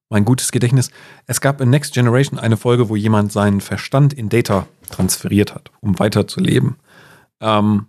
mein 0.10 0.26
gutes 0.26 0.52
Gedächtnis. 0.52 0.90
Es 1.28 1.40
gab 1.40 1.62
in 1.62 1.70
Next 1.70 1.94
Generation 1.94 2.40
eine 2.40 2.58
Folge, 2.58 2.90
wo 2.90 2.96
jemand 2.96 3.32
seinen 3.32 3.62
Verstand 3.62 4.14
in 4.14 4.30
Data 4.30 4.68
transferiert 4.90 5.54
hat, 5.54 5.72
um 5.82 6.00
weiterzuleben. 6.00 6.76
Ähm, 7.40 7.86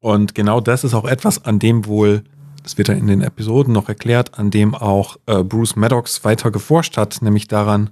und 0.00 0.34
genau 0.34 0.60
das 0.60 0.84
ist 0.84 0.94
auch 0.94 1.04
etwas, 1.04 1.44
an 1.44 1.58
dem 1.58 1.86
wohl, 1.86 2.24
das 2.62 2.78
wird 2.78 2.88
ja 2.88 2.94
in 2.94 3.06
den 3.06 3.22
Episoden 3.22 3.72
noch 3.72 3.88
erklärt, 3.88 4.38
an 4.38 4.50
dem 4.50 4.74
auch 4.74 5.16
äh, 5.26 5.42
Bruce 5.42 5.76
Maddox 5.76 6.24
weiter 6.24 6.50
geforscht 6.50 6.96
hat, 6.96 7.22
nämlich 7.22 7.48
daran, 7.48 7.90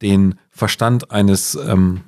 den 0.00 0.36
Verstand 0.50 1.10
eines, 1.10 1.56
ähm, 1.56 2.00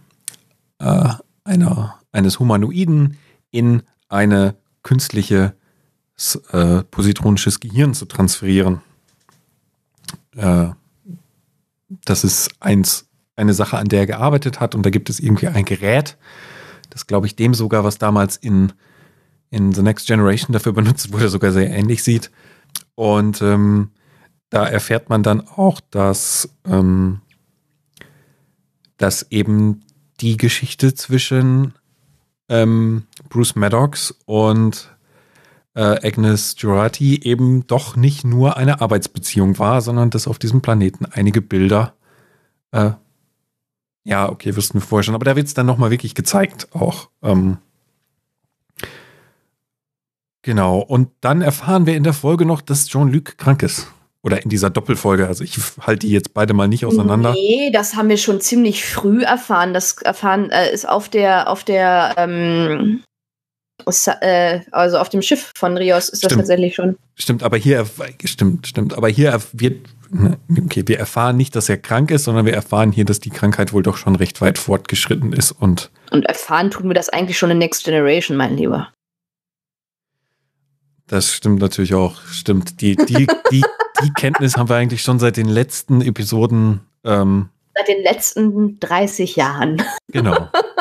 äh, 0.78 1.08
einer, 1.44 1.96
eines 2.10 2.38
Humanoiden 2.38 3.18
in 3.50 3.82
eine 4.08 4.54
künstliche 4.82 5.54
äh, 6.52 6.82
positronisches 6.84 7.60
Gehirn 7.60 7.94
zu 7.94 8.06
transferieren. 8.06 8.80
Äh, 10.36 10.68
das 12.04 12.24
ist 12.24 12.50
eins, 12.60 13.08
eine 13.36 13.54
Sache, 13.54 13.78
an 13.78 13.88
der 13.88 14.00
er 14.00 14.06
gearbeitet 14.06 14.60
hat. 14.60 14.74
Und 14.74 14.84
da 14.84 14.90
gibt 14.90 15.10
es 15.10 15.20
irgendwie 15.20 15.48
ein 15.48 15.64
Gerät, 15.64 16.16
das 16.90 17.06
glaube 17.06 17.26
ich 17.26 17.36
dem 17.36 17.54
sogar, 17.54 17.84
was 17.84 17.98
damals 17.98 18.36
in, 18.36 18.72
in 19.50 19.72
The 19.72 19.82
Next 19.82 20.06
Generation 20.06 20.52
dafür 20.52 20.72
benutzt 20.72 21.12
wurde, 21.12 21.28
sogar 21.28 21.52
sehr 21.52 21.70
ähnlich 21.70 22.02
sieht. 22.02 22.30
Und 22.94 23.40
ähm, 23.42 23.90
da 24.50 24.66
erfährt 24.66 25.08
man 25.08 25.22
dann 25.22 25.40
auch, 25.40 25.80
dass, 25.90 26.50
ähm, 26.66 27.20
dass 28.98 29.26
eben 29.30 29.80
die 30.20 30.36
Geschichte 30.36 30.94
zwischen 30.94 31.74
ähm, 32.48 33.04
Bruce 33.30 33.56
Maddox 33.56 34.14
und 34.26 34.91
äh, 35.74 36.06
Agnes 36.06 36.56
Jurati 36.58 37.20
eben 37.22 37.66
doch 37.66 37.96
nicht 37.96 38.24
nur 38.24 38.56
eine 38.56 38.80
Arbeitsbeziehung 38.80 39.58
war, 39.58 39.80
sondern 39.80 40.10
dass 40.10 40.28
auf 40.28 40.38
diesem 40.38 40.60
Planeten 40.60 41.06
einige 41.06 41.40
Bilder, 41.40 41.94
äh, 42.72 42.90
ja, 44.04 44.28
okay, 44.28 44.56
wüssten 44.56 44.74
wir 44.74 44.86
vorher 44.86 45.04
schon, 45.04 45.14
aber 45.14 45.24
da 45.24 45.36
wird 45.36 45.46
es 45.46 45.54
dann 45.54 45.66
nochmal 45.66 45.90
wirklich 45.90 46.14
gezeigt 46.14 46.68
auch. 46.74 47.08
Ähm, 47.22 47.58
genau, 50.42 50.78
und 50.80 51.10
dann 51.20 51.40
erfahren 51.40 51.86
wir 51.86 51.96
in 51.96 52.04
der 52.04 52.14
Folge 52.14 52.44
noch, 52.44 52.60
dass 52.60 52.88
Jean-Luc 52.88 53.38
krank 53.38 53.62
ist. 53.62 53.88
Oder 54.24 54.40
in 54.44 54.50
dieser 54.50 54.70
Doppelfolge. 54.70 55.26
Also 55.26 55.42
ich 55.42 55.58
halte 55.80 56.06
die 56.06 56.12
jetzt 56.12 56.32
beide 56.32 56.54
mal 56.54 56.68
nicht 56.68 56.86
auseinander. 56.86 57.32
Nee, 57.32 57.72
das 57.72 57.96
haben 57.96 58.08
wir 58.08 58.16
schon 58.18 58.40
ziemlich 58.40 58.84
früh 58.84 59.24
erfahren. 59.24 59.74
Das 59.74 59.96
erfahren 59.98 60.48
äh, 60.50 60.72
ist 60.72 60.88
auf 60.88 61.08
der, 61.08 61.50
auf 61.50 61.64
der 61.64 62.14
ähm, 62.18 63.00
äh, 63.00 63.11
also 63.86 64.98
auf 64.98 65.08
dem 65.08 65.22
Schiff 65.22 65.52
von 65.56 65.76
Rios 65.76 66.08
ist 66.08 66.18
stimmt. 66.18 66.32
das 66.32 66.38
tatsächlich 66.38 66.74
schon. 66.74 66.96
Stimmt, 67.14 67.42
aber 67.42 67.56
hier 67.56 67.86
stimmt, 68.24 68.66
stimmt, 68.66 68.94
aber 68.94 69.08
hier 69.08 69.40
wird 69.52 69.86
ne, 70.10 70.38
okay, 70.64 70.82
wir 70.86 70.98
erfahren 70.98 71.36
nicht, 71.36 71.56
dass 71.56 71.68
er 71.68 71.78
krank 71.78 72.10
ist, 72.10 72.24
sondern 72.24 72.46
wir 72.46 72.54
erfahren 72.54 72.92
hier, 72.92 73.04
dass 73.04 73.20
die 73.20 73.30
Krankheit 73.30 73.72
wohl 73.72 73.82
doch 73.82 73.96
schon 73.96 74.16
recht 74.16 74.40
weit 74.40 74.58
fortgeschritten 74.58 75.32
ist 75.32 75.52
und 75.52 75.90
und 76.10 76.26
erfahren 76.26 76.70
tun 76.70 76.88
wir 76.88 76.94
das 76.94 77.08
eigentlich 77.08 77.38
schon 77.38 77.50
in 77.50 77.58
Next 77.58 77.84
Generation, 77.84 78.36
mein 78.36 78.56
Lieber. 78.56 78.92
Das 81.06 81.32
stimmt 81.32 81.60
natürlich 81.60 81.94
auch. 81.94 82.22
Stimmt. 82.30 82.80
Die, 82.80 82.96
die, 82.96 83.26
die, 83.50 83.62
die 84.02 84.12
Kenntnis 84.16 84.56
haben 84.56 84.68
wir 84.68 84.76
eigentlich 84.76 85.02
schon 85.02 85.18
seit 85.18 85.36
den 85.36 85.48
letzten 85.48 86.00
Episoden. 86.00 86.80
Ähm, 87.04 87.48
seit 87.74 87.88
den 87.88 88.02
letzten 88.02 88.80
30 88.80 89.36
Jahren. 89.36 89.82
Genau. 90.10 90.48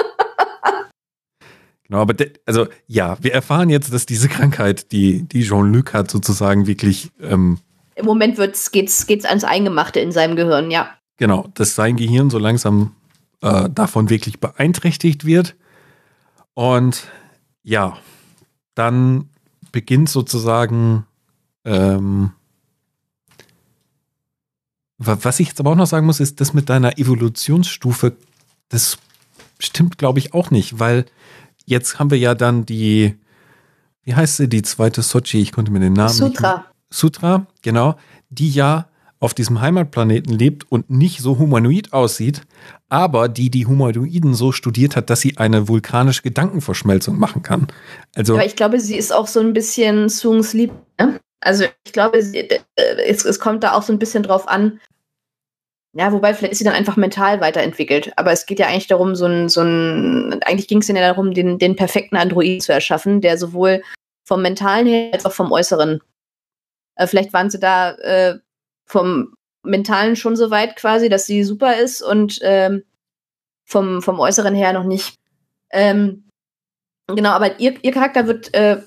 Genau, 1.92 2.04
aber 2.04 2.14
de, 2.14 2.32
also 2.46 2.70
ja, 2.88 3.18
wir 3.22 3.34
erfahren 3.34 3.70
jetzt, 3.70 3.92
dass 3.92 4.06
diese 4.06 4.30
Krankheit, 4.30 4.94
die, 4.94 5.24
die 5.24 5.44
Jean-Luc 5.44 5.94
hat, 5.94 6.10
sozusagen 6.10 6.66
wirklich. 6.66 7.12
Ähm, 7.20 7.58
Im 7.96 8.06
Moment 8.06 8.38
wird's, 8.38 8.72
geht's, 8.72 9.08
geht's 9.08 9.26
ans 9.26 9.44
Eingemachte 9.44 10.00
in 10.00 10.14
seinem 10.14 10.38
Gehirn, 10.38 10.72
ja. 10.72 10.90
Genau, 11.18 11.50
dass 11.54 11.76
sein 11.76 11.98
Gehirn 11.98 12.30
so 12.30 12.38
langsam 12.38 12.96
äh, 13.42 13.70
davon 13.70 14.10
wirklich 14.10 14.40
beeinträchtigt 14.40 15.26
wird. 15.26 15.58
Und 16.54 17.10
ja, 17.62 17.98
dann 18.74 19.30
beginnt 19.74 20.08
sozusagen. 20.08 21.06
Ähm, 21.66 22.32
was 24.98 25.42
ich 25.42 25.50
jetzt 25.50 25.60
aber 25.60 25.72
auch 25.72 25.76
noch 25.76 25.88
sagen 25.88 26.06
muss, 26.06 26.22
ist, 26.22 26.40
das 26.40 26.54
mit 26.54 26.70
deiner 26.70 26.98
Evolutionsstufe, 26.98 28.16
das 28.70 28.98
stimmt, 29.60 29.98
glaube 29.98 30.20
ich, 30.20 30.34
auch 30.34 30.52
nicht, 30.52 30.80
weil 30.80 31.06
jetzt 31.72 31.98
haben 31.98 32.12
wir 32.12 32.20
ja 32.20 32.36
dann 32.36 32.66
die, 32.68 33.16
wie 34.04 34.14
heißt 34.14 34.38
sie, 34.38 34.48
die 34.48 34.62
zweite 34.62 35.02
Sochi, 35.02 35.42
ich 35.42 35.52
konnte 35.52 35.72
mir 35.72 35.80
den 35.80 35.94
Namen 35.94 36.14
Sutra. 36.14 36.58
Nicht 36.58 36.66
Sutra, 36.92 37.48
genau, 37.64 37.96
die 38.30 38.52
ja 38.52 38.88
auf 39.20 39.34
diesem 39.34 39.62
Heimatplaneten 39.62 40.38
lebt 40.38 40.72
und 40.72 40.90
nicht 40.90 41.20
so 41.20 41.38
humanoid 41.38 41.94
aussieht, 41.94 42.42
aber 42.90 43.30
die 43.30 43.50
die 43.50 43.68
Humanoiden 43.68 44.34
so 44.34 44.52
studiert 44.52 44.96
hat, 44.96 45.10
dass 45.10 45.22
sie 45.22 45.38
eine 45.38 45.68
vulkanische 45.68 46.24
Gedankenverschmelzung 46.24 47.18
machen 47.18 47.44
kann. 47.44 47.68
Also, 48.16 48.34
aber 48.34 48.46
ich 48.46 48.56
glaube, 48.56 48.80
sie 48.80 48.98
ist 48.98 49.14
auch 49.14 49.28
so 49.28 49.40
ein 49.40 49.54
bisschen 49.54 50.10
Sungs 50.10 50.54
Lieb. 50.54 50.72
Ne? 51.00 51.20
Also 51.40 51.66
ich 51.86 51.94
glaube, 51.94 52.22
sie, 52.22 52.38
äh, 52.38 52.60
es, 53.08 53.24
es 53.24 53.40
kommt 53.40 53.64
da 53.64 53.74
auch 53.74 53.84
so 53.84 53.94
ein 53.94 54.00
bisschen 54.00 54.24
drauf 54.24 54.48
an, 54.48 54.80
ja, 55.94 56.12
wobei 56.14 56.34
vielleicht 56.34 56.54
ist 56.54 56.60
sie 56.60 56.64
dann 56.64 56.74
einfach 56.74 56.96
mental 56.96 57.42
weiterentwickelt. 57.42 58.14
Aber 58.18 58.32
es 58.32 58.46
geht 58.46 58.60
ja 58.60 58.68
eigentlich 58.68 58.88
darum, 58.88 59.16
so 59.16 59.26
ein, 59.26 59.50
so 59.50 59.62
ein, 59.62 60.42
eigentlich 60.44 60.68
ging 60.68 60.80
es 60.80 60.88
ja 60.88 60.96
darum, 60.96 61.34
den, 61.34 61.60
den 61.60 61.76
perfekten 61.76 62.16
Android 62.16 62.64
zu 62.64 62.72
erschaffen, 62.72 63.20
der 63.20 63.38
sowohl 63.38 63.84
vom 64.26 64.42
Mentalen 64.42 64.88
her 64.88 65.12
als 65.14 65.26
auch 65.26 65.34
vom 65.34 65.52
Äußeren. 65.52 66.02
Äh, 66.96 67.08
vielleicht 67.08 67.34
waren 67.34 67.50
sie 67.50 67.60
da 67.60 67.92
äh, 67.96 68.40
vom 68.86 69.34
Mentalen 69.64 70.16
schon 70.16 70.36
so 70.36 70.50
weit 70.50 70.76
quasi, 70.78 71.10
dass 71.10 71.26
sie 71.26 71.44
super 71.44 71.78
ist 71.78 72.02
und 72.02 72.40
ähm, 72.42 72.84
vom, 73.66 74.02
vom 74.02 74.20
Äußeren 74.20 74.56
her 74.56 74.74
noch 74.74 74.86
nicht. 74.86 75.16
Ähm, 75.72 76.24
genau, 77.08 77.32
aber 77.32 77.60
ihr, 77.60 77.76
ihr 77.84 77.92
Charakter 77.92 78.28
wird 78.28 78.54
äh, 78.54 78.82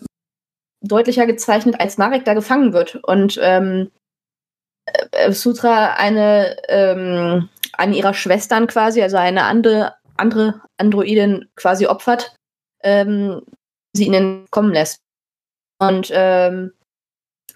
deutlicher 0.80 1.26
gezeichnet, 1.26 1.80
als 1.80 1.98
Marek 1.98 2.24
da 2.24 2.34
gefangen 2.34 2.72
wird. 2.72 2.96
Und 2.96 3.38
ähm, 3.42 3.90
äh, 3.90 4.03
Sutra 5.30 5.95
eine, 5.95 6.57
ähm, 6.68 7.49
eine 7.72 7.97
ihrer 7.97 8.14
Schwestern 8.14 8.66
quasi, 8.66 9.03
also 9.03 9.16
eine 9.16 9.45
andere, 9.45 9.95
andere 10.16 10.61
Androidin 10.78 11.49
quasi 11.57 11.87
opfert, 11.87 12.37
ähm, 12.82 13.43
sie 13.93 14.07
ihnen 14.07 14.47
kommen 14.51 14.72
lässt. 14.72 14.99
Und 15.78 16.11
ähm, 16.12 16.72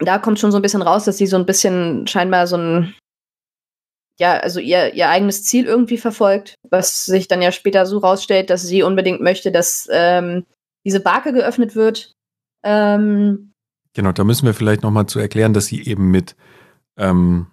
da 0.01 0.18
kommt 0.18 0.39
schon 0.39 0.53
so 0.53 0.59
ein 0.59 0.62
bisschen 0.62 0.83
raus, 0.83 1.05
dass 1.05 1.18
sie 1.18 1.26
so 1.26 1.37
ein 1.37 1.47
bisschen 1.47 2.07
scheinbar 2.07 2.47
so 2.47 2.57
ein, 2.57 2.95
ja, 4.18 4.39
also 4.39 4.61
ihr, 4.61 4.95
ihr 4.95 5.09
eigenes 5.09 5.45
Ziel 5.45 5.66
irgendwie 5.66 5.99
verfolgt, 5.99 6.55
was 6.68 7.07
sich 7.07 7.29
dann 7.29 7.43
ja 7.43 7.53
später 7.53 7.87
so 7.87 7.99
rausstellt, 7.99 8.51
dass 8.51 8.62
sie 8.62 8.83
unbedingt 8.83 9.20
möchte, 9.20 9.53
dass 9.53 9.89
ähm, 9.91 10.45
diese 10.85 11.01
Barke 11.01 11.33
geöffnet 11.33 11.74
wird. 11.76 12.12
Ähm, 12.64 13.53
genau, 13.95 14.13
da 14.13 14.25
müssen 14.25 14.46
wir 14.46 14.55
vielleicht 14.55 14.83
nochmal 14.83 15.07
zu 15.07 15.18
erklären, 15.18 15.55
dass 15.55 15.67
sie 15.67 15.84
eben 15.84 16.11
mit 16.11 16.34
ähm, 16.99 17.46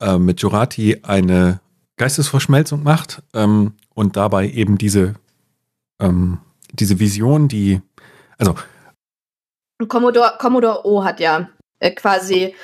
äh, 0.00 0.18
mit 0.18 0.40
Jurati 0.40 0.98
eine 1.02 1.60
Geistesverschmelzung 1.96 2.82
macht 2.82 3.22
ähm, 3.34 3.74
und 3.94 4.16
dabei 4.16 4.48
eben 4.48 4.78
diese, 4.78 5.14
ähm, 6.00 6.38
diese 6.72 6.98
Vision, 6.98 7.48
die, 7.48 7.80
also 8.38 8.54
Commodore, 9.88 10.34
Commodore 10.38 10.86
O 10.86 11.04
hat 11.04 11.20
ja 11.20 11.48
äh, 11.78 11.90
quasi, 11.92 12.54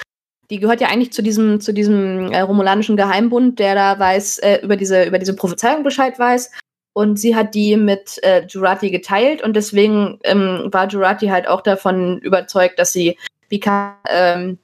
die 0.51 0.59
gehört 0.59 0.81
ja 0.81 0.89
eigentlich 0.89 1.13
zu 1.13 1.23
diesem, 1.23 1.61
zu 1.61 1.73
diesem 1.73 2.33
äh, 2.33 2.41
romulanischen 2.41 2.97
Geheimbund, 2.97 3.59
der 3.59 3.75
da 3.75 3.99
weiß, 3.99 4.39
äh, 4.39 4.61
über 4.63 4.77
diese, 4.77 5.05
über 5.05 5.19
diese 5.19 5.37
Prophezeiung 5.37 5.83
Bescheid 5.83 6.19
weiß. 6.19 6.51
Und 6.95 7.21
sie 7.21 7.37
hat 7.37 7.55
die 7.55 7.77
mit 7.77 8.19
äh, 8.25 8.45
Jurati 8.47 8.91
geteilt 8.91 9.43
und 9.43 9.55
deswegen 9.55 10.19
ähm, 10.25 10.69
war 10.73 10.89
Jurati 10.89 11.29
halt 11.29 11.47
auch 11.47 11.61
davon 11.61 12.19
überzeugt, 12.19 12.79
dass 12.79 12.93
sie 12.93 13.17
Picard 13.49 13.97
ähm, 14.09 14.59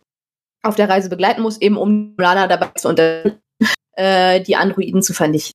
auf 0.65 0.77
der 0.77 0.89
Reise 0.89 1.09
begleiten 1.09 1.43
muss, 1.43 1.61
eben 1.61 1.77
um 1.77 2.15
Lana 2.19 2.47
dabei 2.47 2.71
zu 2.77 2.89
unterstützen, 2.89 3.41
äh, 3.97 4.41
die 4.41 4.57
Androiden 4.57 5.03
zu 5.03 5.13
vernichten. 5.15 5.55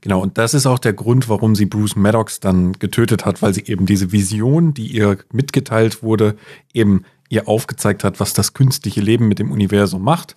Genau, 0.00 0.20
und 0.20 0.36
das 0.36 0.54
ist 0.54 0.66
auch 0.66 0.78
der 0.78 0.92
Grund, 0.92 1.28
warum 1.28 1.54
sie 1.54 1.66
Bruce 1.66 1.96
Maddox 1.96 2.40
dann 2.40 2.72
getötet 2.74 3.24
hat, 3.24 3.40
weil 3.40 3.54
sie 3.54 3.64
eben 3.66 3.86
diese 3.86 4.12
Vision, 4.12 4.74
die 4.74 4.88
ihr 4.88 5.18
mitgeteilt 5.32 6.02
wurde, 6.02 6.36
eben 6.74 7.04
ihr 7.28 7.48
aufgezeigt 7.48 8.02
hat, 8.02 8.18
was 8.18 8.34
das 8.34 8.54
künstliche 8.54 9.00
Leben 9.00 9.28
mit 9.28 9.38
dem 9.38 9.52
Universum 9.52 10.02
macht 10.02 10.34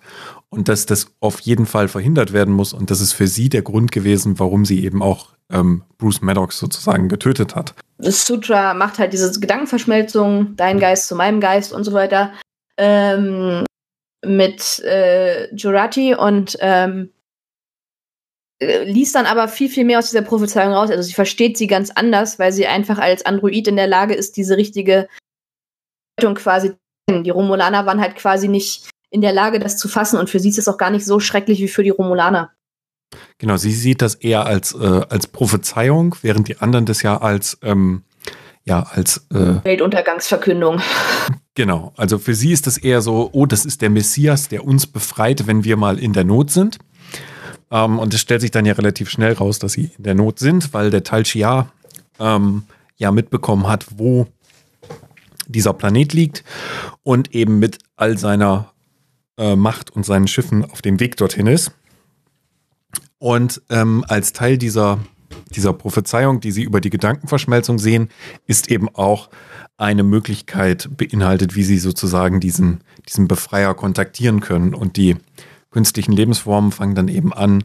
und 0.48 0.68
dass 0.68 0.86
das 0.86 1.08
auf 1.18 1.40
jeden 1.40 1.66
Fall 1.66 1.88
verhindert 1.88 2.32
werden 2.32 2.54
muss. 2.54 2.72
Und 2.72 2.90
das 2.90 3.00
ist 3.00 3.12
für 3.12 3.26
sie 3.26 3.48
der 3.48 3.62
Grund 3.62 3.90
gewesen, 3.90 4.38
warum 4.38 4.64
sie 4.64 4.84
eben 4.84 5.02
auch 5.02 5.30
ähm, 5.50 5.82
Bruce 5.98 6.22
Maddox 6.22 6.58
sozusagen 6.58 7.08
getötet 7.08 7.56
hat. 7.56 7.74
Das 7.98 8.24
Sutra 8.24 8.74
macht 8.74 8.98
halt 8.98 9.12
diese 9.12 9.38
Gedankenverschmelzung, 9.38 10.54
dein 10.56 10.78
Geist 10.78 11.08
zu 11.08 11.16
meinem 11.16 11.40
Geist 11.40 11.72
und 11.72 11.82
so 11.82 11.92
weiter. 11.92 12.32
Ähm, 12.76 13.64
mit 14.26 14.80
äh, 14.80 15.54
Jurati 15.54 16.14
und 16.14 16.56
ähm, 16.60 17.10
äh, 18.60 18.84
liest 18.84 19.14
dann 19.14 19.26
aber 19.26 19.48
viel, 19.48 19.68
viel 19.68 19.84
mehr 19.84 19.98
aus 19.98 20.10
dieser 20.10 20.22
Prophezeiung 20.22 20.72
raus. 20.72 20.90
Also 20.90 21.02
sie 21.02 21.14
versteht 21.14 21.58
sie 21.58 21.66
ganz 21.66 21.90
anders, 21.90 22.38
weil 22.38 22.52
sie 22.52 22.66
einfach 22.66 22.98
als 22.98 23.26
Android 23.26 23.68
in 23.68 23.76
der 23.76 23.86
Lage 23.86 24.14
ist, 24.14 24.36
diese 24.36 24.56
richtige 24.56 25.08
Bedeutung 26.16 26.36
quasi. 26.36 26.72
Die 27.10 27.30
Romulaner 27.30 27.86
waren 27.86 28.00
halt 28.00 28.16
quasi 28.16 28.48
nicht 28.48 28.88
in 29.10 29.20
der 29.20 29.32
Lage, 29.32 29.58
das 29.58 29.76
zu 29.76 29.88
fassen. 29.88 30.18
Und 30.18 30.30
für 30.30 30.40
sie 30.40 30.48
ist 30.48 30.58
es 30.58 30.68
auch 30.68 30.78
gar 30.78 30.90
nicht 30.90 31.04
so 31.04 31.20
schrecklich 31.20 31.60
wie 31.60 31.68
für 31.68 31.82
die 31.82 31.90
Romulaner. 31.90 32.52
Genau, 33.38 33.56
sie 33.56 33.72
sieht 33.72 34.02
das 34.02 34.14
eher 34.14 34.46
als, 34.46 34.74
äh, 34.74 35.02
als 35.08 35.26
Prophezeiung, 35.26 36.16
während 36.22 36.48
die 36.48 36.58
anderen 36.58 36.86
das 36.86 37.02
ja 37.02 37.18
als, 37.18 37.58
ähm, 37.62 38.02
ja, 38.64 38.82
als 38.82 39.26
äh, 39.30 39.64
Weltuntergangsverkündung. 39.64 40.80
Genau, 41.56 41.92
also 41.96 42.18
für 42.18 42.34
sie 42.34 42.50
ist 42.50 42.66
das 42.66 42.78
eher 42.78 43.00
so, 43.00 43.30
oh, 43.30 43.46
das 43.46 43.64
ist 43.64 43.80
der 43.80 43.88
Messias, 43.88 44.48
der 44.48 44.64
uns 44.64 44.88
befreit, 44.88 45.46
wenn 45.46 45.62
wir 45.62 45.76
mal 45.76 46.00
in 46.00 46.12
der 46.12 46.24
Not 46.24 46.50
sind. 46.50 46.78
Ähm, 47.70 48.00
und 48.00 48.12
es 48.12 48.20
stellt 48.20 48.40
sich 48.40 48.50
dann 48.50 48.66
ja 48.66 48.72
relativ 48.72 49.08
schnell 49.08 49.34
raus, 49.34 49.60
dass 49.60 49.74
sie 49.74 49.92
in 49.96 50.02
der 50.02 50.16
Not 50.16 50.40
sind, 50.40 50.74
weil 50.74 50.90
der 50.90 51.04
Tal 51.04 51.24
Shia 51.24 51.70
ähm, 52.18 52.64
ja 52.96 53.12
mitbekommen 53.12 53.68
hat, 53.68 53.86
wo 53.98 54.26
dieser 55.46 55.74
Planet 55.74 56.12
liegt 56.12 56.42
und 57.04 57.34
eben 57.34 57.60
mit 57.60 57.78
all 57.94 58.18
seiner 58.18 58.72
äh, 59.38 59.56
Macht 59.56 59.90
und 59.90 60.04
seinen 60.04 60.26
Schiffen 60.26 60.64
auf 60.64 60.82
dem 60.82 60.98
Weg 60.98 61.16
dorthin 61.16 61.46
ist. 61.46 61.72
Und 63.18 63.62
ähm, 63.70 64.04
als 64.08 64.32
Teil 64.32 64.58
dieser, 64.58 64.98
dieser 65.54 65.72
Prophezeiung, 65.72 66.40
die 66.40 66.52
sie 66.52 66.62
über 66.62 66.80
die 66.80 66.90
Gedankenverschmelzung 66.90 67.78
sehen, 67.78 68.08
ist 68.46 68.70
eben 68.70 68.88
auch 68.94 69.30
eine 69.76 70.02
Möglichkeit 70.02 70.88
beinhaltet, 70.96 71.56
wie 71.56 71.64
sie 71.64 71.78
sozusagen 71.78 72.40
diesen, 72.40 72.82
diesen 73.08 73.28
Befreier 73.28 73.74
kontaktieren 73.74 74.40
können. 74.40 74.74
Und 74.74 74.96
die 74.96 75.16
künstlichen 75.70 76.12
Lebensformen 76.12 76.70
fangen 76.70 76.94
dann 76.94 77.08
eben 77.08 77.32
an, 77.32 77.64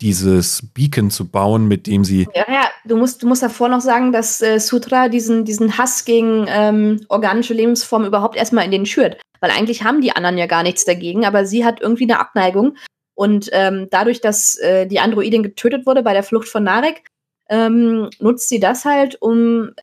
dieses 0.00 0.70
Beacon 0.72 1.10
zu 1.10 1.28
bauen, 1.28 1.68
mit 1.68 1.86
dem 1.86 2.04
sie. 2.04 2.26
Ja, 2.34 2.44
ja, 2.50 2.70
du 2.84 2.96
musst, 2.96 3.22
du 3.22 3.26
musst 3.26 3.42
davor 3.42 3.68
noch 3.68 3.80
sagen, 3.80 4.12
dass 4.12 4.40
äh, 4.40 4.58
Sutra 4.58 5.08
diesen, 5.08 5.44
diesen 5.44 5.76
Hass 5.76 6.04
gegen 6.04 6.46
ähm, 6.48 7.04
organische 7.08 7.54
Lebensformen 7.54 8.08
überhaupt 8.08 8.36
erstmal 8.36 8.64
in 8.64 8.70
den 8.70 8.86
schürt. 8.86 9.20
Weil 9.40 9.50
eigentlich 9.50 9.84
haben 9.84 10.00
die 10.00 10.12
anderen 10.12 10.38
ja 10.38 10.46
gar 10.46 10.62
nichts 10.62 10.84
dagegen, 10.84 11.24
aber 11.24 11.44
sie 11.44 11.64
hat 11.64 11.80
irgendwie 11.80 12.04
eine 12.04 12.20
Abneigung. 12.20 12.76
Und 13.20 13.50
ähm, 13.52 13.88
dadurch, 13.90 14.22
dass 14.22 14.56
äh, 14.60 14.86
die 14.86 14.98
Androidin 14.98 15.42
getötet 15.42 15.84
wurde 15.84 16.02
bei 16.02 16.14
der 16.14 16.22
Flucht 16.22 16.48
von 16.48 16.64
Narek, 16.64 17.06
ähm, 17.50 18.08
nutzt 18.18 18.48
sie 18.48 18.60
das 18.60 18.86
halt, 18.86 19.20
um 19.20 19.74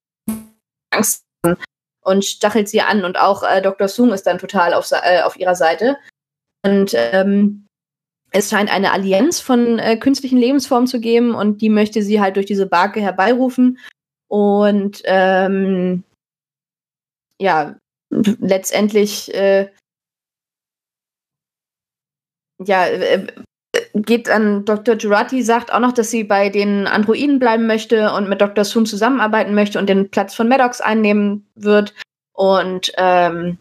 Angst 0.90 1.24
und 2.02 2.26
stachelt 2.26 2.68
sie 2.68 2.82
an. 2.82 3.06
Und 3.06 3.20
auch 3.20 3.44
äh, 3.44 3.62
Dr. 3.62 3.90
Sung 3.90 4.12
ist 4.12 4.26
dann 4.26 4.40
total 4.40 4.74
auf, 4.74 4.92
äh, 4.92 5.22
auf 5.22 5.38
ihrer 5.38 5.54
Seite. 5.54 5.98
Und 6.66 6.96
ähm, 6.96 7.68
es 8.32 8.50
scheint 8.50 8.74
eine 8.74 8.92
Allianz 8.92 9.40
von 9.40 9.78
äh, 9.78 9.98
künstlichen 9.98 10.40
Lebensformen 10.40 10.88
zu 10.88 11.00
geben 11.00 11.36
und 11.36 11.62
die 11.62 11.70
möchte 11.70 12.02
sie 12.02 12.20
halt 12.20 12.38
durch 12.38 12.48
diese 12.48 12.66
Barke 12.66 13.02
herbeirufen. 13.02 13.78
Und 14.30 15.04
ähm, 15.06 16.04
ja, 17.40 17.76
letztendlich 18.10 19.32
äh, 19.36 19.70
ja, 22.64 22.86
äh, 22.88 23.28
geht 23.94 24.28
dann 24.28 24.66
Dr. 24.66 24.96
Jurati, 24.96 25.44
sagt 25.44 25.72
auch 25.72 25.80
noch, 25.80 25.92
dass 25.92 26.10
sie 26.10 26.24
bei 26.24 26.50
den 26.50 26.88
Androiden 26.88 27.40
bleiben 27.40 27.68
möchte 27.68 28.12
und 28.14 28.30
mit 28.30 28.42
Dr. 28.42 28.64
Soon 28.64 28.86
zusammenarbeiten 28.86 29.54
möchte 29.54 29.80
und 29.80 29.88
den 29.88 30.10
Platz 30.10 30.36
von 30.36 30.48
Maddox 30.48 30.82
einnehmen 30.82 31.48
wird. 31.56 31.94
Und 32.34 32.92
ähm, 32.98 33.58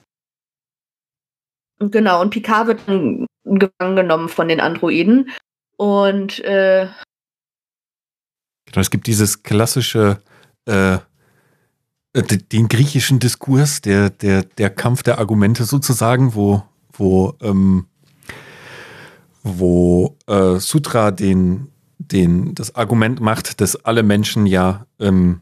genau, 1.78 2.20
und 2.20 2.30
Picard 2.30 2.66
wird 2.66 2.80
dann 2.86 3.26
gefangen 3.44 3.96
genommen 3.96 4.28
von 4.28 4.48
den 4.48 4.60
Androiden. 4.60 5.30
Und 5.76 6.40
äh, 6.44 6.88
genau, 8.66 8.80
es 8.80 8.90
gibt 8.90 9.06
dieses 9.06 9.42
klassische 9.42 10.18
äh, 10.66 10.98
den 12.14 12.68
griechischen 12.68 13.18
Diskurs, 13.18 13.82
der, 13.82 14.08
der, 14.08 14.42
der 14.42 14.70
Kampf 14.70 15.02
der 15.02 15.18
Argumente 15.18 15.64
sozusagen, 15.64 16.34
wo, 16.34 16.62
wo 16.92 17.34
ähm, 17.42 17.86
wo 19.46 20.16
äh, 20.26 20.58
Sutra 20.58 21.10
den, 21.10 21.68
den, 21.98 22.54
das 22.54 22.74
Argument 22.74 23.20
macht, 23.20 23.60
dass 23.60 23.76
alle 23.84 24.02
Menschen 24.02 24.46
ja 24.46 24.86
ähm, 24.98 25.40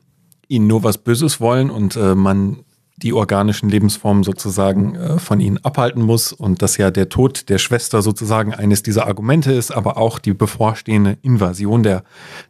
ihnen 0.48 0.66
nur 0.66 0.84
was 0.84 0.98
Böses 0.98 1.40
wollen 1.40 1.70
und 1.70 1.96
äh, 1.96 2.14
man 2.14 2.64
die 2.96 3.12
organischen 3.12 3.68
Lebensformen 3.68 4.22
sozusagen 4.22 4.94
äh, 4.94 5.18
von 5.18 5.40
ihnen 5.40 5.58
abhalten 5.64 6.02
muss 6.02 6.32
und 6.32 6.62
dass 6.62 6.76
ja 6.76 6.90
der 6.90 7.08
Tod 7.08 7.48
der 7.48 7.58
Schwester 7.58 8.02
sozusagen 8.02 8.54
eines 8.54 8.82
dieser 8.82 9.06
Argumente 9.06 9.52
ist, 9.52 9.72
aber 9.72 9.96
auch 9.96 10.18
die 10.18 10.34
bevorstehende 10.34 11.18
Invasion 11.22 11.82
der, 11.82 12.04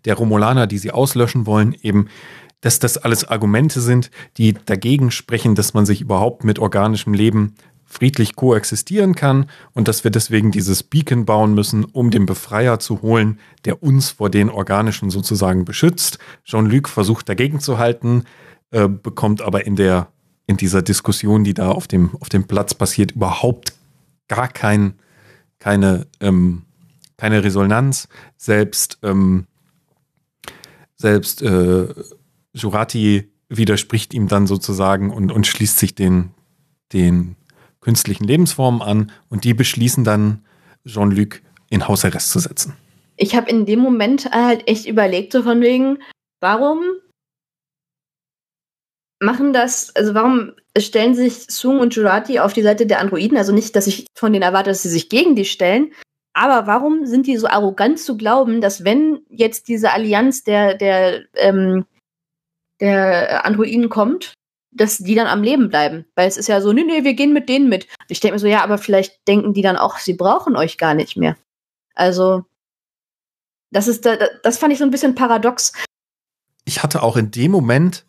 der 0.05 0.15
Romulaner, 0.15 0.67
die 0.67 0.79
sie 0.79 0.91
auslöschen 0.91 1.47
wollen, 1.47 1.75
eben, 1.81 2.09
dass 2.61 2.79
das 2.79 2.99
alles 2.99 3.25
Argumente 3.25 3.81
sind, 3.81 4.11
die 4.37 4.55
dagegen 4.55 5.11
sprechen, 5.11 5.55
dass 5.55 5.73
man 5.73 5.87
sich 5.87 6.01
überhaupt 6.01 6.45
mit 6.45 6.59
organischem 6.59 7.15
Leben 7.15 7.55
friedlich 7.95 8.35
koexistieren 8.35 9.15
kann 9.15 9.47
und 9.73 9.87
dass 9.87 10.03
wir 10.03 10.11
deswegen 10.11 10.51
dieses 10.51 10.83
Beacon 10.83 11.25
bauen 11.25 11.55
müssen, 11.55 11.85
um 11.85 12.11
den 12.11 12.27
Befreier 12.27 12.81
zu 12.81 13.03
holen, 13.03 13.39
der 13.65 13.83
uns 13.83 14.11
vor 14.11 14.31
den 14.31 14.51
Organischen 14.51 15.11
sozusagen 15.11 15.65
beschützt. 15.65 16.19
Jean-Luc 16.45 16.89
versucht 16.89 17.29
dagegen 17.29 17.61
zu 17.61 17.79
halten, 17.79 18.25
äh, 18.73 18.89
bekommt 18.89 19.43
aber 19.43 19.67
in 19.67 19.77
der 19.77 20.09
in 20.47 20.57
dieser 20.57 20.83
Diskussion, 20.83 21.45
die 21.45 21.55
da 21.55 21.71
auf 21.71 21.87
dem, 21.87 22.11
auf 22.21 22.29
dem 22.29 22.45
Platz 22.45 22.75
passiert, 22.75 23.13
überhaupt 23.13 23.73
gar 24.29 24.49
kein, 24.49 24.95
keine, 25.59 26.07
ähm, 26.21 26.63
keine 27.17 27.43
Resonanz. 27.45 28.09
Selbst, 28.37 28.99
ähm, 29.03 29.47
selbst 30.97 31.41
äh, 31.43 31.89
Jurati 32.53 33.31
widerspricht 33.49 34.13
ihm 34.13 34.29
dann 34.29 34.47
sozusagen 34.47 35.11
und, 35.11 35.33
und 35.33 35.47
schließt 35.47 35.79
sich 35.79 35.95
den, 35.95 36.31
den 36.93 37.37
künstlichen 37.85 38.25
Lebensformen 38.25 38.83
an 38.83 39.13
und 39.29 39.45
die 39.45 39.55
beschließen 39.55 40.05
dann, 40.05 40.45
Jean-Luc 40.87 41.41
in 41.71 41.87
Hausarrest 41.87 42.31
zu 42.31 42.39
setzen. 42.39 42.75
Ich 43.17 43.37
habe 43.37 43.49
in 43.49 43.67
dem 43.67 43.79
Moment 43.79 44.31
halt 44.33 44.67
echt 44.69 44.87
überlegt, 44.87 45.33
so 45.33 45.43
von 45.43 45.61
wegen, 45.61 45.99
warum 46.41 46.83
machen 49.21 49.53
das, 49.53 49.95
also 49.95 50.15
warum 50.15 50.53
stellen 50.77 51.15
sich 51.15 51.47
Sung 51.49 51.79
und 51.79 51.95
Jurati 51.95 52.41
auf 52.41 52.53
die 52.53 52.63
Seite 52.63 52.87
der 52.87 53.01
Androiden? 53.01 53.39
Also 53.39 53.53
nicht, 53.53 53.77
dass 53.77 53.87
ich 53.87 54.07
von 54.19 54.33
denen 54.33 54.43
erwarte, 54.43 54.71
dass 54.71 54.83
sie 54.83 54.89
sich 54.89 55.09
gegen 55.09 55.37
die 55.37 55.45
stellen, 55.45 55.93
aber 56.35 56.67
warum 56.67 57.07
sind 57.07 57.27
die 57.27 57.37
so 57.37 57.47
arrogant 57.47 58.01
zu 58.01 58.17
glauben, 58.17 58.61
dass 58.61 58.85
wenn 58.85 59.21
jetzt 59.29 59.69
diese 59.69 59.93
Allianz 59.93 60.43
der, 60.43 60.75
der, 60.75 61.25
ähm, 61.35 61.87
der 62.81 63.47
Androiden 63.47 63.89
kommt, 63.89 64.35
dass 64.75 64.99
die 64.99 65.15
dann 65.15 65.27
am 65.27 65.43
Leben 65.43 65.69
bleiben. 65.69 66.05
Weil 66.15 66.29
es 66.29 66.37
ist 66.37 66.49
ja 66.49 66.61
so, 66.61 66.73
nee, 66.73 66.85
nee, 66.85 67.05
wir 67.05 67.15
gehen 67.15 67.33
mit 67.33 67.49
denen 67.49 67.69
mit. 67.69 67.87
Ich 68.09 68.21
denke 68.21 68.35
mir 68.35 68.41
so, 68.41 68.47
ja, 68.47 68.63
aber 68.63 68.79
vielleicht 68.79 69.27
denken 69.29 69.55
die 69.55 69.63
dann 69.63 69.77
auch, 69.77 69.99
sie 69.99 70.15
brauchen 70.15 70.57
euch 70.57 70.79
gar 70.79 70.95
nicht 70.95 71.17
mehr. 71.17 71.37
Also, 71.95 72.45
das 73.71 73.89
ist, 73.89 74.07
das 74.43 74.59
fand 74.59 74.73
ich 74.73 74.79
so 74.79 74.85
ein 74.85 74.91
bisschen 74.91 75.15
paradox. 75.15 75.73
Ich 76.65 76.83
hatte 76.83 77.03
auch 77.03 77.17
in 77.17 77.31
dem 77.31 77.51
Moment 77.51 78.05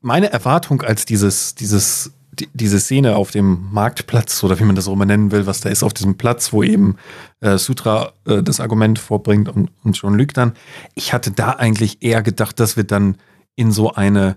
meine 0.00 0.30
Erwartung, 0.32 0.82
als 0.82 1.04
dieses, 1.04 1.54
dieses, 1.54 2.12
die, 2.32 2.48
diese 2.52 2.78
Szene 2.78 3.16
auf 3.16 3.30
dem 3.30 3.68
Marktplatz 3.72 4.42
oder 4.44 4.58
wie 4.58 4.64
man 4.64 4.76
das 4.76 4.86
auch 4.86 4.92
immer 4.92 5.06
nennen 5.06 5.32
will, 5.32 5.46
was 5.46 5.60
da 5.60 5.68
ist 5.68 5.82
auf 5.82 5.94
diesem 5.94 6.16
Platz, 6.16 6.52
wo 6.52 6.62
eben 6.62 6.96
äh, 7.40 7.58
Sutra 7.58 8.12
äh, 8.26 8.42
das 8.42 8.60
Argument 8.60 8.98
vorbringt 8.98 9.48
und, 9.48 9.70
und 9.82 9.94
Jean-Luc 9.94 10.34
dann. 10.34 10.52
Ich 10.94 11.12
hatte 11.12 11.32
da 11.32 11.50
eigentlich 11.50 12.02
eher 12.02 12.22
gedacht, 12.22 12.60
dass 12.60 12.76
wir 12.76 12.84
dann 12.84 13.16
in 13.56 13.72
so 13.72 13.92
eine 13.92 14.36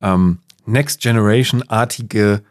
ähm, 0.00 0.38
Next 0.66 1.00
Generation-artige, 1.00 2.42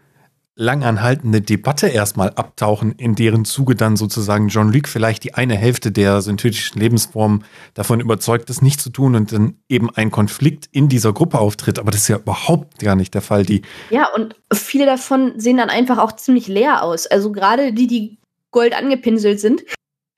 langanhaltende 0.55 1.41
Debatte 1.41 1.87
erstmal 1.87 2.29
abtauchen, 2.31 2.91
in 2.93 3.15
deren 3.15 3.43
Zuge 3.43 3.75
dann 3.75 3.97
sozusagen 3.97 4.49
Jean-Luc 4.49 4.87
vielleicht 4.87 5.23
die 5.23 5.33
eine 5.33 5.55
Hälfte 5.55 5.91
der 5.91 6.21
synthetischen 6.21 6.79
Lebensformen 6.79 7.43
davon 7.73 7.99
überzeugt, 7.99 8.49
das 8.49 8.61
nicht 8.61 8.79
zu 8.79 8.91
tun 8.91 9.15
und 9.15 9.31
dann 9.31 9.55
eben 9.67 9.89
ein 9.89 10.11
Konflikt 10.11 10.69
in 10.71 10.89
dieser 10.89 11.11
Gruppe 11.11 11.39
auftritt. 11.39 11.79
Aber 11.79 11.89
das 11.89 12.01
ist 12.01 12.07
ja 12.07 12.17
überhaupt 12.17 12.79
gar 12.79 12.95
nicht 12.95 13.15
der 13.15 13.21
Fall. 13.21 13.43
Die 13.43 13.63
ja, 13.89 14.07
und 14.13 14.35
viele 14.53 14.85
davon 14.85 15.39
sehen 15.39 15.57
dann 15.57 15.69
einfach 15.69 15.97
auch 15.97 16.11
ziemlich 16.11 16.47
leer 16.47 16.83
aus. 16.83 17.07
Also 17.07 17.31
gerade 17.31 17.73
die, 17.73 17.87
die 17.87 18.19
gold 18.51 18.75
angepinselt 18.75 19.39
sind, 19.39 19.63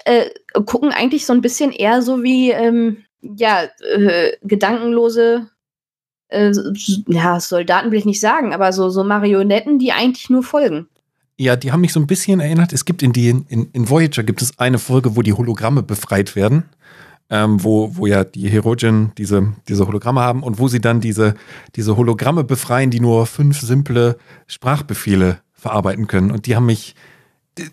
äh, 0.03 0.29
gucken 0.65 0.91
eigentlich 0.91 1.25
so 1.25 1.31
ein 1.31 1.41
bisschen 1.41 1.71
eher 1.71 2.01
so 2.01 2.23
wie 2.23 2.51
ähm, 2.51 3.05
ja, 3.21 3.63
äh, 3.79 4.33
gedankenlose 4.43 5.49
äh, 6.35 6.51
ja, 7.07 7.39
Soldaten 7.39 7.91
will 7.91 7.99
ich 7.99 8.05
nicht 8.05 8.19
sagen, 8.19 8.53
aber 8.53 8.73
so, 8.73 8.89
so 8.89 9.03
Marionetten, 9.03 9.79
die 9.79 9.91
eigentlich 9.91 10.29
nur 10.29 10.43
folgen. 10.43 10.87
Ja, 11.37 11.55
die 11.55 11.71
haben 11.71 11.81
mich 11.81 11.93
so 11.93 11.99
ein 11.99 12.07
bisschen 12.07 12.39
erinnert. 12.39 12.71
Es 12.71 12.85
gibt 12.85 13.03
in, 13.03 13.11
die, 13.11 13.29
in, 13.29 13.69
in 13.73 13.89
Voyager 13.89 14.23
gibt 14.23 14.41
es 14.41 14.57
eine 14.57 14.79
Folge, 14.79 15.15
wo 15.15 15.21
die 15.21 15.33
Hologramme 15.33 15.83
befreit 15.83 16.35
werden. 16.35 16.63
Ähm, 17.27 17.63
wo, 17.63 17.95
wo 17.95 18.05
ja 18.05 18.23
die 18.23 18.47
Herogen 18.49 19.11
diese, 19.17 19.51
diese 19.67 19.87
Hologramme 19.87 20.21
haben 20.21 20.43
und 20.43 20.59
wo 20.59 20.67
sie 20.67 20.79
dann 20.79 21.01
diese, 21.01 21.33
diese 21.75 21.97
Hologramme 21.97 22.43
befreien, 22.43 22.91
die 22.91 22.99
nur 22.99 23.25
fünf 23.25 23.61
simple 23.61 24.17
Sprachbefehle 24.45 25.39
verarbeiten 25.53 26.05
können. 26.05 26.29
Und 26.29 26.45
die 26.45 26.55
haben 26.55 26.67
mich, 26.67 26.93
die, 27.57 27.65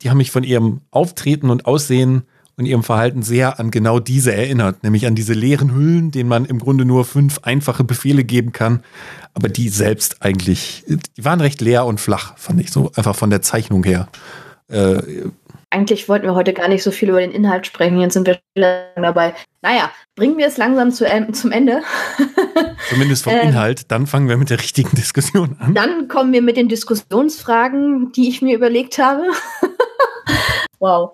die 0.00 0.10
haben 0.10 0.18
mich 0.18 0.30
von 0.30 0.44
ihrem 0.44 0.82
Auftreten 0.92 1.50
und 1.50 1.66
Aussehen 1.66 2.22
und 2.60 2.66
ihrem 2.66 2.82
Verhalten 2.82 3.22
sehr 3.22 3.58
an 3.58 3.70
genau 3.70 3.98
diese 3.98 4.34
erinnert, 4.34 4.82
nämlich 4.82 5.06
an 5.06 5.14
diese 5.14 5.32
leeren 5.32 5.74
Hüllen, 5.74 6.10
denen 6.10 6.28
man 6.28 6.44
im 6.44 6.58
Grunde 6.58 6.84
nur 6.84 7.04
fünf 7.04 7.40
einfache 7.42 7.84
Befehle 7.84 8.22
geben 8.22 8.52
kann, 8.52 8.82
aber 9.34 9.48
die 9.48 9.68
selbst 9.68 10.22
eigentlich, 10.22 10.84
die 10.86 11.24
waren 11.24 11.40
recht 11.40 11.60
leer 11.60 11.86
und 11.86 12.00
flach, 12.00 12.36
fand 12.36 12.60
ich 12.60 12.70
so, 12.70 12.92
einfach 12.94 13.16
von 13.16 13.30
der 13.30 13.42
Zeichnung 13.42 13.82
her. 13.84 14.08
Äh, 14.68 15.02
Eigentlich 15.72 16.08
wollten 16.08 16.26
wir 16.26 16.34
heute 16.34 16.52
gar 16.52 16.66
nicht 16.66 16.82
so 16.82 16.90
viel 16.90 17.10
über 17.10 17.20
den 17.20 17.30
Inhalt 17.30 17.64
sprechen. 17.64 18.00
Jetzt 18.00 18.14
sind 18.14 18.26
wir 18.26 18.40
schon 18.58 19.02
dabei. 19.02 19.34
Naja, 19.62 19.92
bringen 20.16 20.36
wir 20.36 20.48
es 20.48 20.56
langsam 20.56 20.90
zu, 20.90 21.06
ähm, 21.06 21.32
zum 21.32 21.52
Ende. 21.52 21.82
zumindest 22.88 23.22
vom 23.22 23.32
Ähm. 23.32 23.50
Inhalt. 23.50 23.88
Dann 23.92 24.08
fangen 24.08 24.28
wir 24.28 24.36
mit 24.36 24.50
der 24.50 24.58
richtigen 24.58 24.96
Diskussion 24.96 25.56
an. 25.60 25.74
Dann 25.74 26.08
kommen 26.08 26.32
wir 26.32 26.42
mit 26.42 26.56
den 26.56 26.68
Diskussionsfragen, 26.68 28.10
die 28.10 28.28
ich 28.28 28.42
mir 28.42 28.56
überlegt 28.56 28.98
habe. 28.98 29.22
wow. 30.80 31.12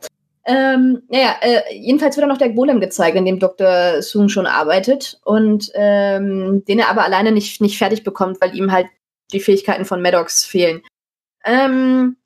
Ähm, 0.48 1.02
naja, 1.08 1.34
äh, 1.40 1.74
jedenfalls 1.74 2.16
wird 2.16 2.22
dann 2.22 2.28
noch 2.28 2.38
der 2.38 2.52
Golem 2.52 2.78
gezeigt, 2.78 3.16
in 3.16 3.24
dem 3.24 3.40
Dr. 3.40 4.00
Sung 4.00 4.28
schon 4.28 4.46
arbeitet 4.46 5.20
und 5.24 5.72
ähm, 5.74 6.64
den 6.66 6.78
er 6.78 6.88
aber 6.88 7.02
alleine 7.02 7.32
nicht, 7.32 7.60
nicht 7.60 7.76
fertig 7.76 8.04
bekommt, 8.04 8.40
weil 8.40 8.56
ihm 8.56 8.70
halt 8.70 8.86
die 9.32 9.40
Fähigkeiten 9.40 9.84
von 9.84 10.00
Maddox 10.00 10.44
fehlen. 10.44 10.82
Ähm, 11.44 12.16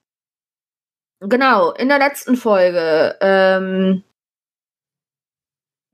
genau, 1.20 1.72
in 1.72 1.88
der 1.88 1.98
letzten 1.98 2.36
Folge, 2.36 3.16
ähm, 3.22 4.02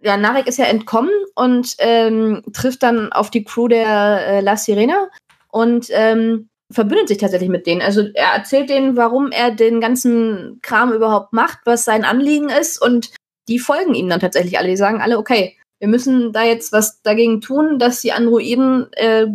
ja, 0.00 0.16
Narek 0.16 0.48
ist 0.48 0.58
ja 0.58 0.64
entkommen 0.64 1.14
und 1.36 1.76
ähm, 1.78 2.42
trifft 2.52 2.82
dann 2.82 3.12
auf 3.12 3.30
die 3.30 3.44
Crew 3.44 3.68
der 3.68 4.26
äh, 4.26 4.40
La 4.40 4.56
Sirena 4.56 5.10
und 5.48 5.86
ähm, 5.90 6.48
verbündet 6.72 7.08
sich 7.08 7.18
tatsächlich 7.18 7.48
mit 7.48 7.66
denen. 7.66 7.82
Also 7.82 8.02
er 8.14 8.32
erzählt 8.34 8.70
denen, 8.70 8.96
warum 8.96 9.30
er 9.30 9.50
den 9.50 9.80
ganzen 9.80 10.58
Kram 10.62 10.92
überhaupt 10.92 11.32
macht, 11.32 11.60
was 11.64 11.84
sein 11.84 12.04
Anliegen 12.04 12.48
ist 12.48 12.80
und 12.80 13.10
die 13.48 13.58
folgen 13.58 13.94
ihm 13.94 14.08
dann 14.08 14.20
tatsächlich 14.20 14.58
alle. 14.58 14.68
Die 14.68 14.76
sagen 14.76 15.00
alle, 15.00 15.18
okay, 15.18 15.56
wir 15.78 15.88
müssen 15.88 16.32
da 16.32 16.42
jetzt 16.42 16.72
was 16.72 17.02
dagegen 17.02 17.40
tun, 17.40 17.78
dass 17.78 18.00
die 18.00 18.12
Androiden 18.12 18.92
äh, 18.92 19.26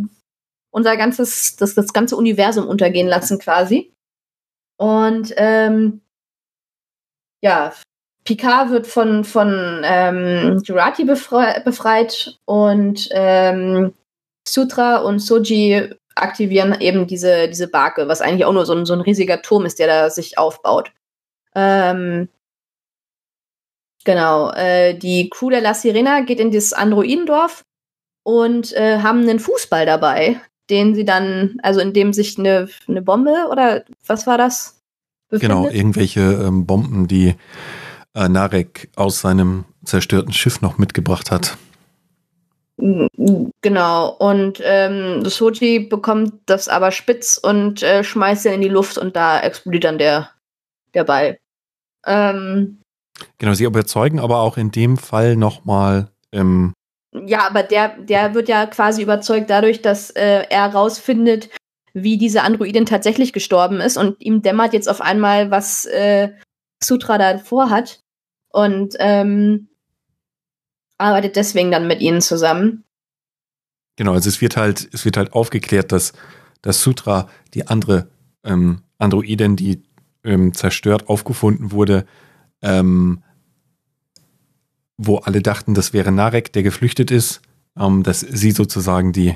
unser 0.72 0.98
ganzes, 0.98 1.56
das, 1.56 1.76
das 1.76 1.94
ganze 1.94 2.16
Universum 2.16 2.68
untergehen 2.68 3.08
lassen 3.08 3.40
quasi. 3.40 3.94
Und 4.78 5.34
ähm, 5.38 6.02
ja, 7.42 7.74
Picard 8.24 8.70
wird 8.70 8.88
von, 8.88 9.24
von 9.24 9.82
ähm, 9.84 10.62
Jurati 10.64 11.06
befrei 11.06 11.60
befreit 11.62 12.40
und 12.46 13.10
ähm, 13.12 13.94
Sutra 14.48 14.98
und 14.98 15.20
Soji 15.20 15.94
aktivieren 16.16 16.80
eben 16.80 17.08
diese, 17.08 17.48
diese 17.48 17.68
Barke, 17.68 18.08
was 18.08 18.22
eigentlich 18.22 18.46
auch 18.46 18.54
nur 18.54 18.66
so 18.66 18.74
ein, 18.74 18.86
so 18.86 18.94
ein 18.94 19.02
riesiger 19.02 19.42
Turm 19.42 19.66
ist, 19.66 19.80
der 19.80 19.88
da 19.88 20.10
sich 20.10 20.38
aufbaut. 20.38 20.92
Ähm, 21.56 22.30
genau, 24.04 24.52
äh, 24.52 24.94
die 24.94 25.30
Crew 25.30 25.50
der 25.50 25.62
La 25.62 25.74
Sirena 25.74 26.22
geht 26.22 26.40
in 26.40 26.52
das 26.52 26.74
Androidendorf 26.74 27.64
und 28.24 28.74
äh, 28.74 29.00
haben 29.00 29.22
einen 29.22 29.40
Fußball 29.40 29.86
dabei, 29.86 30.40
den 30.70 30.96
sie 30.96 31.06
dann, 31.06 31.58
also 31.64 31.80
in 31.80 31.94
dem 31.94 32.14
sich 32.14 32.38
eine, 32.38 32.70
eine 32.88 33.02
Bombe 33.02 33.48
oder 33.50 33.84
was 34.06 34.28
war 34.28 34.38
das? 34.38 34.82
Genau, 35.30 35.64
befindet. 35.64 35.76
irgendwelche 35.76 36.22
ähm, 36.22 36.66
Bomben, 36.66 37.08
die 37.08 37.36
äh, 38.14 38.28
Narek 38.28 38.90
aus 38.96 39.22
seinem 39.22 39.66
zerstörten 39.86 40.34
Schiff 40.34 40.62
noch 40.62 40.78
mitgebracht 40.78 41.32
hat. 41.32 41.58
Genau, 43.62 44.10
und 44.10 44.60
ähm, 44.64 45.24
Soji 45.26 45.80
bekommt 45.82 46.34
das 46.48 46.68
aber 46.68 46.92
spitz 46.92 47.38
und 47.38 47.84
äh, 47.84 48.04
schmeißt 48.04 48.46
ihn 48.46 48.54
in 48.54 48.62
die 48.62 48.70
Luft 48.70 48.98
und 48.98 49.16
da 49.16 49.40
explodiert 49.40 49.84
dann 49.84 50.00
der, 50.00 50.32
der 50.94 51.04
Ball. 51.04 51.38
Ähm, 52.06 52.80
Genau, 53.38 53.54
sie 53.54 53.66
überzeugen 53.66 54.20
aber 54.20 54.40
auch 54.40 54.58
in 54.58 54.72
dem 54.72 54.98
Fall 54.98 55.36
nochmal, 55.36 56.10
ähm, 56.32 56.74
ja, 57.14 57.46
aber 57.48 57.64
der, 57.64 57.98
der 57.98 58.34
wird 58.34 58.48
ja 58.48 58.66
quasi 58.66 59.02
überzeugt 59.02 59.50
dadurch, 59.50 59.82
dass 59.82 60.12
äh, 60.12 60.46
er 60.50 60.68
rausfindet, 60.68 61.50
wie 61.94 62.18
diese 62.18 62.44
Androidin 62.44 62.86
tatsächlich 62.86 63.34
gestorben 63.34 63.82
ist 63.82 63.98
und 63.98 64.16
ihm 64.22 64.42
dämmert 64.42 64.74
jetzt 64.74 64.88
auf 64.88 65.02
einmal, 65.02 65.52
was 65.52 65.86
äh, 65.86 66.32
Sutra 66.82 67.18
da 67.18 67.38
vorhat. 67.38 68.00
Und 68.54 68.96
ähm, 69.00 69.68
arbeitet 71.02 71.36
deswegen 71.36 71.72
dann 71.72 71.88
mit 71.88 72.02
ihnen 72.02 72.22
zusammen. 72.22 72.84
genau, 73.98 74.14
also 74.14 74.30
es 74.30 74.42
wird 74.42 74.58
halt, 74.58 74.90
es 74.94 75.06
wird 75.06 75.18
halt 75.18 75.34
aufgeklärt, 75.34 75.92
dass 75.92 76.14
das 76.62 76.82
Sutra 76.82 77.28
die 77.54 77.68
andere 77.68 78.08
ähm, 78.44 78.82
Androidin, 78.98 79.56
die 79.56 79.84
ähm, 80.24 80.54
zerstört 80.54 81.10
aufgefunden 81.10 81.72
wurde, 81.72 82.06
ähm, 82.62 83.24
wo 84.98 85.18
alle 85.18 85.42
dachten, 85.42 85.74
das 85.74 85.94
wäre 85.94 86.12
Narek, 86.12 86.54
der 86.54 86.64
geflüchtet 86.64 87.12
ist, 87.12 87.42
ähm, 87.78 88.04
dass 88.04 88.20
sie 88.20 88.52
sozusagen 88.52 89.14
die 89.14 89.36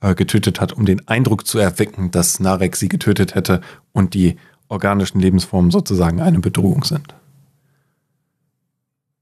äh, 0.00 0.14
getötet 0.14 0.60
hat, 0.60 0.72
um 0.72 0.84
den 0.84 1.06
Eindruck 1.08 1.46
zu 1.46 1.58
erwecken, 1.58 2.10
dass 2.10 2.40
Narek 2.40 2.76
sie 2.76 2.88
getötet 2.88 3.34
hätte 3.34 3.60
und 3.92 4.14
die 4.14 4.36
organischen 4.68 5.20
Lebensformen 5.20 5.70
sozusagen 5.70 6.20
eine 6.20 6.40
Bedrohung 6.40 6.84
sind. 6.84 7.14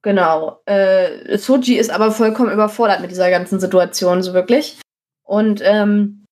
Genau. 0.02 0.60
Äh, 0.64 1.36
Soji 1.38 1.76
ist 1.76 1.90
aber 1.90 2.12
vollkommen 2.12 2.52
überfordert 2.52 3.00
mit 3.00 3.10
dieser 3.10 3.30
ganzen 3.30 3.58
Situation, 3.58 4.22
so 4.22 4.32
wirklich. 4.32 4.80
Und 5.24 5.60
ähm, 5.62 6.24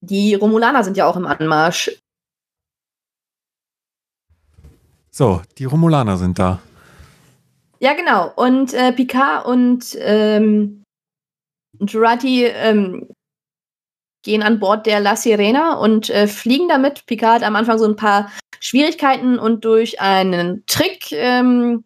die 0.00 0.34
Romulaner 0.34 0.84
sind 0.84 0.96
ja 0.96 1.06
auch 1.06 1.16
im 1.16 1.26
Anmarsch. 1.26 1.90
So, 5.10 5.42
die 5.58 5.64
Romulaner 5.64 6.16
sind 6.16 6.38
da. 6.38 6.60
Ja, 7.78 7.94
genau. 7.94 8.32
Und 8.34 8.72
äh, 8.74 8.92
Picard 8.92 9.46
und 9.46 9.96
ähm, 10.00 10.82
Jurati 11.78 12.44
ähm, 12.44 13.08
gehen 14.24 14.42
an 14.42 14.58
Bord 14.58 14.86
der 14.86 15.00
La 15.00 15.16
Sirena 15.16 15.74
und 15.74 16.10
äh, 16.10 16.26
fliegen 16.26 16.68
damit. 16.68 17.06
Picard 17.06 17.42
hat 17.42 17.42
am 17.42 17.56
Anfang 17.56 17.78
so 17.78 17.84
ein 17.84 17.96
paar 17.96 18.32
Schwierigkeiten 18.58 19.38
und 19.38 19.64
durch 19.64 20.00
einen 20.00 20.64
Trick 20.66 21.12
ähm, 21.12 21.84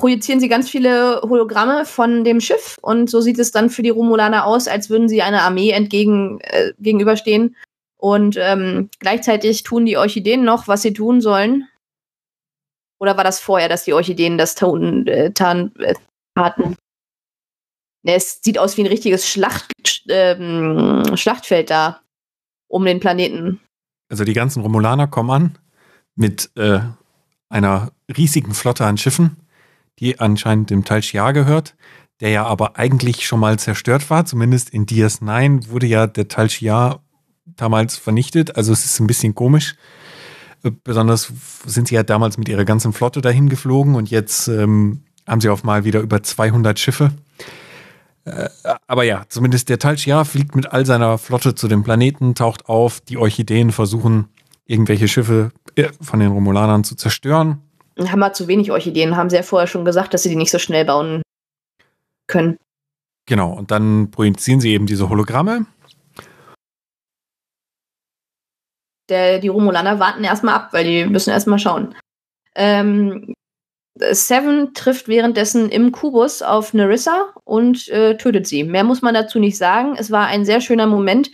projizieren 0.00 0.40
sie 0.40 0.48
ganz 0.48 0.70
viele 0.70 1.20
Hologramme 1.20 1.84
von 1.84 2.24
dem 2.24 2.40
Schiff 2.40 2.78
und 2.80 3.10
so 3.10 3.20
sieht 3.20 3.38
es 3.38 3.52
dann 3.52 3.68
für 3.68 3.82
die 3.82 3.90
Romulaner 3.90 4.46
aus, 4.46 4.66
als 4.66 4.88
würden 4.88 5.10
sie 5.10 5.20
einer 5.20 5.42
Armee 5.42 5.72
entgegen 5.72 6.40
äh, 6.40 6.72
gegenüberstehen. 6.78 7.54
Und 7.98 8.38
ähm, 8.38 8.88
gleichzeitig 8.98 9.62
tun 9.62 9.84
die 9.84 9.98
Orchideen 9.98 10.42
noch, 10.42 10.68
was 10.68 10.80
sie 10.80 10.94
tun 10.94 11.20
sollen. 11.20 11.68
Oder 12.98 13.18
war 13.18 13.24
das 13.24 13.40
vorher, 13.40 13.68
dass 13.68 13.84
die 13.84 13.92
Orchideen 13.92 14.38
das 14.38 14.54
tun, 14.54 15.06
äh, 15.06 15.32
tan, 15.32 15.76
äh, 15.76 15.92
taten? 16.34 16.78
Es 18.02 18.40
sieht 18.42 18.58
aus 18.58 18.78
wie 18.78 18.84
ein 18.84 18.86
richtiges 18.86 19.28
Schlacht, 19.28 19.70
ähm, 20.08 21.14
Schlachtfeld 21.14 21.68
da 21.68 22.00
um 22.68 22.86
den 22.86 23.00
Planeten. 23.00 23.60
Also 24.08 24.24
die 24.24 24.32
ganzen 24.32 24.62
Romulaner 24.62 25.08
kommen 25.08 25.30
an 25.30 25.58
mit 26.14 26.50
äh, 26.56 26.80
einer 27.50 27.92
riesigen 28.16 28.54
Flotte 28.54 28.86
an 28.86 28.96
Schiffen, 28.96 29.36
die 30.00 30.18
anscheinend 30.18 30.70
dem 30.70 30.84
Tal 30.84 31.02
Shiar 31.02 31.32
gehört, 31.32 31.76
der 32.20 32.30
ja 32.30 32.44
aber 32.44 32.76
eigentlich 32.78 33.26
schon 33.26 33.40
mal 33.40 33.58
zerstört 33.58 34.10
war. 34.10 34.24
Zumindest 34.24 34.70
in 34.70 34.86
DS9 34.86 35.68
wurde 35.68 35.86
ja 35.86 36.06
der 36.06 36.28
Tal 36.28 36.50
Shiar 36.50 37.02
damals 37.44 37.96
vernichtet. 37.96 38.56
Also 38.56 38.72
es 38.72 38.84
ist 38.84 39.00
ein 39.00 39.06
bisschen 39.06 39.34
komisch. 39.34 39.76
Äh, 40.62 40.70
Besonders 40.82 41.32
sind 41.66 41.88
sie 41.88 41.94
ja 41.94 42.02
damals 42.02 42.38
mit 42.38 42.48
ihrer 42.48 42.64
ganzen 42.64 42.92
Flotte 42.92 43.20
dahin 43.20 43.48
geflogen 43.48 43.94
und 43.94 44.10
jetzt 44.10 44.48
ähm, 44.48 45.04
haben 45.26 45.40
sie 45.40 45.48
auf 45.48 45.64
mal 45.64 45.84
wieder 45.84 46.00
über 46.00 46.22
200 46.22 46.78
Schiffe. 46.78 47.12
Äh, 48.24 48.48
aber 48.86 49.04
ja, 49.04 49.24
zumindest 49.28 49.68
der 49.68 49.78
Tal 49.78 49.98
Shiar 49.98 50.24
fliegt 50.24 50.54
mit 50.56 50.72
all 50.72 50.84
seiner 50.86 51.18
Flotte 51.18 51.54
zu 51.54 51.68
dem 51.68 51.82
Planeten, 51.82 52.34
taucht 52.34 52.68
auf. 52.68 53.00
Die 53.00 53.16
Orchideen 53.16 53.72
versuchen, 53.72 54.28
irgendwelche 54.66 55.08
Schiffe 55.08 55.52
äh, 55.76 55.88
von 56.00 56.20
den 56.20 56.30
Romulanern 56.30 56.84
zu 56.84 56.94
zerstören. 56.96 57.62
Haben 58.00 58.20
wir 58.20 58.32
zu 58.32 58.48
wenig 58.48 58.70
Orchideen, 58.70 59.16
haben 59.16 59.30
sie 59.30 59.36
ja 59.36 59.42
vorher 59.42 59.66
schon 59.66 59.84
gesagt, 59.84 60.14
dass 60.14 60.22
sie 60.22 60.30
die 60.30 60.36
nicht 60.36 60.50
so 60.50 60.58
schnell 60.58 60.84
bauen 60.84 61.22
können. 62.26 62.56
Genau, 63.26 63.52
und 63.52 63.70
dann 63.70 64.10
projizieren 64.10 64.60
sie 64.60 64.72
eben 64.72 64.86
diese 64.86 65.08
Hologramme. 65.08 65.66
Der, 69.08 69.38
die 69.38 69.48
Romulaner 69.48 69.98
warten 69.98 70.24
erstmal 70.24 70.54
ab, 70.54 70.68
weil 70.72 70.84
die 70.84 71.04
müssen 71.04 71.30
erstmal 71.30 71.58
schauen. 71.58 71.94
Ähm, 72.54 73.34
Seven 73.98 74.72
trifft 74.72 75.08
währenddessen 75.08 75.68
im 75.68 75.92
Kubus 75.92 76.42
auf 76.42 76.72
Nerissa 76.72 77.32
und 77.44 77.88
äh, 77.88 78.16
tötet 78.16 78.46
sie. 78.46 78.64
Mehr 78.64 78.84
muss 78.84 79.02
man 79.02 79.14
dazu 79.14 79.38
nicht 79.38 79.58
sagen. 79.58 79.94
Es 79.96 80.10
war 80.10 80.26
ein 80.26 80.44
sehr 80.44 80.60
schöner 80.60 80.86
Moment, 80.86 81.30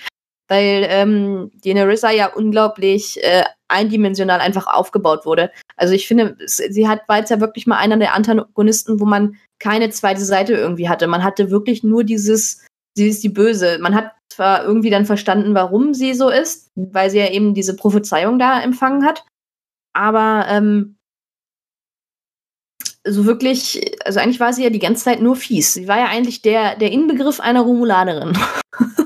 weil 0.49 0.87
ähm, 0.89 1.51
die 1.55 1.75
Nerissa 1.75 2.11
ja 2.11 2.33
unglaublich 2.33 3.23
äh, 3.23 3.45
eindimensional 3.69 4.41
einfach 4.41 4.67
aufgebaut 4.67 5.27
wurde. 5.27 5.51
Also 5.77 5.95
ich 5.95 6.07
finde, 6.07 6.37
sie 6.47 6.89
hat, 6.89 7.01
war 7.09 7.19
jetzt 7.19 7.31
ja 7.31 7.41
wirklich 7.41 7.67
mal 7.67 7.79
einer 7.79 7.97
der 7.97 8.15
Antagonisten, 8.15 9.01
wo 9.01 9.05
man 9.05 9.37
keine 9.59 9.91
zweite 9.91 10.25
Seite 10.25 10.55
irgendwie 10.55 10.89
hatte. 10.89 11.07
Man 11.07 11.25
hatte 11.25 11.51
wirklich 11.51 11.83
nur 11.83 12.05
dieses, 12.05 12.65
sie 12.95 13.09
ist 13.09 13.23
die 13.25 13.29
Böse. 13.29 13.79
Man 13.81 13.95
hat 13.95 14.13
zwar 14.29 14.65
irgendwie 14.65 14.91
dann 14.91 15.07
verstanden, 15.07 15.55
warum 15.55 15.95
sie 15.95 16.15
so 16.15 16.29
ist, 16.29 16.71
weil 16.75 17.11
sie 17.11 17.19
ja 17.19 17.31
eben 17.31 17.55
diese 17.55 17.75
Prophezeiung 17.77 18.39
da 18.39 18.61
empfangen 18.61 19.05
hat, 19.05 19.25
aber 19.95 20.47
ähm, 20.49 20.97
so 23.07 23.25
wirklich, 23.25 23.81
also 24.05 24.21
eigentlich 24.21 24.41
war 24.41 24.53
sie 24.53 24.65
ja 24.65 24.71
die 24.71 24.79
ganze 24.79 25.05
Zeit 25.05 25.23
nur 25.23 25.37
fies. 25.37 25.75
Sie 25.75 25.89
war 25.89 25.99
ja 25.99 26.07
eigentlich 26.07 26.43
der, 26.43 26.77
der 26.77 26.93
Inbegriff 26.93 27.41
einer 27.41 27.63
Romulanerin. 27.63 28.37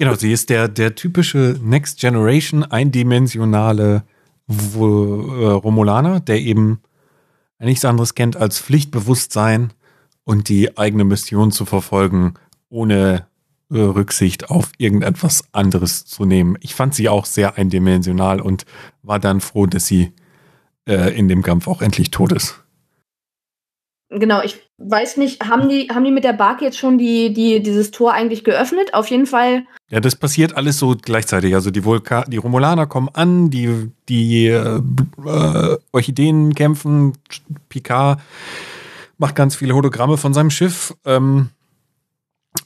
Genau, 0.00 0.14
sie 0.14 0.32
ist 0.32 0.48
der, 0.48 0.66
der 0.66 0.94
typische 0.94 1.56
Next 1.62 2.00
Generation 2.00 2.64
eindimensionale 2.64 4.02
wo, 4.50 5.32
äh, 5.40 5.52
Romulaner, 5.52 6.18
der 6.20 6.40
eben 6.40 6.80
nichts 7.60 7.84
anderes 7.84 8.14
kennt 8.14 8.36
als 8.36 8.58
Pflichtbewusstsein 8.58 9.72
und 10.24 10.48
die 10.48 10.76
eigene 10.76 11.04
Mission 11.04 11.52
zu 11.52 11.64
verfolgen, 11.64 12.34
ohne 12.68 13.26
äh, 13.70 13.78
Rücksicht 13.78 14.50
auf 14.50 14.72
irgendetwas 14.78 15.44
anderes 15.52 16.04
zu 16.04 16.24
nehmen. 16.24 16.56
Ich 16.60 16.74
fand 16.74 16.94
sie 16.94 17.08
auch 17.08 17.26
sehr 17.26 17.56
eindimensional 17.56 18.40
und 18.40 18.66
war 19.02 19.20
dann 19.20 19.40
froh, 19.40 19.66
dass 19.66 19.86
sie 19.86 20.12
äh, 20.88 21.16
in 21.16 21.28
dem 21.28 21.42
Kampf 21.42 21.68
auch 21.68 21.80
endlich 21.80 22.10
tot 22.10 22.32
ist. 22.32 22.60
Genau, 24.10 24.42
ich 24.42 24.58
weiß 24.78 25.18
nicht, 25.18 25.48
haben 25.48 25.68
die, 25.68 25.88
haben 25.88 26.04
die 26.04 26.10
mit 26.10 26.24
der 26.24 26.32
Barke 26.32 26.64
jetzt 26.64 26.78
schon 26.78 26.98
die, 26.98 27.32
die, 27.32 27.62
dieses 27.62 27.92
Tor 27.92 28.12
eigentlich 28.12 28.42
geöffnet? 28.42 28.92
Auf 28.92 29.06
jeden 29.06 29.26
Fall. 29.26 29.62
Ja, 29.88 30.00
das 30.00 30.16
passiert 30.16 30.56
alles 30.56 30.78
so 30.78 30.96
gleichzeitig. 31.00 31.54
Also 31.54 31.70
die 31.70 31.84
Vulka 31.84 32.24
die 32.24 32.38
Romulaner 32.38 32.86
kommen 32.86 33.08
an, 33.12 33.50
die, 33.50 33.92
die 34.08 34.46
äh, 34.48 34.80
Orchideen 35.92 36.54
kämpfen, 36.54 37.12
Picard 37.68 38.20
macht 39.18 39.36
ganz 39.36 39.54
viele 39.54 39.74
Hologramme 39.74 40.16
von 40.16 40.34
seinem 40.34 40.50
Schiff. 40.50 40.94
Ähm, 41.04 41.50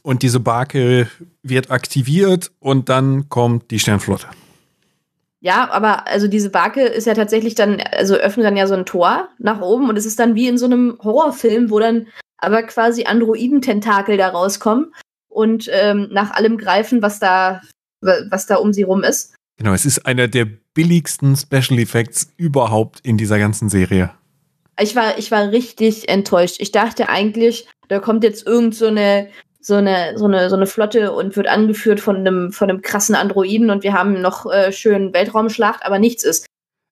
und 0.03 0.23
diese 0.23 0.41
Barke 0.41 1.09
wird 1.43 1.71
aktiviert 1.71 2.53
und 2.59 2.89
dann 2.89 3.29
kommt 3.29 3.71
die 3.71 3.79
Sternflotte. 3.79 4.29
Ja, 5.45 5.71
aber 5.71 6.07
also 6.07 6.27
diese 6.27 6.49
Barke 6.49 6.81
ist 6.81 7.07
ja 7.07 7.13
tatsächlich 7.13 7.55
dann, 7.55 7.79
also 7.93 8.15
öffnet 8.15 8.47
dann 8.47 8.57
ja 8.57 8.67
so 8.67 8.73
ein 8.73 8.87
Tor 8.87 9.29
nach 9.39 9.61
oben 9.61 9.91
und 9.91 9.99
es 9.99 10.07
ist 10.07 10.19
dann 10.19 10.35
wie 10.35 10.49
in 10.49 10.57
so 10.57 10.65
einem 10.65 10.99
Horrorfilm, 11.05 11.71
wo 11.71 11.79
dann 11.79 12.07
aber 12.39 12.63
quasi 12.63 13.05
Androidententakel 13.05 14.17
da 14.17 14.31
rauskommen 14.31 14.95
und 15.29 15.69
ähm, 15.71 16.09
nach 16.11 16.31
allem 16.31 16.57
greifen, 16.57 17.03
was 17.03 17.19
da, 17.19 17.61
was 18.01 18.47
da 18.47 18.57
um 18.57 18.73
sie 18.73 18.85
rum 18.85 19.03
ist. 19.03 19.35
Genau, 19.59 19.75
es 19.75 19.85
ist 19.85 20.07
einer 20.07 20.29
der 20.29 20.47
billigsten 20.47 21.37
Special 21.37 21.79
Effects 21.79 22.33
überhaupt 22.39 23.01
in 23.01 23.19
dieser 23.19 23.39
ganzen 23.39 23.69
Serie. 23.69 24.13
Ich 24.81 24.97
war, 24.97 25.19
ich 25.19 25.31
war 25.31 25.51
richtig 25.51 26.09
enttäuscht. 26.09 26.57
Ich 26.59 26.73
dachte 26.73 27.11
eigentlich, 27.11 27.69
da 27.89 27.99
kommt 27.99 28.25
jetzt 28.25 28.47
irgend 28.47 28.75
so 28.75 28.87
eine 28.87 29.29
so 29.65 29.77
eine, 29.77 30.19
so 30.19 30.27
eine, 30.27 30.51
so 30.51 30.57
eine 30.57 30.67
Flotte 30.67 31.13
und 31.13 31.37
wird 31.37 31.49
angeführt 31.49 31.99
von 31.99 32.17
einem, 32.17 32.53
von 32.53 32.69
einem 32.69 32.83
krassen 32.83 33.15
Androiden 33.15 33.71
und 33.71 33.83
wir 33.83 33.95
haben 33.95 34.21
noch 34.21 34.45
äh, 34.45 34.73
schön 34.73 35.15
Weltraumschlacht, 35.15 35.87
aber 35.87 35.99
nichts 35.99 36.23
ist. 36.23 36.45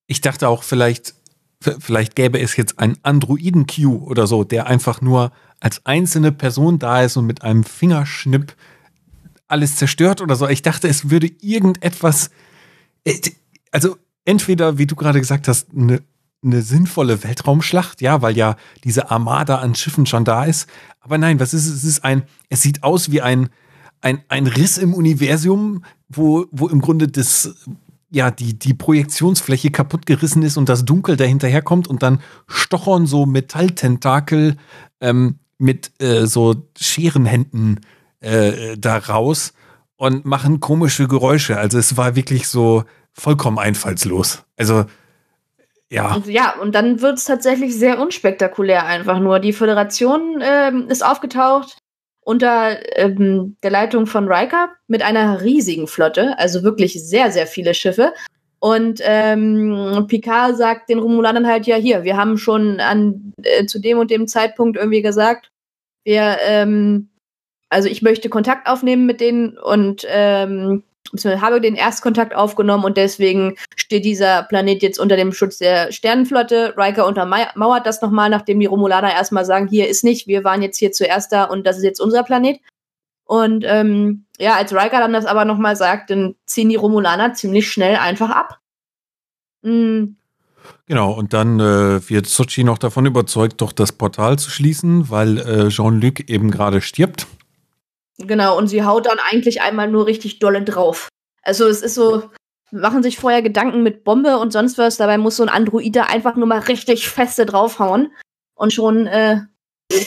Ich 0.07 0.23
dachte 0.23 0.49
auch, 0.49 0.63
vielleicht, 0.63 1.15
vielleicht 1.61 2.17
gäbe 2.17 2.41
es 2.41 2.57
jetzt 2.57 2.79
einen 2.79 2.97
Androiden-Q 3.03 4.07
oder 4.07 4.27
so, 4.27 4.43
der 4.43 4.69
einfach 4.69 5.03
nur 5.03 5.33
als 5.61 5.85
einzelne 5.85 6.33
Person 6.33 6.79
da 6.79 7.03
ist 7.03 7.19
und 7.19 7.27
mit 7.27 7.43
einem 7.43 7.63
Fingerschnipp 7.63 8.55
alles 9.49 9.77
zerstört 9.77 10.23
oder 10.23 10.35
so. 10.35 10.49
Ich 10.49 10.63
dachte, 10.63 10.89
es 10.89 11.11
würde 11.11 11.31
irgendetwas, 11.41 12.31
äh, 13.05 13.21
also 13.71 13.99
entweder, 14.25 14.79
wie 14.79 14.87
du 14.87 14.97
gerade 14.97 15.21
gesagt 15.21 15.47
hast, 15.47 15.69
eine 15.77 16.01
eine 16.45 16.63
sinnvolle 16.63 17.23
Weltraumschlacht, 17.23 18.01
ja, 18.01 18.23
weil 18.23 18.37
ja 18.37 18.57
diese 18.85 19.11
Armada 19.11 19.59
an 19.59 19.75
Schiffen 19.75 20.07
schon 20.07 20.25
da 20.25 20.45
ist. 20.45 20.69
Aber 21.01 21.19
nein, 21.19 21.41
was 21.41 21.55
ist 21.55 21.67
es? 21.67 21.77
Es 21.77 21.85
ist 21.85 22.05
ein, 22.05 22.25
es 22.49 22.63
sieht 22.63 22.83
aus 22.83 23.11
wie 23.11 23.23
ein, 23.23 23.49
ein, 24.01 24.23
ein 24.29 24.47
Riss 24.47 24.79
im 24.79 24.95
Universum, 24.95 25.85
wo, 26.09 26.47
wo 26.51 26.69
im 26.69 26.81
Grunde 26.81 27.09
das, 27.09 27.55
ja, 28.11 28.31
die, 28.31 28.59
die 28.59 28.75
Projektionsfläche 28.75 29.71
kaputt 29.71 30.07
gerissen 30.07 30.43
ist 30.43 30.57
und 30.57 30.69
das 30.69 30.85
Dunkel 30.85 31.17
dahinter 31.17 31.63
kommt 31.63 31.89
und 31.89 32.03
dann 32.03 32.21
stochern 32.49 33.07
so 33.07 33.27
Metalltentakel 33.27 34.57
ähm, 35.01 35.39
mit 35.59 35.93
äh, 36.03 36.27
so 36.27 36.69
Scherenhänden 36.77 37.81
äh, 38.21 38.77
da 38.77 38.99
raus 38.99 39.53
und 39.97 40.25
machen 40.25 40.59
komische 40.59 41.07
Geräusche. 41.07 41.59
Also 41.59 41.79
es 41.79 41.97
war 41.97 42.17
wirklich 42.17 42.49
so 42.49 42.85
vollkommen 43.13 43.59
einfallslos. 43.59 44.43
Also 44.57 44.87
ja. 45.93 46.15
Und, 46.15 46.27
ja, 46.27 46.55
und 46.59 46.75
dann 46.75 47.03
wird 47.03 47.19
es 47.19 47.25
tatsächlich 47.27 47.77
sehr 47.79 48.01
unspektakulär 48.01 48.87
einfach 48.87 49.21
nur. 49.21 49.41
Die 49.41 49.53
Föderation 49.53 50.43
ähm, 50.43 50.89
ist 50.89 51.05
aufgetaucht 51.05 51.77
unter 52.25 52.79
ähm, 52.97 53.57
der 53.63 53.71
Leitung 53.71 54.07
von 54.07 54.27
Riker 54.27 54.71
mit 54.87 55.03
einer 55.03 55.43
riesigen 55.43 55.87
Flotte, 55.87 56.39
also 56.39 56.63
wirklich 56.63 56.95
sehr, 57.05 57.31
sehr 57.31 57.47
viele 57.47 57.75
Schiffe. 57.75 58.15
Und 58.59 59.01
ähm, 59.03 60.07
Picard 60.09 60.57
sagt 60.57 60.89
den 60.89 61.01
Romulanern 61.01 61.47
halt, 61.47 61.67
ja, 61.67 61.77
hier, 61.77 62.05
wir 62.05 62.17
haben 62.17 62.39
schon 62.39 62.81
an 62.81 63.35
äh, 63.43 63.67
zu 63.67 63.79
dem 63.79 63.99
und 63.99 64.11
dem 64.11 64.29
Zeitpunkt 64.29 64.79
irgendwie 64.79 65.03
gesagt, 65.03 65.51
wir, 66.05 66.39
ähm, 66.47 67.11
also 67.69 67.89
ich 67.89 68.01
möchte 68.01 68.29
Kontakt 68.31 68.67
aufnehmen 68.67 69.05
mit 69.05 69.21
denen 69.21 69.59
und 69.59 70.07
ähm, 70.09 70.85
habe 71.25 71.61
den 71.61 71.75
Erstkontakt 71.75 72.35
aufgenommen 72.35 72.85
und 72.85 72.97
deswegen 72.97 73.57
steht 73.77 74.05
dieser 74.05 74.45
Planet 74.45 74.83
jetzt 74.83 74.99
unter 74.99 75.17
dem 75.17 75.33
Schutz 75.33 75.59
der 75.59 75.93
Sternenflotte. 75.93 76.75
Riker 76.77 77.07
untermauert 77.07 77.87
das 77.87 78.01
nochmal, 78.03 78.31
nachdem 78.31 78.61
die 78.61 78.67
Romulaner 78.67 79.13
erstmal 79.13 79.45
sagen, 79.45 79.69
hier 79.69 79.89
ist 79.89 80.05
nicht, 80.05 80.27
wir 80.27 80.45
waren 80.45 80.63
jetzt 80.63 80.79
hier 80.79 80.93
zuerst 80.93 81.33
da 81.33 81.45
und 81.45 81.67
das 81.67 81.77
ist 81.79 81.85
jetzt 81.85 82.01
unser 82.01 82.23
Planet. 82.23 82.61
Und 83.25 83.65
ähm, 83.67 84.25
ja, 84.39 84.57
als 84.57 84.73
Riker 84.73 84.99
dann 84.99 85.13
das 85.13 85.27
aber 85.27 85.45
nochmal 85.45 85.77
sagt, 85.77 86.11
dann 86.11 86.35
ziehen 86.47 86.69
die 86.69 86.77
Romulaner 86.77 87.35
ziemlich 87.35 87.71
schnell 87.71 87.97
einfach 87.97 88.31
ab. 88.31 88.59
Mhm. 89.63 90.17
Genau, 90.87 91.13
und 91.13 91.33
dann 91.33 91.61
äh, 91.61 92.09
wird 92.09 92.27
Sochi 92.27 92.65
noch 92.65 92.79
davon 92.79 93.07
überzeugt, 93.07 93.61
doch 93.61 93.73
das 93.73 93.93
Portal 93.93 94.39
zu 94.39 94.51
schließen, 94.51 95.11
weil 95.11 95.39
äh, 95.39 95.69
Jean-Luc 95.69 96.29
eben 96.29 96.51
gerade 96.51 96.81
stirbt. 96.81 97.27
Genau, 98.19 98.59
und 98.59 98.69
sie 98.69 98.85
haut 98.85 99.07
dann 99.07 99.19
eigentlich 99.31 99.63
einmal 99.63 99.91
nur 99.91 100.07
richtig 100.07 100.39
dolle 100.39 100.63
drauf. 100.63 101.09
Also 101.43 101.67
es 101.67 101.83
ist 101.83 101.95
so, 101.95 102.31
machen 102.71 103.03
sich 103.03 103.19
vorher 103.19 103.43
Gedanken 103.43 103.83
mit 103.83 104.05
Bombe 104.05 104.39
und 104.39 104.53
sonst 104.53 104.79
was, 104.79 104.97
dabei 104.97 105.19
muss 105.19 105.37
so 105.37 105.43
ein 105.43 105.49
Androide 105.49 106.09
einfach 106.09 106.37
nur 106.37 106.47
mal 106.47 106.61
richtig 106.61 107.09
feste 107.09 107.47
draufhauen. 107.47 108.13
Und 108.55 108.73
schon, 108.73 109.07
äh, 109.07 109.41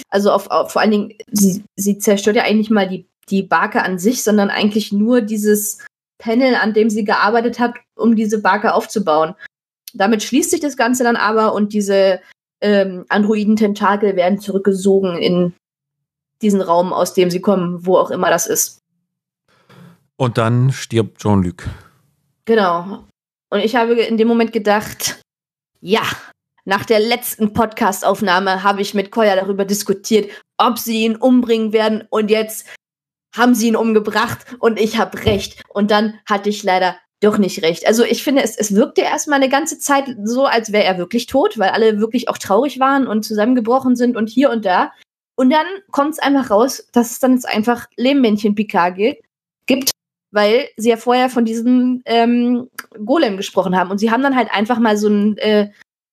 also 0.09 0.31
auf, 0.31 0.49
auf, 0.49 0.71
vor 0.71 0.81
allen 0.81 0.91
Dingen, 0.91 1.13
sie, 1.31 1.63
sie 1.75 1.97
zerstört 1.97 2.35
ja 2.35 2.43
eigentlich 2.43 2.69
mal 2.69 2.87
die, 2.87 3.07
die 3.29 3.43
Barke 3.43 3.83
an 3.83 3.99
sich, 3.99 4.23
sondern 4.23 4.49
eigentlich 4.49 4.91
nur 4.91 5.21
dieses 5.21 5.79
Panel, 6.17 6.55
an 6.55 6.73
dem 6.73 6.89
sie 6.89 7.03
gearbeitet 7.03 7.59
hat, 7.59 7.75
um 7.95 8.15
diese 8.15 8.41
Barke 8.41 8.73
aufzubauen. 8.73 9.35
Damit 9.93 10.23
schließt 10.23 10.51
sich 10.51 10.59
das 10.59 10.77
Ganze 10.77 11.03
dann 11.03 11.15
aber 11.15 11.53
und 11.53 11.73
diese 11.73 12.19
ähm, 12.61 13.05
Androiden-Tentakel 13.09 14.15
werden 14.15 14.39
zurückgesogen 14.39 15.17
in 15.17 15.53
diesen 16.41 16.61
Raum, 16.61 16.93
aus 16.93 17.13
dem 17.13 17.29
sie 17.29 17.41
kommen, 17.41 17.85
wo 17.85 17.97
auch 17.97 18.11
immer 18.11 18.29
das 18.29 18.47
ist. 18.47 18.79
Und 20.17 20.37
dann 20.37 20.71
stirbt 20.71 21.19
Jean-Luc. 21.19 21.67
Genau. 22.45 23.03
Und 23.49 23.59
ich 23.59 23.75
habe 23.75 23.93
in 23.93 24.17
dem 24.17 24.27
Moment 24.27 24.53
gedacht, 24.53 25.19
ja, 25.81 26.03
nach 26.63 26.85
der 26.85 26.99
letzten 26.99 27.53
Podcast-Aufnahme 27.53 28.63
habe 28.63 28.81
ich 28.81 28.93
mit 28.93 29.11
Koya 29.11 29.35
darüber 29.35 29.65
diskutiert, 29.65 30.29
ob 30.57 30.79
sie 30.79 31.03
ihn 31.03 31.15
umbringen 31.15 31.73
werden. 31.73 32.07
Und 32.09 32.31
jetzt 32.31 32.65
haben 33.35 33.53
sie 33.53 33.67
ihn 33.67 33.75
umgebracht 33.75 34.45
und 34.59 34.79
ich 34.79 34.97
habe 34.97 35.25
recht. 35.25 35.61
Und 35.69 35.91
dann 35.91 36.19
hatte 36.25 36.49
ich 36.49 36.63
leider 36.63 36.95
doch 37.21 37.37
nicht 37.37 37.61
recht. 37.63 37.85
Also 37.85 38.03
ich 38.03 38.23
finde, 38.23 38.43
es, 38.43 38.57
es 38.57 38.75
wirkte 38.75 39.01
erstmal 39.01 39.37
eine 39.37 39.49
ganze 39.49 39.79
Zeit 39.79 40.05
so, 40.23 40.45
als 40.45 40.71
wäre 40.71 40.83
er 40.85 40.97
wirklich 40.97 41.27
tot, 41.27 41.57
weil 41.57 41.69
alle 41.69 41.99
wirklich 41.99 42.29
auch 42.29 42.37
traurig 42.37 42.79
waren 42.79 43.07
und 43.07 43.23
zusammengebrochen 43.23 43.95
sind 43.95 44.17
und 44.17 44.29
hier 44.29 44.49
und 44.49 44.65
da. 44.65 44.91
Und 45.35 45.49
dann 45.49 45.65
kommt 45.91 46.13
es 46.13 46.19
einfach 46.19 46.49
raus, 46.49 46.87
dass 46.93 47.11
es 47.11 47.19
dann 47.19 47.33
jetzt 47.33 47.47
einfach 47.47 47.87
Lehmmännchen 47.97 48.55
Picard 48.55 48.97
gibt, 49.65 49.91
weil 50.31 50.69
sie 50.77 50.89
ja 50.89 50.97
vorher 50.97 51.29
von 51.29 51.45
diesem 51.45 52.01
ähm, 52.05 52.69
Golem 53.03 53.37
gesprochen 53.37 53.75
haben. 53.77 53.91
Und 53.91 53.97
sie 53.97 54.11
haben 54.11 54.23
dann 54.23 54.35
halt 54.35 54.49
einfach 54.51 54.79
mal 54.79 54.97
so 54.97 55.09
ein 55.09 55.37
äh, 55.37 55.71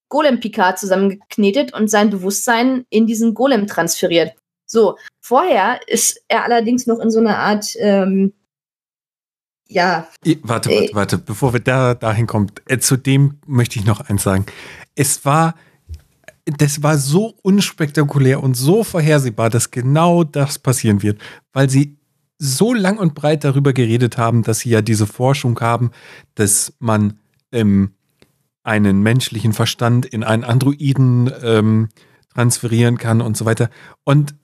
Golem-Picard 0.09 0.79
zusammengeknetet 0.79 1.73
und 1.73 1.89
sein 1.89 2.11
Bewusstsein 2.11 2.85
in 2.91 3.07
diesen 3.07 3.33
Golem 3.33 3.67
transferiert. 3.67 4.35
So, 4.67 4.97
vorher 5.21 5.81
ist 5.87 6.23
er 6.29 6.45
allerdings 6.45 6.87
noch 6.87 6.99
in 6.99 7.11
so 7.11 7.19
einer 7.19 7.39
Art, 7.39 7.75
ähm, 7.79 8.35
ja. 9.69 10.09
Warte, 10.23 10.41
warte, 10.43 10.71
äh, 10.71 10.91
warte, 10.93 11.19
bevor 11.19 11.53
wir 11.53 11.61
da 11.61 11.95
dahin 11.95 12.27
kommen, 12.27 12.53
äh, 12.67 12.79
zu 12.79 12.97
dem 12.97 13.41
möchte 13.47 13.79
ich 13.79 13.87
noch 13.87 14.01
eins 14.01 14.23
sagen. 14.23 14.47
Es 14.95 15.25
war 15.25 15.55
das 16.45 16.83
war 16.83 16.99
so 16.99 17.35
unspektakulär 17.43 18.43
und 18.43 18.55
so 18.55 18.83
vorhersehbar, 18.85 19.51
dass 19.51 19.71
genau 19.71 20.25
das 20.25 20.59
passieren 20.59 21.03
wird, 21.03 21.21
weil 21.53 21.71
sie 21.71 21.97
so 22.39 22.75
lang 22.75 22.99
und 22.99 23.15
breit 23.15 23.45
darüber 23.45 23.73
geredet 23.73 24.19
haben, 24.19 24.43
dass 24.43 24.61
sie 24.61 24.71
ja 24.71 24.83
diese 24.83 25.07
Forschung 25.07 25.59
haben, 25.61 25.93
dass 26.35 26.75
man 26.81 27.21
ähm, 27.53 27.93
einen 28.65 29.01
menschlichen 29.03 29.53
Verstand 29.53 30.07
in 30.07 30.25
einen 30.25 30.43
Androiden 30.43 31.33
ähm, 31.43 31.89
transferieren 32.35 32.99
kann 32.99 33.21
und 33.21 33.37
so 33.37 33.45
weiter. 33.45 33.71
Und 34.05 34.35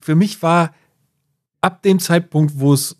für 0.00 0.14
mich 0.14 0.42
war 0.42 0.74
ab 1.60 1.82
dem 1.82 1.98
Zeitpunkt, 1.98 2.58
wo 2.58 2.74
es 2.74 2.98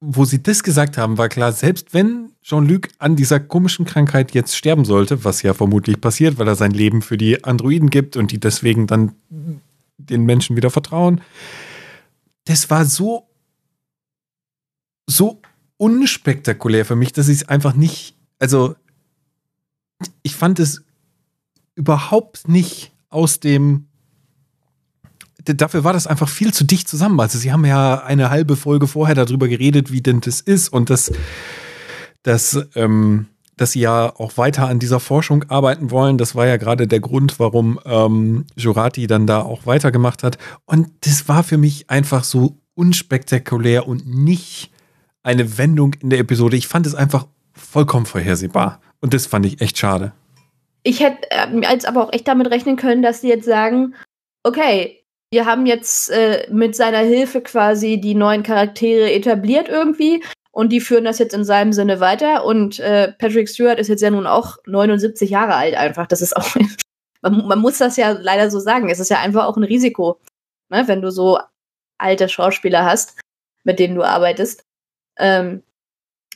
wo 0.00 0.24
sie 0.24 0.42
das 0.42 0.62
gesagt 0.62 0.98
haben, 0.98 1.18
war 1.18 1.28
klar, 1.28 1.52
selbst 1.52 1.94
wenn 1.94 2.32
Jean-Luc 2.42 2.88
an 2.98 3.16
dieser 3.16 3.40
komischen 3.40 3.86
Krankheit 3.86 4.32
jetzt 4.32 4.56
sterben 4.56 4.84
sollte, 4.84 5.24
was 5.24 5.42
ja 5.42 5.54
vermutlich 5.54 6.00
passiert, 6.00 6.38
weil 6.38 6.48
er 6.48 6.54
sein 6.54 6.72
Leben 6.72 7.02
für 7.02 7.16
die 7.16 7.44
Androiden 7.44 7.90
gibt 7.90 8.16
und 8.16 8.30
die 8.30 8.38
deswegen 8.38 8.86
dann 8.86 9.12
den 9.98 10.24
Menschen 10.24 10.56
wieder 10.56 10.70
vertrauen, 10.70 11.22
das 12.44 12.68
war 12.70 12.84
so, 12.84 13.26
so 15.06 15.40
unspektakulär 15.78 16.84
für 16.84 16.96
mich, 16.96 17.12
dass 17.12 17.28
ich 17.28 17.38
es 17.38 17.48
einfach 17.48 17.74
nicht, 17.74 18.16
also 18.38 18.76
ich 20.22 20.36
fand 20.36 20.60
es 20.60 20.84
überhaupt 21.74 22.48
nicht 22.48 22.92
aus 23.08 23.40
dem 23.40 23.86
dafür 25.54 25.84
war 25.84 25.92
das 25.92 26.06
einfach 26.06 26.28
viel 26.28 26.52
zu 26.52 26.64
dicht 26.64 26.88
zusammen. 26.88 27.18
Also 27.20 27.38
sie 27.38 27.52
haben 27.52 27.64
ja 27.64 28.02
eine 28.02 28.30
halbe 28.30 28.56
Folge 28.56 28.86
vorher 28.86 29.14
darüber 29.14 29.48
geredet, 29.48 29.92
wie 29.92 30.00
denn 30.00 30.20
das 30.20 30.40
ist 30.40 30.68
und 30.68 30.90
das, 30.90 31.12
das, 32.22 32.66
ähm, 32.74 33.26
dass 33.56 33.72
sie 33.72 33.80
ja 33.80 34.14
auch 34.16 34.36
weiter 34.36 34.68
an 34.68 34.78
dieser 34.78 35.00
Forschung 35.00 35.44
arbeiten 35.48 35.90
wollen. 35.90 36.18
Das 36.18 36.34
war 36.34 36.46
ja 36.46 36.56
gerade 36.56 36.86
der 36.86 37.00
Grund, 37.00 37.38
warum 37.38 37.80
ähm, 37.84 38.44
Jurati 38.56 39.06
dann 39.06 39.26
da 39.26 39.42
auch 39.42 39.66
weitergemacht 39.66 40.22
hat. 40.22 40.38
Und 40.66 40.88
das 41.06 41.28
war 41.28 41.42
für 41.42 41.56
mich 41.56 41.88
einfach 41.88 42.24
so 42.24 42.58
unspektakulär 42.74 43.88
und 43.88 44.06
nicht 44.06 44.70
eine 45.22 45.58
Wendung 45.58 45.94
in 45.94 46.10
der 46.10 46.18
Episode. 46.18 46.56
Ich 46.56 46.68
fand 46.68 46.86
es 46.86 46.94
einfach 46.94 47.26
vollkommen 47.52 48.06
vorhersehbar. 48.06 48.80
Und 49.00 49.14
das 49.14 49.26
fand 49.26 49.46
ich 49.46 49.60
echt 49.60 49.78
schade. 49.78 50.12
Ich 50.82 51.00
hätte 51.00 51.30
äh, 51.30 51.66
als 51.66 51.84
aber 51.84 52.04
auch 52.04 52.12
echt 52.12 52.28
damit 52.28 52.50
rechnen 52.50 52.76
können, 52.76 53.02
dass 53.02 53.20
sie 53.20 53.28
jetzt 53.28 53.46
sagen, 53.46 53.94
okay, 54.44 55.02
wir 55.30 55.46
haben 55.46 55.66
jetzt 55.66 56.10
äh, 56.10 56.46
mit 56.50 56.76
seiner 56.76 57.00
Hilfe 57.00 57.40
quasi 57.40 58.00
die 58.00 58.14
neuen 58.14 58.42
Charaktere 58.42 59.12
etabliert 59.12 59.68
irgendwie 59.68 60.22
und 60.52 60.70
die 60.70 60.80
führen 60.80 61.04
das 61.04 61.18
jetzt 61.18 61.34
in 61.34 61.44
seinem 61.44 61.72
Sinne 61.72 62.00
weiter. 62.00 62.44
Und 62.44 62.78
äh, 62.78 63.12
Patrick 63.12 63.48
Stewart 63.48 63.78
ist 63.78 63.88
jetzt 63.88 64.02
ja 64.02 64.10
nun 64.10 64.26
auch 64.26 64.56
79 64.66 65.28
Jahre 65.28 65.54
alt 65.54 65.74
einfach. 65.74 66.06
Das 66.06 66.22
ist 66.22 66.36
auch, 66.36 66.56
man, 67.22 67.46
man, 67.46 67.58
muss 67.58 67.78
das 67.78 67.96
ja 67.96 68.12
leider 68.12 68.50
so 68.50 68.60
sagen. 68.60 68.88
Es 68.88 69.00
ist 69.00 69.10
ja 69.10 69.20
einfach 69.20 69.46
auch 69.46 69.56
ein 69.56 69.64
Risiko, 69.64 70.20
ne, 70.68 70.86
wenn 70.86 71.02
du 71.02 71.10
so 71.10 71.38
alte 71.98 72.28
Schauspieler 72.28 72.84
hast, 72.84 73.18
mit 73.64 73.78
denen 73.78 73.96
du 73.96 74.02
arbeitest. 74.02 74.64
Ähm, 75.18 75.62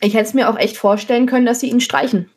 ich 0.00 0.14
hätte 0.14 0.24
es 0.24 0.34
mir 0.34 0.50
auch 0.50 0.58
echt 0.58 0.76
vorstellen 0.76 1.26
können, 1.26 1.46
dass 1.46 1.60
sie 1.60 1.70
ihn 1.70 1.80
streichen. 1.80 2.30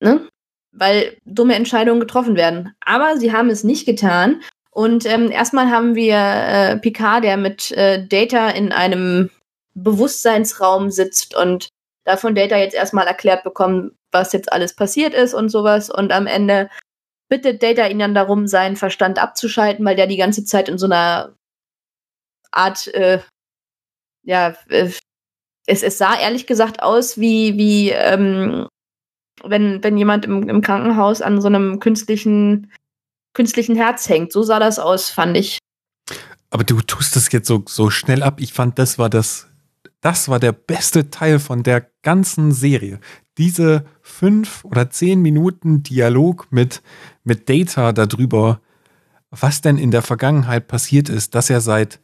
Ne? 0.00 0.28
Weil 0.70 1.16
dumme 1.24 1.54
Entscheidungen 1.54 2.00
getroffen 2.00 2.36
werden. 2.36 2.74
Aber 2.80 3.16
sie 3.16 3.32
haben 3.32 3.50
es 3.50 3.64
nicht 3.64 3.86
getan 3.86 4.42
und 4.74 5.04
ähm, 5.04 5.30
erstmal 5.30 5.70
haben 5.70 5.94
wir 5.94 6.16
äh, 6.16 6.78
Picard, 6.78 7.24
der 7.24 7.36
mit 7.36 7.70
äh, 7.72 8.06
Data 8.06 8.48
in 8.48 8.72
einem 8.72 9.30
Bewusstseinsraum 9.74 10.90
sitzt 10.90 11.36
und 11.36 11.68
davon 12.04 12.34
Data 12.34 12.56
jetzt 12.56 12.74
erstmal 12.74 13.06
erklärt 13.06 13.44
bekommen, 13.44 13.96
was 14.10 14.32
jetzt 14.32 14.50
alles 14.50 14.74
passiert 14.74 15.12
ist 15.12 15.34
und 15.34 15.50
sowas. 15.50 15.90
Und 15.90 16.10
am 16.10 16.26
Ende 16.26 16.70
bittet 17.28 17.62
Data 17.62 17.86
ihn 17.86 17.98
dann 17.98 18.14
darum, 18.14 18.46
seinen 18.46 18.76
Verstand 18.76 19.18
abzuschalten, 19.18 19.84
weil 19.84 19.96
der 19.96 20.06
die 20.06 20.16
ganze 20.16 20.44
Zeit 20.44 20.70
in 20.70 20.78
so 20.78 20.86
einer 20.86 21.34
Art, 22.50 22.88
äh, 22.88 23.20
ja, 24.24 24.54
äh, 24.70 24.90
es, 25.66 25.82
es 25.82 25.98
sah 25.98 26.18
ehrlich 26.18 26.46
gesagt 26.46 26.82
aus 26.82 27.18
wie, 27.18 27.58
wie 27.58 27.90
ähm, 27.90 28.68
wenn, 29.44 29.84
wenn 29.84 29.98
jemand 29.98 30.24
im, 30.24 30.48
im 30.48 30.62
Krankenhaus 30.62 31.20
an 31.20 31.40
so 31.42 31.48
einem 31.48 31.78
künstlichen 31.78 32.72
künstlichen 33.34 33.76
Herz 33.76 34.08
hängt. 34.08 34.32
So 34.32 34.42
sah 34.42 34.58
das 34.58 34.78
aus, 34.78 35.10
fand 35.10 35.36
ich. 35.36 35.58
Aber 36.50 36.64
du 36.64 36.80
tust 36.82 37.16
das 37.16 37.32
jetzt 37.32 37.48
so, 37.48 37.64
so 37.66 37.90
schnell 37.90 38.22
ab. 38.22 38.40
Ich 38.40 38.52
fand, 38.52 38.78
das 38.78 38.98
war 38.98 39.08
das, 39.08 39.48
das 40.00 40.28
war 40.28 40.38
der 40.38 40.52
beste 40.52 41.10
Teil 41.10 41.38
von 41.38 41.62
der 41.62 41.86
ganzen 42.02 42.52
Serie. 42.52 43.00
Diese 43.38 43.86
fünf 44.02 44.64
oder 44.64 44.90
zehn 44.90 45.22
Minuten 45.22 45.82
Dialog 45.82 46.48
mit, 46.50 46.82
mit 47.24 47.48
Data 47.48 47.92
darüber, 47.92 48.60
was 49.30 49.62
denn 49.62 49.78
in 49.78 49.90
der 49.90 50.02
Vergangenheit 50.02 50.68
passiert 50.68 51.08
ist, 51.08 51.34
dass 51.34 51.48
er 51.48 51.62
seit 51.62 52.00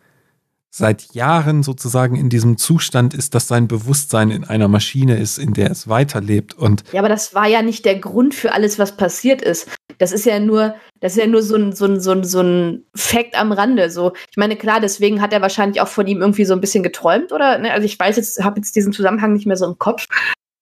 seit 0.71 1.15
Jahren 1.15 1.63
sozusagen 1.63 2.17
in 2.17 2.29
diesem 2.29 2.59
Zustand 2.59 3.15
ist, 3.15 3.35
dass 3.35 3.49
sein 3.49 3.69
Bewusstsein 3.69 4.31
in 4.31 4.45
einer 4.45 4.69
Maschine 4.69 5.17
ist, 5.17 5.39
in 5.39 5.55
der 5.55 5.71
es 5.71 5.89
weiterlebt. 5.89 6.55
Und 6.55 6.85
ja, 6.93 7.01
aber 7.01 7.09
das 7.09 7.35
war 7.35 7.47
ja 7.47 7.63
nicht 7.63 7.85
der 7.85 7.99
Grund 7.99 8.35
für 8.35 8.53
alles, 8.53 8.79
was 8.79 8.97
passiert 8.97 9.43
ist. 9.43 9.69
Das 9.99 10.13
ist 10.13 10.27
ja 10.27 10.39
nur, 10.39 10.75
das 11.01 11.13
ist 11.13 11.19
ja 11.19 11.27
nur 11.27 11.43
so 11.43 11.57
ein, 11.57 11.73
so 11.73 11.87
ein, 11.87 12.01
so 12.01 12.13
ein, 12.13 12.25
so 12.25 12.41
ein 12.41 12.85
Fact 12.95 13.35
am 13.39 13.53
Rande. 13.53 13.91
So, 13.91 14.13
ich 14.31 14.37
meine, 14.37 14.57
klar, 14.57 14.81
deswegen 14.81 15.21
hat 15.21 15.33
er 15.33 15.43
wahrscheinlich 15.43 15.81
auch 15.81 15.89
von 15.89 16.07
ihm 16.07 16.21
irgendwie 16.21 16.45
so 16.45 16.53
ein 16.55 16.61
bisschen 16.61 16.83
geträumt, 16.83 17.33
oder? 17.33 17.59
Ne, 17.59 17.73
also 17.73 17.85
ich 17.85 17.99
weiß 17.99 18.17
jetzt, 18.17 18.43
habe 18.45 18.61
jetzt 18.61 18.77
diesen 18.77 18.93
Zusammenhang 18.93 19.33
nicht 19.33 19.47
mehr 19.47 19.57
so 19.57 19.67
im 19.67 19.79
Kopf. 19.79 20.07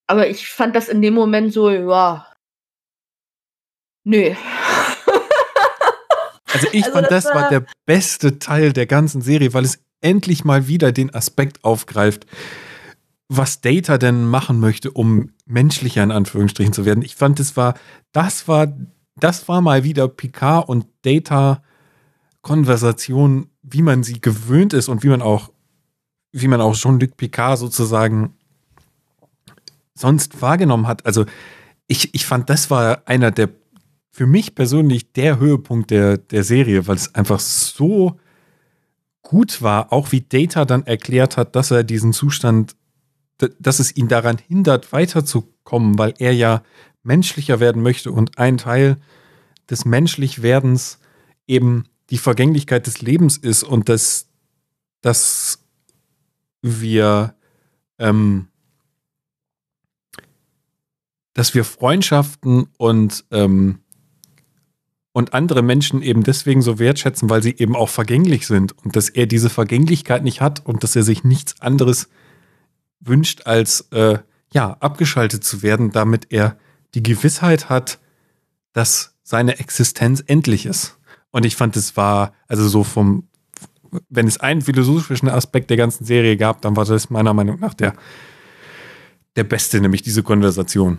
Aber 0.06 0.28
ich 0.28 0.48
fand 0.48 0.76
das 0.76 0.88
in 0.88 1.02
dem 1.02 1.14
Moment 1.14 1.52
so, 1.52 1.68
ja. 1.70 2.26
Nö. 4.04 4.34
Also 6.52 6.68
ich 6.70 6.84
also 6.84 6.92
fand, 6.92 7.10
das, 7.10 7.24
das 7.24 7.34
war 7.34 7.48
der 7.48 7.66
beste 7.86 8.38
Teil 8.38 8.72
der 8.72 8.86
ganzen 8.86 9.20
Serie, 9.20 9.52
weil 9.52 9.64
es 9.64 9.80
endlich 10.00 10.44
mal 10.44 10.68
wieder 10.68 10.92
den 10.92 11.14
Aspekt 11.14 11.64
aufgreift, 11.64 12.26
was 13.28 13.60
Data 13.60 13.98
denn 13.98 14.26
machen 14.26 14.60
möchte, 14.60 14.90
um 14.90 15.30
menschlicher 15.46 16.02
in 16.02 16.12
Anführungsstrichen 16.12 16.72
zu 16.72 16.84
werden. 16.84 17.02
Ich 17.02 17.16
fand, 17.16 17.38
das 17.40 17.56
war, 17.56 17.74
das 18.12 18.46
war, 18.46 18.72
das 19.16 19.48
war 19.48 19.60
mal 19.60 19.84
wieder 19.84 20.08
Picard 20.08 20.68
und 20.68 20.86
Data 21.02 21.62
Konversation, 22.42 23.48
wie 23.62 23.82
man 23.82 24.04
sie 24.04 24.20
gewöhnt 24.20 24.72
ist 24.72 24.88
und 24.88 25.02
wie 25.02 25.08
man 25.08 25.22
auch, 25.22 25.50
wie 26.32 26.46
man 26.46 26.60
auch 26.60 26.76
Jean-Luc 26.76 27.16
Picard 27.16 27.58
sozusagen 27.58 28.34
sonst 29.94 30.40
wahrgenommen 30.40 30.86
hat. 30.86 31.04
Also 31.06 31.24
ich, 31.88 32.14
ich 32.14 32.26
fand, 32.26 32.48
das 32.48 32.70
war 32.70 33.02
einer 33.06 33.32
der, 33.32 33.48
für 34.12 34.26
mich 34.26 34.54
persönlich 34.54 35.12
der 35.12 35.40
Höhepunkt 35.40 35.90
der, 35.90 36.18
der 36.18 36.44
Serie, 36.44 36.86
weil 36.86 36.96
es 36.96 37.14
einfach 37.14 37.40
so 37.40 38.18
gut 39.26 39.60
war, 39.60 39.92
auch 39.92 40.12
wie 40.12 40.20
Data 40.20 40.64
dann 40.64 40.86
erklärt 40.86 41.36
hat, 41.36 41.56
dass 41.56 41.72
er 41.72 41.82
diesen 41.82 42.12
Zustand, 42.12 42.76
dass 43.58 43.80
es 43.80 43.96
ihn 43.96 44.06
daran 44.06 44.38
hindert, 44.38 44.92
weiterzukommen, 44.92 45.98
weil 45.98 46.14
er 46.18 46.32
ja 46.32 46.62
menschlicher 47.02 47.58
werden 47.58 47.82
möchte 47.82 48.12
und 48.12 48.38
ein 48.38 48.56
Teil 48.56 48.98
des 49.68 49.84
Menschlichwerdens 49.84 51.00
eben 51.48 51.86
die 52.10 52.18
Vergänglichkeit 52.18 52.86
des 52.86 53.02
Lebens 53.02 53.36
ist 53.36 53.64
und 53.64 53.88
dass, 53.88 54.28
dass 55.00 55.58
wir 56.62 57.34
ähm, 57.98 58.46
dass 61.34 61.52
wir 61.52 61.64
Freundschaften 61.64 62.68
und 62.78 63.24
ähm, 63.32 63.80
und 65.16 65.32
andere 65.32 65.62
Menschen 65.62 66.02
eben 66.02 66.24
deswegen 66.24 66.60
so 66.60 66.78
wertschätzen, 66.78 67.30
weil 67.30 67.42
sie 67.42 67.56
eben 67.56 67.74
auch 67.74 67.88
vergänglich 67.88 68.46
sind 68.46 68.76
und 68.84 68.96
dass 68.96 69.08
er 69.08 69.24
diese 69.24 69.48
Vergänglichkeit 69.48 70.22
nicht 70.22 70.42
hat 70.42 70.66
und 70.66 70.82
dass 70.82 70.94
er 70.94 71.04
sich 71.04 71.24
nichts 71.24 71.58
anderes 71.58 72.10
wünscht, 73.00 73.46
als 73.46 73.80
äh, 73.92 74.18
ja, 74.52 74.76
abgeschaltet 74.78 75.42
zu 75.42 75.62
werden, 75.62 75.90
damit 75.90 76.26
er 76.28 76.58
die 76.94 77.02
Gewissheit 77.02 77.70
hat, 77.70 77.98
dass 78.74 79.14
seine 79.22 79.58
Existenz 79.58 80.22
endlich 80.26 80.66
ist. 80.66 80.98
Und 81.30 81.46
ich 81.46 81.56
fand, 81.56 81.76
es 81.76 81.96
war, 81.96 82.34
also 82.46 82.68
so 82.68 82.84
vom, 82.84 83.26
wenn 84.10 84.26
es 84.26 84.38
einen 84.38 84.60
philosophischen 84.60 85.30
Aspekt 85.30 85.70
der 85.70 85.78
ganzen 85.78 86.04
Serie 86.04 86.36
gab, 86.36 86.60
dann 86.60 86.76
war 86.76 86.84
das 86.84 87.08
meiner 87.08 87.32
Meinung 87.32 87.58
nach 87.58 87.72
der, 87.72 87.94
der 89.34 89.44
beste, 89.44 89.80
nämlich 89.80 90.02
diese 90.02 90.22
Konversation. 90.22 90.98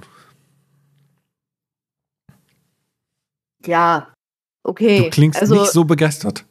Ja, 3.68 4.14
okay. 4.64 5.04
Du 5.04 5.10
klingst 5.10 5.40
also, 5.40 5.56
nicht 5.56 5.72
so 5.72 5.86
begeistert, 5.86 6.46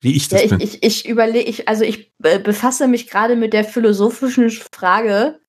wie 0.00 0.16
ich 0.16 0.28
das 0.28 0.40
ja, 0.40 0.44
ich, 0.44 0.50
bin. 0.50 0.60
Ich, 0.60 0.82
ich 0.82 1.08
überlege, 1.08 1.48
ich, 1.48 1.68
also 1.68 1.84
ich 1.84 2.12
befasse 2.18 2.86
mich 2.88 3.08
gerade 3.08 3.36
mit 3.36 3.52
der 3.52 3.64
philosophischen 3.64 4.50
Frage, 4.50 5.40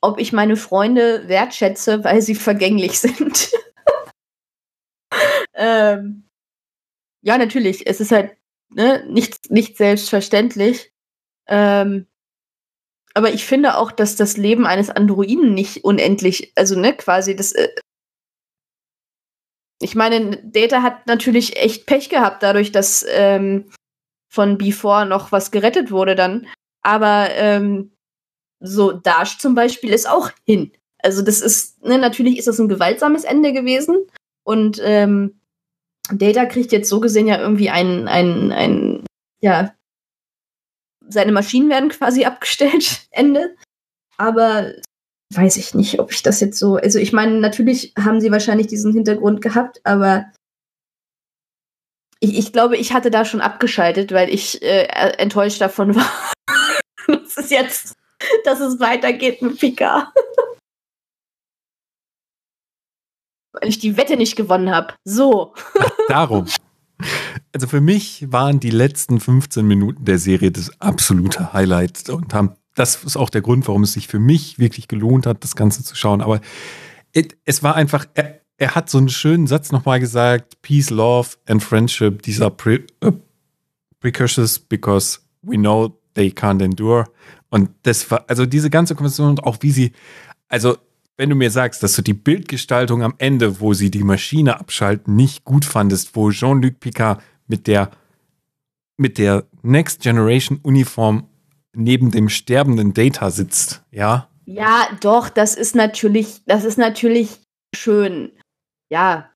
ob 0.00 0.18
ich 0.18 0.32
meine 0.32 0.56
Freunde 0.56 1.28
wertschätze, 1.28 2.04
weil 2.04 2.22
sie 2.22 2.34
vergänglich 2.34 2.98
sind. 3.00 3.50
ähm, 5.54 6.24
ja, 7.22 7.36
natürlich. 7.36 7.86
Es 7.86 8.00
ist 8.00 8.12
halt 8.12 8.36
ne, 8.70 9.04
nicht, 9.08 9.50
nicht 9.50 9.76
selbstverständlich. 9.76 10.92
Ähm, 11.48 12.06
aber 13.14 13.32
ich 13.32 13.44
finde 13.44 13.78
auch, 13.78 13.90
dass 13.90 14.16
das 14.16 14.36
Leben 14.36 14.66
eines 14.66 14.90
Androiden 14.90 15.54
nicht 15.54 15.84
unendlich, 15.84 16.52
also 16.54 16.78
ne, 16.78 16.94
quasi 16.94 17.34
das, 17.34 17.52
äh, 17.52 17.68
ich 19.80 19.94
meine, 19.94 20.38
Data 20.42 20.82
hat 20.82 21.06
natürlich 21.06 21.56
echt 21.56 21.86
Pech 21.86 22.08
gehabt, 22.08 22.42
dadurch, 22.42 22.72
dass 22.72 23.04
ähm, 23.08 23.70
von 24.28 24.58
Before 24.58 25.06
noch 25.06 25.32
was 25.32 25.50
gerettet 25.50 25.90
wurde 25.90 26.14
dann. 26.14 26.46
Aber 26.82 27.28
ähm, 27.30 27.92
so 28.60 28.92
Dash 28.92 29.38
zum 29.38 29.54
Beispiel 29.54 29.90
ist 29.92 30.08
auch 30.08 30.30
hin. 30.44 30.72
Also 30.98 31.22
das 31.22 31.40
ist, 31.40 31.82
ne, 31.84 31.98
natürlich 31.98 32.38
ist 32.38 32.48
das 32.48 32.58
ein 32.58 32.68
gewaltsames 32.68 33.24
Ende 33.24 33.52
gewesen. 33.52 34.06
Und 34.44 34.80
ähm, 34.82 35.40
Data 36.10 36.46
kriegt 36.46 36.72
jetzt 36.72 36.88
so 36.88 37.00
gesehen 37.00 37.26
ja 37.26 37.38
irgendwie 37.38 37.70
ein, 37.70 38.08
ein, 38.08 38.50
ein, 38.50 39.06
ja, 39.40 39.74
seine 41.06 41.32
Maschinen 41.32 41.70
werden 41.70 41.90
quasi 41.90 42.24
abgestellt, 42.24 43.06
Ende. 43.10 43.54
Aber 44.16 44.72
weiß 45.34 45.56
ich 45.56 45.74
nicht, 45.74 46.00
ob 46.00 46.12
ich 46.12 46.22
das 46.22 46.40
jetzt 46.40 46.58
so. 46.58 46.76
Also 46.76 46.98
ich 46.98 47.12
meine, 47.12 47.38
natürlich 47.40 47.92
haben 47.98 48.20
sie 48.20 48.30
wahrscheinlich 48.30 48.66
diesen 48.66 48.92
Hintergrund 48.92 49.40
gehabt, 49.42 49.80
aber 49.84 50.32
ich, 52.20 52.36
ich 52.36 52.52
glaube, 52.52 52.76
ich 52.76 52.92
hatte 52.92 53.10
da 53.10 53.24
schon 53.24 53.40
abgeschaltet, 53.40 54.12
weil 54.12 54.28
ich 54.30 54.62
äh, 54.62 54.84
enttäuscht 55.18 55.60
davon 55.60 55.94
war. 55.96 56.10
dass 57.06 57.36
es 57.36 57.50
jetzt, 57.50 57.94
dass 58.44 58.60
es 58.60 58.80
weitergeht 58.80 59.42
mit 59.42 59.58
Pika. 59.58 60.12
weil 63.52 63.68
ich 63.68 63.78
die 63.78 63.96
Wette 63.96 64.16
nicht 64.16 64.36
gewonnen 64.36 64.70
habe. 64.70 64.94
So. 65.04 65.54
Ach, 65.78 65.90
darum. 66.08 66.46
Also 67.52 67.66
für 67.66 67.80
mich 67.80 68.30
waren 68.32 68.60
die 68.60 68.70
letzten 68.70 69.20
15 69.20 69.66
Minuten 69.66 70.04
der 70.04 70.18
Serie 70.18 70.50
das 70.50 70.80
absolute 70.80 71.52
Highlight 71.52 72.08
und 72.10 72.34
haben, 72.34 72.56
das 72.78 73.02
ist 73.04 73.16
auch 73.16 73.30
der 73.30 73.40
Grund, 73.40 73.66
warum 73.66 73.82
es 73.82 73.92
sich 73.92 74.08
für 74.08 74.18
mich 74.18 74.58
wirklich 74.58 74.88
gelohnt 74.88 75.26
hat, 75.26 75.42
das 75.42 75.56
Ganze 75.56 75.82
zu 75.82 75.94
schauen. 75.96 76.20
Aber 76.20 76.40
es 77.44 77.62
war 77.62 77.74
einfach, 77.74 78.06
er, 78.14 78.40
er 78.56 78.74
hat 78.74 78.88
so 78.88 78.98
einen 78.98 79.08
schönen 79.08 79.46
Satz 79.46 79.72
nochmal 79.72 80.00
gesagt: 80.00 80.62
Peace, 80.62 80.90
Love 80.90 81.30
and 81.46 81.62
Friendship, 81.62 82.22
these 82.22 82.42
are 82.42 82.50
pre 82.50 82.84
uh, 83.04 83.12
precursors 84.00 84.58
because 84.58 85.20
we 85.42 85.56
know 85.56 85.98
they 86.14 86.28
can't 86.28 86.62
endure. 86.62 87.06
Und 87.50 87.70
das 87.82 88.10
war, 88.10 88.24
also 88.28 88.46
diese 88.46 88.70
ganze 88.70 88.94
Konversation 88.94 89.30
und 89.30 89.44
auch 89.44 89.58
wie 89.60 89.70
sie, 89.70 89.92
also 90.48 90.76
wenn 91.16 91.30
du 91.30 91.34
mir 91.34 91.50
sagst, 91.50 91.82
dass 91.82 91.96
du 91.96 92.02
die 92.02 92.14
Bildgestaltung 92.14 93.02
am 93.02 93.14
Ende, 93.18 93.60
wo 93.60 93.74
sie 93.74 93.90
die 93.90 94.04
Maschine 94.04 94.60
abschalten, 94.60 95.16
nicht 95.16 95.44
gut 95.44 95.64
fandest, 95.64 96.14
wo 96.14 96.30
Jean-Luc 96.30 96.78
Picard 96.78 97.20
mit 97.48 97.66
der, 97.66 97.90
mit 98.96 99.18
der 99.18 99.44
Next 99.62 100.02
Generation 100.02 100.60
Uniform 100.62 101.26
neben 101.78 102.10
dem 102.10 102.28
sterbenden 102.28 102.94
Data 102.94 103.30
sitzt, 103.30 103.84
ja? 103.90 104.28
Ja, 104.46 104.88
doch, 105.00 105.28
das 105.28 105.54
ist 105.54 105.74
natürlich, 105.74 106.42
das 106.46 106.64
ist 106.64 106.78
natürlich 106.78 107.40
schön. 107.74 108.32
Ja. 108.90 109.32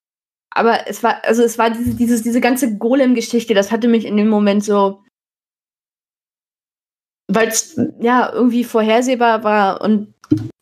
Aber 0.54 0.86
es 0.86 1.02
war, 1.02 1.24
also 1.24 1.42
es 1.42 1.58
war 1.58 1.70
diese, 1.70 1.94
dieses, 1.94 2.22
diese 2.22 2.40
ganze 2.40 2.76
Golem-Geschichte, 2.76 3.54
das 3.54 3.70
hatte 3.72 3.88
mich 3.88 4.04
in 4.04 4.16
dem 4.16 4.28
Moment 4.28 4.64
so, 4.64 5.02
weil 7.30 7.48
es 7.48 7.80
ja 8.00 8.30
irgendwie 8.32 8.64
vorhersehbar 8.64 9.44
war 9.44 9.80
und 9.80 10.12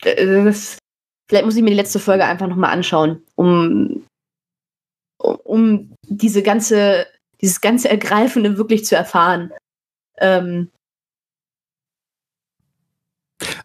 äh, 0.05 0.44
das, 0.44 0.78
Vielleicht 1.31 1.44
muss 1.44 1.55
ich 1.55 1.62
mir 1.62 1.70
die 1.70 1.77
letzte 1.77 2.01
Folge 2.01 2.24
einfach 2.24 2.48
nochmal 2.48 2.73
anschauen, 2.73 3.23
um, 3.36 4.05
um 5.16 5.94
diese 6.09 6.43
ganze, 6.43 7.07
dieses 7.40 7.61
ganze 7.61 7.89
Ergreifende 7.89 8.59
wirklich 8.59 8.85
zu 8.85 8.97
erfahren. 8.97 9.52
Ähm, 10.19 10.73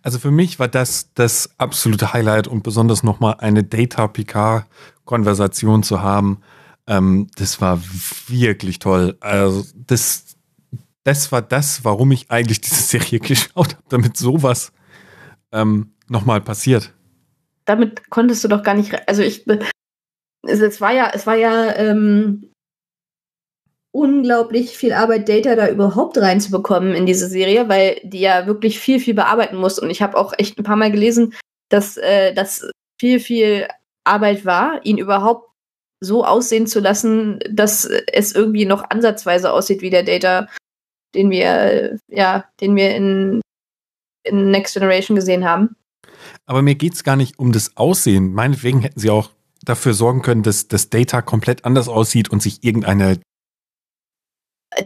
also 0.06 0.20
für 0.20 0.32
mich 0.32 0.60
war 0.60 0.68
das 0.68 1.14
das 1.14 1.50
absolute 1.58 2.14
Highlight 2.14 2.48
und 2.48 2.64
besonders 2.64 3.04
nochmal 3.04 3.36
eine 3.40 3.64
Data-PK-Konversation 3.64 5.84
zu 5.84 6.02
haben. 6.02 6.42
Ähm, 6.88 7.28
das 7.36 7.60
war 7.60 7.82
wirklich 8.28 8.80
toll. 8.80 9.18
Also 9.20 9.66
das, 9.76 10.38
das 11.04 11.32
war 11.32 11.42
das, 11.42 11.84
warum 11.84 12.12
ich 12.12 12.32
eigentlich 12.32 12.62
diese 12.62 12.82
Serie 12.82 13.20
geschaut 13.24 13.74
habe, 13.74 13.84
damit 13.90 14.16
sowas 14.16 14.72
ähm, 15.52 15.92
nochmal 16.08 16.42
passiert 16.42 16.94
damit 17.66 18.10
konntest 18.10 18.44
du 18.44 18.48
doch 18.48 18.64
gar 18.64 18.76
nicht. 18.76 19.08
Also 19.08 19.24
ich, 19.24 19.46
es 20.44 20.82
war 20.82 20.94
ja, 20.94 21.12
es 21.14 21.28
war 21.28 21.36
ja 21.36 21.76
ähm, 21.76 22.52
unglaublich 23.96 24.78
viel 24.78 24.92
Arbeit, 24.92 25.30
Data 25.30 25.56
da 25.56 25.70
überhaupt 25.70 26.18
reinzubekommen 26.18 26.94
in 26.94 27.06
diese 27.06 27.28
Serie, 27.30 27.70
weil 27.70 28.02
die 28.04 28.20
ja 28.20 28.46
wirklich 28.46 28.78
viel, 28.78 29.00
viel 29.00 29.14
bearbeiten 29.14 29.56
muss. 29.56 29.80
Und 29.80 29.90
ich 29.90 30.02
habe 30.02 30.18
auch 30.18 30.34
echt 30.38 30.60
ein 30.60 30.64
paar 30.64 30.76
Mal 30.76 30.92
gelesen, 30.92 31.34
dass 31.70 31.96
äh, 31.96 32.34
das 32.34 32.70
viel, 33.00 33.22
viel 33.22 33.68
Arbeit 34.04 34.46
war, 34.46 34.86
ihn 34.86 34.98
überhaupt 34.98 35.50
so 36.02 36.26
aussehen 36.26 36.68
zu 36.68 36.82
lassen, 36.82 37.40
dass 37.50 37.86
es 37.86 38.36
irgendwie 38.36 38.66
noch 38.66 38.84
ansatzweise 38.90 39.52
aussieht 39.54 39.82
wie 39.82 39.90
der 39.90 40.04
Data, 40.04 40.50
den 41.16 41.32
wir, 41.32 41.98
ja, 42.10 42.44
den 42.60 42.76
wir 42.76 42.94
in, 42.96 43.40
in 44.24 44.52
Next 44.52 44.74
Generation 44.74 45.16
gesehen 45.16 45.46
haben. 45.46 45.78
Aber 46.46 46.62
mir 46.62 46.76
geht 46.76 46.96
es 46.96 47.06
gar 47.06 47.16
nicht 47.16 47.40
um 47.40 47.54
das 47.54 47.78
Aussehen. 47.78 48.34
Meinetwegen 48.34 48.82
hätten 48.82 49.00
sie 49.00 49.10
auch 49.10 49.30
dafür 49.64 49.94
sorgen 49.94 50.22
können, 50.22 50.44
dass 50.44 50.68
das 50.68 50.90
Data 50.90 51.22
komplett 51.22 51.64
anders 51.64 51.88
aussieht 51.88 52.30
und 52.30 52.42
sich 52.42 52.62
irgendeine. 52.64 53.20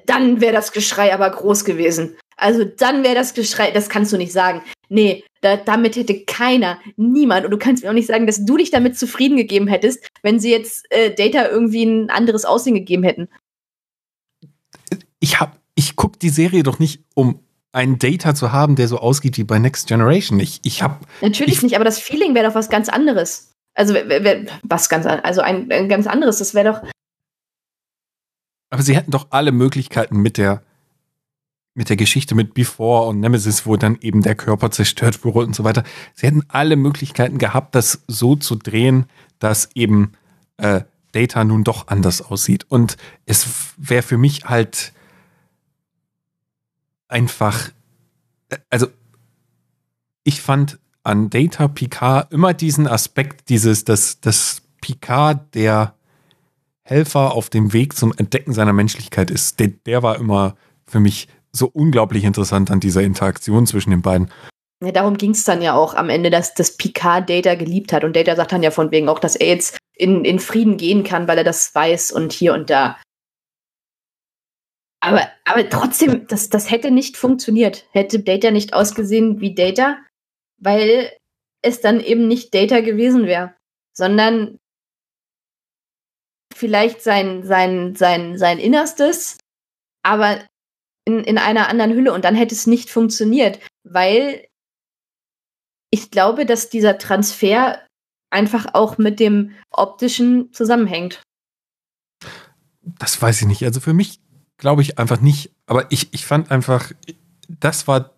Dann 0.05 0.41
wäre 0.41 0.53
das 0.53 0.71
Geschrei 0.71 1.13
aber 1.13 1.29
groß 1.29 1.65
gewesen. 1.65 2.17
Also 2.37 2.63
dann 2.63 3.03
wäre 3.03 3.15
das 3.15 3.33
Geschrei, 3.33 3.71
das 3.71 3.89
kannst 3.89 4.13
du 4.13 4.17
nicht 4.17 4.31
sagen. 4.31 4.61
Nee, 4.87 5.23
da, 5.41 5.57
damit 5.57 5.95
hätte 5.95 6.25
keiner, 6.25 6.79
niemand, 6.95 7.45
und 7.45 7.51
du 7.51 7.57
kannst 7.57 7.83
mir 7.83 7.89
auch 7.89 7.93
nicht 7.93 8.07
sagen, 8.07 8.27
dass 8.27 8.45
du 8.45 8.57
dich 8.57 8.71
damit 8.71 8.97
zufrieden 8.97 9.37
gegeben 9.37 9.67
hättest, 9.67 10.07
wenn 10.23 10.39
sie 10.39 10.51
jetzt 10.51 10.85
äh, 10.89 11.13
Data 11.13 11.49
irgendwie 11.49 11.83
ein 11.83 12.09
anderes 12.09 12.45
Aussehen 12.45 12.75
gegeben 12.75 13.03
hätten. 13.03 13.27
Ich 15.19 15.39
hab, 15.39 15.57
ich 15.75 15.95
guck 15.95 16.19
die 16.19 16.29
Serie 16.29 16.63
doch 16.63 16.79
nicht, 16.79 17.03
um 17.13 17.41
ein 17.71 17.99
Data 17.99 18.33
zu 18.33 18.51
haben, 18.51 18.75
der 18.75 18.87
so 18.87 18.97
ausgeht 18.97 19.37
wie 19.37 19.43
bei 19.43 19.59
Next 19.59 19.87
Generation. 19.87 20.39
Ich, 20.39 20.59
ich 20.63 20.81
habe 20.81 21.05
natürlich 21.21 21.57
ich, 21.57 21.63
nicht, 21.63 21.75
aber 21.75 21.85
das 21.85 21.99
Feeling 21.99 22.33
wäre 22.33 22.47
doch 22.47 22.55
was 22.55 22.69
ganz 22.69 22.89
anderes. 22.89 23.53
Also 23.75 23.93
was 24.63 24.89
ganz 24.89 25.05
also 25.05 25.41
ein, 25.41 25.71
ein 25.71 25.87
ganz 25.87 26.07
anderes. 26.07 26.39
Das 26.39 26.53
wäre 26.53 26.73
doch. 26.73 26.81
Aber 28.69 28.83
sie 28.83 28.95
hätten 28.95 29.11
doch 29.11 29.27
alle 29.31 29.51
Möglichkeiten 29.51 30.17
mit 30.17 30.37
der 30.37 30.63
mit 31.75 31.87
der 31.87 31.95
Geschichte 31.95 32.35
mit 32.35 32.53
Before 32.53 33.07
und 33.07 33.21
Nemesis, 33.21 33.65
wo 33.65 33.77
dann 33.77 33.97
eben 34.01 34.21
der 34.21 34.35
Körper 34.35 34.69
zerstört 34.69 35.23
wurde 35.23 35.47
und 35.47 35.55
so 35.55 35.63
weiter. 35.63 35.83
Sie 36.13 36.27
hätten 36.27 36.43
alle 36.49 36.75
Möglichkeiten 36.75 37.37
gehabt, 37.37 37.73
das 37.73 38.03
so 38.05 38.35
zu 38.35 38.55
drehen, 38.55 39.05
dass 39.39 39.69
eben 39.75 40.11
äh, 40.57 40.81
Data 41.13 41.43
nun 41.43 41.63
doch 41.63 41.87
anders 41.87 42.21
aussieht. 42.21 42.65
Und 42.69 42.97
es 43.25 43.47
wäre 43.77 44.03
für 44.03 44.17
mich 44.17 44.45
halt 44.45 44.91
einfach, 47.07 47.71
also 48.69 48.87
ich 50.23 50.41
fand 50.41 50.79
an 51.03 51.29
Data 51.29 51.67
Picard 51.67 52.31
immer 52.33 52.53
diesen 52.53 52.87
Aspekt, 52.87 53.49
dieses, 53.49 53.85
dass, 53.85 54.19
dass 54.19 54.61
Picard 54.81 55.55
der 55.55 55.95
Helfer 56.89 57.33
auf 57.33 57.49
dem 57.49 57.71
Weg 57.73 57.95
zum 57.95 58.13
Entdecken 58.17 58.53
seiner 58.53 58.73
Menschlichkeit 58.73 59.29
ist. 59.29 59.59
Der, 59.59 59.67
der 59.67 60.03
war 60.03 60.17
immer 60.17 60.55
für 60.87 60.99
mich 60.99 61.27
so 61.51 61.67
unglaublich 61.67 62.23
interessant 62.23 62.71
an 62.71 62.79
dieser 62.79 63.01
Interaktion 63.01 63.67
zwischen 63.67 63.91
den 63.91 64.01
beiden. 64.01 64.31
Ja, 64.83 64.91
darum 64.91 65.17
ging 65.17 65.31
es 65.31 65.43
dann 65.43 65.61
ja 65.61 65.75
auch 65.75 65.93
am 65.93 66.09
Ende, 66.09 66.29
dass, 66.29 66.53
dass 66.53 66.77
Picard 66.77 67.29
Data 67.29 67.55
geliebt 67.55 67.91
hat. 67.91 68.03
Und 68.03 68.15
Data 68.15 68.35
sagt 68.35 68.53
dann 68.53 68.63
ja 68.63 68.71
von 68.71 68.91
wegen 68.91 69.09
auch, 69.09 69.19
dass 69.19 69.35
er 69.35 69.47
jetzt 69.47 69.77
in, 69.95 70.23
in 70.23 70.39
Frieden 70.39 70.77
gehen 70.77 71.03
kann, 71.03 71.27
weil 71.27 71.37
er 71.37 71.43
das 71.43 71.75
weiß 71.75 72.11
und 72.11 72.31
hier 72.31 72.53
und 72.53 72.69
da. 72.69 72.97
Aber, 75.01 75.29
aber 75.45 75.69
trotzdem, 75.69 76.27
das, 76.27 76.49
das 76.49 76.71
hätte 76.71 76.91
nicht 76.91 77.17
funktioniert. 77.17 77.85
Hätte 77.91 78.19
Data 78.19 78.51
nicht 78.51 78.73
ausgesehen 78.73 79.41
wie 79.41 79.53
Data, 79.53 79.97
weil 80.57 81.11
es 81.61 81.81
dann 81.81 81.99
eben 81.99 82.27
nicht 82.27 82.53
Data 82.53 82.79
gewesen 82.79 83.25
wäre, 83.25 83.53
sondern 83.93 84.59
vielleicht 86.59 87.01
sein, 87.01 87.43
sein, 87.43 87.95
sein, 87.95 88.37
sein 88.37 88.59
Innerstes, 88.59 89.37
aber 90.03 90.39
in, 91.05 91.23
in 91.23 91.37
einer 91.37 91.69
anderen 91.69 91.93
Hülle. 91.93 92.11
Und 92.13 92.25
dann 92.25 92.35
hätte 92.35 92.53
es 92.53 92.67
nicht 92.67 92.89
funktioniert, 92.89 93.59
weil 93.83 94.45
ich 95.89 96.11
glaube, 96.11 96.45
dass 96.45 96.69
dieser 96.69 96.97
Transfer 96.97 97.79
einfach 98.29 98.73
auch 98.73 98.97
mit 98.97 99.19
dem 99.19 99.55
optischen 99.71 100.51
zusammenhängt. 100.51 101.21
Das 102.81 103.21
weiß 103.21 103.41
ich 103.41 103.47
nicht. 103.47 103.63
Also 103.63 103.79
für 103.79 103.93
mich 103.93 104.19
glaube 104.57 104.81
ich 104.81 104.99
einfach 104.99 105.21
nicht. 105.21 105.51
Aber 105.65 105.89
ich, 105.91 106.13
ich 106.13 106.25
fand 106.25 106.51
einfach, 106.51 106.91
das 107.47 107.87
war, 107.87 108.13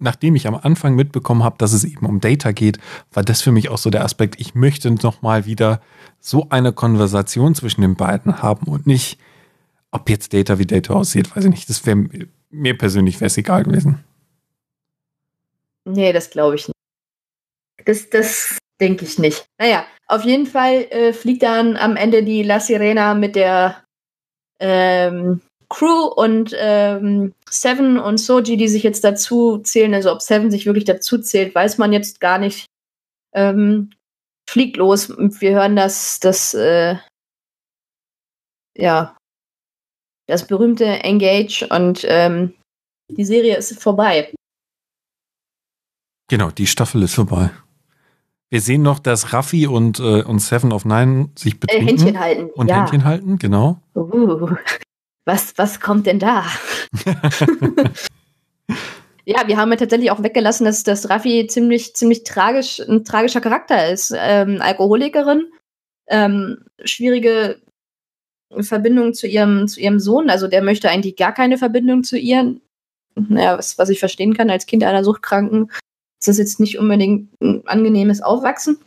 nachdem 0.00 0.34
ich 0.34 0.46
am 0.46 0.54
Anfang 0.54 0.94
mitbekommen 0.94 1.44
habe, 1.44 1.56
dass 1.58 1.72
es 1.72 1.84
eben 1.84 2.06
um 2.06 2.20
Data 2.20 2.52
geht, 2.52 2.78
war 3.12 3.22
das 3.22 3.42
für 3.42 3.52
mich 3.52 3.68
auch 3.68 3.78
so 3.78 3.90
der 3.90 4.04
Aspekt, 4.04 4.40
ich 4.40 4.54
möchte 4.54 4.90
noch 4.90 5.22
mal 5.22 5.46
wieder 5.46 5.80
so 6.18 6.48
eine 6.50 6.72
Konversation 6.72 7.54
zwischen 7.54 7.82
den 7.82 7.94
beiden 7.94 8.42
haben 8.42 8.66
und 8.66 8.86
nicht, 8.86 9.18
ob 9.90 10.08
jetzt 10.10 10.32
Data 10.32 10.58
wie 10.58 10.66
Data 10.66 10.94
aussieht, 10.94 11.34
weiß 11.34 11.44
ich 11.44 11.50
nicht. 11.50 11.68
Das 11.68 11.86
wäre 11.86 12.08
mir 12.50 12.76
persönlich 12.76 13.20
wäre 13.20 13.26
es 13.26 13.36
egal 13.36 13.64
gewesen. 13.64 14.04
Nee, 15.84 16.12
das 16.12 16.30
glaube 16.30 16.56
ich 16.56 16.68
nicht. 16.68 16.76
Das, 17.84 18.10
das 18.10 18.58
denke 18.80 19.04
ich 19.04 19.18
nicht. 19.18 19.46
Naja, 19.58 19.84
auf 20.06 20.24
jeden 20.24 20.46
Fall 20.46 20.86
äh, 20.90 21.12
fliegt 21.12 21.42
dann 21.42 21.76
am 21.76 21.96
Ende 21.96 22.22
die 22.22 22.42
La 22.42 22.60
Sirena 22.60 23.14
mit 23.14 23.36
der 23.36 23.82
ähm, 24.58 25.40
Crew 25.70 26.06
und 26.06 26.54
ähm, 26.58 27.32
Seven 27.48 27.98
und 27.98 28.18
Soji, 28.18 28.56
die 28.56 28.68
sich 28.68 28.82
jetzt 28.82 29.04
dazu 29.04 29.58
zählen, 29.58 29.94
also 29.94 30.12
ob 30.12 30.20
Seven 30.20 30.50
sich 30.50 30.66
wirklich 30.66 30.84
dazu 30.84 31.18
zählt, 31.18 31.54
weiß 31.54 31.78
man 31.78 31.92
jetzt 31.92 32.20
gar 32.20 32.38
nicht. 32.38 32.66
Ähm, 33.32 33.90
fliegt 34.48 34.76
los. 34.76 35.10
Wir 35.16 35.52
hören 35.52 35.76
das, 35.76 36.18
das, 36.18 36.54
äh, 36.54 36.96
ja, 38.76 39.16
das 40.26 40.46
berühmte 40.46 40.84
Engage 40.84 41.66
und 41.70 42.04
ähm, 42.04 42.54
die 43.08 43.24
Serie 43.24 43.56
ist 43.56 43.80
vorbei. 43.80 44.32
Genau, 46.28 46.50
die 46.50 46.66
Staffel 46.66 47.02
ist 47.04 47.14
vorbei. 47.14 47.50
Wir 48.50 48.60
sehen 48.60 48.82
noch, 48.82 48.98
dass 48.98 49.32
Raffi 49.32 49.68
und, 49.68 50.00
äh, 50.00 50.22
und 50.22 50.40
Seven 50.40 50.72
of 50.72 50.84
Nine 50.84 51.30
sich 51.36 51.54
äh, 51.54 51.58
betrinken. 51.58 51.86
Äh, 51.86 51.90
Händchen 51.90 52.20
halten. 52.20 52.50
Und 52.50 52.68
ja. 52.68 52.78
Händchen 52.78 53.04
halten, 53.04 53.38
genau. 53.38 53.80
Uh 53.94 54.48
was, 55.24 55.56
was 55.56 55.80
kommt 55.80 56.06
denn 56.06 56.18
da? 56.18 56.44
ja, 59.24 59.46
wir 59.46 59.56
haben 59.56 59.70
ja 59.70 59.76
tatsächlich 59.76 60.10
auch 60.10 60.22
weggelassen, 60.22 60.64
dass, 60.64 60.82
dass 60.82 61.08
Raffi 61.10 61.46
ziemlich, 61.46 61.94
ziemlich 61.94 62.24
tragisch, 62.24 62.80
ein 62.80 63.04
tragischer 63.04 63.40
Charakter 63.40 63.90
ist. 63.90 64.12
Ähm, 64.16 64.60
Alkoholikerin, 64.60 65.50
ähm, 66.08 66.64
schwierige 66.84 67.60
Verbindung 68.58 69.14
zu 69.14 69.26
ihrem, 69.26 69.68
zu 69.68 69.80
ihrem 69.80 70.00
Sohn. 70.00 70.30
Also 70.30 70.48
der 70.48 70.62
möchte 70.62 70.90
eigentlich 70.90 71.16
gar 71.16 71.32
keine 71.32 71.58
Verbindung 71.58 72.02
zu 72.02 72.18
ihr. 72.18 72.56
Naja, 73.14 73.58
was, 73.58 73.78
was 73.78 73.88
ich 73.90 74.00
verstehen 74.00 74.34
kann 74.34 74.50
als 74.50 74.66
Kind 74.66 74.82
einer 74.82 75.04
Suchtkranken, 75.04 75.70
ist 76.20 76.28
das 76.28 76.38
jetzt 76.38 76.60
nicht 76.60 76.78
unbedingt 76.78 77.30
ein 77.40 77.66
angenehmes 77.66 78.22
Aufwachsen. 78.22 78.78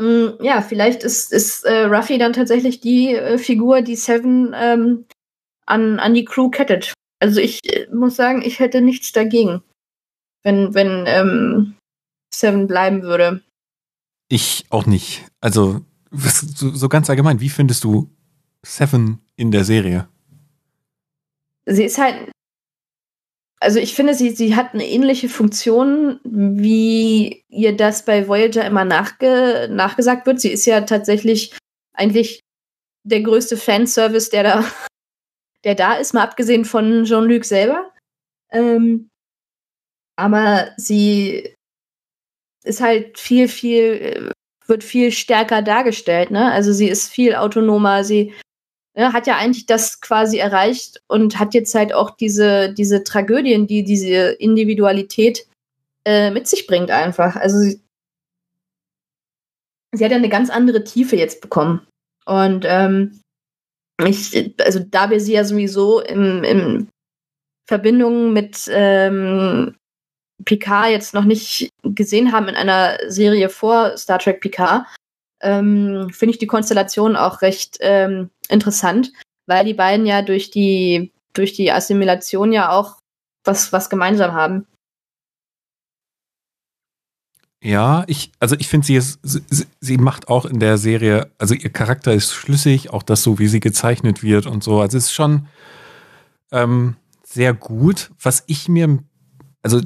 Mm, 0.00 0.42
ja, 0.42 0.62
vielleicht 0.62 1.02
ist, 1.04 1.30
ist 1.30 1.64
äh, 1.64 1.84
Ruffy 1.84 2.16
dann 2.16 2.32
tatsächlich 2.32 2.80
die 2.80 3.14
äh, 3.14 3.36
Figur, 3.36 3.82
die 3.82 3.96
Seven 3.96 4.54
ähm, 4.54 5.04
an, 5.66 5.98
an 5.98 6.14
die 6.14 6.24
Crew 6.24 6.48
kettet. 6.48 6.94
Also 7.18 7.38
ich 7.38 7.60
äh, 7.70 7.86
muss 7.92 8.16
sagen, 8.16 8.40
ich 8.42 8.60
hätte 8.60 8.80
nichts 8.80 9.12
dagegen, 9.12 9.62
wenn, 10.42 10.72
wenn 10.72 11.04
ähm, 11.06 11.74
Seven 12.34 12.66
bleiben 12.66 13.02
würde. 13.02 13.42
Ich 14.28 14.64
auch 14.70 14.86
nicht. 14.86 15.26
Also 15.42 15.82
was, 16.10 16.40
so, 16.40 16.70
so 16.70 16.88
ganz 16.88 17.10
allgemein, 17.10 17.40
wie 17.40 17.50
findest 17.50 17.84
du 17.84 18.10
Seven 18.64 19.20
in 19.36 19.50
der 19.50 19.64
Serie? 19.64 20.08
Sie 21.66 21.84
ist 21.84 21.98
halt 21.98 22.32
also 23.60 23.78
ich 23.78 23.94
finde, 23.94 24.14
sie, 24.14 24.30
sie 24.30 24.56
hat 24.56 24.72
eine 24.72 24.88
ähnliche 24.88 25.28
Funktion, 25.28 26.18
wie 26.24 27.44
ihr 27.48 27.76
das 27.76 28.06
bei 28.06 28.26
Voyager 28.26 28.64
immer 28.64 28.86
nachge 28.86 29.68
nachgesagt 29.70 30.26
wird. 30.26 30.40
Sie 30.40 30.50
ist 30.50 30.64
ja 30.64 30.80
tatsächlich 30.80 31.56
eigentlich 31.92 32.40
der 33.04 33.20
größte 33.20 33.58
Fanservice, 33.58 34.30
der 34.30 34.42
da, 34.44 34.64
der 35.64 35.74
da 35.74 35.94
ist, 35.94 36.14
mal 36.14 36.22
abgesehen 36.22 36.64
von 36.64 37.04
Jean-Luc 37.04 37.44
selber. 37.44 37.92
Ähm, 38.50 39.10
aber 40.16 40.72
sie 40.78 41.54
ist 42.64 42.80
halt 42.80 43.18
viel, 43.18 43.46
viel, 43.46 44.32
wird 44.66 44.84
viel 44.84 45.12
stärker 45.12 45.60
dargestellt, 45.60 46.30
ne? 46.30 46.50
Also 46.50 46.72
sie 46.72 46.88
ist 46.88 47.08
viel 47.08 47.34
autonomer, 47.34 48.04
sie 48.04 48.34
ne, 49.00 49.12
hat 49.12 49.26
ja 49.26 49.36
eigentlich 49.36 49.66
das 49.66 50.00
quasi 50.00 50.38
erreicht 50.38 51.02
und 51.08 51.38
hat 51.38 51.54
jetzt 51.54 51.74
halt 51.74 51.92
auch 51.92 52.10
diese, 52.10 52.72
diese 52.74 53.02
Tragödien, 53.02 53.66
die 53.66 53.82
diese 53.82 54.32
Individualität 54.32 55.46
äh, 56.04 56.30
mit 56.30 56.46
sich 56.46 56.66
bringt, 56.66 56.90
einfach. 56.90 57.36
Also 57.36 57.58
sie, 57.58 57.80
sie 59.92 60.04
hat 60.04 60.10
ja 60.10 60.18
eine 60.18 60.28
ganz 60.28 60.50
andere 60.50 60.84
Tiefe 60.84 61.16
jetzt 61.16 61.40
bekommen. 61.40 61.86
Und 62.26 62.64
ähm, 62.68 63.20
ich, 64.04 64.54
also 64.60 64.80
da 64.80 65.10
wir 65.10 65.20
sie 65.20 65.32
ja 65.32 65.44
sowieso 65.44 66.00
in, 66.00 66.44
in 66.44 66.88
Verbindung 67.66 68.32
mit 68.32 68.68
ähm, 68.70 69.76
Picard 70.44 70.90
jetzt 70.90 71.14
noch 71.14 71.24
nicht 71.24 71.70
gesehen 71.82 72.32
haben 72.32 72.48
in 72.48 72.54
einer 72.54 72.98
Serie 73.08 73.48
vor 73.48 73.96
Star 73.96 74.18
Trek 74.18 74.40
Picard, 74.40 74.86
ähm, 75.40 76.08
finde 76.10 76.32
ich 76.32 76.38
die 76.38 76.46
Konstellation 76.46 77.16
auch 77.16 77.42
recht 77.42 77.78
ähm, 77.80 78.30
interessant, 78.48 79.12
weil 79.46 79.64
die 79.64 79.74
beiden 79.74 80.06
ja 80.06 80.22
durch 80.22 80.50
die, 80.50 81.12
durch 81.32 81.52
die 81.52 81.72
Assimilation 81.72 82.52
ja 82.52 82.70
auch 82.70 82.98
was, 83.44 83.72
was 83.72 83.90
gemeinsam 83.90 84.32
haben. 84.32 84.66
Ja, 87.62 88.04
ich, 88.06 88.32
also 88.40 88.56
ich 88.58 88.68
finde, 88.68 88.86
sie 88.86 89.00
sie, 89.00 89.66
sie, 89.80 89.98
macht 89.98 90.28
auch 90.28 90.46
in 90.46 90.60
der 90.60 90.78
Serie, 90.78 91.30
also 91.36 91.54
ihr 91.54 91.68
Charakter 91.68 92.14
ist 92.14 92.32
schlüssig, 92.32 92.90
auch 92.90 93.02
das 93.02 93.22
so, 93.22 93.38
wie 93.38 93.48
sie 93.48 93.60
gezeichnet 93.60 94.22
wird 94.22 94.46
und 94.46 94.64
so. 94.64 94.80
Also 94.80 94.96
es 94.96 95.04
ist 95.04 95.12
schon 95.12 95.46
ähm, 96.52 96.96
sehr 97.22 97.52
gut. 97.52 98.12
Was 98.20 98.44
ich 98.46 98.68
mir, 98.68 98.98
also 99.62 99.80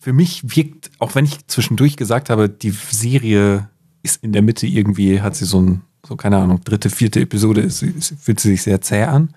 für 0.00 0.12
mich 0.12 0.56
wirkt, 0.56 0.90
auch 0.98 1.14
wenn 1.14 1.24
ich 1.24 1.46
zwischendurch 1.46 1.96
gesagt 1.96 2.28
habe, 2.28 2.48
die 2.48 2.70
Serie 2.70 3.70
ist 4.02 4.22
in 4.22 4.32
der 4.32 4.42
Mitte 4.42 4.66
irgendwie, 4.66 5.20
hat 5.20 5.36
sie 5.36 5.44
so 5.44 5.60
ein, 5.60 5.82
so 6.06 6.16
keine 6.16 6.38
Ahnung, 6.38 6.60
dritte, 6.64 6.90
vierte 6.90 7.20
Episode, 7.20 7.60
ist, 7.60 7.82
ist, 7.82 8.14
fühlt 8.20 8.40
sie 8.40 8.50
sich 8.50 8.62
sehr 8.62 8.80
zäh 8.80 9.04
an. 9.04 9.34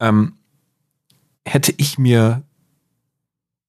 Ähm, 0.00 0.34
hätte 1.46 1.74
ich 1.76 1.98
mir 1.98 2.42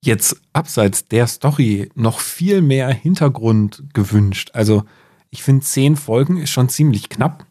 jetzt 0.04 0.36
abseits 0.52 1.08
der 1.08 1.28
Story 1.28 1.90
noch 1.96 2.20
viel 2.20 2.62
mehr 2.62 2.90
Hintergrund 2.90 3.84
gewünscht. 3.94 4.52
Also 4.54 4.84
ich 5.30 5.44
finde, 5.44 5.66
zehn 5.66 5.96
Folgen 5.96 6.38
ist 6.38 6.50
schon 6.50 6.70
ziemlich 6.70 7.10
knapp. 7.10 7.46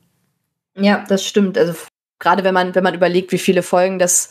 Ja, 0.77 1.05
das 1.09 1.25
stimmt. 1.25 1.59
Also 1.59 1.75
gerade 2.19 2.45
wenn 2.45 2.55
man, 2.55 2.75
wenn 2.75 2.85
man 2.85 2.95
überlegt, 2.95 3.33
wie 3.33 3.39
viele 3.39 3.63
Folgen 3.63 3.99
das 3.99 4.31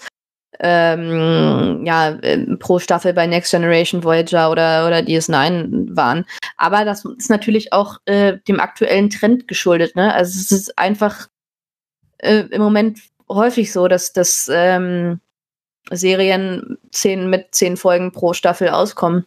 ähm, 0.60 1.84
ja, 1.86 2.10
äh, 2.10 2.56
pro 2.58 2.80
Staffel 2.80 3.14
bei 3.14 3.26
Next 3.26 3.52
Generation 3.52 4.04
Voyager 4.04 4.52
oder, 4.52 4.86
oder 4.86 5.00
DS9 5.00 5.96
waren. 5.96 6.26
Aber 6.58 6.86
das 6.86 7.06
ist 7.06 7.30
natürlich 7.30 7.74
auch 7.74 7.98
äh, 8.06 8.38
dem 8.48 8.60
aktuellen 8.60 9.10
Trend 9.10 9.48
geschuldet. 9.48 9.96
Ne? 9.96 10.14
Also 10.14 10.40
es 10.40 10.52
ist 10.52 10.78
einfach 10.78 11.28
äh, 12.20 12.46
im 12.52 12.62
Moment 12.62 13.00
häufig 13.30 13.72
so, 13.72 13.88
dass, 13.88 14.14
dass 14.14 14.50
ähm, 14.54 15.20
Serien 15.90 16.78
zehn, 16.92 17.30
mit 17.30 17.56
zehn 17.56 17.78
Folgen 17.78 18.12
pro 18.12 18.34
Staffel 18.34 18.70
auskommen. 18.70 19.26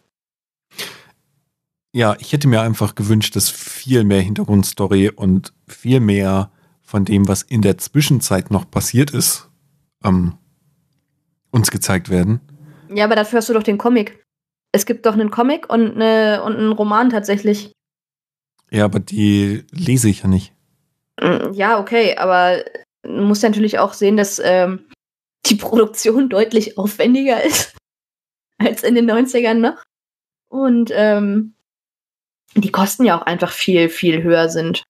Ja, 1.92 2.16
ich 2.18 2.32
hätte 2.32 2.48
mir 2.48 2.60
einfach 2.60 2.94
gewünscht, 2.96 3.36
dass 3.36 3.50
viel 3.50 4.04
mehr 4.04 4.20
Hintergrundstory 4.20 5.10
und 5.10 5.52
viel 5.68 6.00
mehr 6.00 6.50
von 6.82 7.04
dem, 7.04 7.28
was 7.28 7.42
in 7.42 7.62
der 7.62 7.78
Zwischenzeit 7.78 8.50
noch 8.50 8.70
passiert 8.70 9.10
ist, 9.10 9.48
ähm, 10.02 10.34
uns 11.54 11.70
gezeigt 11.70 12.10
werden. 12.10 12.40
Ja, 12.92 13.04
aber 13.04 13.14
dafür 13.14 13.38
hast 13.38 13.48
du 13.48 13.52
doch 13.54 13.62
den 13.62 13.78
Comic. 13.78 14.20
Es 14.72 14.86
gibt 14.86 15.06
doch 15.06 15.14
einen 15.14 15.30
Comic 15.30 15.72
und, 15.72 15.94
eine, 15.94 16.42
und 16.42 16.56
einen 16.56 16.72
Roman 16.72 17.10
tatsächlich. 17.10 17.72
Ja, 18.70 18.84
aber 18.84 18.98
die 18.98 19.64
lese 19.70 20.08
ich 20.08 20.22
ja 20.22 20.28
nicht. 20.28 20.52
Mm, 21.20 21.52
ja, 21.52 21.78
okay, 21.78 22.16
aber 22.16 22.64
du 23.02 23.22
musst 23.22 23.44
ja 23.44 23.48
natürlich 23.48 23.78
auch 23.78 23.92
sehen, 23.92 24.16
dass 24.16 24.40
ähm, 24.44 24.88
die 25.46 25.54
Produktion 25.54 26.28
deutlich 26.28 26.76
aufwendiger 26.76 27.42
ist 27.42 27.76
als 28.58 28.82
in 28.82 28.96
den 28.96 29.08
90ern 29.08 29.54
noch. 29.54 29.82
Und 30.48 30.90
ähm, 30.92 31.54
die 32.56 32.72
Kosten 32.72 33.04
ja 33.04 33.18
auch 33.18 33.26
einfach 33.26 33.50
viel, 33.50 33.88
viel 33.88 34.22
höher 34.22 34.48
sind. 34.48 34.84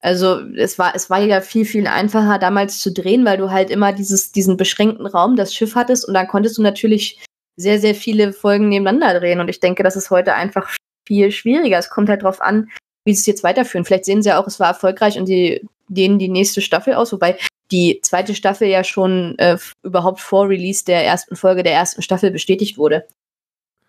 Also 0.00 0.40
es 0.56 0.78
war, 0.78 0.94
es 0.94 1.10
war 1.10 1.20
ja 1.20 1.40
viel, 1.40 1.64
viel 1.64 1.86
einfacher 1.86 2.38
damals 2.38 2.78
zu 2.78 2.92
drehen, 2.92 3.24
weil 3.24 3.36
du 3.36 3.50
halt 3.50 3.70
immer 3.70 3.92
dieses, 3.92 4.30
diesen 4.30 4.56
beschränkten 4.56 5.06
Raum, 5.06 5.36
das 5.36 5.54
Schiff 5.54 5.74
hattest 5.74 6.06
und 6.06 6.14
dann 6.14 6.28
konntest 6.28 6.56
du 6.56 6.62
natürlich 6.62 7.20
sehr, 7.56 7.80
sehr 7.80 7.94
viele 7.94 8.32
Folgen 8.32 8.68
nebeneinander 8.68 9.18
drehen. 9.18 9.40
Und 9.40 9.48
ich 9.48 9.58
denke, 9.58 9.82
das 9.82 9.96
ist 9.96 10.10
heute 10.10 10.34
einfach 10.34 10.76
viel 11.06 11.32
schwieriger. 11.32 11.78
Es 11.78 11.90
kommt 11.90 12.08
halt 12.08 12.22
drauf 12.22 12.40
an, 12.40 12.70
wie 13.04 13.14
sie 13.14 13.20
es 13.20 13.26
jetzt 13.26 13.42
weiterführen. 13.42 13.84
Vielleicht 13.84 14.04
sehen 14.04 14.22
sie 14.22 14.28
ja 14.28 14.40
auch, 14.40 14.46
es 14.46 14.60
war 14.60 14.68
erfolgreich 14.68 15.18
und 15.18 15.26
sie 15.26 15.66
dehnen 15.88 16.18
die 16.18 16.28
nächste 16.28 16.60
Staffel 16.60 16.94
aus, 16.94 17.12
wobei 17.12 17.36
die 17.70 18.00
zweite 18.02 18.34
Staffel 18.34 18.68
ja 18.68 18.84
schon 18.84 19.36
äh, 19.38 19.58
überhaupt 19.82 20.20
vor 20.20 20.48
Release 20.48 20.84
der 20.84 21.04
ersten 21.04 21.34
Folge 21.34 21.62
der 21.62 21.72
ersten 21.72 22.02
Staffel 22.02 22.30
bestätigt 22.30 22.78
wurde. 22.78 23.06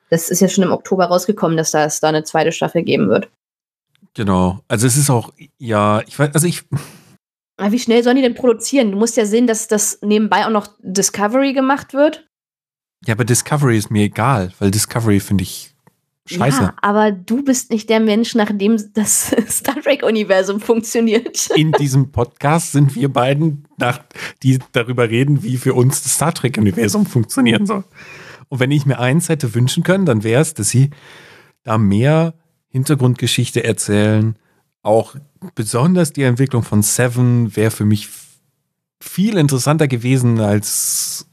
Das 0.10 0.30
ist 0.30 0.42
ja 0.42 0.50
schon 0.50 0.64
im 0.64 0.72
Oktober 0.72 1.06
rausgekommen, 1.06 1.56
dass 1.56 1.72
da 1.72 1.86
es 1.86 2.00
da 2.00 2.10
eine 2.10 2.24
zweite 2.24 2.52
Staffel 2.52 2.82
geben 2.82 3.10
wird. 3.10 3.30
Genau. 4.14 4.60
Also 4.68 4.88
es 4.88 4.98
ist 4.98 5.10
auch, 5.10 5.34
ja, 5.58 6.02
ich 6.08 6.18
weiß, 6.18 6.34
also 6.34 6.48
ich. 6.48 6.64
wie 7.58 7.80
schnell 7.80 8.04
sollen 8.04 8.16
die 8.16 8.22
denn 8.22 8.36
produzieren? 8.36 8.92
Du 8.92 8.98
musst 8.98 9.18
ja 9.18 9.26
sehen, 9.26 9.48
dass 9.48 9.68
das 9.68 10.00
nebenbei 10.02 10.46
auch 10.46 10.52
noch 10.52 10.68
Discovery 10.80 11.54
gemacht 11.54 11.94
wird. 11.94 12.28
Ja, 13.06 13.14
aber 13.14 13.24
Discovery 13.24 13.78
ist 13.78 13.92
mir 13.92 14.04
egal, 14.04 14.52
weil 14.60 14.72
Discovery 14.72 15.20
finde 15.20 15.44
ich 15.44 15.74
scheiße. 16.26 16.62
Ja, 16.62 16.74
aber 16.82 17.12
du 17.12 17.44
bist 17.44 17.72
nicht 17.72 17.90
der 17.90 18.00
Mensch, 18.00 18.36
nach 18.36 18.52
dem 18.52 18.78
das 18.94 19.36
Star 19.48 19.82
Trek-Universum 19.82 20.60
funktioniert. 20.60 21.50
In 21.56 21.72
diesem 21.72 22.12
Podcast 22.12 22.74
sind 22.74 22.96
wir 22.96 23.12
beiden, 23.12 23.68
nach, 23.78 24.02
die 24.44 24.60
darüber 24.74 25.10
reden, 25.10 25.44
wie 25.44 25.58
für 25.58 25.74
uns 25.74 26.04
das 26.04 26.16
Star 26.16 26.34
Trek-Universum 26.34 27.06
funktionieren 27.06 27.66
soll. 27.66 27.84
Und 28.50 28.60
wenn 28.60 28.72
ich 28.72 28.86
mir 28.86 29.00
eins 29.00 29.30
hätte 29.30 29.54
wünschen 29.54 29.84
können, 29.84 30.06
dann 30.06 30.24
wäre 30.24 30.42
es, 30.42 30.54
dass 30.54 30.70
sie 30.70 30.90
da 31.64 31.78
mehr 31.78 32.34
Hintergrundgeschichte 32.70 33.64
erzählen. 33.64 34.36
Auch 34.82 35.16
besonders 35.56 36.14
die 36.14 36.24
Entwicklung 36.24 36.64
von 36.64 36.82
Seven 36.82 37.56
wäre 37.56 37.72
für 37.72 37.86
mich 37.86 38.08
viel 39.02 39.38
interessanter 39.38 39.88
gewesen 39.88 40.40
als 40.40 41.28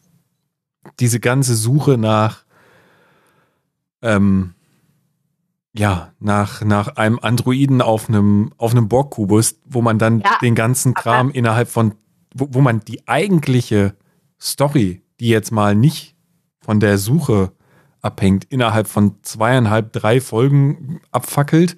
diese 1.01 1.21
ganze 1.21 1.55
Suche 1.55 1.99
nach, 1.99 2.45
ähm, 4.03 4.55
ja, 5.75 6.13
nach, 6.21 6.63
nach 6.63 6.97
einem 6.97 7.19
Androiden 7.21 7.83
auf 7.83 8.09
einem, 8.09 8.53
auf 8.57 8.73
einem 8.73 8.89
Borg-Kubus, 8.89 9.57
wo 9.65 9.83
man 9.83 9.99
dann 9.99 10.21
ja, 10.21 10.39
den 10.41 10.55
ganzen 10.55 10.95
Kram 10.95 11.31
innerhalb 11.31 11.69
von, 11.69 11.95
wo, 12.35 12.49
wo 12.51 12.61
man 12.61 12.81
die 12.81 13.07
eigentliche 13.07 13.95
Story, 14.41 15.03
die 15.21 15.29
jetzt 15.29 15.51
mal 15.53 15.75
nicht 15.75 16.15
von 16.61 16.81
der 16.81 16.99
Suche 16.99 17.53
abhängt, 18.03 18.47
innerhalb 18.51 18.89
von 18.89 19.17
zweieinhalb, 19.23 19.93
drei 19.93 20.21
Folgen 20.21 21.01
abfackelt. 21.13 21.77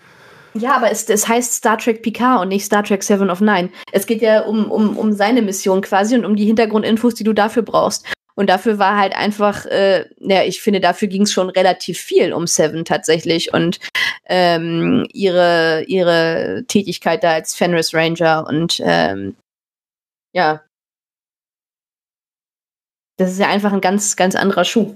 Ja, 0.54 0.76
aber 0.76 0.90
es, 0.90 1.08
es 1.08 1.28
heißt 1.28 1.54
Star 1.54 1.78
Trek 1.78 2.02
Picard 2.02 2.42
und 2.42 2.48
nicht 2.48 2.64
Star 2.64 2.82
Trek 2.82 3.02
Seven 3.02 3.30
of 3.30 3.40
Nine. 3.40 3.70
Es 3.92 4.06
geht 4.06 4.22
ja 4.22 4.42
um, 4.42 4.70
um, 4.70 4.96
um 4.96 5.12
seine 5.12 5.42
Mission 5.42 5.80
quasi 5.82 6.16
und 6.16 6.24
um 6.24 6.36
die 6.36 6.46
Hintergrundinfos, 6.46 7.14
die 7.14 7.24
du 7.24 7.32
dafür 7.32 7.62
brauchst. 7.62 8.06
Und 8.34 8.48
dafür 8.48 8.78
war 8.78 8.96
halt 8.96 9.14
einfach, 9.16 9.66
äh, 9.66 10.04
ja, 10.20 10.44
ich 10.44 10.60
finde, 10.60 10.80
dafür 10.80 11.08
ging 11.08 11.22
es 11.22 11.32
schon 11.32 11.50
relativ 11.50 11.98
viel 11.98 12.32
um 12.32 12.46
Seven 12.46 12.84
tatsächlich. 12.84 13.52
Und 13.52 13.80
ähm, 14.26 15.06
ihre, 15.12 15.84
ihre 15.88 16.64
Tätigkeit 16.68 17.24
da 17.24 17.32
als 17.32 17.54
Fenris 17.54 17.92
Ranger 17.94 18.46
und 18.46 18.80
ähm, 18.84 19.34
ja. 20.32 20.62
Das 23.16 23.32
ist 23.32 23.40
ja 23.40 23.48
einfach 23.48 23.72
ein 23.72 23.80
ganz, 23.80 24.14
ganz 24.14 24.36
anderer 24.36 24.64
Schuh. 24.64 24.94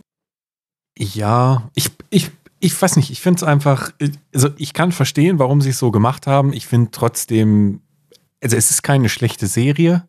Ja, 0.96 1.70
ich, 1.74 1.90
ich, 2.10 2.30
ich 2.60 2.80
weiß 2.80 2.96
nicht, 2.96 3.10
ich 3.10 3.20
finde 3.20 3.38
es 3.38 3.42
einfach, 3.42 3.92
also 4.32 4.50
ich 4.56 4.72
kann 4.72 4.92
verstehen, 4.92 5.38
warum 5.38 5.60
sie 5.60 5.70
es 5.70 5.78
so 5.78 5.90
gemacht 5.90 6.26
haben. 6.26 6.52
Ich 6.52 6.66
finde 6.66 6.90
trotzdem, 6.90 7.80
also 8.42 8.56
es 8.56 8.70
ist 8.70 8.82
keine 8.82 9.08
schlechte 9.08 9.46
Serie. 9.46 10.06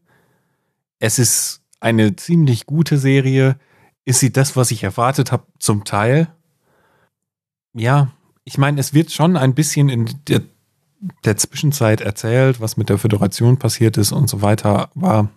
Es 1.00 1.20
ist 1.20 1.62
eine 1.80 2.16
ziemlich 2.16 2.66
gute 2.66 2.98
Serie. 2.98 3.58
Ist 4.06 4.20
sie 4.20 4.32
das, 4.32 4.56
was 4.56 4.72
ich 4.72 4.84
erwartet 4.84 5.32
habe, 5.32 5.46
zum 5.60 5.84
Teil? 5.84 6.28
Ja, 7.74 8.12
ich 8.44 8.58
meine, 8.58 8.80
es 8.80 8.94
wird 8.94 9.12
schon 9.12 9.38
ein 9.38 9.54
bisschen 9.56 9.90
in 9.90 10.10
der, 10.28 10.42
der 11.26 11.38
Zwischenzeit 11.38 12.02
erzählt, 12.02 12.60
was 12.62 12.78
mit 12.78 12.90
der 12.90 12.98
Föderation 12.98 13.58
passiert 13.58 13.98
ist 13.98 14.12
und 14.12 14.30
so 14.30 14.42
weiter. 14.42 14.90
Aber 14.96 15.30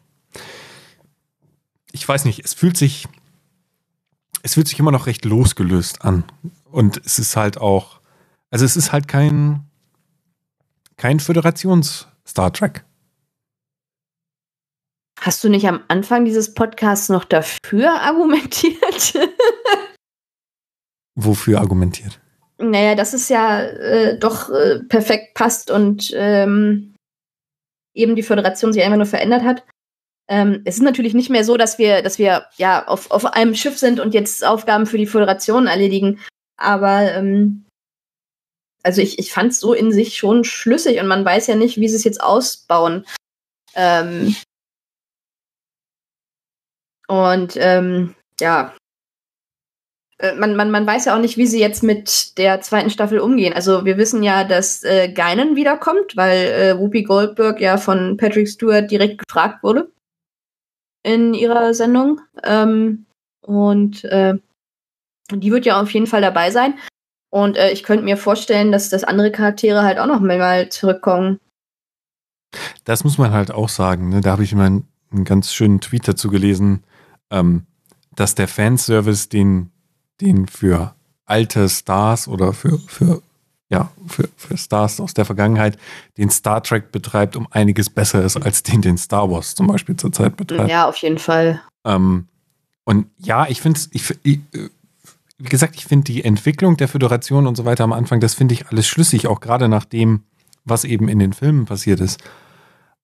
ich 1.92 2.06
weiß 2.06 2.24
nicht, 2.24 2.44
es 2.44 2.54
fühlt 2.54 2.76
sich, 2.76 3.08
es 4.46 4.54
fühlt 4.54 4.68
sich 4.68 4.78
immer 4.78 4.92
noch 4.92 5.08
recht 5.08 5.24
losgelöst 5.24 6.02
an. 6.02 6.22
Und 6.70 7.04
es 7.04 7.18
ist 7.18 7.34
halt 7.34 7.58
auch, 7.58 8.00
also 8.52 8.64
es 8.64 8.76
ist 8.76 8.92
halt 8.92 9.08
kein, 9.08 9.66
kein 10.96 11.18
Föderations-Star 11.18 12.52
Trek. 12.52 12.84
Hast 15.18 15.42
du 15.42 15.48
nicht 15.48 15.66
am 15.66 15.80
Anfang 15.88 16.24
dieses 16.24 16.54
Podcasts 16.54 17.08
noch 17.08 17.24
dafür 17.24 18.00
argumentiert? 18.00 19.18
Wofür 21.16 21.58
argumentiert? 21.60 22.20
Naja, 22.58 22.94
dass 22.94 23.14
es 23.14 23.28
ja 23.28 23.62
äh, 23.62 24.16
doch 24.16 24.48
äh, 24.50 24.78
perfekt 24.84 25.34
passt 25.34 25.72
und 25.72 26.12
ähm, 26.14 26.94
eben 27.94 28.14
die 28.14 28.22
Föderation 28.22 28.72
sich 28.72 28.84
einfach 28.84 28.96
nur 28.96 29.06
verändert 29.06 29.42
hat. 29.42 29.64
Ähm, 30.28 30.62
es 30.64 30.76
ist 30.76 30.82
natürlich 30.82 31.14
nicht 31.14 31.30
mehr 31.30 31.44
so, 31.44 31.56
dass 31.56 31.78
wir, 31.78 32.02
dass 32.02 32.18
wir 32.18 32.46
ja 32.56 32.86
auf, 32.86 33.10
auf 33.10 33.24
einem 33.26 33.54
Schiff 33.54 33.78
sind 33.78 34.00
und 34.00 34.12
jetzt 34.12 34.44
Aufgaben 34.44 34.86
für 34.86 34.98
die 34.98 35.06
Föderation 35.06 35.66
erledigen. 35.66 36.20
Aber 36.56 37.12
ähm, 37.12 37.64
also 38.82 39.00
ich, 39.00 39.18
ich 39.18 39.32
fand 39.32 39.52
es 39.52 39.60
so 39.60 39.72
in 39.72 39.92
sich 39.92 40.16
schon 40.16 40.44
schlüssig 40.44 40.98
und 41.00 41.06
man 41.06 41.24
weiß 41.24 41.46
ja 41.46 41.54
nicht, 41.54 41.78
wie 41.78 41.88
sie 41.88 41.96
es 41.96 42.04
jetzt 42.04 42.20
ausbauen. 42.20 43.04
Ähm, 43.74 44.34
und 47.08 47.56
ähm, 47.56 48.16
ja, 48.40 48.74
äh, 50.18 50.34
man, 50.34 50.56
man, 50.56 50.72
man 50.72 50.86
weiß 50.86 51.04
ja 51.04 51.14
auch 51.14 51.20
nicht, 51.20 51.36
wie 51.36 51.46
sie 51.46 51.60
jetzt 51.60 51.84
mit 51.84 52.36
der 52.38 52.60
zweiten 52.62 52.90
Staffel 52.90 53.20
umgehen. 53.20 53.52
Also 53.52 53.84
wir 53.84 53.96
wissen 53.96 54.24
ja, 54.24 54.42
dass 54.42 54.82
äh, 54.82 55.08
Geinen 55.12 55.54
wiederkommt, 55.54 56.16
weil 56.16 56.46
äh, 56.46 56.78
Whoopi 56.78 57.04
Goldberg 57.04 57.60
ja 57.60 57.76
von 57.76 58.16
Patrick 58.16 58.48
Stewart 58.48 58.90
direkt 58.90 59.18
gefragt 59.18 59.62
wurde 59.62 59.92
in 61.06 61.34
ihrer 61.34 61.72
Sendung. 61.72 62.20
Ähm, 62.42 63.06
und 63.40 64.04
äh, 64.04 64.34
die 65.30 65.52
wird 65.52 65.64
ja 65.64 65.80
auf 65.80 65.92
jeden 65.92 66.08
Fall 66.08 66.20
dabei 66.20 66.50
sein. 66.50 66.74
Und 67.30 67.56
äh, 67.56 67.70
ich 67.70 67.84
könnte 67.84 68.04
mir 68.04 68.16
vorstellen, 68.16 68.72
dass, 68.72 68.88
dass 68.88 69.04
andere 69.04 69.30
Charaktere 69.30 69.82
halt 69.82 69.98
auch 69.98 70.06
noch 70.06 70.20
mal 70.20 70.68
zurückkommen. 70.68 71.38
Das 72.84 73.04
muss 73.04 73.18
man 73.18 73.30
halt 73.30 73.52
auch 73.52 73.68
sagen. 73.68 74.08
Ne? 74.08 74.20
Da 74.20 74.32
habe 74.32 74.42
ich 74.42 74.54
mal 74.54 74.66
einen, 74.66 74.88
einen, 75.12 75.24
ganz 75.24 75.52
schönen 75.52 75.80
Tweet 75.80 76.08
dazu 76.08 76.28
gelesen, 76.28 76.82
ähm, 77.30 77.66
dass 78.14 78.34
der 78.34 78.48
Fanservice, 78.48 79.28
den, 79.28 79.70
den 80.20 80.48
für 80.48 80.94
alte 81.24 81.68
Stars 81.68 82.26
oder 82.26 82.52
für, 82.52 82.78
für, 82.78 83.22
ja, 83.68 83.90
für, 84.06 84.28
für 84.36 84.56
Stars 84.56 85.00
aus 85.00 85.14
der 85.14 85.24
Vergangenheit, 85.24 85.76
den 86.18 86.30
Star 86.30 86.62
Trek 86.62 86.92
betreibt, 86.92 87.36
um 87.36 87.48
einiges 87.50 87.90
besser 87.90 88.22
ist, 88.22 88.36
als 88.36 88.62
den, 88.62 88.80
den 88.80 88.96
Star 88.96 89.30
Wars 89.30 89.54
zum 89.54 89.66
Beispiel 89.66 89.96
zurzeit 89.96 90.36
betreibt. 90.36 90.70
Ja, 90.70 90.88
auf 90.88 90.96
jeden 90.98 91.18
Fall. 91.18 91.60
Ähm, 91.84 92.28
und 92.84 93.06
ja, 93.18 93.46
ich 93.48 93.60
finde 93.60 93.78
es, 93.78 93.90
ich, 93.92 94.14
ich, 94.22 94.40
wie 95.38 95.48
gesagt, 95.48 95.74
ich 95.74 95.86
finde 95.86 96.04
die 96.04 96.24
Entwicklung 96.24 96.76
der 96.76 96.88
Föderation 96.88 97.46
und 97.46 97.56
so 97.56 97.64
weiter 97.64 97.84
am 97.84 97.92
Anfang, 97.92 98.20
das 98.20 98.34
finde 98.34 98.54
ich 98.54 98.68
alles 98.68 98.86
schlüssig, 98.86 99.26
auch 99.26 99.40
gerade 99.40 99.68
nach 99.68 99.84
dem, 99.84 100.22
was 100.64 100.84
eben 100.84 101.08
in 101.08 101.18
den 101.18 101.32
Filmen 101.32 101.64
passiert 101.64 102.00
ist. 102.00 102.22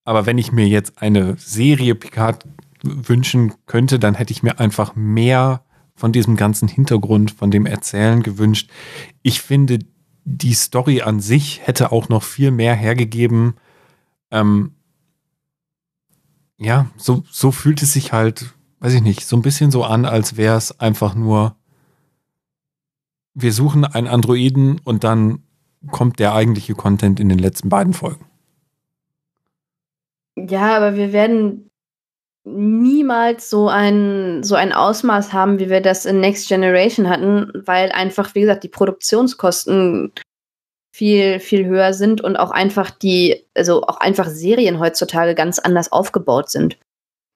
Aber 0.04 0.26
wenn 0.26 0.38
ich 0.38 0.52
mir 0.52 0.66
jetzt 0.66 1.00
eine 1.02 1.36
Serie 1.38 1.94
Picard 1.94 2.44
wünschen 2.82 3.54
könnte, 3.66 3.98
dann 3.98 4.14
hätte 4.14 4.32
ich 4.32 4.42
mir 4.42 4.58
einfach 4.58 4.94
mehr 4.94 5.62
von 5.94 6.12
diesem 6.12 6.36
ganzen 6.36 6.68
Hintergrund, 6.68 7.30
von 7.30 7.50
dem 7.50 7.66
Erzählen 7.66 8.22
gewünscht. 8.22 8.70
Ich 9.22 9.40
finde, 9.40 9.80
die 10.24 10.54
Story 10.54 11.02
an 11.02 11.20
sich 11.20 11.66
hätte 11.66 11.92
auch 11.92 12.08
noch 12.08 12.22
viel 12.22 12.50
mehr 12.50 12.74
hergegeben. 12.74 13.54
Ähm, 14.30 14.72
ja, 16.58 16.86
so, 16.96 17.24
so 17.30 17.50
fühlt 17.50 17.82
es 17.82 17.92
sich 17.92 18.12
halt, 18.12 18.54
weiß 18.80 18.94
ich 18.94 19.02
nicht, 19.02 19.26
so 19.26 19.36
ein 19.36 19.42
bisschen 19.42 19.70
so 19.70 19.84
an, 19.84 20.04
als 20.04 20.36
wäre 20.36 20.56
es 20.56 20.78
einfach 20.78 21.14
nur 21.14 21.56
wir 23.34 23.52
suchen 23.52 23.84
einen 23.84 24.06
Androiden 24.06 24.80
und 24.84 25.04
dann 25.04 25.42
kommt 25.90 26.18
der 26.18 26.34
eigentliche 26.34 26.74
Content 26.74 27.18
in 27.18 27.28
den 27.28 27.38
letzten 27.38 27.68
beiden 27.68 27.92
Folgen. 27.92 28.26
Ja, 30.36 30.76
aber 30.76 30.96
wir 30.96 31.12
werden 31.12 31.70
niemals 32.44 33.50
so 33.50 33.68
ein, 33.68 34.42
so 34.42 34.54
ein 34.54 34.72
Ausmaß 34.72 35.32
haben, 35.32 35.58
wie 35.58 35.70
wir 35.70 35.80
das 35.80 36.06
in 36.06 36.20
Next 36.20 36.48
Generation 36.48 37.08
hatten, 37.08 37.50
weil 37.54 37.92
einfach, 37.92 38.34
wie 38.34 38.40
gesagt, 38.40 38.64
die 38.64 38.68
Produktionskosten 38.68 40.12
viel, 40.94 41.40
viel 41.40 41.66
höher 41.66 41.94
sind 41.94 42.20
und 42.20 42.36
auch 42.36 42.50
einfach 42.50 42.90
die, 42.90 43.46
also 43.54 43.82
auch 43.82 43.98
einfach 43.98 44.28
Serien 44.28 44.78
heutzutage 44.78 45.34
ganz 45.34 45.58
anders 45.58 45.90
aufgebaut 45.90 46.50
sind. 46.50 46.78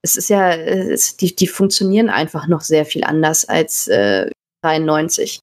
Es 0.03 0.17
ist 0.17 0.29
ja, 0.29 0.51
es, 0.53 1.17
die, 1.17 1.35
die 1.35 1.47
funktionieren 1.47 2.11
einfach 2.11 2.49
noch 2.49 2.61
sehr 2.61 2.85
viel 2.85 3.05
anders 3.05 3.45
als 3.47 3.89
äh, 3.89 4.31
93. 4.63 5.41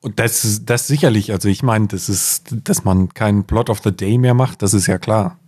Und 0.00 0.18
das, 0.18 0.62
das 0.64 0.86
sicherlich, 0.86 1.32
also 1.32 1.48
ich 1.48 1.62
meine, 1.62 1.88
das 1.88 2.08
ist, 2.08 2.54
dass 2.64 2.84
man 2.84 3.08
keinen 3.14 3.44
Plot 3.46 3.70
of 3.70 3.80
the 3.82 3.92
Day 3.92 4.18
mehr 4.18 4.34
macht, 4.34 4.62
das 4.62 4.74
ist 4.74 4.86
ja 4.86 4.98
klar. 4.98 5.38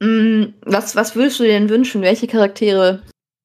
Mm, 0.00 0.54
was, 0.62 0.94
was 0.96 1.16
würdest 1.16 1.40
du 1.40 1.44
dir 1.44 1.52
denn 1.52 1.70
wünschen? 1.70 2.02
Welche 2.02 2.26
Charaktere 2.26 3.02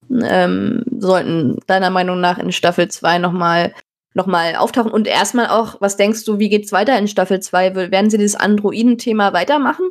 ähm, 0.09 0.83
sollten 0.99 1.59
deiner 1.67 1.89
Meinung 1.89 2.19
nach 2.19 2.37
in 2.37 2.51
Staffel 2.51 2.89
2 2.89 3.19
nochmal 3.19 3.73
noch 4.13 4.27
mal 4.27 4.55
auftauchen? 4.55 4.91
Und 4.91 5.07
erstmal 5.07 5.47
auch, 5.47 5.79
was 5.79 5.97
denkst 5.97 6.25
du, 6.25 6.39
wie 6.39 6.49
geht's 6.49 6.71
weiter 6.71 6.97
in 6.97 7.07
Staffel 7.07 7.39
2? 7.39 7.91
Werden 7.91 8.09
sie 8.09 8.17
dieses 8.17 8.35
Androiden-Thema 8.35 9.33
weitermachen? 9.33 9.89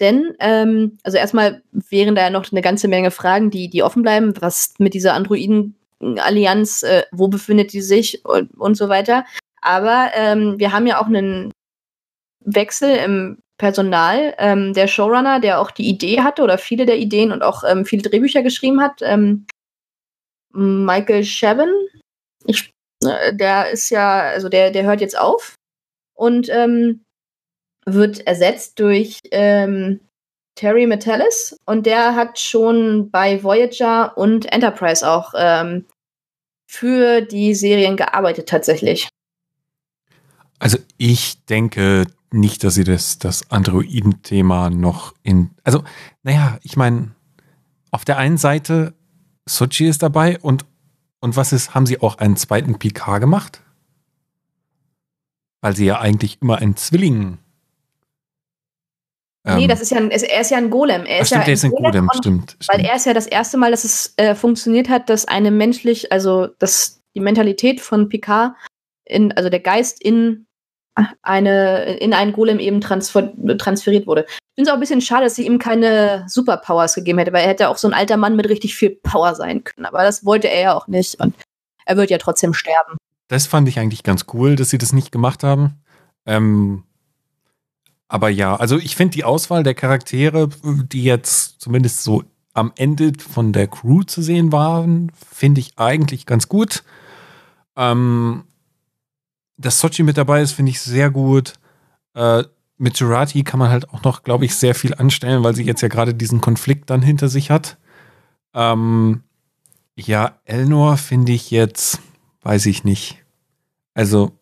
Denn, 0.00 0.34
ähm, 0.40 0.98
also 1.04 1.16
erstmal 1.16 1.62
wären 1.70 2.14
da 2.14 2.22
ja 2.22 2.30
noch 2.30 2.50
eine 2.50 2.62
ganze 2.62 2.88
Menge 2.88 3.10
Fragen, 3.10 3.50
die, 3.50 3.70
die 3.70 3.82
offen 3.82 4.02
bleiben, 4.02 4.34
was 4.40 4.74
mit 4.78 4.94
dieser 4.94 5.14
Androiden-Allianz, 5.14 6.82
äh, 6.82 7.04
wo 7.12 7.28
befindet 7.28 7.72
die 7.72 7.82
sich 7.82 8.24
und, 8.24 8.50
und 8.58 8.76
so 8.76 8.88
weiter. 8.88 9.24
Aber 9.60 10.10
ähm, 10.14 10.58
wir 10.58 10.72
haben 10.72 10.86
ja 10.86 11.00
auch 11.00 11.06
einen 11.06 11.52
Wechsel 12.44 12.96
im 12.96 13.38
Personal. 13.58 14.34
Ähm, 14.38 14.72
der 14.74 14.88
Showrunner, 14.88 15.40
der 15.40 15.60
auch 15.60 15.70
die 15.70 15.88
Idee 15.88 16.20
hatte 16.20 16.42
oder 16.42 16.58
viele 16.58 16.86
der 16.86 16.98
Ideen 16.98 17.32
und 17.32 17.42
auch 17.42 17.64
ähm, 17.64 17.84
viele 17.84 18.02
Drehbücher 18.02 18.42
geschrieben 18.42 18.80
hat, 18.80 19.00
ähm, 19.02 19.46
Michael 20.52 21.24
Chabon, 21.24 21.70
ich, 22.44 22.70
äh, 23.04 23.34
der 23.34 23.70
ist 23.70 23.90
ja, 23.90 24.20
also 24.20 24.48
der, 24.48 24.70
der 24.70 24.84
hört 24.84 25.00
jetzt 25.00 25.18
auf 25.18 25.54
und 26.14 26.48
ähm, 26.50 27.04
wird 27.86 28.26
ersetzt 28.26 28.78
durch 28.78 29.18
ähm, 29.30 30.00
Terry 30.54 30.86
Metallis 30.86 31.56
und 31.64 31.86
der 31.86 32.14
hat 32.14 32.38
schon 32.38 33.10
bei 33.10 33.42
Voyager 33.42 34.16
und 34.16 34.52
Enterprise 34.52 35.08
auch 35.08 35.32
ähm, 35.36 35.86
für 36.68 37.22
die 37.22 37.54
Serien 37.54 37.96
gearbeitet 37.96 38.48
tatsächlich. 38.48 39.08
Also 40.58 40.78
ich 40.96 41.44
denke 41.46 42.06
nicht, 42.32 42.64
dass 42.64 42.74
sie 42.74 42.84
das, 42.84 43.18
das 43.18 43.50
Androiden-Thema 43.50 44.70
noch 44.70 45.14
in. 45.22 45.50
Also, 45.64 45.84
naja, 46.22 46.58
ich 46.62 46.76
meine, 46.76 47.14
auf 47.90 48.04
der 48.04 48.18
einen 48.18 48.38
Seite, 48.38 48.94
Sochi 49.46 49.86
ist 49.86 50.02
dabei 50.02 50.38
und, 50.38 50.64
und 51.20 51.36
was 51.36 51.52
ist, 51.52 51.74
haben 51.74 51.86
sie 51.86 52.00
auch 52.00 52.18
einen 52.18 52.36
zweiten 52.36 52.78
PK 52.78 53.18
gemacht? 53.18 53.62
Weil 55.60 55.76
sie 55.76 55.86
ja 55.86 56.00
eigentlich 56.00 56.38
immer 56.40 56.58
ein 56.58 56.76
Zwilling. 56.76 57.38
Ähm, 59.44 59.58
nee, 59.58 59.66
das 59.66 59.80
ist 59.80 59.90
ja 59.90 59.98
ein, 59.98 60.10
er 60.10 60.40
ist 60.40 60.50
ja 60.50 60.58
ein 60.58 60.70
Golem. 60.70 61.04
Er 61.04 61.20
ist 61.20 61.28
stimmt, 61.28 61.42
ja 61.42 61.48
er 61.48 61.54
ist 61.54 61.64
ein 61.64 61.70
Golem, 61.72 62.06
Golem 62.06 62.08
stimmt, 62.14 62.56
Weil 62.68 62.84
er 62.84 62.96
ist 62.96 63.06
ja 63.06 63.14
das 63.14 63.26
erste 63.26 63.58
Mal, 63.58 63.72
dass 63.72 63.84
es 63.84 64.14
äh, 64.16 64.34
funktioniert 64.34 64.88
hat, 64.88 65.08
dass 65.08 65.26
eine 65.26 65.50
menschlich, 65.50 66.12
also 66.12 66.46
dass 66.58 67.00
die 67.14 67.20
Mentalität 67.20 67.80
von 67.80 68.08
Picard 68.08 68.54
in, 69.04 69.32
also 69.32 69.50
der 69.50 69.60
Geist 69.60 70.02
in 70.02 70.46
eine, 71.22 71.96
in 71.96 72.12
einen 72.12 72.32
Golem 72.32 72.58
eben 72.58 72.80
transfer 72.80 73.32
transferiert 73.58 74.06
wurde. 74.06 74.26
Ich 74.28 74.54
finde 74.56 74.62
es 74.62 74.68
auch 74.68 74.74
ein 74.74 74.80
bisschen 74.80 75.00
schade, 75.00 75.24
dass 75.24 75.34
sie 75.34 75.46
ihm 75.46 75.58
keine 75.58 76.24
Superpowers 76.28 76.94
gegeben 76.94 77.18
hätte, 77.18 77.32
weil 77.32 77.42
er 77.42 77.48
hätte 77.48 77.68
auch 77.68 77.78
so 77.78 77.88
ein 77.88 77.94
alter 77.94 78.16
Mann 78.16 78.36
mit 78.36 78.48
richtig 78.48 78.74
viel 78.74 78.90
Power 78.90 79.34
sein 79.34 79.64
können. 79.64 79.86
Aber 79.86 80.02
das 80.02 80.24
wollte 80.24 80.48
er 80.48 80.60
ja 80.60 80.74
auch 80.74 80.88
nicht 80.88 81.18
und 81.20 81.34
er 81.86 81.96
wird 81.96 82.10
ja 82.10 82.18
trotzdem 82.18 82.52
sterben. 82.54 82.96
Das 83.28 83.46
fand 83.46 83.68
ich 83.68 83.78
eigentlich 83.78 84.02
ganz 84.02 84.26
cool, 84.34 84.56
dass 84.56 84.70
sie 84.70 84.78
das 84.78 84.92
nicht 84.92 85.10
gemacht 85.10 85.42
haben. 85.42 85.82
Ähm, 86.26 86.84
aber 88.08 88.28
ja, 88.28 88.56
also 88.56 88.76
ich 88.76 88.94
finde 88.94 89.14
die 89.14 89.24
Auswahl 89.24 89.62
der 89.62 89.74
Charaktere, 89.74 90.50
die 90.62 91.02
jetzt 91.02 91.60
zumindest 91.60 92.04
so 92.04 92.24
am 92.52 92.72
Ende 92.76 93.12
von 93.18 93.54
der 93.54 93.68
Crew 93.68 94.02
zu 94.02 94.20
sehen 94.20 94.52
waren, 94.52 95.10
finde 95.34 95.60
ich 95.62 95.78
eigentlich 95.78 96.26
ganz 96.26 96.48
gut. 96.48 96.84
Ähm, 97.74 98.44
dass 99.62 99.80
Sochi 99.80 100.02
mit 100.02 100.18
dabei 100.18 100.42
ist, 100.42 100.52
finde 100.52 100.70
ich 100.70 100.80
sehr 100.80 101.10
gut. 101.10 101.54
Äh, 102.14 102.44
mit 102.78 102.98
Jurati 102.98 103.44
kann 103.44 103.60
man 103.60 103.70
halt 103.70 103.88
auch 103.90 104.02
noch, 104.02 104.22
glaube 104.22 104.44
ich, 104.44 104.56
sehr 104.56 104.74
viel 104.74 104.94
anstellen, 104.94 105.44
weil 105.44 105.54
sie 105.54 105.64
jetzt 105.64 105.82
ja 105.82 105.88
gerade 105.88 106.14
diesen 106.14 106.40
Konflikt 106.40 106.90
dann 106.90 107.00
hinter 107.00 107.28
sich 107.28 107.50
hat. 107.50 107.78
Ähm, 108.54 109.22
ja, 109.94 110.38
Elnor 110.44 110.96
finde 110.96 111.32
ich 111.32 111.50
jetzt, 111.50 112.00
weiß 112.42 112.66
ich 112.66 112.84
nicht. 112.84 113.22
Also, 113.94 114.32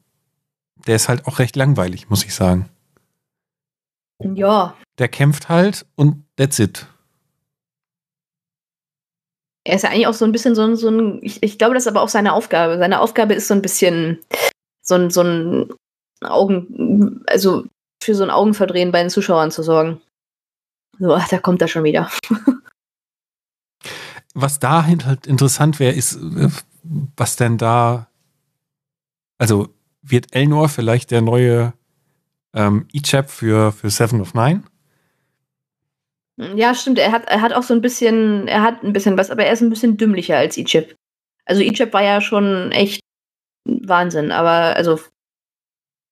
der 0.86 0.96
ist 0.96 1.08
halt 1.08 1.26
auch 1.26 1.38
recht 1.38 1.56
langweilig, 1.56 2.08
muss 2.08 2.24
ich 2.24 2.34
sagen. 2.34 2.68
Ja. 4.22 4.74
Der 4.98 5.08
kämpft 5.08 5.48
halt 5.48 5.86
und 5.96 6.24
that's 6.36 6.58
it. 6.58 6.86
Er 9.64 9.76
ist 9.76 9.82
ja 9.82 9.90
eigentlich 9.90 10.06
auch 10.06 10.14
so 10.14 10.24
ein 10.24 10.32
bisschen 10.32 10.54
so 10.54 10.62
ein, 10.62 10.76
so 10.76 10.88
ein 10.88 11.18
ich, 11.22 11.42
ich 11.42 11.58
glaube, 11.58 11.74
das 11.74 11.84
ist 11.84 11.88
aber 11.88 12.00
auch 12.00 12.08
seine 12.08 12.32
Aufgabe. 12.32 12.78
Seine 12.78 13.00
Aufgabe 13.00 13.34
ist 13.34 13.48
so 13.48 13.54
ein 13.54 13.62
bisschen 13.62 14.18
so 14.90 14.96
ein, 14.96 15.10
so 15.10 15.22
ein 15.22 15.72
Augen, 16.22 17.22
also 17.26 17.64
für 18.02 18.14
so 18.14 18.24
ein 18.24 18.30
Augenverdrehen 18.30 18.92
bei 18.92 19.00
den 19.00 19.10
Zuschauern 19.10 19.50
zu 19.50 19.62
sorgen. 19.62 20.00
So, 20.98 21.14
ach, 21.14 21.28
da 21.28 21.38
kommt 21.38 21.62
er 21.62 21.68
schon 21.68 21.84
wieder. 21.84 22.10
was 24.34 24.58
da 24.58 24.86
halt 24.86 25.26
interessant 25.26 25.80
wäre, 25.80 25.94
ist, 25.94 26.16
äh, 26.16 26.48
was 27.16 27.36
denn 27.36 27.58
da, 27.58 28.08
also 29.38 29.68
wird 30.02 30.34
Elnor 30.34 30.68
vielleicht 30.68 31.10
der 31.10 31.22
neue 31.22 31.72
ähm, 32.54 32.86
E-Chap 32.92 33.30
für, 33.30 33.72
für 33.72 33.90
Seven 33.90 34.20
of 34.20 34.34
Nine? 34.34 34.62
Ja, 36.56 36.74
stimmt. 36.74 36.98
Er 36.98 37.12
hat, 37.12 37.28
er 37.28 37.42
hat 37.42 37.52
auch 37.52 37.62
so 37.62 37.74
ein 37.74 37.82
bisschen, 37.82 38.48
er 38.48 38.62
hat 38.62 38.82
ein 38.82 38.94
bisschen 38.94 39.18
was, 39.18 39.30
aber 39.30 39.44
er 39.44 39.52
ist 39.52 39.60
ein 39.60 39.70
bisschen 39.70 39.96
dümmlicher 39.98 40.36
als 40.36 40.56
E-Chip. 40.56 40.94
Also 41.44 41.62
E-Chip 41.62 41.92
war 41.92 42.02
ja 42.02 42.20
schon 42.20 42.72
echt 42.72 43.00
Wahnsinn, 43.84 44.32
aber 44.32 44.76
also 44.76 45.00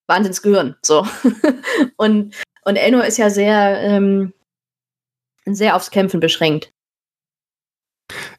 Wahnsinnsgehirn, 0.08 0.76
so. 0.82 1.06
und, 1.96 2.34
und 2.64 2.76
Elnor 2.76 3.04
ist 3.04 3.18
ja 3.18 3.30
sehr, 3.30 3.80
ähm, 3.80 4.32
sehr 5.44 5.76
aufs 5.76 5.90
Kämpfen 5.90 6.20
beschränkt. 6.20 6.72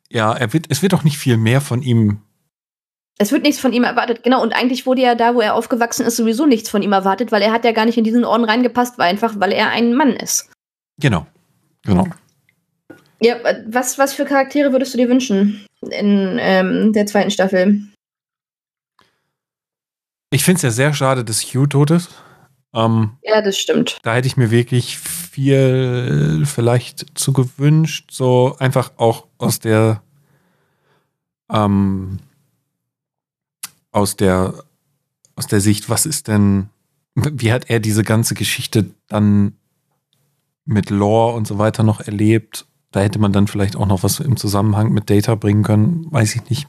Ja, 0.09 0.33
er 0.33 0.51
wird, 0.53 0.65
es 0.69 0.81
wird 0.81 0.93
auch 0.93 1.03
nicht 1.03 1.17
viel 1.17 1.37
mehr 1.37 1.61
von 1.61 1.81
ihm. 1.81 2.21
Es 3.19 3.31
wird 3.31 3.43
nichts 3.43 3.59
von 3.59 3.73
ihm 3.73 3.83
erwartet, 3.83 4.23
genau. 4.23 4.41
Und 4.41 4.53
eigentlich 4.53 4.85
wurde 4.85 5.01
ja 5.01 5.13
da, 5.13 5.35
wo 5.35 5.41
er 5.41 5.53
aufgewachsen 5.53 6.05
ist, 6.05 6.15
sowieso 6.15 6.45
nichts 6.45 6.69
von 6.69 6.81
ihm 6.81 6.93
erwartet, 6.93 7.31
weil 7.31 7.41
er 7.41 7.51
hat 7.51 7.65
ja 7.65 7.73
gar 7.73 7.85
nicht 7.85 7.97
in 7.97 8.03
diesen 8.03 8.25
Orden 8.25 8.45
reingepasst, 8.45 8.97
war 8.97 9.05
einfach, 9.05 9.39
weil 9.39 9.51
er 9.51 9.69
ein 9.69 9.93
Mann 9.93 10.15
ist. 10.15 10.51
Genau, 10.99 11.27
genau. 11.83 12.07
Ja, 13.21 13.35
was, 13.67 13.97
was 13.97 14.13
für 14.13 14.25
Charaktere 14.25 14.71
würdest 14.71 14.93
du 14.93 14.97
dir 14.97 15.09
wünschen 15.09 15.65
in 15.81 16.37
ähm, 16.39 16.93
der 16.93 17.05
zweiten 17.05 17.31
Staffel? 17.31 17.88
Ich 20.31 20.43
finde 20.43 20.57
es 20.57 20.63
ja 20.63 20.71
sehr 20.71 20.93
schade, 20.93 21.23
dass 21.23 21.41
Hugh 21.41 21.67
tot 21.67 21.91
ist. 21.91 22.09
Ähm, 22.73 23.17
ja, 23.23 23.41
das 23.41 23.57
stimmt. 23.57 23.99
Da 24.03 24.13
hätte 24.13 24.27
ich 24.27 24.37
mir 24.37 24.51
wirklich 24.51 24.97
viel 24.97 26.43
vielleicht 26.45 27.17
zu 27.17 27.33
gewünscht, 27.33 28.11
so 28.11 28.55
einfach 28.59 28.91
auch 28.97 29.27
aus 29.37 29.59
der 29.59 30.03
ähm, 31.51 32.19
aus 33.91 34.15
der 34.15 34.53
aus 35.39 35.47
der 35.47 35.61
Sicht, 35.61 35.89
was 35.89 36.05
ist 36.05 36.27
denn, 36.27 36.67
wie 37.15 37.53
hat 37.53 37.69
er 37.69 37.79
diese 37.79 38.03
ganze 38.03 38.35
Geschichte 38.35 38.91
dann 39.07 39.53
mit 40.65 40.89
Lore 40.89 41.33
und 41.33 41.47
so 41.47 41.57
weiter 41.57 41.81
noch 41.81 42.01
erlebt? 42.01 42.67
Da 42.91 42.99
hätte 42.99 43.19
man 43.19 43.31
dann 43.31 43.47
vielleicht 43.47 43.77
auch 43.77 43.85
noch 43.85 44.03
was 44.03 44.19
im 44.19 44.35
Zusammenhang 44.35 44.91
mit 44.91 45.09
Data 45.09 45.35
bringen 45.35 45.63
können, 45.63 46.11
weiß 46.11 46.35
ich 46.35 46.49
nicht. 46.49 46.67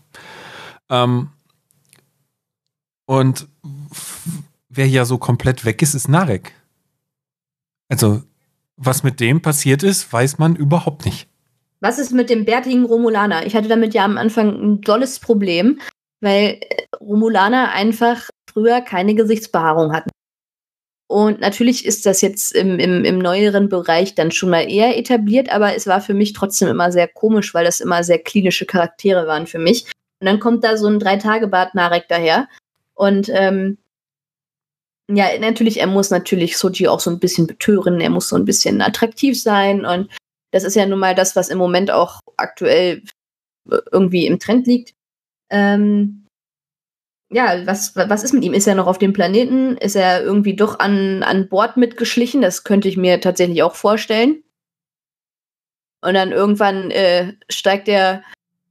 Ähm, 0.89 1.31
und 3.07 3.49
wer 4.71 4.89
ja 4.89 5.05
so 5.05 5.19
komplett 5.19 5.65
weg 5.65 5.83
ist, 5.83 5.95
ist 5.95 6.09
Narek. 6.09 6.53
Also, 7.89 8.23
was 8.77 9.03
mit 9.03 9.21
dem 9.21 9.43
passiert 9.43 9.83
ist, 9.83 10.11
weiß 10.11 10.39
man 10.39 10.57
überhaupt 10.57 11.05
nicht. 11.05 11.29
Was 11.81 11.99
ist 11.99 12.13
mit 12.13 12.31
dem 12.31 12.45
bärtigen 12.45 12.85
Romulaner? 12.85 13.45
Ich 13.47 13.55
hatte 13.55 13.69
damit 13.69 13.95
ja 13.95 14.05
am 14.05 14.17
Anfang 14.17 14.49
ein 14.49 14.81
dolles 14.81 15.19
Problem, 15.19 15.81
weil 16.21 16.61
Romulaner 17.01 17.73
einfach 17.73 18.29
früher 18.51 18.81
keine 18.81 19.15
Gesichtsbehaarung 19.15 19.93
hatten. 19.93 20.11
Und 21.09 21.41
natürlich 21.41 21.85
ist 21.85 22.07
das 22.07 22.21
jetzt 22.21 22.55
im, 22.55 22.79
im, 22.79 23.05
im 23.05 23.19
neueren 23.19 23.69
Bereich 23.69 24.15
dann 24.15 24.31
schon 24.31 24.51
mal 24.51 24.71
eher 24.71 24.97
etabliert, 24.97 25.51
aber 25.51 25.75
es 25.75 25.89
war 25.89 26.01
für 26.01 26.15
mich 26.15 26.35
trotzdem 26.35 26.69
immer 26.69 26.93
sehr 26.93 27.09
komisch, 27.09 27.53
weil 27.53 27.65
das 27.65 27.81
immer 27.81 28.05
sehr 28.05 28.21
klinische 28.21 28.65
Charaktere 28.65 29.27
waren 29.27 29.49
für 29.49 29.59
mich. 29.59 29.87
Und 30.21 30.27
dann 30.27 30.39
kommt 30.39 30.63
da 30.63 30.77
so 30.77 30.87
ein 30.87 31.01
Drei-Tage-Bart 31.01 31.75
Narek 31.75 32.07
daher. 32.09 32.49
Und 32.95 33.29
ähm, 33.33 33.79
ja, 35.15 35.27
natürlich, 35.39 35.81
er 35.81 35.87
muss 35.87 36.11
natürlich 36.11 36.57
Soji 36.57 36.89
auch 36.89 37.01
so 37.01 37.11
ein 37.11 37.21
bisschen 37.21 37.47
betören, 37.47 38.01
er 38.01 38.11
muss 38.11 38.29
so 38.29 38.37
ein 38.37 38.45
bisschen 38.45 38.81
attraktiv 38.81 39.41
sein 39.41 39.85
und 39.85 40.11
das 40.53 40.65
ist 40.65 40.75
ja 40.75 40.87
nun 40.87 40.99
mal 40.99 41.15
das, 41.15 41.37
was 41.37 41.49
im 41.49 41.59
Moment 41.59 41.91
auch 41.91 42.21
aktuell 42.37 43.03
irgendwie 43.93 44.27
im 44.27 44.39
Trend 44.39 44.67
liegt. 44.67 44.95
Ähm, 45.51 46.27
ja, 47.33 47.65
was, 47.67 47.95
was 47.95 48.25
ist 48.25 48.33
mit 48.33 48.43
ihm? 48.43 48.55
Ist 48.55 48.67
er 48.67 48.75
noch 48.75 48.89
auf 48.89 48.99
dem 48.99 49.13
Planeten? 49.13 49.77
Ist 49.77 49.95
er 49.95 50.23
irgendwie 50.23 50.57
doch 50.57 50.81
an, 50.81 51.23
an 51.23 51.49
Bord 51.49 51.77
mitgeschlichen? 51.77 52.43
Das 52.43 52.65
könnte 52.65 52.89
ich 52.89 52.97
mir 52.97 53.21
tatsächlich 53.21 53.63
auch 53.63 53.77
vorstellen. 53.77 54.43
Und 56.03 56.15
dann 56.15 56.33
irgendwann 56.33 56.91
äh, 56.91 57.35
steigt 57.49 57.87
er 57.87 58.25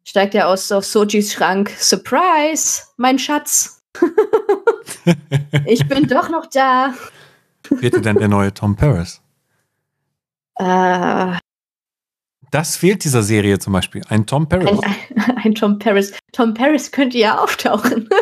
steigt 0.10 0.34
er 0.34 0.48
aus, 0.48 0.72
aus 0.72 0.92
Sojis 0.92 1.32
Schrank. 1.34 1.70
Surprise, 1.78 2.84
mein 2.98 3.20
Schatz. 3.20 3.84
ich 5.66 5.88
bin 5.88 6.08
doch 6.08 6.30
noch 6.30 6.48
da. 6.48 6.94
Wird 7.70 7.94
er 7.94 8.02
denn 8.02 8.18
der 8.18 8.28
neue 8.28 8.54
Tom 8.54 8.76
Paris? 8.76 9.22
Äh, 10.56 11.38
das 12.52 12.78
fehlt 12.78 13.04
dieser 13.04 13.24
Serie 13.24 13.60
zum 13.60 13.74
Beispiel. 13.74 14.02
Ein 14.10 14.26
Tom 14.26 14.50
Paris. 14.50 14.70
Ein, 14.70 14.80
ein, 15.18 15.38
ein 15.38 15.56
Tom 15.56 15.80
Paris. 15.80 16.14
Tom 16.32 16.54
Paris 16.54 16.92
könnte 16.92 17.18
ja 17.18 17.38
auftauchen. 17.38 18.10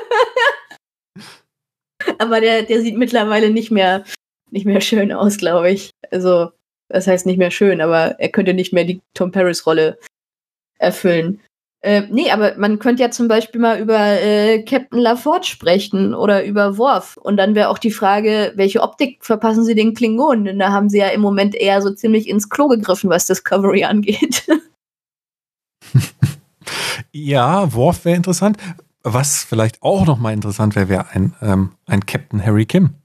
Aber 2.19 2.41
der, 2.41 2.63
der 2.63 2.81
sieht 2.81 2.97
mittlerweile 2.97 3.49
nicht 3.49 3.71
mehr, 3.71 4.03
nicht 4.51 4.65
mehr 4.65 4.81
schön 4.81 5.11
aus, 5.11 5.37
glaube 5.37 5.71
ich. 5.71 5.91
Also, 6.11 6.51
das 6.89 7.07
heißt 7.07 7.25
nicht 7.25 7.37
mehr 7.37 7.51
schön, 7.51 7.81
aber 7.81 8.19
er 8.19 8.29
könnte 8.29 8.53
nicht 8.53 8.71
mehr 8.71 8.85
die 8.85 9.01
Tom 9.13 9.31
Paris-Rolle 9.31 9.99
erfüllen. 10.79 11.41
Äh, 11.87 12.05
nee, 12.11 12.29
aber 12.31 12.57
man 12.57 12.79
könnte 12.79 13.01
ja 13.01 13.11
zum 13.11 13.29
Beispiel 13.29 13.61
mal 13.61 13.79
über 13.79 13.97
äh, 13.97 14.61
Captain 14.63 14.99
LaForge 14.99 15.47
sprechen 15.47 16.13
oder 16.13 16.43
über 16.43 16.77
Worf. 16.77 17.15
Und 17.15 17.37
dann 17.37 17.55
wäre 17.55 17.69
auch 17.69 17.77
die 17.77 17.91
Frage, 17.91 18.51
welche 18.55 18.81
Optik 18.81 19.23
verpassen 19.23 19.63
sie 19.63 19.73
den 19.73 19.93
Klingonen? 19.93 20.43
Denn 20.43 20.59
da 20.59 20.73
haben 20.73 20.89
sie 20.89 20.97
ja 20.97 21.07
im 21.07 21.21
Moment 21.21 21.55
eher 21.55 21.81
so 21.81 21.89
ziemlich 21.91 22.27
ins 22.27 22.49
Klo 22.49 22.67
gegriffen, 22.67 23.09
was 23.09 23.27
Discovery 23.27 23.83
angeht. 23.85 24.45
ja, 27.13 27.73
Worf 27.73 28.03
wäre 28.03 28.17
interessant. 28.17 28.57
Was 29.03 29.45
vielleicht 29.45 29.81
auch 29.81 30.05
noch 30.05 30.17
mal 30.17 30.33
interessant 30.33 30.75
wäre, 30.75 30.89
wäre 30.89 31.05
ein, 31.11 31.35
ähm, 31.41 31.71
ein 31.85 32.05
Captain 32.05 32.45
Harry 32.45 32.65
Kim. 32.65 32.95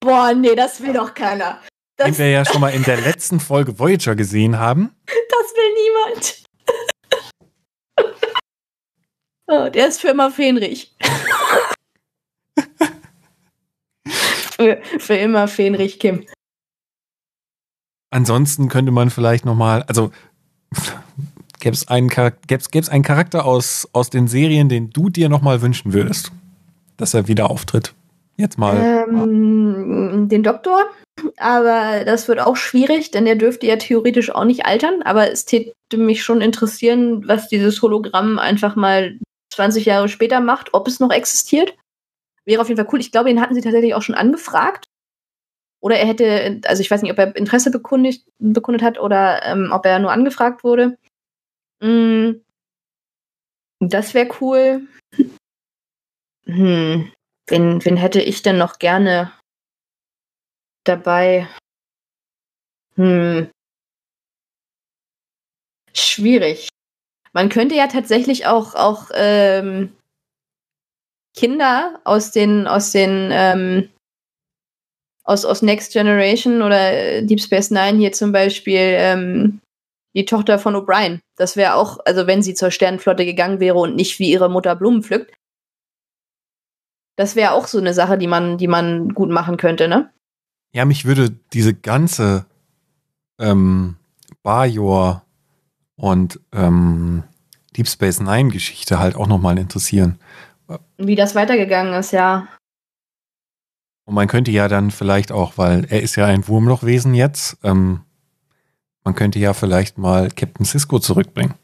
Boah, 0.00 0.34
nee, 0.34 0.54
das 0.54 0.82
will 0.82 0.92
doch 0.92 1.14
keiner. 1.14 1.60
Das 1.96 2.08
den 2.08 2.18
wir 2.18 2.30
ja 2.30 2.44
schon 2.44 2.60
mal 2.60 2.70
in 2.70 2.82
der 2.82 3.00
letzten 3.00 3.40
Folge 3.40 3.78
Voyager 3.78 4.16
gesehen 4.16 4.58
haben. 4.58 4.94
Das 5.06 5.52
will 5.54 5.74
niemand. 5.82 6.44
oh, 9.46 9.68
der 9.68 9.88
ist 9.88 10.00
für 10.00 10.08
immer 10.08 10.30
Fähnrich. 10.30 10.96
für, 14.56 14.82
für 14.98 15.14
immer 15.14 15.46
Fähnrich 15.48 16.00
Kim. 16.00 16.26
Ansonsten 18.10 18.68
könnte 18.68 18.92
man 18.92 19.10
vielleicht 19.10 19.44
noch 19.44 19.56
mal, 19.56 19.82
also 19.84 20.12
gäbe 21.60 21.74
es 21.74 21.88
einen, 21.88 22.08
gäb's, 22.46 22.70
gäb's 22.70 22.88
einen 22.88 23.02
Charakter 23.02 23.44
aus, 23.44 23.88
aus 23.92 24.10
den 24.10 24.28
Serien, 24.28 24.68
den 24.68 24.90
du 24.90 25.08
dir 25.10 25.28
noch 25.28 25.42
mal 25.42 25.62
wünschen 25.62 25.92
würdest, 25.92 26.30
dass 26.96 27.14
er 27.14 27.26
wieder 27.28 27.50
auftritt? 27.50 27.94
Jetzt 28.36 28.58
mal. 28.58 28.76
Ähm, 28.76 30.28
den 30.28 30.42
Doktor? 30.42 30.86
Aber 31.36 32.04
das 32.04 32.26
wird 32.26 32.40
auch 32.40 32.56
schwierig, 32.56 33.10
denn 33.10 33.26
er 33.26 33.36
dürfte 33.36 33.66
ja 33.66 33.76
theoretisch 33.76 34.30
auch 34.30 34.44
nicht 34.44 34.66
altern. 34.66 35.02
Aber 35.02 35.30
es 35.30 35.44
täte 35.44 35.74
mich 35.96 36.24
schon 36.24 36.40
interessieren, 36.40 37.26
was 37.28 37.48
dieses 37.48 37.80
Hologramm 37.80 38.38
einfach 38.38 38.74
mal 38.74 39.18
20 39.52 39.84
Jahre 39.84 40.08
später 40.08 40.40
macht, 40.40 40.74
ob 40.74 40.88
es 40.88 40.98
noch 41.00 41.12
existiert. 41.12 41.76
Wäre 42.44 42.60
auf 42.60 42.68
jeden 42.68 42.78
Fall 42.78 42.92
cool. 42.92 43.00
Ich 43.00 43.12
glaube, 43.12 43.30
ihn 43.30 43.40
hatten 43.40 43.54
sie 43.54 43.60
tatsächlich 43.60 43.94
auch 43.94 44.02
schon 44.02 44.16
angefragt. 44.16 44.86
Oder 45.80 45.96
er 45.96 46.06
hätte, 46.06 46.60
also 46.64 46.80
ich 46.80 46.90
weiß 46.90 47.02
nicht, 47.02 47.12
ob 47.12 47.18
er 47.18 47.36
Interesse 47.36 47.70
bekundet, 47.70 48.22
bekundet 48.38 48.82
hat 48.82 48.98
oder 48.98 49.44
ähm, 49.44 49.70
ob 49.70 49.84
er 49.86 49.98
nur 49.98 50.12
angefragt 50.12 50.64
wurde. 50.64 50.96
Mm, 51.80 52.40
das 53.80 54.14
wäre 54.14 54.30
cool. 54.40 54.88
Hm. 56.46 57.12
Wen, 57.48 57.84
wen 57.84 57.96
hätte 57.96 58.20
ich 58.20 58.42
denn 58.42 58.58
noch 58.58 58.78
gerne 58.78 59.32
dabei? 60.84 61.48
Hm. 62.96 63.50
Schwierig. 65.92 66.68
Man 67.32 67.48
könnte 67.48 67.74
ja 67.74 67.88
tatsächlich 67.88 68.46
auch, 68.46 68.74
auch 68.74 69.10
ähm, 69.14 69.96
Kinder 71.36 72.00
aus 72.04 72.30
den, 72.30 72.66
aus 72.66 72.92
den, 72.92 73.30
ähm, 73.32 73.90
aus, 75.24 75.44
aus 75.44 75.62
Next 75.62 75.92
Generation 75.92 76.62
oder 76.62 77.22
Deep 77.22 77.40
Space 77.40 77.70
Nine 77.70 77.98
hier 77.98 78.12
zum 78.12 78.30
Beispiel 78.30 78.78
ähm, 78.78 79.60
die 80.14 80.24
Tochter 80.24 80.58
von 80.58 80.76
O'Brien. 80.76 81.20
Das 81.36 81.56
wäre 81.56 81.74
auch, 81.74 81.98
also 82.04 82.26
wenn 82.26 82.42
sie 82.42 82.54
zur 82.54 82.70
Sternenflotte 82.70 83.24
gegangen 83.24 83.58
wäre 83.58 83.78
und 83.78 83.96
nicht 83.96 84.18
wie 84.20 84.30
ihre 84.30 84.48
Mutter 84.48 84.76
Blumen 84.76 85.02
pflückt, 85.02 85.34
das 87.16 87.36
wäre 87.36 87.52
auch 87.52 87.66
so 87.66 87.78
eine 87.78 87.94
Sache, 87.94 88.18
die 88.18 88.26
man, 88.26 88.58
die 88.58 88.68
man 88.68 89.10
gut 89.10 89.30
machen 89.30 89.56
könnte, 89.56 89.88
ne? 89.88 90.10
Ja, 90.72 90.84
mich 90.84 91.04
würde 91.04 91.30
diese 91.52 91.74
ganze 91.74 92.46
ähm, 93.38 93.96
Bajor 94.42 95.24
und 95.96 96.40
ähm, 96.52 97.22
Deep 97.76 97.88
Space 97.88 98.20
Nine 98.20 98.50
Geschichte 98.50 98.98
halt 98.98 99.14
auch 99.16 99.26
nochmal 99.26 99.58
interessieren. 99.58 100.18
Wie 100.96 101.14
das 101.14 101.34
weitergegangen 101.34 101.94
ist, 101.94 102.12
ja. 102.12 102.48
Und 104.06 104.14
man 104.14 104.28
könnte 104.28 104.50
ja 104.50 104.68
dann 104.68 104.90
vielleicht 104.90 105.32
auch, 105.32 105.56
weil 105.56 105.86
er 105.88 106.02
ist 106.02 106.16
ja 106.16 106.26
ein 106.26 106.46
Wurmlochwesen 106.46 107.14
jetzt, 107.14 107.56
ähm, 107.62 108.00
man 109.04 109.14
könnte 109.14 109.38
ja 109.38 109.52
vielleicht 109.52 109.98
mal 109.98 110.30
Captain 110.30 110.64
Cisco 110.64 110.98
zurückbringen. 110.98 111.54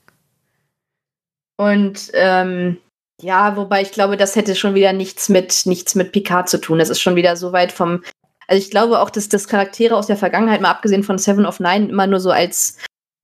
Und 1.57 2.11
ähm, 2.15 2.79
ja, 3.21 3.57
wobei 3.57 3.83
ich 3.83 3.93
glaube, 3.93 4.17
das 4.17 4.37
hätte 4.37 4.55
schon 4.55 4.75
wieder 4.75 4.93
nichts 4.93 5.29
mit 5.29 5.67
nichts 5.67 5.95
mit 5.95 6.13
Picard 6.13 6.49
zu 6.49 6.61
tun. 6.61 6.79
Das 6.79 6.91
ist 6.91 7.01
schon 7.01 7.17
wieder 7.17 7.37
so 7.37 7.53
weit 7.53 7.73
vom. 7.73 8.03
Also 8.47 8.63
ich 8.63 8.71
glaube 8.71 9.01
auch, 9.01 9.11
dass 9.11 9.29
das 9.29 9.47
Charaktere 9.47 9.97
aus 9.97 10.09
der 10.09 10.17
Vergangenheit, 10.17 10.61
mal 10.61 10.71
abgesehen 10.71 11.05
von 11.05 11.19
Seven 11.19 11.47
of 11.47 11.61
Nine, 11.61 11.89
immer 11.89 12.07
nur 12.07 12.21
so 12.21 12.31
als 12.31 12.77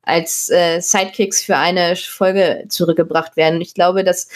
als 0.02 0.48
äh, 0.51 0.81
Sidekicks 0.81 1.43
für 1.43 1.56
eine 1.56 1.97
Folge 1.97 2.66
zurückgebracht 2.68 3.36
werden. 3.36 3.60
Ich 3.60 3.74
glaube, 3.74 4.05
dass 4.05 4.28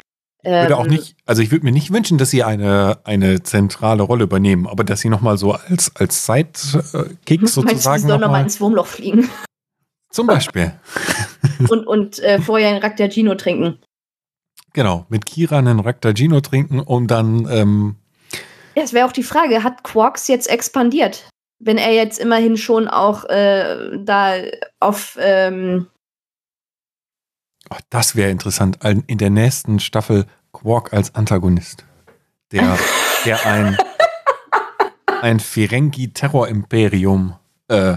ich 0.42 0.50
würde 0.50 0.78
auch 0.78 0.86
ähm, 0.86 0.92
nicht, 0.92 1.16
also 1.26 1.42
ich 1.42 1.50
würde 1.50 1.66
mir 1.66 1.72
nicht 1.72 1.92
wünschen, 1.92 2.16
dass 2.16 2.30
sie 2.30 2.42
eine, 2.42 2.98
eine 3.04 3.42
zentrale 3.42 4.02
Rolle 4.02 4.24
übernehmen, 4.24 4.66
aber 4.66 4.84
dass 4.84 5.00
sie 5.00 5.10
nochmal 5.10 5.36
so 5.36 5.52
als, 5.52 5.94
als 5.96 6.24
Sidekick 6.24 7.46
sozusagen. 7.46 7.66
Meinst 7.66 7.86
du, 7.86 7.98
sie 7.98 8.06
soll 8.08 8.18
nochmal 8.18 8.42
ins 8.42 8.60
Wurmloch 8.60 8.86
fliegen? 8.86 9.28
Zum 10.10 10.26
Beispiel. 10.26 10.72
und 11.68 11.86
und 11.86 12.18
äh, 12.20 12.40
vorher 12.40 12.70
einen 12.70 12.78
Raktagino 12.78 13.34
trinken. 13.34 13.78
Genau, 14.72 15.06
mit 15.08 15.26
Kira 15.26 15.58
einen 15.58 15.80
Raktagino 15.80 16.40
trinken, 16.40 16.80
um 16.80 17.06
dann. 17.06 17.48
Ähm, 17.50 17.96
ja, 18.76 18.82
es 18.82 18.92
wäre 18.92 19.06
auch 19.06 19.12
die 19.12 19.22
Frage, 19.22 19.64
hat 19.64 19.82
Quarks 19.82 20.28
jetzt 20.28 20.48
expandiert? 20.48 21.28
Wenn 21.58 21.76
er 21.76 21.92
jetzt 21.92 22.18
immerhin 22.18 22.56
schon 22.56 22.88
auch 22.88 23.24
äh, 23.24 23.98
da 23.98 24.34
auf 24.78 25.18
ähm, 25.20 25.88
Oh, 27.72 27.76
das 27.90 28.16
wäre 28.16 28.30
interessant. 28.30 28.78
In 29.06 29.18
der 29.18 29.30
nächsten 29.30 29.78
Staffel 29.78 30.26
Quark 30.52 30.92
als 30.92 31.14
Antagonist. 31.14 31.84
Der, 32.52 32.76
der 33.24 33.46
ein, 33.46 33.78
ein 35.22 35.38
Ferengi-Terror-Imperium. 35.38 37.36
Äh, 37.68 37.96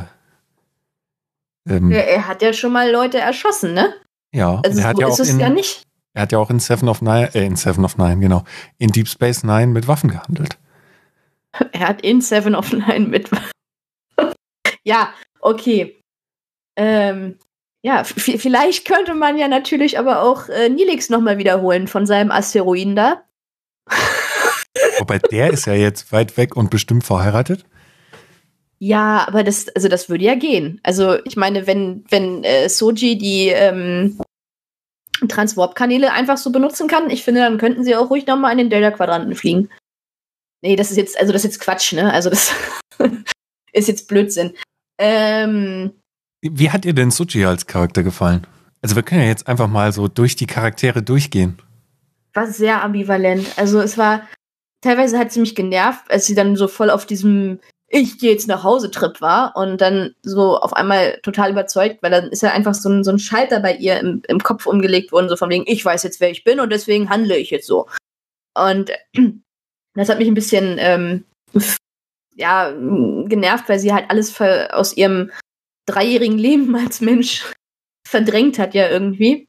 ähm, 1.68 1.92
er 1.92 2.28
hat 2.28 2.42
ja 2.44 2.54
schon 2.54 2.72
mal 2.74 2.92
Leute 2.92 3.20
erschossen, 3.20 3.74
ne? 3.74 3.94
Ja, 4.34 4.62
also 4.64 4.80
er 4.80 4.88
hat 4.88 4.98
so 4.98 5.02
ja 5.02 5.08
ist 5.08 5.14
auch 5.14 5.20
es 5.20 5.30
in, 5.30 5.40
ja 5.40 5.50
nicht. 5.50 5.84
Er 6.14 6.24
hat 6.24 6.32
ja 6.32 6.38
auch 6.38 6.50
in 6.50 6.60
Seven 6.60 6.90
of 6.90 7.02
Nine, 7.02 7.34
äh, 7.34 7.46
in 7.46 7.56
Seven 7.56 7.84
of 7.84 7.98
Nine, 7.98 8.20
genau, 8.20 8.44
in 8.78 8.92
Deep 8.92 9.08
Space 9.08 9.44
Nine 9.44 9.68
mit 9.68 9.88
Waffen 9.88 10.12
gehandelt. 10.12 10.58
Er 11.72 11.88
hat 11.88 12.02
in 12.02 12.20
Seven 12.22 12.56
of 12.56 12.72
Nine 12.74 13.08
mit 13.08 13.30
Ja, 14.84 15.14
okay. 15.40 16.00
Ähm, 16.76 17.38
ja, 17.84 18.04
vielleicht 18.04 18.88
könnte 18.88 19.14
man 19.14 19.38
ja 19.38 19.48
natürlich 19.48 20.00
aber 20.00 20.22
auch 20.22 20.50
äh, 20.50 20.70
Nilix 20.70 21.10
nochmal 21.10 21.38
wiederholen 21.38 21.88
von 21.88 22.06
seinem 22.06 22.32
Asteroiden 22.32 22.96
da. 22.96 23.24
Wobei 25.00 25.20
der 25.20 25.52
ist 25.52 25.66
ja 25.66 25.74
jetzt 25.74 26.12
weit 26.12 26.38
weg 26.38 26.56
und 26.56 26.70
bestimmt 26.70 27.04
verheiratet. 27.04 27.66
Ja, 28.80 29.26
aber 29.28 29.44
das, 29.44 29.70
also 29.70 29.88
das 29.88 30.10
würde 30.10 30.24
ja 30.24 30.36
gehen. 30.36 30.80
Also 30.84 31.18
ich 31.24 31.36
meine, 31.36 31.68
wenn, 31.68 32.04
wenn 32.10 32.44
äh, 32.44 32.68
Soji 32.68 33.18
die 33.18 33.50
ähm, 33.50 34.18
Transwarp-Kanäle 35.28 36.12
einfach 36.12 36.38
so 36.38 36.52
benutzen 36.52 36.88
kann, 36.88 37.10
ich 37.10 37.24
finde, 37.24 37.42
dann 37.42 37.58
könnten 37.58 37.84
sie 37.84 37.96
auch 37.96 38.10
ruhig 38.10 38.28
nochmal 38.28 38.52
in 38.54 38.58
den 38.58 38.70
Delta-Quadranten 38.70 39.36
fliegen. 39.36 39.70
Nee, 40.62 40.76
das 40.76 40.92
ist 40.92 40.98
jetzt, 40.98 41.20
also 41.20 41.34
das 41.34 41.44
ist 41.44 41.54
jetzt 41.54 41.60
Quatsch, 41.60 41.94
ne? 41.94 42.12
Also 42.12 42.30
das 42.30 42.54
ist 43.74 43.88
jetzt 43.88 44.08
Blödsinn. 44.08 44.54
Ähm, 45.00 45.92
wie 46.42 46.72
hat 46.72 46.84
dir 46.84 46.94
denn 46.94 47.12
Suchi 47.12 47.46
als 47.46 47.68
Charakter 47.68 48.04
gefallen? 48.04 48.46
Also 48.82 48.96
wir 48.96 49.04
können 49.04 49.22
ja 49.22 49.28
jetzt 49.28 49.48
einfach 49.48 49.68
mal 49.68 49.92
so 49.94 50.08
durch 50.08 50.36
die 50.36 50.46
Charaktere 50.46 51.02
durchgehen. 51.02 51.58
War 52.34 52.48
sehr 52.48 52.84
ambivalent. 52.84 53.48
Also 53.58 53.80
es 53.80 53.98
war, 53.98 54.28
teilweise 54.82 55.18
hat 55.18 55.32
sie 55.32 55.40
mich 55.40 55.56
genervt, 55.56 56.10
als 56.10 56.26
sie 56.26 56.36
dann 56.36 56.56
so 56.56 56.68
voll 56.68 56.90
auf 56.90 57.06
diesem 57.06 57.60
ich 57.94 58.18
gehe 58.18 58.32
jetzt 58.32 58.48
nach 58.48 58.64
Hause 58.64 58.90
Trip 58.90 59.22
war 59.22 59.56
und 59.56 59.80
dann 59.80 60.16
so 60.24 60.58
auf 60.58 60.74
einmal 60.74 61.20
total 61.22 61.52
überzeugt, 61.52 62.02
weil 62.02 62.10
dann 62.10 62.30
ist 62.30 62.42
ja 62.42 62.52
einfach 62.52 62.74
so 62.74 62.90
ein, 62.90 63.04
so 63.04 63.12
ein 63.12 63.20
Schalter 63.20 63.60
bei 63.60 63.76
ihr 63.76 64.00
im, 64.00 64.24
im 64.28 64.40
Kopf 64.40 64.66
umgelegt 64.66 65.12
worden, 65.12 65.30
so 65.30 65.36
von 65.36 65.52
wegen, 65.52 65.66
ich 65.68 65.86
weiß 65.86 66.02
jetzt, 66.02 66.20
wer 66.20 66.32
ich 66.32 66.44
bin 66.44 66.60
und 66.60 66.72
deswegen 66.72 67.12
handle 67.12 67.38
ich 67.38 67.52
jetzt 67.52 67.68
so. 67.68 67.88
Und 68.56 68.92
das 69.94 70.10
hat 70.10 70.18
mich 70.18 70.28
ein 70.28 70.34
bisschen 70.34 70.78
ähm, 70.80 71.26
ja, 72.34 72.72
genervt, 72.72 73.70
weil 73.70 73.78
sie 73.78 73.94
halt 73.94 74.10
alles 74.10 74.42
aus 74.42 74.98
ihrem 74.98 75.30
dreijährigen 75.86 76.40
Leben 76.40 76.76
als 76.84 77.00
Mensch 77.00 77.46
verdrängt 78.08 78.58
hat 78.58 78.74
ja 78.74 78.90
irgendwie. 78.90 79.48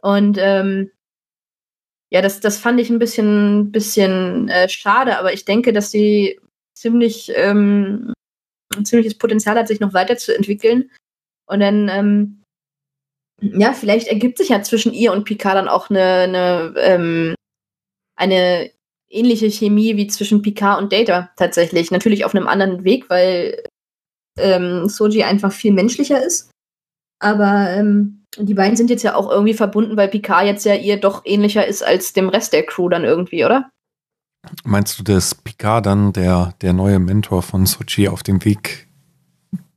Und 0.00 0.38
ähm, 0.40 0.90
ja, 2.08 2.22
das, 2.22 2.40
das 2.40 2.56
fand 2.56 2.80
ich 2.80 2.88
ein 2.88 2.98
bisschen, 2.98 3.70
bisschen 3.70 4.48
äh, 4.48 4.66
schade, 4.70 5.18
aber 5.18 5.34
ich 5.34 5.44
denke, 5.44 5.74
dass 5.74 5.90
sie 5.90 6.40
ziemlich 6.76 7.32
ähm, 7.34 8.12
ein 8.74 8.84
ziemliches 8.84 9.16
Potenzial 9.16 9.56
hat, 9.56 9.68
sich 9.68 9.80
noch 9.80 9.94
weiterzuentwickeln. 9.94 10.90
Und 11.48 11.60
dann, 11.60 11.88
ähm, 11.88 12.42
ja, 13.40 13.72
vielleicht 13.72 14.08
ergibt 14.08 14.38
sich 14.38 14.48
ja 14.50 14.62
zwischen 14.62 14.92
ihr 14.92 15.12
und 15.12 15.24
Picard 15.24 15.56
dann 15.56 15.68
auch 15.68 15.90
eine, 15.90 16.02
eine, 16.02 16.74
ähm, 16.78 17.34
eine 18.16 18.70
ähnliche 19.08 19.50
Chemie 19.50 19.96
wie 19.96 20.06
zwischen 20.08 20.42
Picard 20.42 20.80
und 20.80 20.92
Data 20.92 21.30
tatsächlich. 21.36 21.90
Natürlich 21.90 22.24
auf 22.24 22.34
einem 22.34 22.48
anderen 22.48 22.84
Weg, 22.84 23.08
weil 23.08 23.62
ähm, 24.38 24.88
Soji 24.88 25.22
einfach 25.22 25.52
viel 25.52 25.72
menschlicher 25.72 26.24
ist. 26.24 26.50
Aber 27.18 27.70
ähm, 27.70 28.24
die 28.38 28.54
beiden 28.54 28.76
sind 28.76 28.90
jetzt 28.90 29.02
ja 29.02 29.14
auch 29.14 29.30
irgendwie 29.30 29.54
verbunden, 29.54 29.96
weil 29.96 30.08
Picard 30.08 30.46
jetzt 30.46 30.64
ja 30.64 30.74
ihr 30.74 30.98
doch 30.98 31.22
ähnlicher 31.24 31.66
ist 31.66 31.82
als 31.82 32.12
dem 32.12 32.28
Rest 32.28 32.52
der 32.52 32.66
Crew 32.66 32.88
dann 32.88 33.04
irgendwie, 33.04 33.44
oder? 33.44 33.70
Meinst 34.64 34.98
du, 34.98 35.02
dass 35.02 35.34
Picard 35.34 35.86
dann 35.86 36.12
der, 36.12 36.54
der 36.60 36.72
neue 36.72 36.98
Mentor 36.98 37.42
von 37.42 37.66
Sochi 37.66 38.08
auf 38.08 38.22
dem 38.22 38.44
Weg 38.44 38.86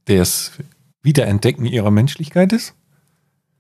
des 0.08 0.52
Wiederentdecken 1.02 1.66
ihrer 1.66 1.92
Menschlichkeit 1.92 2.54
ist? 2.54 2.76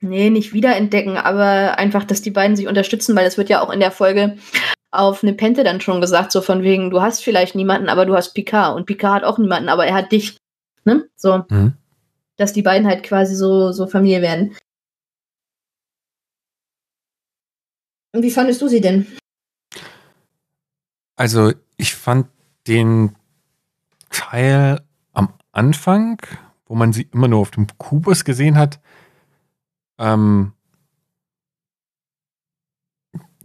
Nee, 0.01 0.29
nicht 0.29 0.53
wiederentdecken, 0.53 1.17
aber 1.17 1.77
einfach, 1.77 2.05
dass 2.05 2.21
die 2.21 2.31
beiden 2.31 2.55
sich 2.55 2.67
unterstützen, 2.67 3.15
weil 3.15 3.25
es 3.25 3.37
wird 3.37 3.49
ja 3.49 3.61
auch 3.61 3.69
in 3.69 3.81
der 3.81 3.91
Folge 3.91 4.37
auf 4.91 5.23
eine 5.23 5.33
Pente 5.33 5.63
dann 5.63 5.81
schon 5.81 6.01
gesagt, 6.01 6.31
so 6.31 6.41
von 6.41 6.63
wegen, 6.63 6.89
du 6.89 7.01
hast 7.01 7.23
vielleicht 7.23 7.53
niemanden, 7.55 7.89
aber 7.89 8.05
du 8.05 8.15
hast 8.15 8.33
Picard 8.33 8.75
und 8.75 8.85
Picard 8.85 9.21
hat 9.21 9.23
auch 9.23 9.37
niemanden, 9.37 9.69
aber 9.69 9.85
er 9.85 9.93
hat 9.93 10.11
dich. 10.11 10.37
Ne? 10.85 11.07
So. 11.15 11.43
Mhm. 11.49 11.73
Dass 12.37 12.53
die 12.53 12.61
beiden 12.61 12.87
halt 12.87 13.03
quasi 13.03 13.35
so, 13.35 13.71
so 13.71 13.87
Familie 13.87 14.21
werden. 14.21 14.55
Und 18.13 18.23
wie 18.23 18.31
fandest 18.31 18.61
du 18.61 18.67
sie 18.67 18.81
denn? 18.81 19.05
Also, 21.19 21.51
ich 21.75 21.95
fand 21.95 22.27
den 22.65 23.13
Teil 24.09 24.81
am 25.11 25.33
Anfang, 25.51 26.21
wo 26.65 26.75
man 26.75 26.93
sie 26.93 27.09
immer 27.11 27.27
nur 27.27 27.39
auf 27.39 27.51
dem 27.51 27.67
Kubus 27.77 28.23
gesehen 28.23 28.57
hat, 28.57 28.79
ähm, 29.97 30.53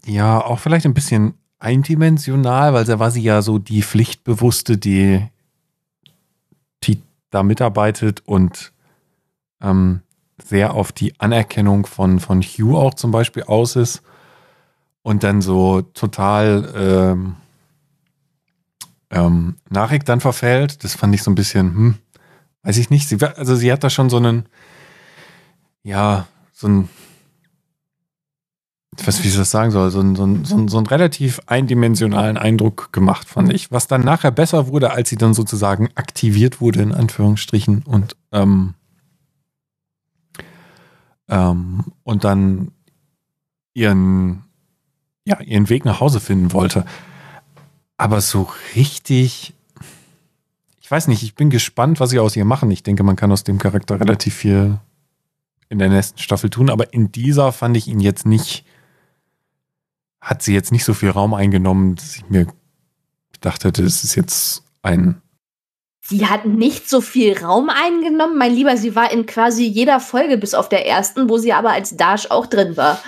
ja, 0.06 0.40
auch 0.40 0.60
vielleicht 0.60 0.86
ein 0.86 0.94
bisschen 0.94 1.34
eindimensional, 1.58 2.74
weil 2.74 2.84
da 2.84 3.00
war 3.00 3.10
sie 3.10 3.22
ja 3.22 3.42
so 3.42 3.58
die 3.58 3.82
Pflichtbewusste, 3.82 4.78
die, 4.78 5.26
die 6.84 7.02
da 7.30 7.42
mitarbeitet 7.42 8.22
und 8.24 8.72
ähm, 9.60 10.02
sehr 10.40 10.74
auf 10.74 10.92
die 10.92 11.18
Anerkennung 11.18 11.86
von, 11.86 12.20
von 12.20 12.40
Hugh 12.40 12.78
auch 12.78 12.94
zum 12.94 13.10
Beispiel 13.10 13.42
aus 13.42 13.74
ist 13.74 14.04
und 15.02 15.24
dann 15.24 15.42
so 15.42 15.82
total 15.82 16.72
ähm, 16.76 17.36
ähm, 19.14 19.56
Nachricht 19.70 20.08
dann 20.08 20.20
verfällt. 20.20 20.84
Das 20.84 20.94
fand 20.94 21.14
ich 21.14 21.22
so 21.22 21.30
ein 21.30 21.36
bisschen, 21.36 21.74
hm, 21.74 21.94
weiß 22.62 22.76
ich 22.78 22.90
nicht. 22.90 23.08
Sie, 23.08 23.16
also 23.22 23.54
sie 23.54 23.72
hat 23.72 23.84
da 23.84 23.90
schon 23.90 24.10
so 24.10 24.16
einen, 24.16 24.46
ja, 25.82 26.26
so 26.52 26.68
ein, 26.68 26.88
ich 28.98 29.06
weiß, 29.06 29.22
wie 29.22 29.28
ich 29.28 29.36
das 29.36 29.50
sagen 29.50 29.70
soll, 29.70 29.90
so, 29.90 30.00
ein, 30.00 30.14
so, 30.14 30.24
ein, 30.24 30.44
so, 30.44 30.56
ein, 30.56 30.68
so 30.68 30.76
einen 30.78 30.86
relativ 30.86 31.40
eindimensionalen 31.46 32.36
Eindruck 32.36 32.92
gemacht, 32.92 33.28
fand 33.28 33.52
ich. 33.52 33.72
Was 33.72 33.86
dann 33.86 34.04
nachher 34.04 34.30
besser 34.30 34.68
wurde, 34.68 34.92
als 34.92 35.08
sie 35.08 35.16
dann 35.16 35.34
sozusagen 35.34 35.88
aktiviert 35.94 36.60
wurde, 36.60 36.82
in 36.82 36.92
Anführungsstrichen, 36.92 37.82
und, 37.82 38.16
ähm, 38.32 38.74
ähm, 41.28 41.84
und 42.04 42.24
dann 42.24 42.70
ihren, 43.74 44.44
ja, 45.24 45.40
ihren 45.40 45.68
Weg 45.68 45.84
nach 45.84 46.00
Hause 46.00 46.20
finden 46.20 46.52
wollte. 46.52 46.84
Aber 47.96 48.20
so 48.20 48.48
richtig, 48.74 49.54
ich 50.80 50.90
weiß 50.90 51.08
nicht, 51.08 51.22
ich 51.22 51.34
bin 51.34 51.50
gespannt, 51.50 52.00
was 52.00 52.10
sie 52.10 52.18
aus 52.18 52.36
ihr 52.36 52.44
machen. 52.44 52.70
Ich 52.70 52.82
denke, 52.82 53.02
man 53.02 53.16
kann 53.16 53.32
aus 53.32 53.44
dem 53.44 53.58
Charakter 53.58 54.00
relativ 54.00 54.34
viel 54.34 54.78
in 55.68 55.78
der 55.78 55.88
nächsten 55.88 56.18
Staffel 56.18 56.50
tun, 56.50 56.70
aber 56.70 56.92
in 56.92 57.12
dieser 57.12 57.52
fand 57.52 57.76
ich 57.76 57.88
ihn 57.88 58.00
jetzt 58.00 58.26
nicht 58.26 58.64
hat 60.24 60.42
sie 60.42 60.54
jetzt 60.54 60.72
nicht 60.72 60.84
so 60.84 60.94
viel 60.94 61.10
Raum 61.10 61.34
eingenommen, 61.34 61.96
dass 61.96 62.16
ich 62.16 62.28
mir 62.30 62.46
gedacht 63.32 63.64
hätte, 63.64 63.84
es 63.84 64.04
ist 64.04 64.14
jetzt 64.14 64.64
ein. 64.82 65.20
Sie 66.00 66.26
hat 66.26 66.46
nicht 66.46 66.88
so 66.88 67.02
viel 67.02 67.38
Raum 67.38 67.68
eingenommen, 67.68 68.38
mein 68.38 68.54
Lieber. 68.54 68.76
Sie 68.78 68.96
war 68.96 69.12
in 69.12 69.26
quasi 69.26 69.64
jeder 69.64 70.00
Folge, 70.00 70.38
bis 70.38 70.54
auf 70.54 70.70
der 70.70 70.86
ersten, 70.86 71.28
wo 71.28 71.36
sie 71.36 71.52
aber 71.52 71.72
als 71.72 71.96
Dash 71.96 72.30
auch 72.30 72.46
drin 72.46 72.76
war. 72.78 73.02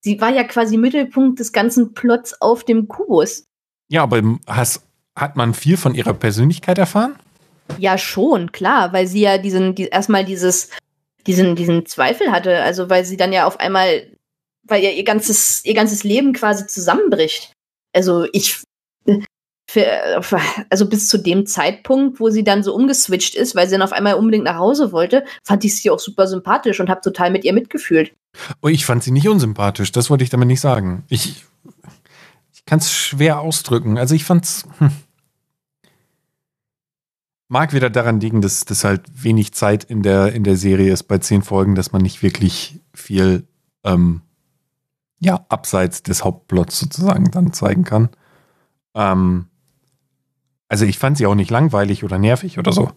Sie 0.00 0.20
war 0.20 0.30
ja 0.30 0.44
quasi 0.44 0.76
Mittelpunkt 0.76 1.40
des 1.40 1.52
ganzen 1.52 1.92
Plots 1.92 2.40
auf 2.40 2.62
dem 2.62 2.86
Kubus. 2.86 3.46
Ja, 3.88 4.02
aber 4.02 4.22
hast, 4.46 4.82
hat 5.16 5.36
man 5.36 5.54
viel 5.54 5.76
von 5.76 5.94
ihrer 5.94 6.14
Persönlichkeit 6.14 6.78
erfahren? 6.78 7.16
Ja, 7.78 7.96
schon, 7.98 8.52
klar, 8.52 8.92
weil 8.92 9.06
sie 9.06 9.20
ja 9.20 9.38
diesen, 9.38 9.74
die, 9.74 9.86
erstmal 9.86 10.24
dieses, 10.24 10.70
diesen, 11.26 11.56
diesen 11.56 11.86
Zweifel 11.86 12.30
hatte. 12.30 12.62
Also, 12.62 12.90
weil 12.90 13.04
sie 13.04 13.16
dann 13.16 13.32
ja 13.32 13.46
auf 13.46 13.58
einmal 13.60 14.06
weil 14.66 14.82
ja 14.82 14.90
ihr 14.90 15.04
ganzes, 15.04 15.64
ihr 15.64 15.74
ganzes 15.74 16.04
Leben 16.04 16.32
quasi 16.32 16.66
zusammenbricht. 16.66 17.52
Also 17.92 18.26
ich, 18.32 18.62
für, 19.70 19.86
also 20.70 20.88
bis 20.88 21.08
zu 21.08 21.18
dem 21.18 21.46
Zeitpunkt, 21.46 22.20
wo 22.20 22.30
sie 22.30 22.44
dann 22.44 22.62
so 22.62 22.74
umgeswitcht 22.74 23.34
ist, 23.34 23.54
weil 23.54 23.66
sie 23.66 23.72
dann 23.72 23.82
auf 23.82 23.92
einmal 23.92 24.14
unbedingt 24.14 24.44
nach 24.44 24.58
Hause 24.58 24.92
wollte, 24.92 25.24
fand 25.42 25.64
ich 25.64 25.76
sie 25.76 25.90
auch 25.90 25.98
super 25.98 26.26
sympathisch 26.26 26.80
und 26.80 26.88
habe 26.88 27.00
total 27.00 27.30
mit 27.30 27.44
ihr 27.44 27.52
mitgefühlt. 27.52 28.14
Oh, 28.62 28.68
ich 28.68 28.84
fand 28.84 29.02
sie 29.02 29.12
nicht 29.12 29.28
unsympathisch, 29.28 29.92
das 29.92 30.10
wollte 30.10 30.24
ich 30.24 30.30
damit 30.30 30.48
nicht 30.48 30.60
sagen. 30.60 31.04
Ich, 31.08 31.44
kann 32.66 32.78
es 32.78 32.92
schwer 32.92 33.40
ausdrücken. 33.40 33.98
Also 33.98 34.14
ich 34.14 34.24
fand's. 34.24 34.66
Hm. 34.78 34.90
Mag 37.48 37.72
wieder 37.72 37.90
daran 37.90 38.20
liegen, 38.20 38.40
dass 38.40 38.64
das 38.64 38.84
halt 38.84 39.02
wenig 39.14 39.52
Zeit 39.52 39.84
in 39.84 40.02
der, 40.02 40.32
in 40.32 40.44
der 40.44 40.56
Serie 40.56 40.92
ist 40.92 41.04
bei 41.04 41.18
zehn 41.18 41.42
Folgen, 41.42 41.74
dass 41.74 41.92
man 41.92 42.02
nicht 42.02 42.22
wirklich 42.22 42.80
viel 42.94 43.46
ähm, 43.84 44.22
ja, 45.20 45.44
abseits 45.48 46.02
des 46.02 46.24
Hauptplots 46.24 46.78
sozusagen 46.78 47.30
dann 47.30 47.52
zeigen 47.52 47.84
kann. 47.84 48.08
Ähm, 48.94 49.46
also 50.68 50.86
ich 50.86 50.98
fand 50.98 51.18
sie 51.18 51.26
auch 51.26 51.34
nicht 51.34 51.50
langweilig 51.50 52.02
oder 52.02 52.18
nervig 52.18 52.58
oder 52.58 52.72
so. 52.72 52.90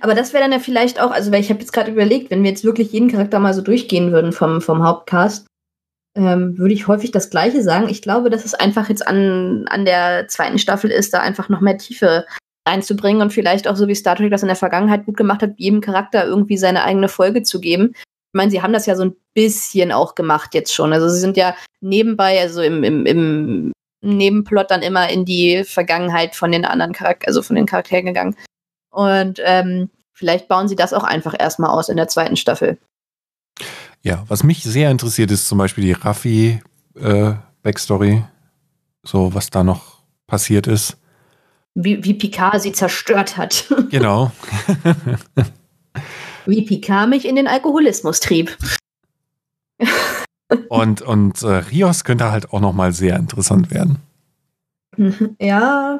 Aber 0.00 0.14
das 0.14 0.32
wäre 0.32 0.42
dann 0.42 0.52
ja 0.52 0.58
vielleicht 0.58 1.00
auch, 1.00 1.10
also 1.10 1.30
weil 1.30 1.40
ich 1.40 1.50
habe 1.50 1.60
jetzt 1.60 1.72
gerade 1.72 1.90
überlegt, 1.90 2.30
wenn 2.30 2.42
wir 2.42 2.50
jetzt 2.50 2.64
wirklich 2.64 2.92
jeden 2.92 3.10
Charakter 3.10 3.38
mal 3.38 3.54
so 3.54 3.62
durchgehen 3.62 4.12
würden 4.12 4.32
vom, 4.32 4.60
vom 4.60 4.82
Hauptcast, 4.82 5.46
ähm, 6.16 6.58
würde 6.58 6.74
ich 6.74 6.88
häufig 6.88 7.12
das 7.12 7.30
Gleiche 7.30 7.62
sagen. 7.62 7.88
Ich 7.88 8.02
glaube, 8.02 8.30
dass 8.30 8.44
es 8.44 8.54
einfach 8.54 8.88
jetzt 8.88 9.06
an, 9.06 9.66
an 9.68 9.84
der 9.84 10.26
zweiten 10.28 10.58
Staffel 10.58 10.90
ist, 10.90 11.14
da 11.14 11.20
einfach 11.20 11.48
noch 11.48 11.60
mehr 11.60 11.78
Tiefe 11.78 12.26
reinzubringen 12.66 13.22
und 13.22 13.32
vielleicht 13.32 13.68
auch 13.68 13.76
so 13.76 13.86
wie 13.86 13.94
Star 13.94 14.16
Trek 14.16 14.30
das 14.30 14.42
in 14.42 14.48
der 14.48 14.56
Vergangenheit 14.56 15.06
gut 15.06 15.16
gemacht 15.16 15.42
hat, 15.42 15.52
jedem 15.56 15.80
Charakter 15.80 16.26
irgendwie 16.26 16.56
seine 16.56 16.82
eigene 16.82 17.08
Folge 17.08 17.44
zu 17.44 17.60
geben 17.60 17.94
meine, 18.36 18.50
sie 18.50 18.62
haben 18.62 18.72
das 18.72 18.86
ja 18.86 18.94
so 18.94 19.04
ein 19.04 19.16
bisschen 19.34 19.90
auch 19.90 20.14
gemacht 20.14 20.54
jetzt 20.54 20.72
schon. 20.72 20.92
Also 20.92 21.08
sie 21.08 21.18
sind 21.18 21.36
ja 21.36 21.56
nebenbei, 21.80 22.40
also 22.40 22.62
im, 22.62 22.84
im, 22.84 23.06
im 23.06 23.72
Nebenplot 24.02 24.70
dann 24.70 24.82
immer 24.82 25.08
in 25.10 25.24
die 25.24 25.64
Vergangenheit 25.64 26.36
von 26.36 26.52
den 26.52 26.64
anderen 26.64 26.92
Charakteren, 26.92 27.28
also 27.28 27.42
von 27.42 27.56
den 27.56 27.66
Charakteren 27.66 28.06
gegangen. 28.06 28.36
Und 28.90 29.40
ähm, 29.44 29.90
vielleicht 30.12 30.46
bauen 30.46 30.68
sie 30.68 30.76
das 30.76 30.92
auch 30.92 31.04
einfach 31.04 31.34
erstmal 31.38 31.70
aus 31.70 31.88
in 31.88 31.96
der 31.96 32.08
zweiten 32.08 32.36
Staffel. 32.36 32.78
Ja, 34.06 34.24
was 34.28 34.44
mich 34.44 34.62
sehr 34.62 34.92
interessiert, 34.92 35.32
ist 35.32 35.48
zum 35.48 35.58
Beispiel 35.58 35.82
die 35.82 35.90
Raffi-Backstory. 35.90 38.12
Äh, 38.12 38.22
so, 39.04 39.34
was 39.34 39.50
da 39.50 39.64
noch 39.64 39.98
passiert 40.28 40.68
ist. 40.68 40.96
Wie, 41.74 42.04
wie 42.04 42.14
Picard 42.14 42.62
sie 42.62 42.70
zerstört 42.70 43.36
hat. 43.36 43.64
Genau. 43.90 44.30
wie 46.46 46.62
Picard 46.62 47.10
mich 47.10 47.26
in 47.26 47.34
den 47.34 47.48
Alkoholismus 47.48 48.20
trieb. 48.20 48.56
und 50.68 51.02
und 51.02 51.42
äh, 51.42 51.48
Rios 51.48 52.04
könnte 52.04 52.30
halt 52.30 52.52
auch 52.52 52.60
noch 52.60 52.74
mal 52.74 52.92
sehr 52.92 53.16
interessant 53.16 53.72
werden. 53.72 53.98
Ja. 55.40 55.98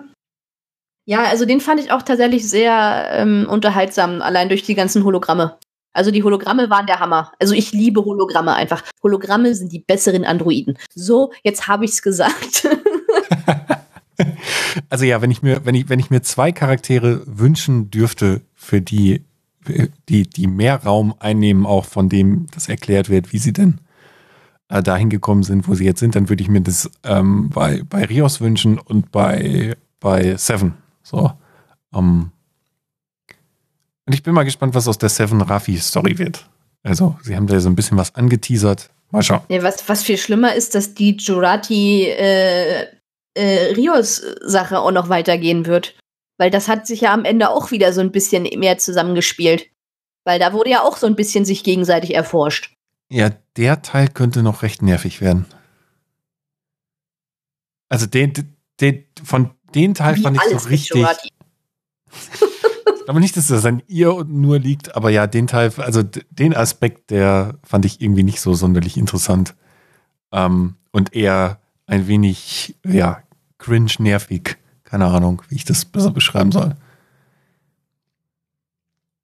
Ja, 1.06 1.24
also 1.24 1.44
den 1.44 1.60
fand 1.60 1.80
ich 1.80 1.90
auch 1.90 2.02
tatsächlich 2.02 2.48
sehr 2.48 3.08
ähm, 3.10 3.48
unterhaltsam, 3.50 4.22
allein 4.22 4.48
durch 4.48 4.62
die 4.62 4.76
ganzen 4.76 5.02
Hologramme. 5.02 5.58
Also 5.96 6.10
die 6.10 6.22
Hologramme 6.22 6.70
waren 6.70 6.86
der 6.86 7.00
Hammer. 7.00 7.32
Also 7.40 7.54
ich 7.54 7.72
liebe 7.72 8.04
Hologramme 8.04 8.54
einfach. 8.54 8.82
Hologramme 9.02 9.54
sind 9.54 9.72
die 9.72 9.80
besseren 9.80 10.24
Androiden. 10.24 10.78
So, 10.94 11.32
jetzt 11.42 11.68
habe 11.68 11.84
ich 11.84 11.92
es 11.92 12.02
gesagt. 12.02 12.68
also 14.90 15.04
ja, 15.04 15.22
wenn 15.22 15.30
ich 15.30 15.42
mir, 15.42 15.64
wenn 15.64 15.74
ich, 15.74 15.88
wenn 15.88 15.98
ich 15.98 16.10
mir 16.10 16.22
zwei 16.22 16.52
Charaktere 16.52 17.22
wünschen 17.26 17.90
dürfte, 17.90 18.42
für 18.54 18.80
die 18.80 19.24
die, 20.08 20.28
die 20.28 20.46
mehr 20.46 20.82
Raum 20.82 21.14
einnehmen, 21.18 21.66
auch 21.66 21.84
von 21.84 22.08
dem 22.08 22.46
das 22.54 22.68
erklärt 22.68 23.08
wird, 23.08 23.32
wie 23.32 23.38
sie 23.38 23.52
denn 23.52 23.80
äh, 24.68 24.82
dahin 24.82 25.10
gekommen 25.10 25.42
sind, 25.42 25.68
wo 25.68 25.74
sie 25.74 25.84
jetzt 25.84 26.00
sind, 26.00 26.14
dann 26.14 26.28
würde 26.28 26.42
ich 26.42 26.48
mir 26.48 26.60
das 26.60 26.90
ähm, 27.04 27.50
bei, 27.50 27.82
bei 27.88 28.04
Rios 28.04 28.40
wünschen 28.40 28.78
und 28.78 29.12
bei, 29.12 29.76
bei 30.00 30.36
Seven. 30.36 30.74
So. 31.02 31.32
Ähm, 31.94 32.30
und 34.06 34.12
ich 34.12 34.22
bin 34.22 34.34
mal 34.34 34.44
gespannt, 34.44 34.74
was 34.74 34.88
aus 34.88 34.98
der 34.98 35.08
Seven 35.08 35.40
Raffi-Story 35.40 36.18
wird. 36.18 36.48
Also, 36.82 37.18
sie 37.22 37.34
haben 37.34 37.48
da 37.48 37.58
so 37.58 37.68
ein 37.68 37.74
bisschen 37.74 37.98
was 37.98 38.14
angeteasert. 38.14 38.90
Mal 39.10 39.22
schauen. 39.22 39.42
Ja, 39.48 39.62
was, 39.62 39.88
was 39.88 40.04
viel 40.04 40.18
schlimmer 40.18 40.54
ist, 40.54 40.74
dass 40.74 40.94
die 40.94 41.16
Jurati 41.16 42.04
äh, 42.04 42.86
äh, 43.34 43.72
Rios-Sache 43.74 44.78
auch 44.78 44.92
noch 44.92 45.08
weitergehen 45.08 45.66
wird. 45.66 45.96
Weil 46.38 46.50
das 46.50 46.68
hat 46.68 46.86
sich 46.86 47.02
ja 47.02 47.12
am 47.12 47.24
Ende 47.24 47.50
auch 47.50 47.70
wieder 47.70 47.92
so 47.92 48.00
ein 48.00 48.12
bisschen 48.12 48.44
mehr 48.58 48.78
zusammengespielt. 48.78 49.66
Weil 50.24 50.38
da 50.38 50.52
wurde 50.52 50.70
ja 50.70 50.82
auch 50.82 50.96
so 50.96 51.06
ein 51.06 51.16
bisschen 51.16 51.44
sich 51.44 51.64
gegenseitig 51.64 52.14
erforscht. 52.14 52.74
Ja, 53.08 53.30
der 53.56 53.82
Teil 53.82 54.08
könnte 54.08 54.42
noch 54.42 54.62
recht 54.62 54.82
nervig 54.82 55.20
werden. 55.20 55.46
Also 57.88 58.06
den, 58.06 58.32
den 58.80 59.04
von 59.22 59.50
den 59.74 59.94
Teil 59.94 60.16
Wie 60.16 60.22
fand 60.22 60.36
ich 60.36 60.58
so 60.58 60.68
richtig. 60.68 61.06
aber 63.08 63.20
nicht, 63.20 63.36
dass 63.36 63.48
das 63.48 63.64
an 63.64 63.82
ihr 63.86 64.24
nur 64.24 64.58
liegt, 64.58 64.96
aber 64.96 65.10
ja, 65.10 65.26
den 65.26 65.46
Teil, 65.46 65.72
also 65.78 66.02
den 66.02 66.54
Aspekt, 66.54 67.10
der 67.10 67.58
fand 67.62 67.84
ich 67.84 68.00
irgendwie 68.00 68.22
nicht 68.22 68.40
so 68.40 68.54
sonderlich 68.54 68.96
interessant. 68.96 69.54
Ähm, 70.32 70.74
und 70.92 71.14
eher 71.14 71.60
ein 71.86 72.08
wenig, 72.08 72.76
ja, 72.84 73.22
cringe 73.58 73.92
nervig. 73.98 74.56
Keine 74.84 75.06
Ahnung, 75.06 75.42
wie 75.48 75.56
ich 75.56 75.64
das 75.64 75.84
besser 75.84 76.10
beschreiben 76.10 76.52
soll. 76.52 76.74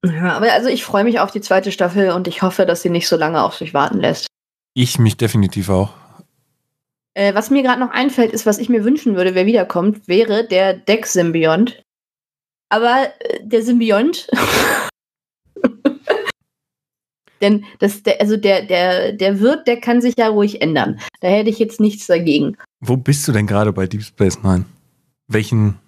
Ja, 0.05 0.37
aber 0.37 0.53
also 0.53 0.69
ich 0.69 0.85
freue 0.85 1.05
mich 1.05 1.21
auf 1.21 1.31
die 1.31 1.41
zweite 1.41 1.71
Staffel 1.71 2.11
und 2.11 2.27
ich 2.27 2.43
hoffe, 2.43 2.67
dass 2.67 2.83
sie 2.83 2.91
nicht 2.91 3.09
so 3.09 3.17
lange 3.17 3.43
auf 3.43 3.55
sich 3.55 3.73
warten 3.73 4.01
lässt. 4.01 4.27
Ich 4.75 4.99
mich 4.99 5.17
definitiv 5.17 5.69
auch. 5.69 5.95
Äh, 7.15 7.35
was 7.35 7.51
mir 7.51 7.63
gerade 7.63 7.81
noch 7.81 7.91
einfällt, 7.91 8.33
ist, 8.33 8.47
was 8.47 8.59
ich 8.59 8.69
mir 8.69 8.85
wünschen 8.85 9.17
würde, 9.17 9.35
wer 9.35 9.47
wiederkommt, 9.47 10.09
wäre 10.09 10.47
der 10.47 10.75
Deck-Symbiont. 10.75 11.83
Aber 12.73 13.13
äh, 13.21 13.41
der 13.43 13.63
Symbiont. 13.63 14.27
Denn 17.43 17.65
das, 17.81 18.03
der, 18.03 18.21
also 18.21 18.37
der, 18.37 18.63
der, 18.63 19.13
der 19.13 19.41
Wirt, 19.41 19.67
der 19.67 19.79
kann 19.81 20.01
sich 20.01 20.15
ja 20.17 20.29
ruhig 20.29 20.63
ändern. 20.63 21.01
Da 21.21 21.29
hätte 21.29 21.51
ich 21.51 21.59
jetzt 21.59 21.81
nichts 21.81 22.07
dagegen. 22.07 22.57
Wo 22.81 22.97
bist 22.97 23.29
du 23.29 23.33
denn 23.33 23.47
gerade 23.49 23.73
bei 23.73 23.87
Deep 23.87 24.03
Space 24.03 24.43
Nine? 24.43 24.65
Welchen, 25.27 25.79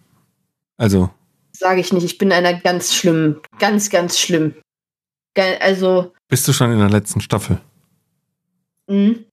also. 0.76 1.10
Sage 1.52 1.80
ich 1.80 1.92
nicht, 1.92 2.04
ich 2.04 2.18
bin 2.18 2.32
einer 2.32 2.54
ganz 2.54 2.92
schlimm, 2.92 3.40
ganz, 3.58 3.88
ganz 3.88 4.18
schlimm. 4.18 4.56
Also. 5.60 6.12
Bist 6.28 6.46
du 6.48 6.52
schon 6.52 6.72
in 6.72 6.80
der 6.80 6.90
letzten 6.90 7.20
Staffel? 7.20 7.60
Mhm. 8.88 9.24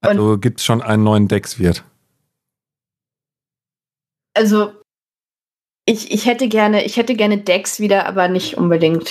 Also 0.00 0.38
gibt 0.38 0.60
es 0.60 0.64
schon 0.64 0.80
einen 0.80 1.04
neuen 1.04 1.28
Dex-Wirt? 1.28 1.84
Also, 4.34 4.72
ich, 5.88 6.10
ich 6.10 6.26
hätte 6.26 6.48
gerne, 6.48 6.84
ich 6.84 6.98
hätte 6.98 7.14
gerne 7.14 7.38
Dex 7.38 7.80
wieder, 7.80 8.04
aber 8.04 8.28
nicht 8.28 8.58
unbedingt. 8.58 9.10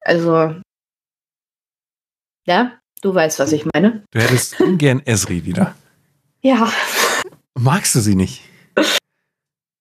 Also, 0.00 0.56
ja, 2.44 2.80
du 3.02 3.14
weißt, 3.14 3.38
was 3.38 3.52
ich 3.52 3.64
meine. 3.72 4.04
Du 4.10 4.20
hättest 4.20 4.60
ungern 4.60 5.00
Esri 5.04 5.44
wieder. 5.44 5.76
Ja. 6.40 6.72
Magst 7.54 7.94
du 7.94 8.00
sie 8.00 8.16
nicht? 8.16 8.42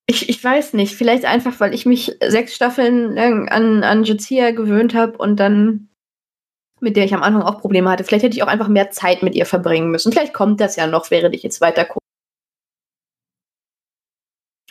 Ich, 0.06 0.30
ich 0.30 0.44
weiß 0.44 0.74
nicht. 0.74 0.96
Vielleicht 0.96 1.26
einfach, 1.26 1.60
weil 1.60 1.74
ich 1.74 1.88
mich 1.88 2.16
sechs 2.24 2.54
Staffeln 2.54 3.16
lang 3.16 3.50
an, 3.50 3.84
an 3.84 4.04
Jazia 4.04 4.52
gewöhnt 4.52 4.94
habe 4.94 5.18
und 5.18 5.38
dann 5.38 5.90
mit 6.80 6.98
der 6.98 7.06
ich 7.06 7.16
am 7.16 7.24
Anfang 7.24 7.42
auch 7.42 7.62
Probleme 7.62 7.90
hatte. 7.90 8.04
Vielleicht 8.04 8.26
hätte 8.26 8.36
ich 8.36 8.44
auch 8.44 8.48
einfach 8.48 8.68
mehr 8.68 8.92
Zeit 8.92 9.24
mit 9.24 9.34
ihr 9.34 9.46
verbringen 9.48 9.90
müssen. 9.90 10.12
Vielleicht 10.12 10.34
kommt 10.34 10.60
das 10.62 10.76
ja 10.76 10.86
noch, 10.86 11.10
während 11.10 11.34
ich 11.34 11.42
jetzt 11.42 11.62
weiter 11.62 11.86
gucke. 11.86 12.01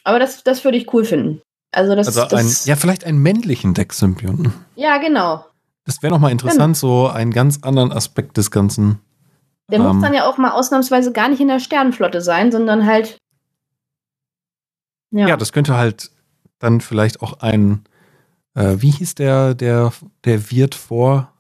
Aber 0.05 0.19
das, 0.19 0.43
das 0.45 0.65
würde 0.65 0.79
ich 0.79 0.93
cool 0.93 1.05
finden. 1.05 1.43
Also, 1.73 1.95
das, 1.95 2.07
also 2.19 2.37
ein, 2.37 2.51
ja, 2.65 2.77
vielleicht 2.77 3.05
einen 3.05 3.19
männlichen 3.19 3.75
Deck-Symbionten. 3.75 4.53
Ja, 4.75 4.99
genau. 4.99 5.45
Das 5.85 6.03
wäre 6.03 6.13
nochmal 6.13 6.33
interessant, 6.33 6.77
so 6.77 7.07
einen 7.09 7.33
ganz 7.33 7.61
anderen 7.63 7.93
Aspekt 7.93 8.37
des 8.37 8.51
Ganzen. 8.51 9.01
Der 9.71 9.79
ähm, 9.79 9.87
muss 9.87 10.03
dann 10.03 10.15
ja 10.15 10.29
auch 10.29 10.37
mal 10.37 10.51
ausnahmsweise 10.51 11.13
gar 11.13 11.29
nicht 11.29 11.41
in 11.41 11.49
der 11.49 11.61
Sternenflotte 11.61 12.21
sein, 12.21 12.51
sondern 12.51 12.87
halt. 12.87 13.19
Ja, 15.13 15.29
ja 15.29 15.37
das 15.37 15.53
könnte 15.53 15.77
halt 15.77 16.11
dann 16.59 16.81
vielleicht 16.81 17.23
auch 17.23 17.41
ein, 17.41 17.85
äh, 18.55 18.77
wie 18.79 18.91
hieß 18.91 19.15
der, 19.15 19.55
der, 19.55 19.93
der 20.25 20.51
Wirt 20.51 20.75
vor 20.75 21.33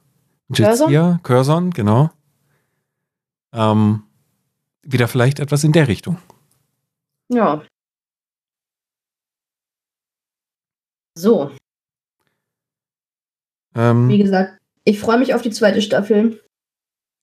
Jizia? 0.49 1.20
Curzon, 1.23 1.70
genau. 1.70 2.11
Ähm, 3.53 4.05
wieder 4.82 5.09
vielleicht 5.09 5.41
etwas 5.41 5.65
in 5.65 5.73
der 5.73 5.89
Richtung. 5.89 6.19
Ja. 7.28 7.62
So. 11.15 11.51
Ähm, 13.74 14.09
Wie 14.09 14.19
gesagt, 14.19 14.59
ich 14.85 14.99
freue 14.99 15.19
mich 15.19 15.35
auf 15.35 15.43
die 15.43 15.51
zweite 15.51 15.82
Staffel. 15.82 16.41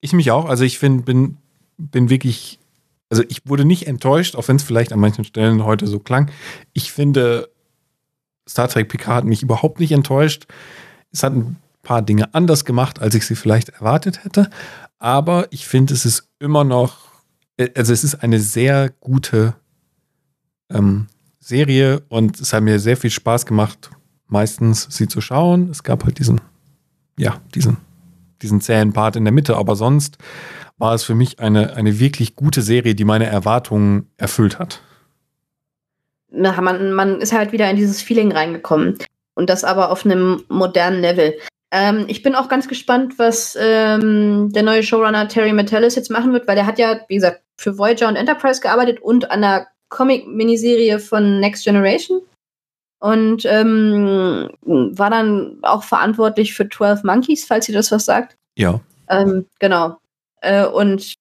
Ich 0.01 0.13
mich 0.13 0.31
auch. 0.31 0.45
Also 0.45 0.63
ich 0.63 0.79
find, 0.79 1.05
bin, 1.05 1.37
bin 1.77 2.09
wirklich, 2.09 2.59
also 3.09 3.23
ich 3.27 3.47
wurde 3.47 3.65
nicht 3.65 3.87
enttäuscht, 3.87 4.35
auch 4.35 4.47
wenn 4.47 4.57
es 4.57 4.63
vielleicht 4.63 4.93
an 4.93 4.99
manchen 4.99 5.23
Stellen 5.23 5.65
heute 5.65 5.87
so 5.87 5.99
klang. 5.99 6.31
Ich 6.73 6.91
finde, 6.91 7.49
Star 8.47 8.67
Trek 8.67 8.89
Picard 8.89 9.17
hat 9.17 9.25
mich 9.25 9.43
überhaupt 9.43 9.79
nicht 9.79 9.91
enttäuscht. 9.91 10.45
Es 11.11 11.23
hat 11.23 11.33
ein 11.33 11.57
paar 11.81 12.01
Dinge 12.01 12.33
anders 12.33 12.65
gemacht, 12.65 12.99
als 12.99 13.15
ich 13.15 13.25
sie 13.25 13.35
vielleicht 13.35 13.69
erwartet 13.69 14.23
hätte. 14.23 14.49
Aber 14.99 15.47
ich 15.51 15.67
finde, 15.67 15.93
es 15.93 16.05
ist 16.05 16.27
immer 16.39 16.63
noch, 16.63 16.97
äh, 17.57 17.69
also 17.75 17.93
es 17.93 18.03
ist 18.03 18.15
eine 18.15 18.39
sehr 18.39 18.89
gute 18.99 19.55
ähm, 20.69 21.07
Serie 21.47 22.01
und 22.09 22.39
es 22.41 22.51
hat 22.51 22.63
mir 22.63 22.77
sehr 22.79 22.97
viel 22.97 23.09
Spaß 23.09 23.45
gemacht, 23.45 23.89
meistens 24.27 24.87
sie 24.89 25.07
zu 25.07 25.21
schauen. 25.21 25.69
Es 25.69 25.81
gab 25.81 26.03
halt 26.03 26.19
diesen, 26.19 26.41
ja, 27.17 27.39
diesen, 27.55 27.77
diesen 28.41 28.59
zähen 28.59 28.91
Part 28.91 29.15
in 29.15 29.23
der 29.23 29.31
Mitte, 29.31 29.55
aber 29.55 29.77
sonst 29.77 30.17
war 30.77 30.93
es 30.93 31.03
für 31.03 31.15
mich 31.15 31.39
eine, 31.39 31.75
eine 31.75 31.99
wirklich 31.99 32.35
gute 32.35 32.61
Serie, 32.61 32.95
die 32.95 33.05
meine 33.05 33.27
Erwartungen 33.27 34.11
erfüllt 34.17 34.59
hat. 34.59 34.81
Na, 36.29 36.59
man, 36.59 36.91
man 36.91 37.21
ist 37.21 37.31
halt 37.31 37.53
wieder 37.53 37.69
in 37.69 37.77
dieses 37.77 38.01
Feeling 38.01 38.33
reingekommen. 38.33 38.97
Und 39.33 39.49
das 39.49 39.63
aber 39.63 39.91
auf 39.91 40.03
einem 40.03 40.43
modernen 40.49 40.99
Level. 40.99 41.35
Ähm, 41.71 42.05
ich 42.07 42.23
bin 42.23 42.35
auch 42.35 42.49
ganz 42.49 42.67
gespannt, 42.67 43.17
was 43.17 43.57
ähm, 43.59 44.51
der 44.51 44.63
neue 44.63 44.83
Showrunner 44.83 45.29
Terry 45.29 45.53
Metellis 45.53 45.95
jetzt 45.95 46.11
machen 46.11 46.33
wird, 46.33 46.47
weil 46.47 46.55
der 46.55 46.65
hat 46.65 46.77
ja, 46.77 46.99
wie 47.07 47.15
gesagt, 47.15 47.41
für 47.55 47.77
Voyager 47.77 48.07
und 48.07 48.17
Enterprise 48.17 48.61
gearbeitet 48.61 48.99
und 49.01 49.31
an 49.31 49.41
der 49.41 49.67
Comic-Miniserie 49.89 50.99
von 50.99 51.39
Next 51.39 51.63
Generation 51.63 52.21
und 52.99 53.45
ähm, 53.45 54.49
war 54.61 55.09
dann 55.09 55.59
auch 55.61 55.83
verantwortlich 55.83 56.53
für 56.53 56.67
12 56.67 57.03
Monkeys, 57.03 57.45
falls 57.45 57.69
ihr 57.69 57.75
das 57.75 57.91
was 57.91 58.05
sagt. 58.05 58.37
Ja. 58.57 58.81
Ähm, 59.09 59.45
genau. 59.59 59.97
Äh, 60.41 60.65
und 60.65 61.15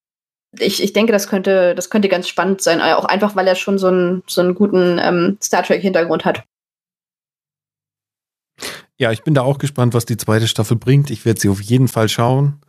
ich, 0.58 0.82
ich 0.82 0.92
denke, 0.92 1.12
das 1.12 1.28
könnte, 1.28 1.74
das 1.74 1.90
könnte 1.90 2.08
ganz 2.08 2.28
spannend 2.28 2.62
sein, 2.62 2.80
auch 2.80 3.04
einfach, 3.04 3.36
weil 3.36 3.46
er 3.46 3.56
schon 3.56 3.78
so 3.78 3.88
einen, 3.88 4.22
so 4.26 4.40
einen 4.40 4.54
guten 4.54 4.98
ähm, 4.98 5.38
Star 5.42 5.62
Trek-Hintergrund 5.62 6.24
hat. 6.24 6.44
Ja, 8.98 9.12
ich 9.12 9.22
bin 9.22 9.34
da 9.34 9.42
auch 9.42 9.58
gespannt, 9.58 9.92
was 9.92 10.06
die 10.06 10.16
zweite 10.16 10.48
Staffel 10.48 10.78
bringt. 10.78 11.10
Ich 11.10 11.26
werde 11.26 11.38
sie 11.38 11.50
auf 11.50 11.60
jeden 11.60 11.88
Fall 11.88 12.08
schauen. 12.08 12.62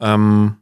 Ähm, 0.00 0.56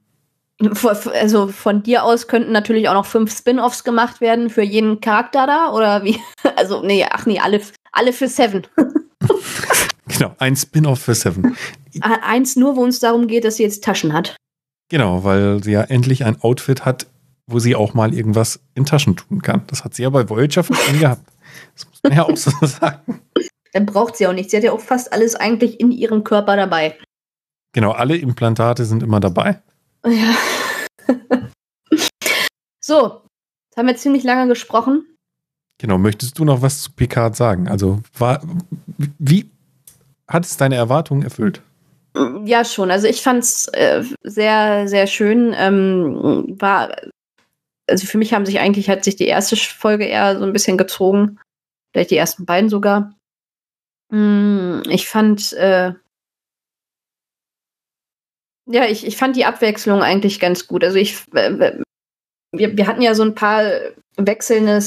also 1.15 1.49
von 1.49 1.83
dir 1.83 2.05
aus 2.05 2.29
könnten 2.29 2.53
natürlich 2.53 2.89
auch 2.89 2.95
noch 2.95 3.07
fünf 3.07 3.37
Spin-offs 3.37 3.85
gemacht 3.85 4.21
werden 4.21 4.51
für 4.51 4.63
jeden 4.63 5.01
Charakter 5.01 5.47
da 5.47 5.73
oder 5.73 6.05
wie? 6.05 6.19
Also 6.57 6.83
nee, 6.83 7.07
ach 7.09 7.27
nee, 7.27 7.39
alle, 7.39 7.61
alle 7.93 8.13
für 8.13 8.29
Seven. 8.29 8.67
genau, 10.07 10.35
ein 10.39 10.57
Spin-off 10.57 11.01
für 11.01 11.15
Seven. 11.15 11.57
Eins 12.01 12.57
nur, 12.57 12.77
wo 12.77 12.83
uns 12.83 13.01
darum 13.01 13.27
geht, 13.27 13.45
dass 13.45 13.57
sie 13.57 13.63
jetzt 13.63 13.85
Taschen 13.85 14.13
hat. 14.13 14.37
Genau, 14.91 15.25
weil 15.25 15.63
sie 15.63 15.73
ja 15.73 15.83
endlich 15.83 16.25
ein 16.25 16.41
Outfit 16.43 16.85
hat, 16.85 17.07
wo 17.47 17.59
sie 17.59 17.77
auch 17.77 17.95
mal 17.95 18.13
irgendwas 18.13 18.61
in 18.75 18.85
Taschen 18.85 19.17
tun 19.17 19.41
kann. 19.41 19.63
Das 19.69 19.85
hat 19.85 19.95
sie 19.95 20.03
ja 20.03 20.11
bei 20.11 20.29
Voyager 20.29 20.65
fast 20.65 20.93
nie 20.93 20.99
gehabt. 20.99 21.23
Das 21.75 21.87
muss 21.87 22.01
man 22.03 22.13
ja 22.13 22.25
auch 22.25 22.37
so 22.37 22.51
sagen. 22.67 23.21
Dann 23.73 23.87
braucht 23.87 24.17
sie 24.17 24.27
auch 24.27 24.33
nichts. 24.33 24.51
Sie 24.51 24.57
hat 24.57 24.65
ja 24.65 24.73
auch 24.73 24.81
fast 24.81 25.13
alles 25.13 25.37
eigentlich 25.37 25.81
in 25.81 25.93
ihrem 25.93 26.25
Körper 26.25 26.57
dabei. 26.57 26.97
Genau, 27.73 27.93
alle 27.93 28.17
Implantate 28.17 28.85
sind 28.85 29.03
immer 29.03 29.21
dabei. 29.21 29.63
Ja. 30.05 30.35
so, 32.81 33.23
jetzt 33.69 33.77
haben 33.77 33.87
wir 33.87 33.97
ziemlich 33.97 34.25
lange 34.25 34.49
gesprochen. 34.49 35.07
Genau, 35.79 35.99
möchtest 35.99 36.39
du 36.39 36.45
noch 36.45 36.63
was 36.63 36.83
zu 36.83 36.93
Picard 36.93 37.37
sagen? 37.37 37.69
Also, 37.69 38.01
war, 38.19 38.43
wie 39.19 39.51
hat 40.29 40.45
es 40.45 40.57
deine 40.57 40.77
Erwartungen 40.77 41.23
erfüllt? 41.23 41.63
Ja, 42.45 42.65
schon. 42.65 42.91
Also 42.91 43.07
ich 43.07 43.23
fand 43.23 43.45
es 43.45 43.69
äh, 43.69 44.03
sehr, 44.23 44.89
sehr 44.89 45.07
schön. 45.07 45.55
Ähm, 45.57 46.57
war, 46.61 46.97
also 47.89 48.07
für 48.07 48.19
mich 48.19 48.35
haben 48.35 48.47
sich 48.47 48.59
eigentlich, 48.59 48.91
hat 48.91 49.05
sich 49.05 49.17
die 49.17 49.27
erste 49.27 49.57
Folge 49.57 50.05
eher 50.05 50.39
so 50.39 50.45
ein 50.45 50.53
bisschen 50.53 50.77
gezogen. 50.77 51.39
Vielleicht 51.93 52.11
die 52.11 52.17
ersten 52.17 52.47
beiden 52.47 52.69
sogar. 52.69 53.15
Mm, 54.11 54.83
ich 54.89 55.09
fand, 55.09 55.53
äh, 55.53 55.93
ja, 58.71 58.87
ich, 58.87 59.07
ich 59.07 59.17
fand 59.17 59.37
die 59.37 59.45
Abwechslung 59.45 60.03
eigentlich 60.03 60.41
ganz 60.41 60.67
gut. 60.67 60.85
Also 60.85 60.97
ich, 60.97 61.27
wir, 61.33 61.83
wir 62.53 62.87
hatten 62.87 63.03
ja 63.03 63.15
so 63.15 63.23
ein 63.23 63.35
paar 63.35 63.65
wechselnde 64.17 64.83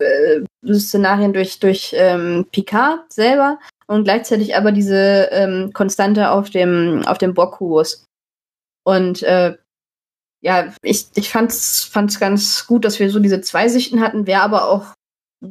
äh, 0.00 0.40
Szenarien 0.74 1.32
durch, 1.32 1.60
durch 1.60 1.92
ähm, 1.96 2.46
Picard 2.52 3.12
selber 3.12 3.58
und 3.86 4.04
gleichzeitig 4.04 4.56
aber 4.56 4.72
diese 4.72 5.28
ähm, 5.30 5.72
Konstante 5.72 6.30
auf 6.30 6.50
dem, 6.50 7.02
auf 7.06 7.18
dem 7.18 7.34
Borg-Kubus. 7.34 8.04
Und 8.84 9.22
äh, 9.22 9.56
ja, 10.40 10.72
ich, 10.82 11.06
ich 11.14 11.30
fand's, 11.30 11.84
fand's 11.84 12.20
ganz 12.20 12.66
gut, 12.66 12.84
dass 12.84 12.98
wir 12.98 13.10
so 13.10 13.18
diese 13.18 13.40
zwei 13.40 13.68
Sichten 13.68 14.00
hatten, 14.00 14.26
wäre 14.26 14.42
aber 14.42 14.68
auch 14.68 14.94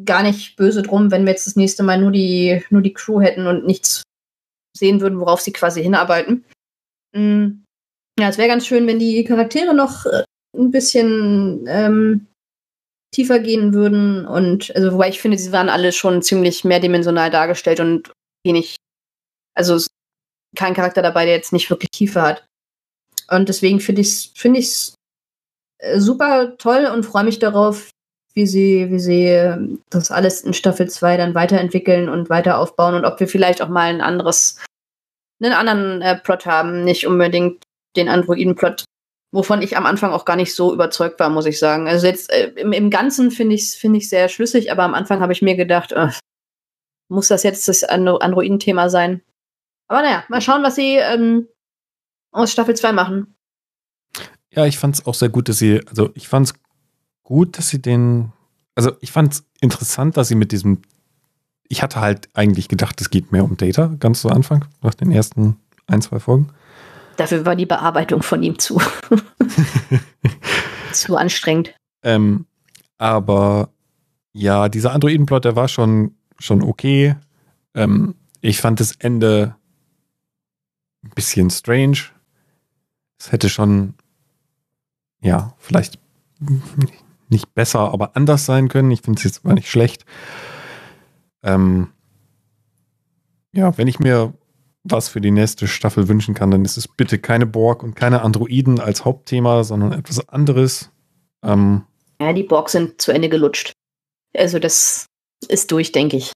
gar 0.06 0.24
nicht 0.24 0.56
böse 0.56 0.82
drum, 0.82 1.12
wenn 1.12 1.26
wir 1.26 1.32
jetzt 1.32 1.48
das 1.48 1.56
nächste 1.56 1.84
Mal 1.84 2.00
nur 2.00 2.12
die, 2.12 2.64
nur 2.70 2.82
die 2.82 2.94
Crew 2.94 3.22
hätten 3.22 3.48
und 3.48 3.66
nichts 3.66 4.04
sehen 4.76 5.02
würden, 5.02 5.20
worauf 5.20 5.42
sie 5.42 5.54
quasi 5.54 5.82
hinarbeiten. 5.82 6.46
Mhm. 7.14 7.64
Ja, 8.20 8.30
es 8.30 8.38
wäre 8.38 8.48
ganz 8.48 8.66
schön, 8.66 8.88
wenn 8.88 9.00
die 9.00 9.24
Charaktere 9.24 9.74
noch 9.74 10.06
äh, 10.06 10.24
ein 10.56 10.72
bisschen 10.72 11.66
ähm, 11.68 12.28
tiefer 13.14 13.40
gehen 13.40 13.74
würden. 13.74 14.26
Und 14.26 14.76
also, 14.76 14.94
wobei 14.94 15.10
ich 15.10 15.22
finde, 15.22 15.38
sie 15.38 15.52
waren 15.52 15.70
alle 15.70 15.92
schon 15.92 16.22
ziemlich 16.22 16.64
mehrdimensional 16.64 17.30
dargestellt 17.30 17.80
und 17.80 18.12
wenig. 18.44 18.76
Also 19.56 19.80
kein 20.56 20.74
Charakter 20.74 21.02
dabei, 21.02 21.26
der 21.26 21.36
jetzt 21.36 21.54
nicht 21.54 21.70
wirklich 21.70 21.92
Tiefe 21.92 22.22
hat. 22.22 22.46
Und 23.30 23.50
deswegen 23.50 23.80
finde 23.80 24.02
ich 24.02 24.08
es 24.08 24.26
find 24.36 24.58
ich's 24.58 24.96
äh, 25.80 26.00
super 26.00 26.58
toll 26.58 26.86
und 26.86 27.06
freue 27.06 27.24
mich 27.24 27.40
darauf, 27.40 27.92
wie 28.34 28.48
sie, 28.48 28.90
wie 28.92 29.00
sie 29.00 29.26
ähm, 29.26 29.82
das 29.90 30.12
alles 30.12 30.42
in 30.42 30.54
Staffel 30.54 30.90
2 30.90 31.18
dann 31.18 31.36
weiterentwickeln 31.36 32.08
und 32.10 32.30
weiter 32.30 32.58
aufbauen 32.60 32.96
und 32.96 33.06
ob 33.06 33.20
wir 33.20 33.28
vielleicht 33.28 33.62
auch 33.62 33.68
mal 33.68 33.90
ein 33.90 34.02
anderes, 34.02 34.64
einen 35.42 35.54
anderen 35.54 36.02
äh, 36.02 36.18
Plot 36.18 36.46
haben, 36.46 36.84
nicht 36.84 37.08
unbedingt 37.08 37.67
den 37.98 38.10
Androiden-Plot, 38.10 38.86
wovon 39.32 39.62
ich 39.62 39.76
am 39.76 39.86
Anfang 39.86 40.12
auch 40.12 40.26
gar 40.26 40.36
nicht 40.36 40.56
so 40.56 40.74
überzeugt 40.74 41.20
war, 41.20 41.30
muss 41.30 41.46
ich 41.46 41.60
sagen. 41.60 41.88
Also 41.88 42.08
jetzt 42.08 42.32
äh, 42.32 42.50
im, 42.56 42.72
im 42.72 42.90
Ganzen 42.90 43.32
finde 43.32 43.56
ich 43.56 43.64
es 43.64 43.76
find 43.76 43.98
ich 43.98 44.10
sehr 44.10 44.30
schlüssig, 44.30 44.72
aber 44.72 44.84
am 44.84 44.94
Anfang 44.94 45.20
habe 45.22 45.34
ich 45.34 45.42
mir 45.42 45.56
gedacht, 45.56 45.92
äh, 45.92 46.10
muss 47.10 47.28
das 47.28 47.44
jetzt 47.44 47.68
das 47.68 47.84
Androiden-Thema 47.84 48.90
sein? 48.90 49.22
Aber 49.88 50.02
naja, 50.02 50.24
mal 50.30 50.42
schauen, 50.42 50.64
was 50.64 50.76
sie 50.76 50.96
ähm, 50.96 51.48
aus 52.32 52.52
Staffel 52.52 52.76
2 52.76 52.92
machen. 52.92 53.36
Ja, 54.52 54.66
ich 54.66 54.78
fand 54.78 54.96
es 54.96 55.06
auch 55.06 55.14
sehr 55.14 55.30
gut, 55.30 55.50
dass 55.50 55.60
sie, 55.60 55.82
also 55.88 56.10
ich 56.16 56.28
fand 56.28 56.48
es 56.48 56.54
gut, 57.24 57.58
dass 57.58 57.70
sie 57.70 57.82
den, 57.82 58.34
also 58.76 58.92
ich 59.02 59.12
fand 59.12 59.34
es 59.34 59.46
interessant, 59.62 60.18
dass 60.18 60.28
sie 60.28 60.36
mit 60.36 60.52
diesem, 60.52 60.82
ich 61.68 61.84
hatte 61.84 62.02
halt 62.02 62.30
eigentlich 62.34 62.68
gedacht, 62.68 63.00
es 63.02 63.10
geht 63.10 63.32
mehr 63.32 63.44
um 63.44 63.58
Data, 63.58 63.94
ganz 64.00 64.22
zu 64.22 64.30
Anfang, 64.30 64.66
nach 64.82 64.94
den 64.94 65.12
ersten 65.12 65.58
ein, 65.88 66.02
zwei 66.02 66.20
Folgen. 66.20 66.50
Dafür 67.18 67.46
war 67.46 67.56
die 67.56 67.66
Bearbeitung 67.66 68.22
von 68.22 68.44
ihm 68.44 68.58
zu. 68.60 68.82
zu 70.94 71.18
anstrengend. 71.18 71.74
Ähm, 72.04 72.46
aber 72.98 73.70
ja, 74.34 74.70
dieser 74.70 74.94
Androidenplot, 74.94 75.46
der 75.46 75.56
war 75.56 75.68
schon, 75.68 76.16
schon 76.40 76.62
okay. 76.62 77.16
Ähm, 77.74 78.16
ich 78.42 78.62
fand 78.62 78.80
das 78.80 78.94
Ende 78.94 79.56
ein 81.04 81.12
bisschen 81.16 81.50
strange. 81.50 81.98
Es 83.20 83.32
hätte 83.32 83.50
schon, 83.50 83.96
ja, 85.22 85.56
vielleicht 85.58 86.00
nicht 87.30 87.54
besser, 87.56 87.92
aber 87.92 88.16
anders 88.16 88.46
sein 88.46 88.68
können. 88.70 88.92
Ich 88.92 89.02
finde 89.02 89.18
es 89.18 89.24
jetzt 89.24 89.44
aber 89.44 89.54
nicht 89.54 89.70
schlecht. 89.70 90.06
Ähm, 91.44 91.90
ja, 93.54 93.76
wenn 93.78 93.88
ich 93.88 94.00
mir 94.00 94.34
was 94.92 95.10
für 95.10 95.22
die 95.22 95.32
nächste 95.32 95.68
Staffel 95.68 96.08
wünschen 96.08 96.34
kann, 96.34 96.52
dann 96.52 96.66
ist 96.66 96.78
es 96.78 96.88
bitte 96.88 97.20
keine 97.20 97.46
Borg 97.46 97.84
und 97.84 97.96
keine 97.96 98.22
Androiden 98.22 98.80
als 98.80 99.06
Hauptthema, 99.06 99.64
sondern 99.64 99.94
etwas 99.94 100.28
anderes. 100.30 100.92
Ähm, 101.44 101.84
ja, 102.20 102.34
die 102.34 102.44
Borg 102.44 102.70
sind 102.70 103.02
zu 103.02 103.12
Ende 103.12 103.30
gelutscht. 103.30 103.74
Also 104.36 104.60
das 104.60 105.06
ist 105.48 105.72
durch, 105.72 105.92
denke 105.92 106.18
ich. 106.18 106.32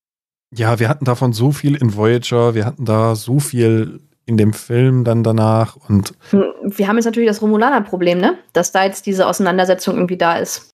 Ja, 0.54 0.80
wir 0.80 0.90
hatten 0.90 1.06
davon 1.06 1.34
so 1.34 1.52
viel 1.52 1.76
in 1.76 1.96
Voyager, 1.96 2.56
wir 2.56 2.66
hatten 2.66 2.86
da 2.86 3.16
so 3.16 3.40
viel 3.40 4.02
in 4.26 4.38
dem 4.38 4.54
Film 4.54 5.04
dann 5.04 5.24
danach 5.24 5.76
und. 5.76 6.14
Hm, 6.30 6.44
wir 6.64 6.88
haben 6.88 6.98
jetzt 6.98 7.06
natürlich 7.06 7.30
das 7.30 7.42
Romulaner-Problem, 7.42 8.20
ne? 8.20 8.38
Dass 8.54 8.72
da 8.72 8.84
jetzt 8.84 9.06
diese 9.06 9.28
Auseinandersetzung 9.28 9.96
irgendwie 9.96 10.18
da 10.18 10.38
ist. 10.38 10.71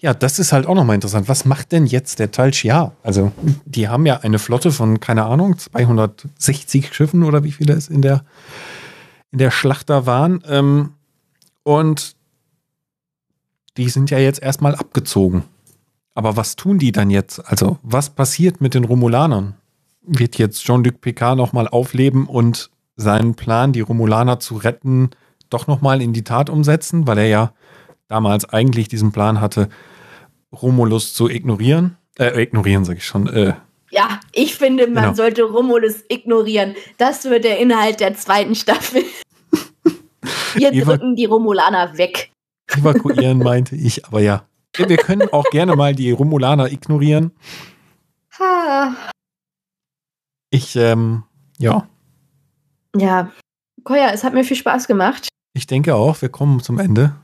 Ja, 0.00 0.12
das 0.12 0.38
ist 0.38 0.52
halt 0.52 0.66
auch 0.66 0.74
nochmal 0.74 0.96
interessant. 0.96 1.28
Was 1.28 1.44
macht 1.44 1.72
denn 1.72 1.86
jetzt 1.86 2.18
der 2.18 2.30
Tal 2.30 2.52
Shia? 2.52 2.92
Also, 3.02 3.32
die 3.64 3.88
haben 3.88 4.04
ja 4.06 4.18
eine 4.20 4.38
Flotte 4.38 4.70
von, 4.70 5.00
keine 5.00 5.24
Ahnung, 5.24 5.56
260 5.56 6.92
Schiffen 6.92 7.22
oder 7.22 7.44
wie 7.44 7.52
viele 7.52 7.74
es 7.74 7.88
in 7.88 8.02
der, 8.02 8.24
in 9.30 9.38
der 9.38 9.50
Schlacht 9.50 9.88
da 9.90 10.06
waren. 10.06 10.42
Ähm, 10.46 10.94
und 11.62 12.16
die 13.76 13.88
sind 13.88 14.10
ja 14.10 14.18
jetzt 14.18 14.42
erstmal 14.42 14.74
abgezogen. 14.74 15.44
Aber 16.14 16.36
was 16.36 16.56
tun 16.56 16.78
die 16.78 16.92
dann 16.92 17.10
jetzt? 17.10 17.40
Also, 17.40 17.78
was 17.82 18.10
passiert 18.10 18.60
mit 18.60 18.74
den 18.74 18.84
Romulanern? 18.84 19.54
Wird 20.02 20.38
jetzt 20.38 20.64
Jean-Luc 20.64 21.00
Picard 21.00 21.36
nochmal 21.36 21.66
aufleben 21.66 22.26
und 22.26 22.70
seinen 22.96 23.34
Plan, 23.34 23.72
die 23.72 23.80
Romulaner 23.80 24.38
zu 24.38 24.56
retten, 24.56 25.10
doch 25.50 25.66
nochmal 25.66 26.00
in 26.02 26.12
die 26.12 26.22
Tat 26.24 26.50
umsetzen, 26.50 27.06
weil 27.06 27.18
er 27.18 27.26
ja 27.26 27.52
damals 28.14 28.48
eigentlich 28.48 28.86
diesen 28.86 29.10
Plan 29.10 29.40
hatte, 29.40 29.68
Romulus 30.52 31.14
zu 31.14 31.28
ignorieren? 31.28 31.96
Äh, 32.16 32.40
ignorieren, 32.40 32.84
sage 32.84 32.98
ich 32.98 33.06
schon. 33.06 33.26
Äh, 33.26 33.54
ja, 33.90 34.20
ich 34.32 34.54
finde, 34.54 34.86
man 34.86 35.02
genau. 35.02 35.14
sollte 35.14 35.42
Romulus 35.42 36.04
ignorieren. 36.08 36.76
Das 36.96 37.24
wird 37.24 37.42
der 37.42 37.58
Inhalt 37.58 37.98
der 37.98 38.14
zweiten 38.14 38.54
Staffel. 38.54 39.02
Wir 40.54 40.70
drücken 40.70 41.16
die 41.16 41.24
Romulaner 41.24 41.98
weg. 41.98 42.30
Evakuieren 42.68 43.38
meinte 43.38 43.74
ich, 43.74 44.06
aber 44.06 44.20
ja. 44.20 44.46
Wir 44.76 44.96
können 44.96 45.28
auch 45.32 45.44
gerne 45.50 45.74
mal 45.74 45.94
die 45.94 46.12
Romulaner 46.12 46.70
ignorieren. 46.70 47.32
Ha. 48.38 48.94
Ich, 50.50 50.76
ähm, 50.76 51.24
ja. 51.58 51.88
Ja. 52.96 53.30
Koya, 53.82 54.10
es 54.12 54.22
hat 54.22 54.34
mir 54.34 54.44
viel 54.44 54.56
Spaß 54.56 54.86
gemacht. 54.86 55.28
Ich 55.52 55.66
denke 55.66 55.94
auch, 55.94 56.20
wir 56.22 56.28
kommen 56.28 56.60
zum 56.60 56.78
Ende. 56.78 57.14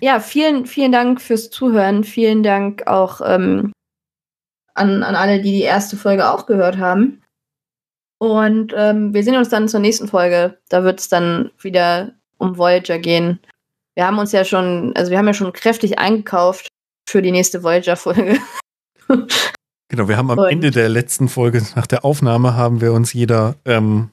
Ja, 0.00 0.20
vielen, 0.20 0.66
vielen 0.66 0.92
Dank 0.92 1.20
fürs 1.20 1.50
Zuhören. 1.50 2.04
Vielen 2.04 2.42
Dank 2.42 2.86
auch 2.86 3.20
ähm, 3.24 3.72
an, 4.74 5.02
an 5.02 5.14
alle, 5.16 5.40
die 5.40 5.52
die 5.52 5.62
erste 5.62 5.96
Folge 5.96 6.30
auch 6.30 6.46
gehört 6.46 6.78
haben. 6.78 7.22
Und 8.18 8.72
ähm, 8.76 9.12
wir 9.12 9.22
sehen 9.22 9.36
uns 9.36 9.48
dann 9.48 9.68
zur 9.68 9.80
nächsten 9.80 10.08
Folge. 10.08 10.58
Da 10.68 10.84
wird 10.84 11.00
es 11.00 11.08
dann 11.08 11.50
wieder 11.60 12.12
um 12.38 12.56
Voyager 12.56 12.98
gehen. 12.98 13.40
Wir 13.94 14.06
haben 14.06 14.18
uns 14.18 14.32
ja 14.32 14.44
schon, 14.44 14.94
also 14.96 15.10
wir 15.10 15.18
haben 15.18 15.26
ja 15.26 15.34
schon 15.34 15.52
kräftig 15.52 15.98
eingekauft 15.98 16.68
für 17.08 17.22
die 17.22 17.32
nächste 17.32 17.62
Voyager-Folge. 17.62 18.38
genau, 19.88 20.08
wir 20.08 20.16
haben 20.16 20.30
am 20.30 20.38
Und 20.38 20.48
Ende 20.48 20.70
der 20.70 20.88
letzten 20.88 21.28
Folge, 21.28 21.62
nach 21.74 21.86
der 21.86 22.04
Aufnahme, 22.04 22.54
haben 22.54 22.80
wir 22.80 22.92
uns 22.92 23.12
jeder 23.12 23.56
ähm, 23.64 24.10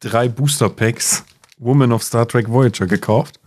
drei 0.00 0.28
Booster-Packs 0.28 1.24
Woman 1.58 1.92
of 1.92 2.02
Star 2.02 2.26
Trek 2.28 2.48
Voyager 2.48 2.86
gekauft. 2.86 3.40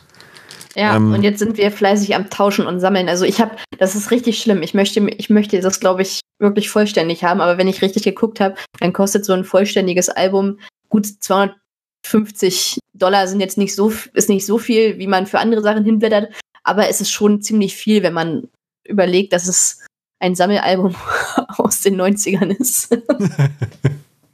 Ja, 0.75 0.95
ähm, 0.95 1.13
und 1.13 1.23
jetzt 1.23 1.39
sind 1.39 1.57
wir 1.57 1.71
fleißig 1.71 2.15
am 2.15 2.29
Tauschen 2.29 2.65
und 2.65 2.79
Sammeln. 2.79 3.09
Also 3.09 3.25
ich 3.25 3.41
habe, 3.41 3.55
das 3.77 3.95
ist 3.95 4.11
richtig 4.11 4.41
schlimm. 4.41 4.61
Ich 4.63 4.73
möchte, 4.73 4.99
ich 5.09 5.29
möchte 5.29 5.59
das, 5.59 5.79
glaube 5.79 6.01
ich, 6.01 6.21
wirklich 6.39 6.69
vollständig 6.69 7.23
haben. 7.23 7.41
Aber 7.41 7.57
wenn 7.57 7.67
ich 7.67 7.81
richtig 7.81 8.03
geguckt 8.03 8.39
habe, 8.39 8.55
dann 8.79 8.93
kostet 8.93 9.25
so 9.25 9.33
ein 9.33 9.43
vollständiges 9.43 10.09
Album 10.09 10.59
gut 10.89 11.05
250 11.05 12.79
Dollar. 12.93 13.27
Sind 13.27 13.41
jetzt 13.41 13.57
nicht 13.57 13.75
so, 13.75 13.91
ist 14.13 14.29
nicht 14.29 14.45
so 14.45 14.57
viel, 14.57 14.97
wie 14.97 15.07
man 15.07 15.27
für 15.27 15.39
andere 15.39 15.61
Sachen 15.61 15.83
hinblättert. 15.83 16.33
Aber 16.63 16.87
es 16.87 17.01
ist 17.01 17.11
schon 17.11 17.41
ziemlich 17.41 17.75
viel, 17.75 18.03
wenn 18.03 18.13
man 18.13 18.47
überlegt, 18.85 19.33
dass 19.33 19.47
es 19.47 19.85
ein 20.19 20.35
Sammelalbum 20.35 20.95
aus 21.57 21.81
den 21.81 21.99
90ern 21.99 22.55
ist. 22.57 22.95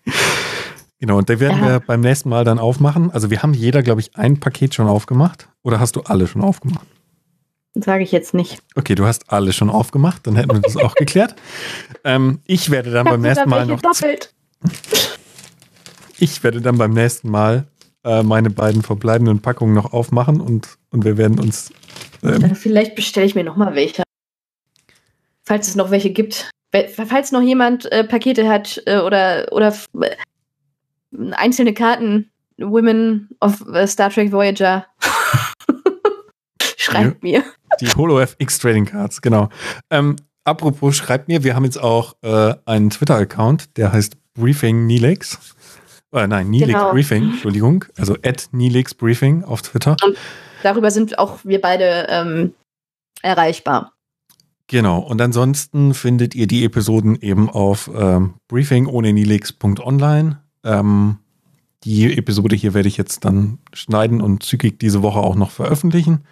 genau, 1.00 1.18
und 1.18 1.30
da 1.30 1.40
werden 1.40 1.60
ja. 1.60 1.68
wir 1.68 1.80
beim 1.80 2.02
nächsten 2.02 2.30
Mal 2.30 2.44
dann 2.44 2.60
aufmachen. 2.60 3.12
Also 3.12 3.30
wir 3.30 3.42
haben 3.44 3.54
jeder, 3.54 3.84
glaube 3.84 4.02
ich, 4.02 4.16
ein 4.16 4.40
Paket 4.40 4.74
schon 4.76 4.88
aufgemacht. 4.88 5.50
Oder 5.64 5.80
hast 5.80 5.96
du 5.96 6.02
alle 6.02 6.28
schon 6.28 6.42
aufgemacht? 6.42 6.88
Sage 7.76 8.04
ich 8.04 8.12
jetzt 8.12 8.34
nicht. 8.34 8.60
Okay, 8.76 8.96
du 8.96 9.06
hast 9.06 9.32
alle 9.32 9.54
schon 9.54 9.70
aufgemacht, 9.70 10.26
dann 10.26 10.36
hätten 10.36 10.52
wir 10.52 10.62
das 10.62 10.78
auch 10.78 10.96
geklärt. 10.96 11.36
Ähm, 12.04 12.40
ich 12.46 12.72
werde 12.72 12.92
dann 12.92 13.06
beim 13.06 13.22
nächsten 13.22 13.50
Mal 13.50 13.66
noch. 13.66 13.82
Doppelt. 13.82 14.34
Ich 16.18 16.44
werde 16.44 16.62
dann 16.62 16.78
beim 16.78 16.94
nächsten 16.94 17.30
Mal 17.30 17.68
äh, 18.04 18.24
meine 18.24 18.50
beiden 18.50 18.82
verbleibenden 18.82 19.42
Packungen 19.42 19.74
noch 19.74 19.94
aufmachen 19.94 20.42
und, 20.42 20.78
und 20.90 21.06
wir 21.06 21.18
werden 21.18 21.40
uns. 21.40 21.72
Ähm, 22.24 22.56
Vielleicht 22.56 22.96
bestelle 22.96 23.26
ich 23.26 23.36
mir 23.36 23.44
noch 23.44 23.58
mal 23.58 23.76
welche. 23.76 24.04
Falls 25.44 25.68
es 25.68 25.76
noch 25.76 25.92
welche 25.92 26.10
gibt. 26.10 26.50
Falls 27.08 27.32
noch 27.32 27.42
jemand 27.42 27.92
äh, 27.92 28.04
Pakete 28.04 28.48
hat 28.48 28.82
äh, 28.86 28.98
oder, 28.98 29.48
oder 29.52 29.74
äh, 30.02 30.16
einzelne 31.32 31.74
Karten, 31.74 32.32
Women 32.58 33.30
of 33.40 33.66
äh, 33.74 33.88
Star 33.88 34.10
Trek 34.10 34.32
Voyager. 34.32 34.86
schreibt 36.78 37.24
mir. 37.24 37.44
Die 37.82 37.88
HoloFX 37.88 38.60
Trading 38.60 38.86
Cards, 38.86 39.22
genau. 39.22 39.50
Ähm, 39.90 40.16
apropos, 40.44 40.96
schreibt 40.96 41.28
mir, 41.28 41.44
wir 41.44 41.56
haben 41.56 41.66
jetzt 41.66 41.82
auch 41.82 42.16
äh, 42.22 42.56
einen 42.66 42.90
Twitter-Account, 42.90 43.78
der 43.78 43.92
heißt 43.92 44.18
Briefing 44.34 44.88
Nilix. 44.88 45.56
Äh, 46.14 46.28
nein, 46.28 46.50
Nilix 46.50 46.74
genau. 46.74 46.92
Briefing, 46.92 47.24
Entschuldigung. 47.32 47.86
Also 47.98 48.16
at 48.24 48.50
Nilix 48.52 48.94
Briefing 48.94 49.44
auf 49.44 49.62
Twitter. 49.62 49.96
Und 50.04 50.18
darüber 50.64 50.92
sind 50.92 51.20
auch 51.20 51.40
wir 51.44 51.62
beide 51.62 52.08
ähm, 52.10 52.54
erreichbar. 53.22 53.94
Genau, 54.68 55.00
und 55.00 55.22
ansonsten 55.22 55.94
findet 55.94 56.36
ihr 56.36 56.46
die 56.46 56.66
Episoden 56.66 57.16
eben 57.22 57.50
auf 57.50 57.90
ähm, 57.96 58.34
briefing 58.50 58.86
ohne 58.86 59.14
nilix.online. 59.14 60.40
Ähm, 60.64 61.18
die 61.84 62.18
Episode 62.18 62.56
hier 62.56 62.74
werde 62.74 62.88
ich 62.88 62.98
jetzt 62.98 63.24
dann 63.24 63.60
schneiden 63.74 64.22
und 64.22 64.44
zügig 64.44 64.80
diese 64.80 65.04
Woche 65.04 65.20
auch 65.20 65.36
noch 65.36 65.52
veröffentlichen. 65.52 66.26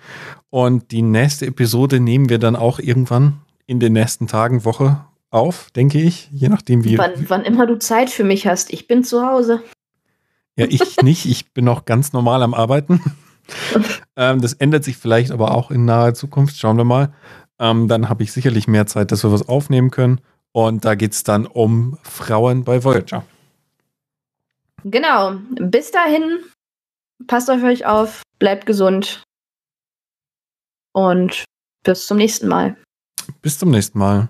Und 0.50 0.92
die 0.92 1.02
nächste 1.02 1.46
Episode 1.46 2.00
nehmen 2.00 2.30
wir 2.30 2.40
dann 2.40 2.56
auch 2.56 2.80
irgendwann 2.80 3.42
in 3.68 3.80
den 3.80 3.94
nächsten 3.94 4.28
Tagen, 4.28 4.66
Woche 4.66 5.06
auf, 5.30 5.70
denke 5.72 6.02
ich, 6.02 6.30
je 6.32 6.50
nachdem 6.50 6.84
wie. 6.84 6.98
Wann, 6.98 7.12
wann 7.28 7.44
immer 7.44 7.68
du 7.68 7.78
Zeit 7.78 8.10
für 8.10 8.24
mich 8.24 8.48
hast. 8.48 8.72
Ich 8.72 8.88
bin 8.88 9.04
zu 9.04 9.26
Hause. 9.26 9.62
Ja, 10.56 10.66
ich 10.70 10.98
nicht. 11.04 11.26
Ich 11.26 11.54
bin 11.54 11.66
noch 11.66 11.86
ganz 11.86 12.14
normal 12.14 12.42
am 12.42 12.54
Arbeiten. 12.54 13.02
ähm, 14.16 14.42
das 14.42 14.54
ändert 14.54 14.84
sich 14.84 14.98
vielleicht 14.98 15.32
aber 15.32 15.54
auch 15.54 15.72
in 15.72 15.86
naher 15.86 16.14
Zukunft. 16.14 16.58
Schauen 16.58 16.78
wir 16.78 16.86
mal. 16.86 17.14
Ähm, 17.60 17.88
dann 17.88 18.10
habe 18.10 18.24
ich 18.24 18.32
sicherlich 18.32 18.68
mehr 18.68 18.88
Zeit, 18.88 19.12
dass 19.12 19.24
wir 19.24 19.32
was 19.32 19.48
aufnehmen 19.48 19.92
können. 19.92 20.22
Und 20.52 20.86
da 20.86 20.96
geht 20.96 21.12
es 21.12 21.24
dann 21.24 21.46
um 21.46 21.98
Frauen 22.04 22.64
bei 22.64 22.84
Voyager. 22.84 23.24
Genau. 24.86 25.40
Bis 25.60 25.90
dahin, 25.90 26.44
passt 27.26 27.50
auf 27.50 27.64
euch 27.64 27.86
auf, 27.86 28.22
bleibt 28.38 28.68
gesund 28.68 29.24
und 30.94 31.44
bis 31.84 32.06
zum 32.06 32.18
nächsten 32.18 32.48
Mal. 32.48 32.78
Bis 33.42 33.58
zum 33.58 33.72
nächsten 33.72 33.98
Mal. 33.98 34.30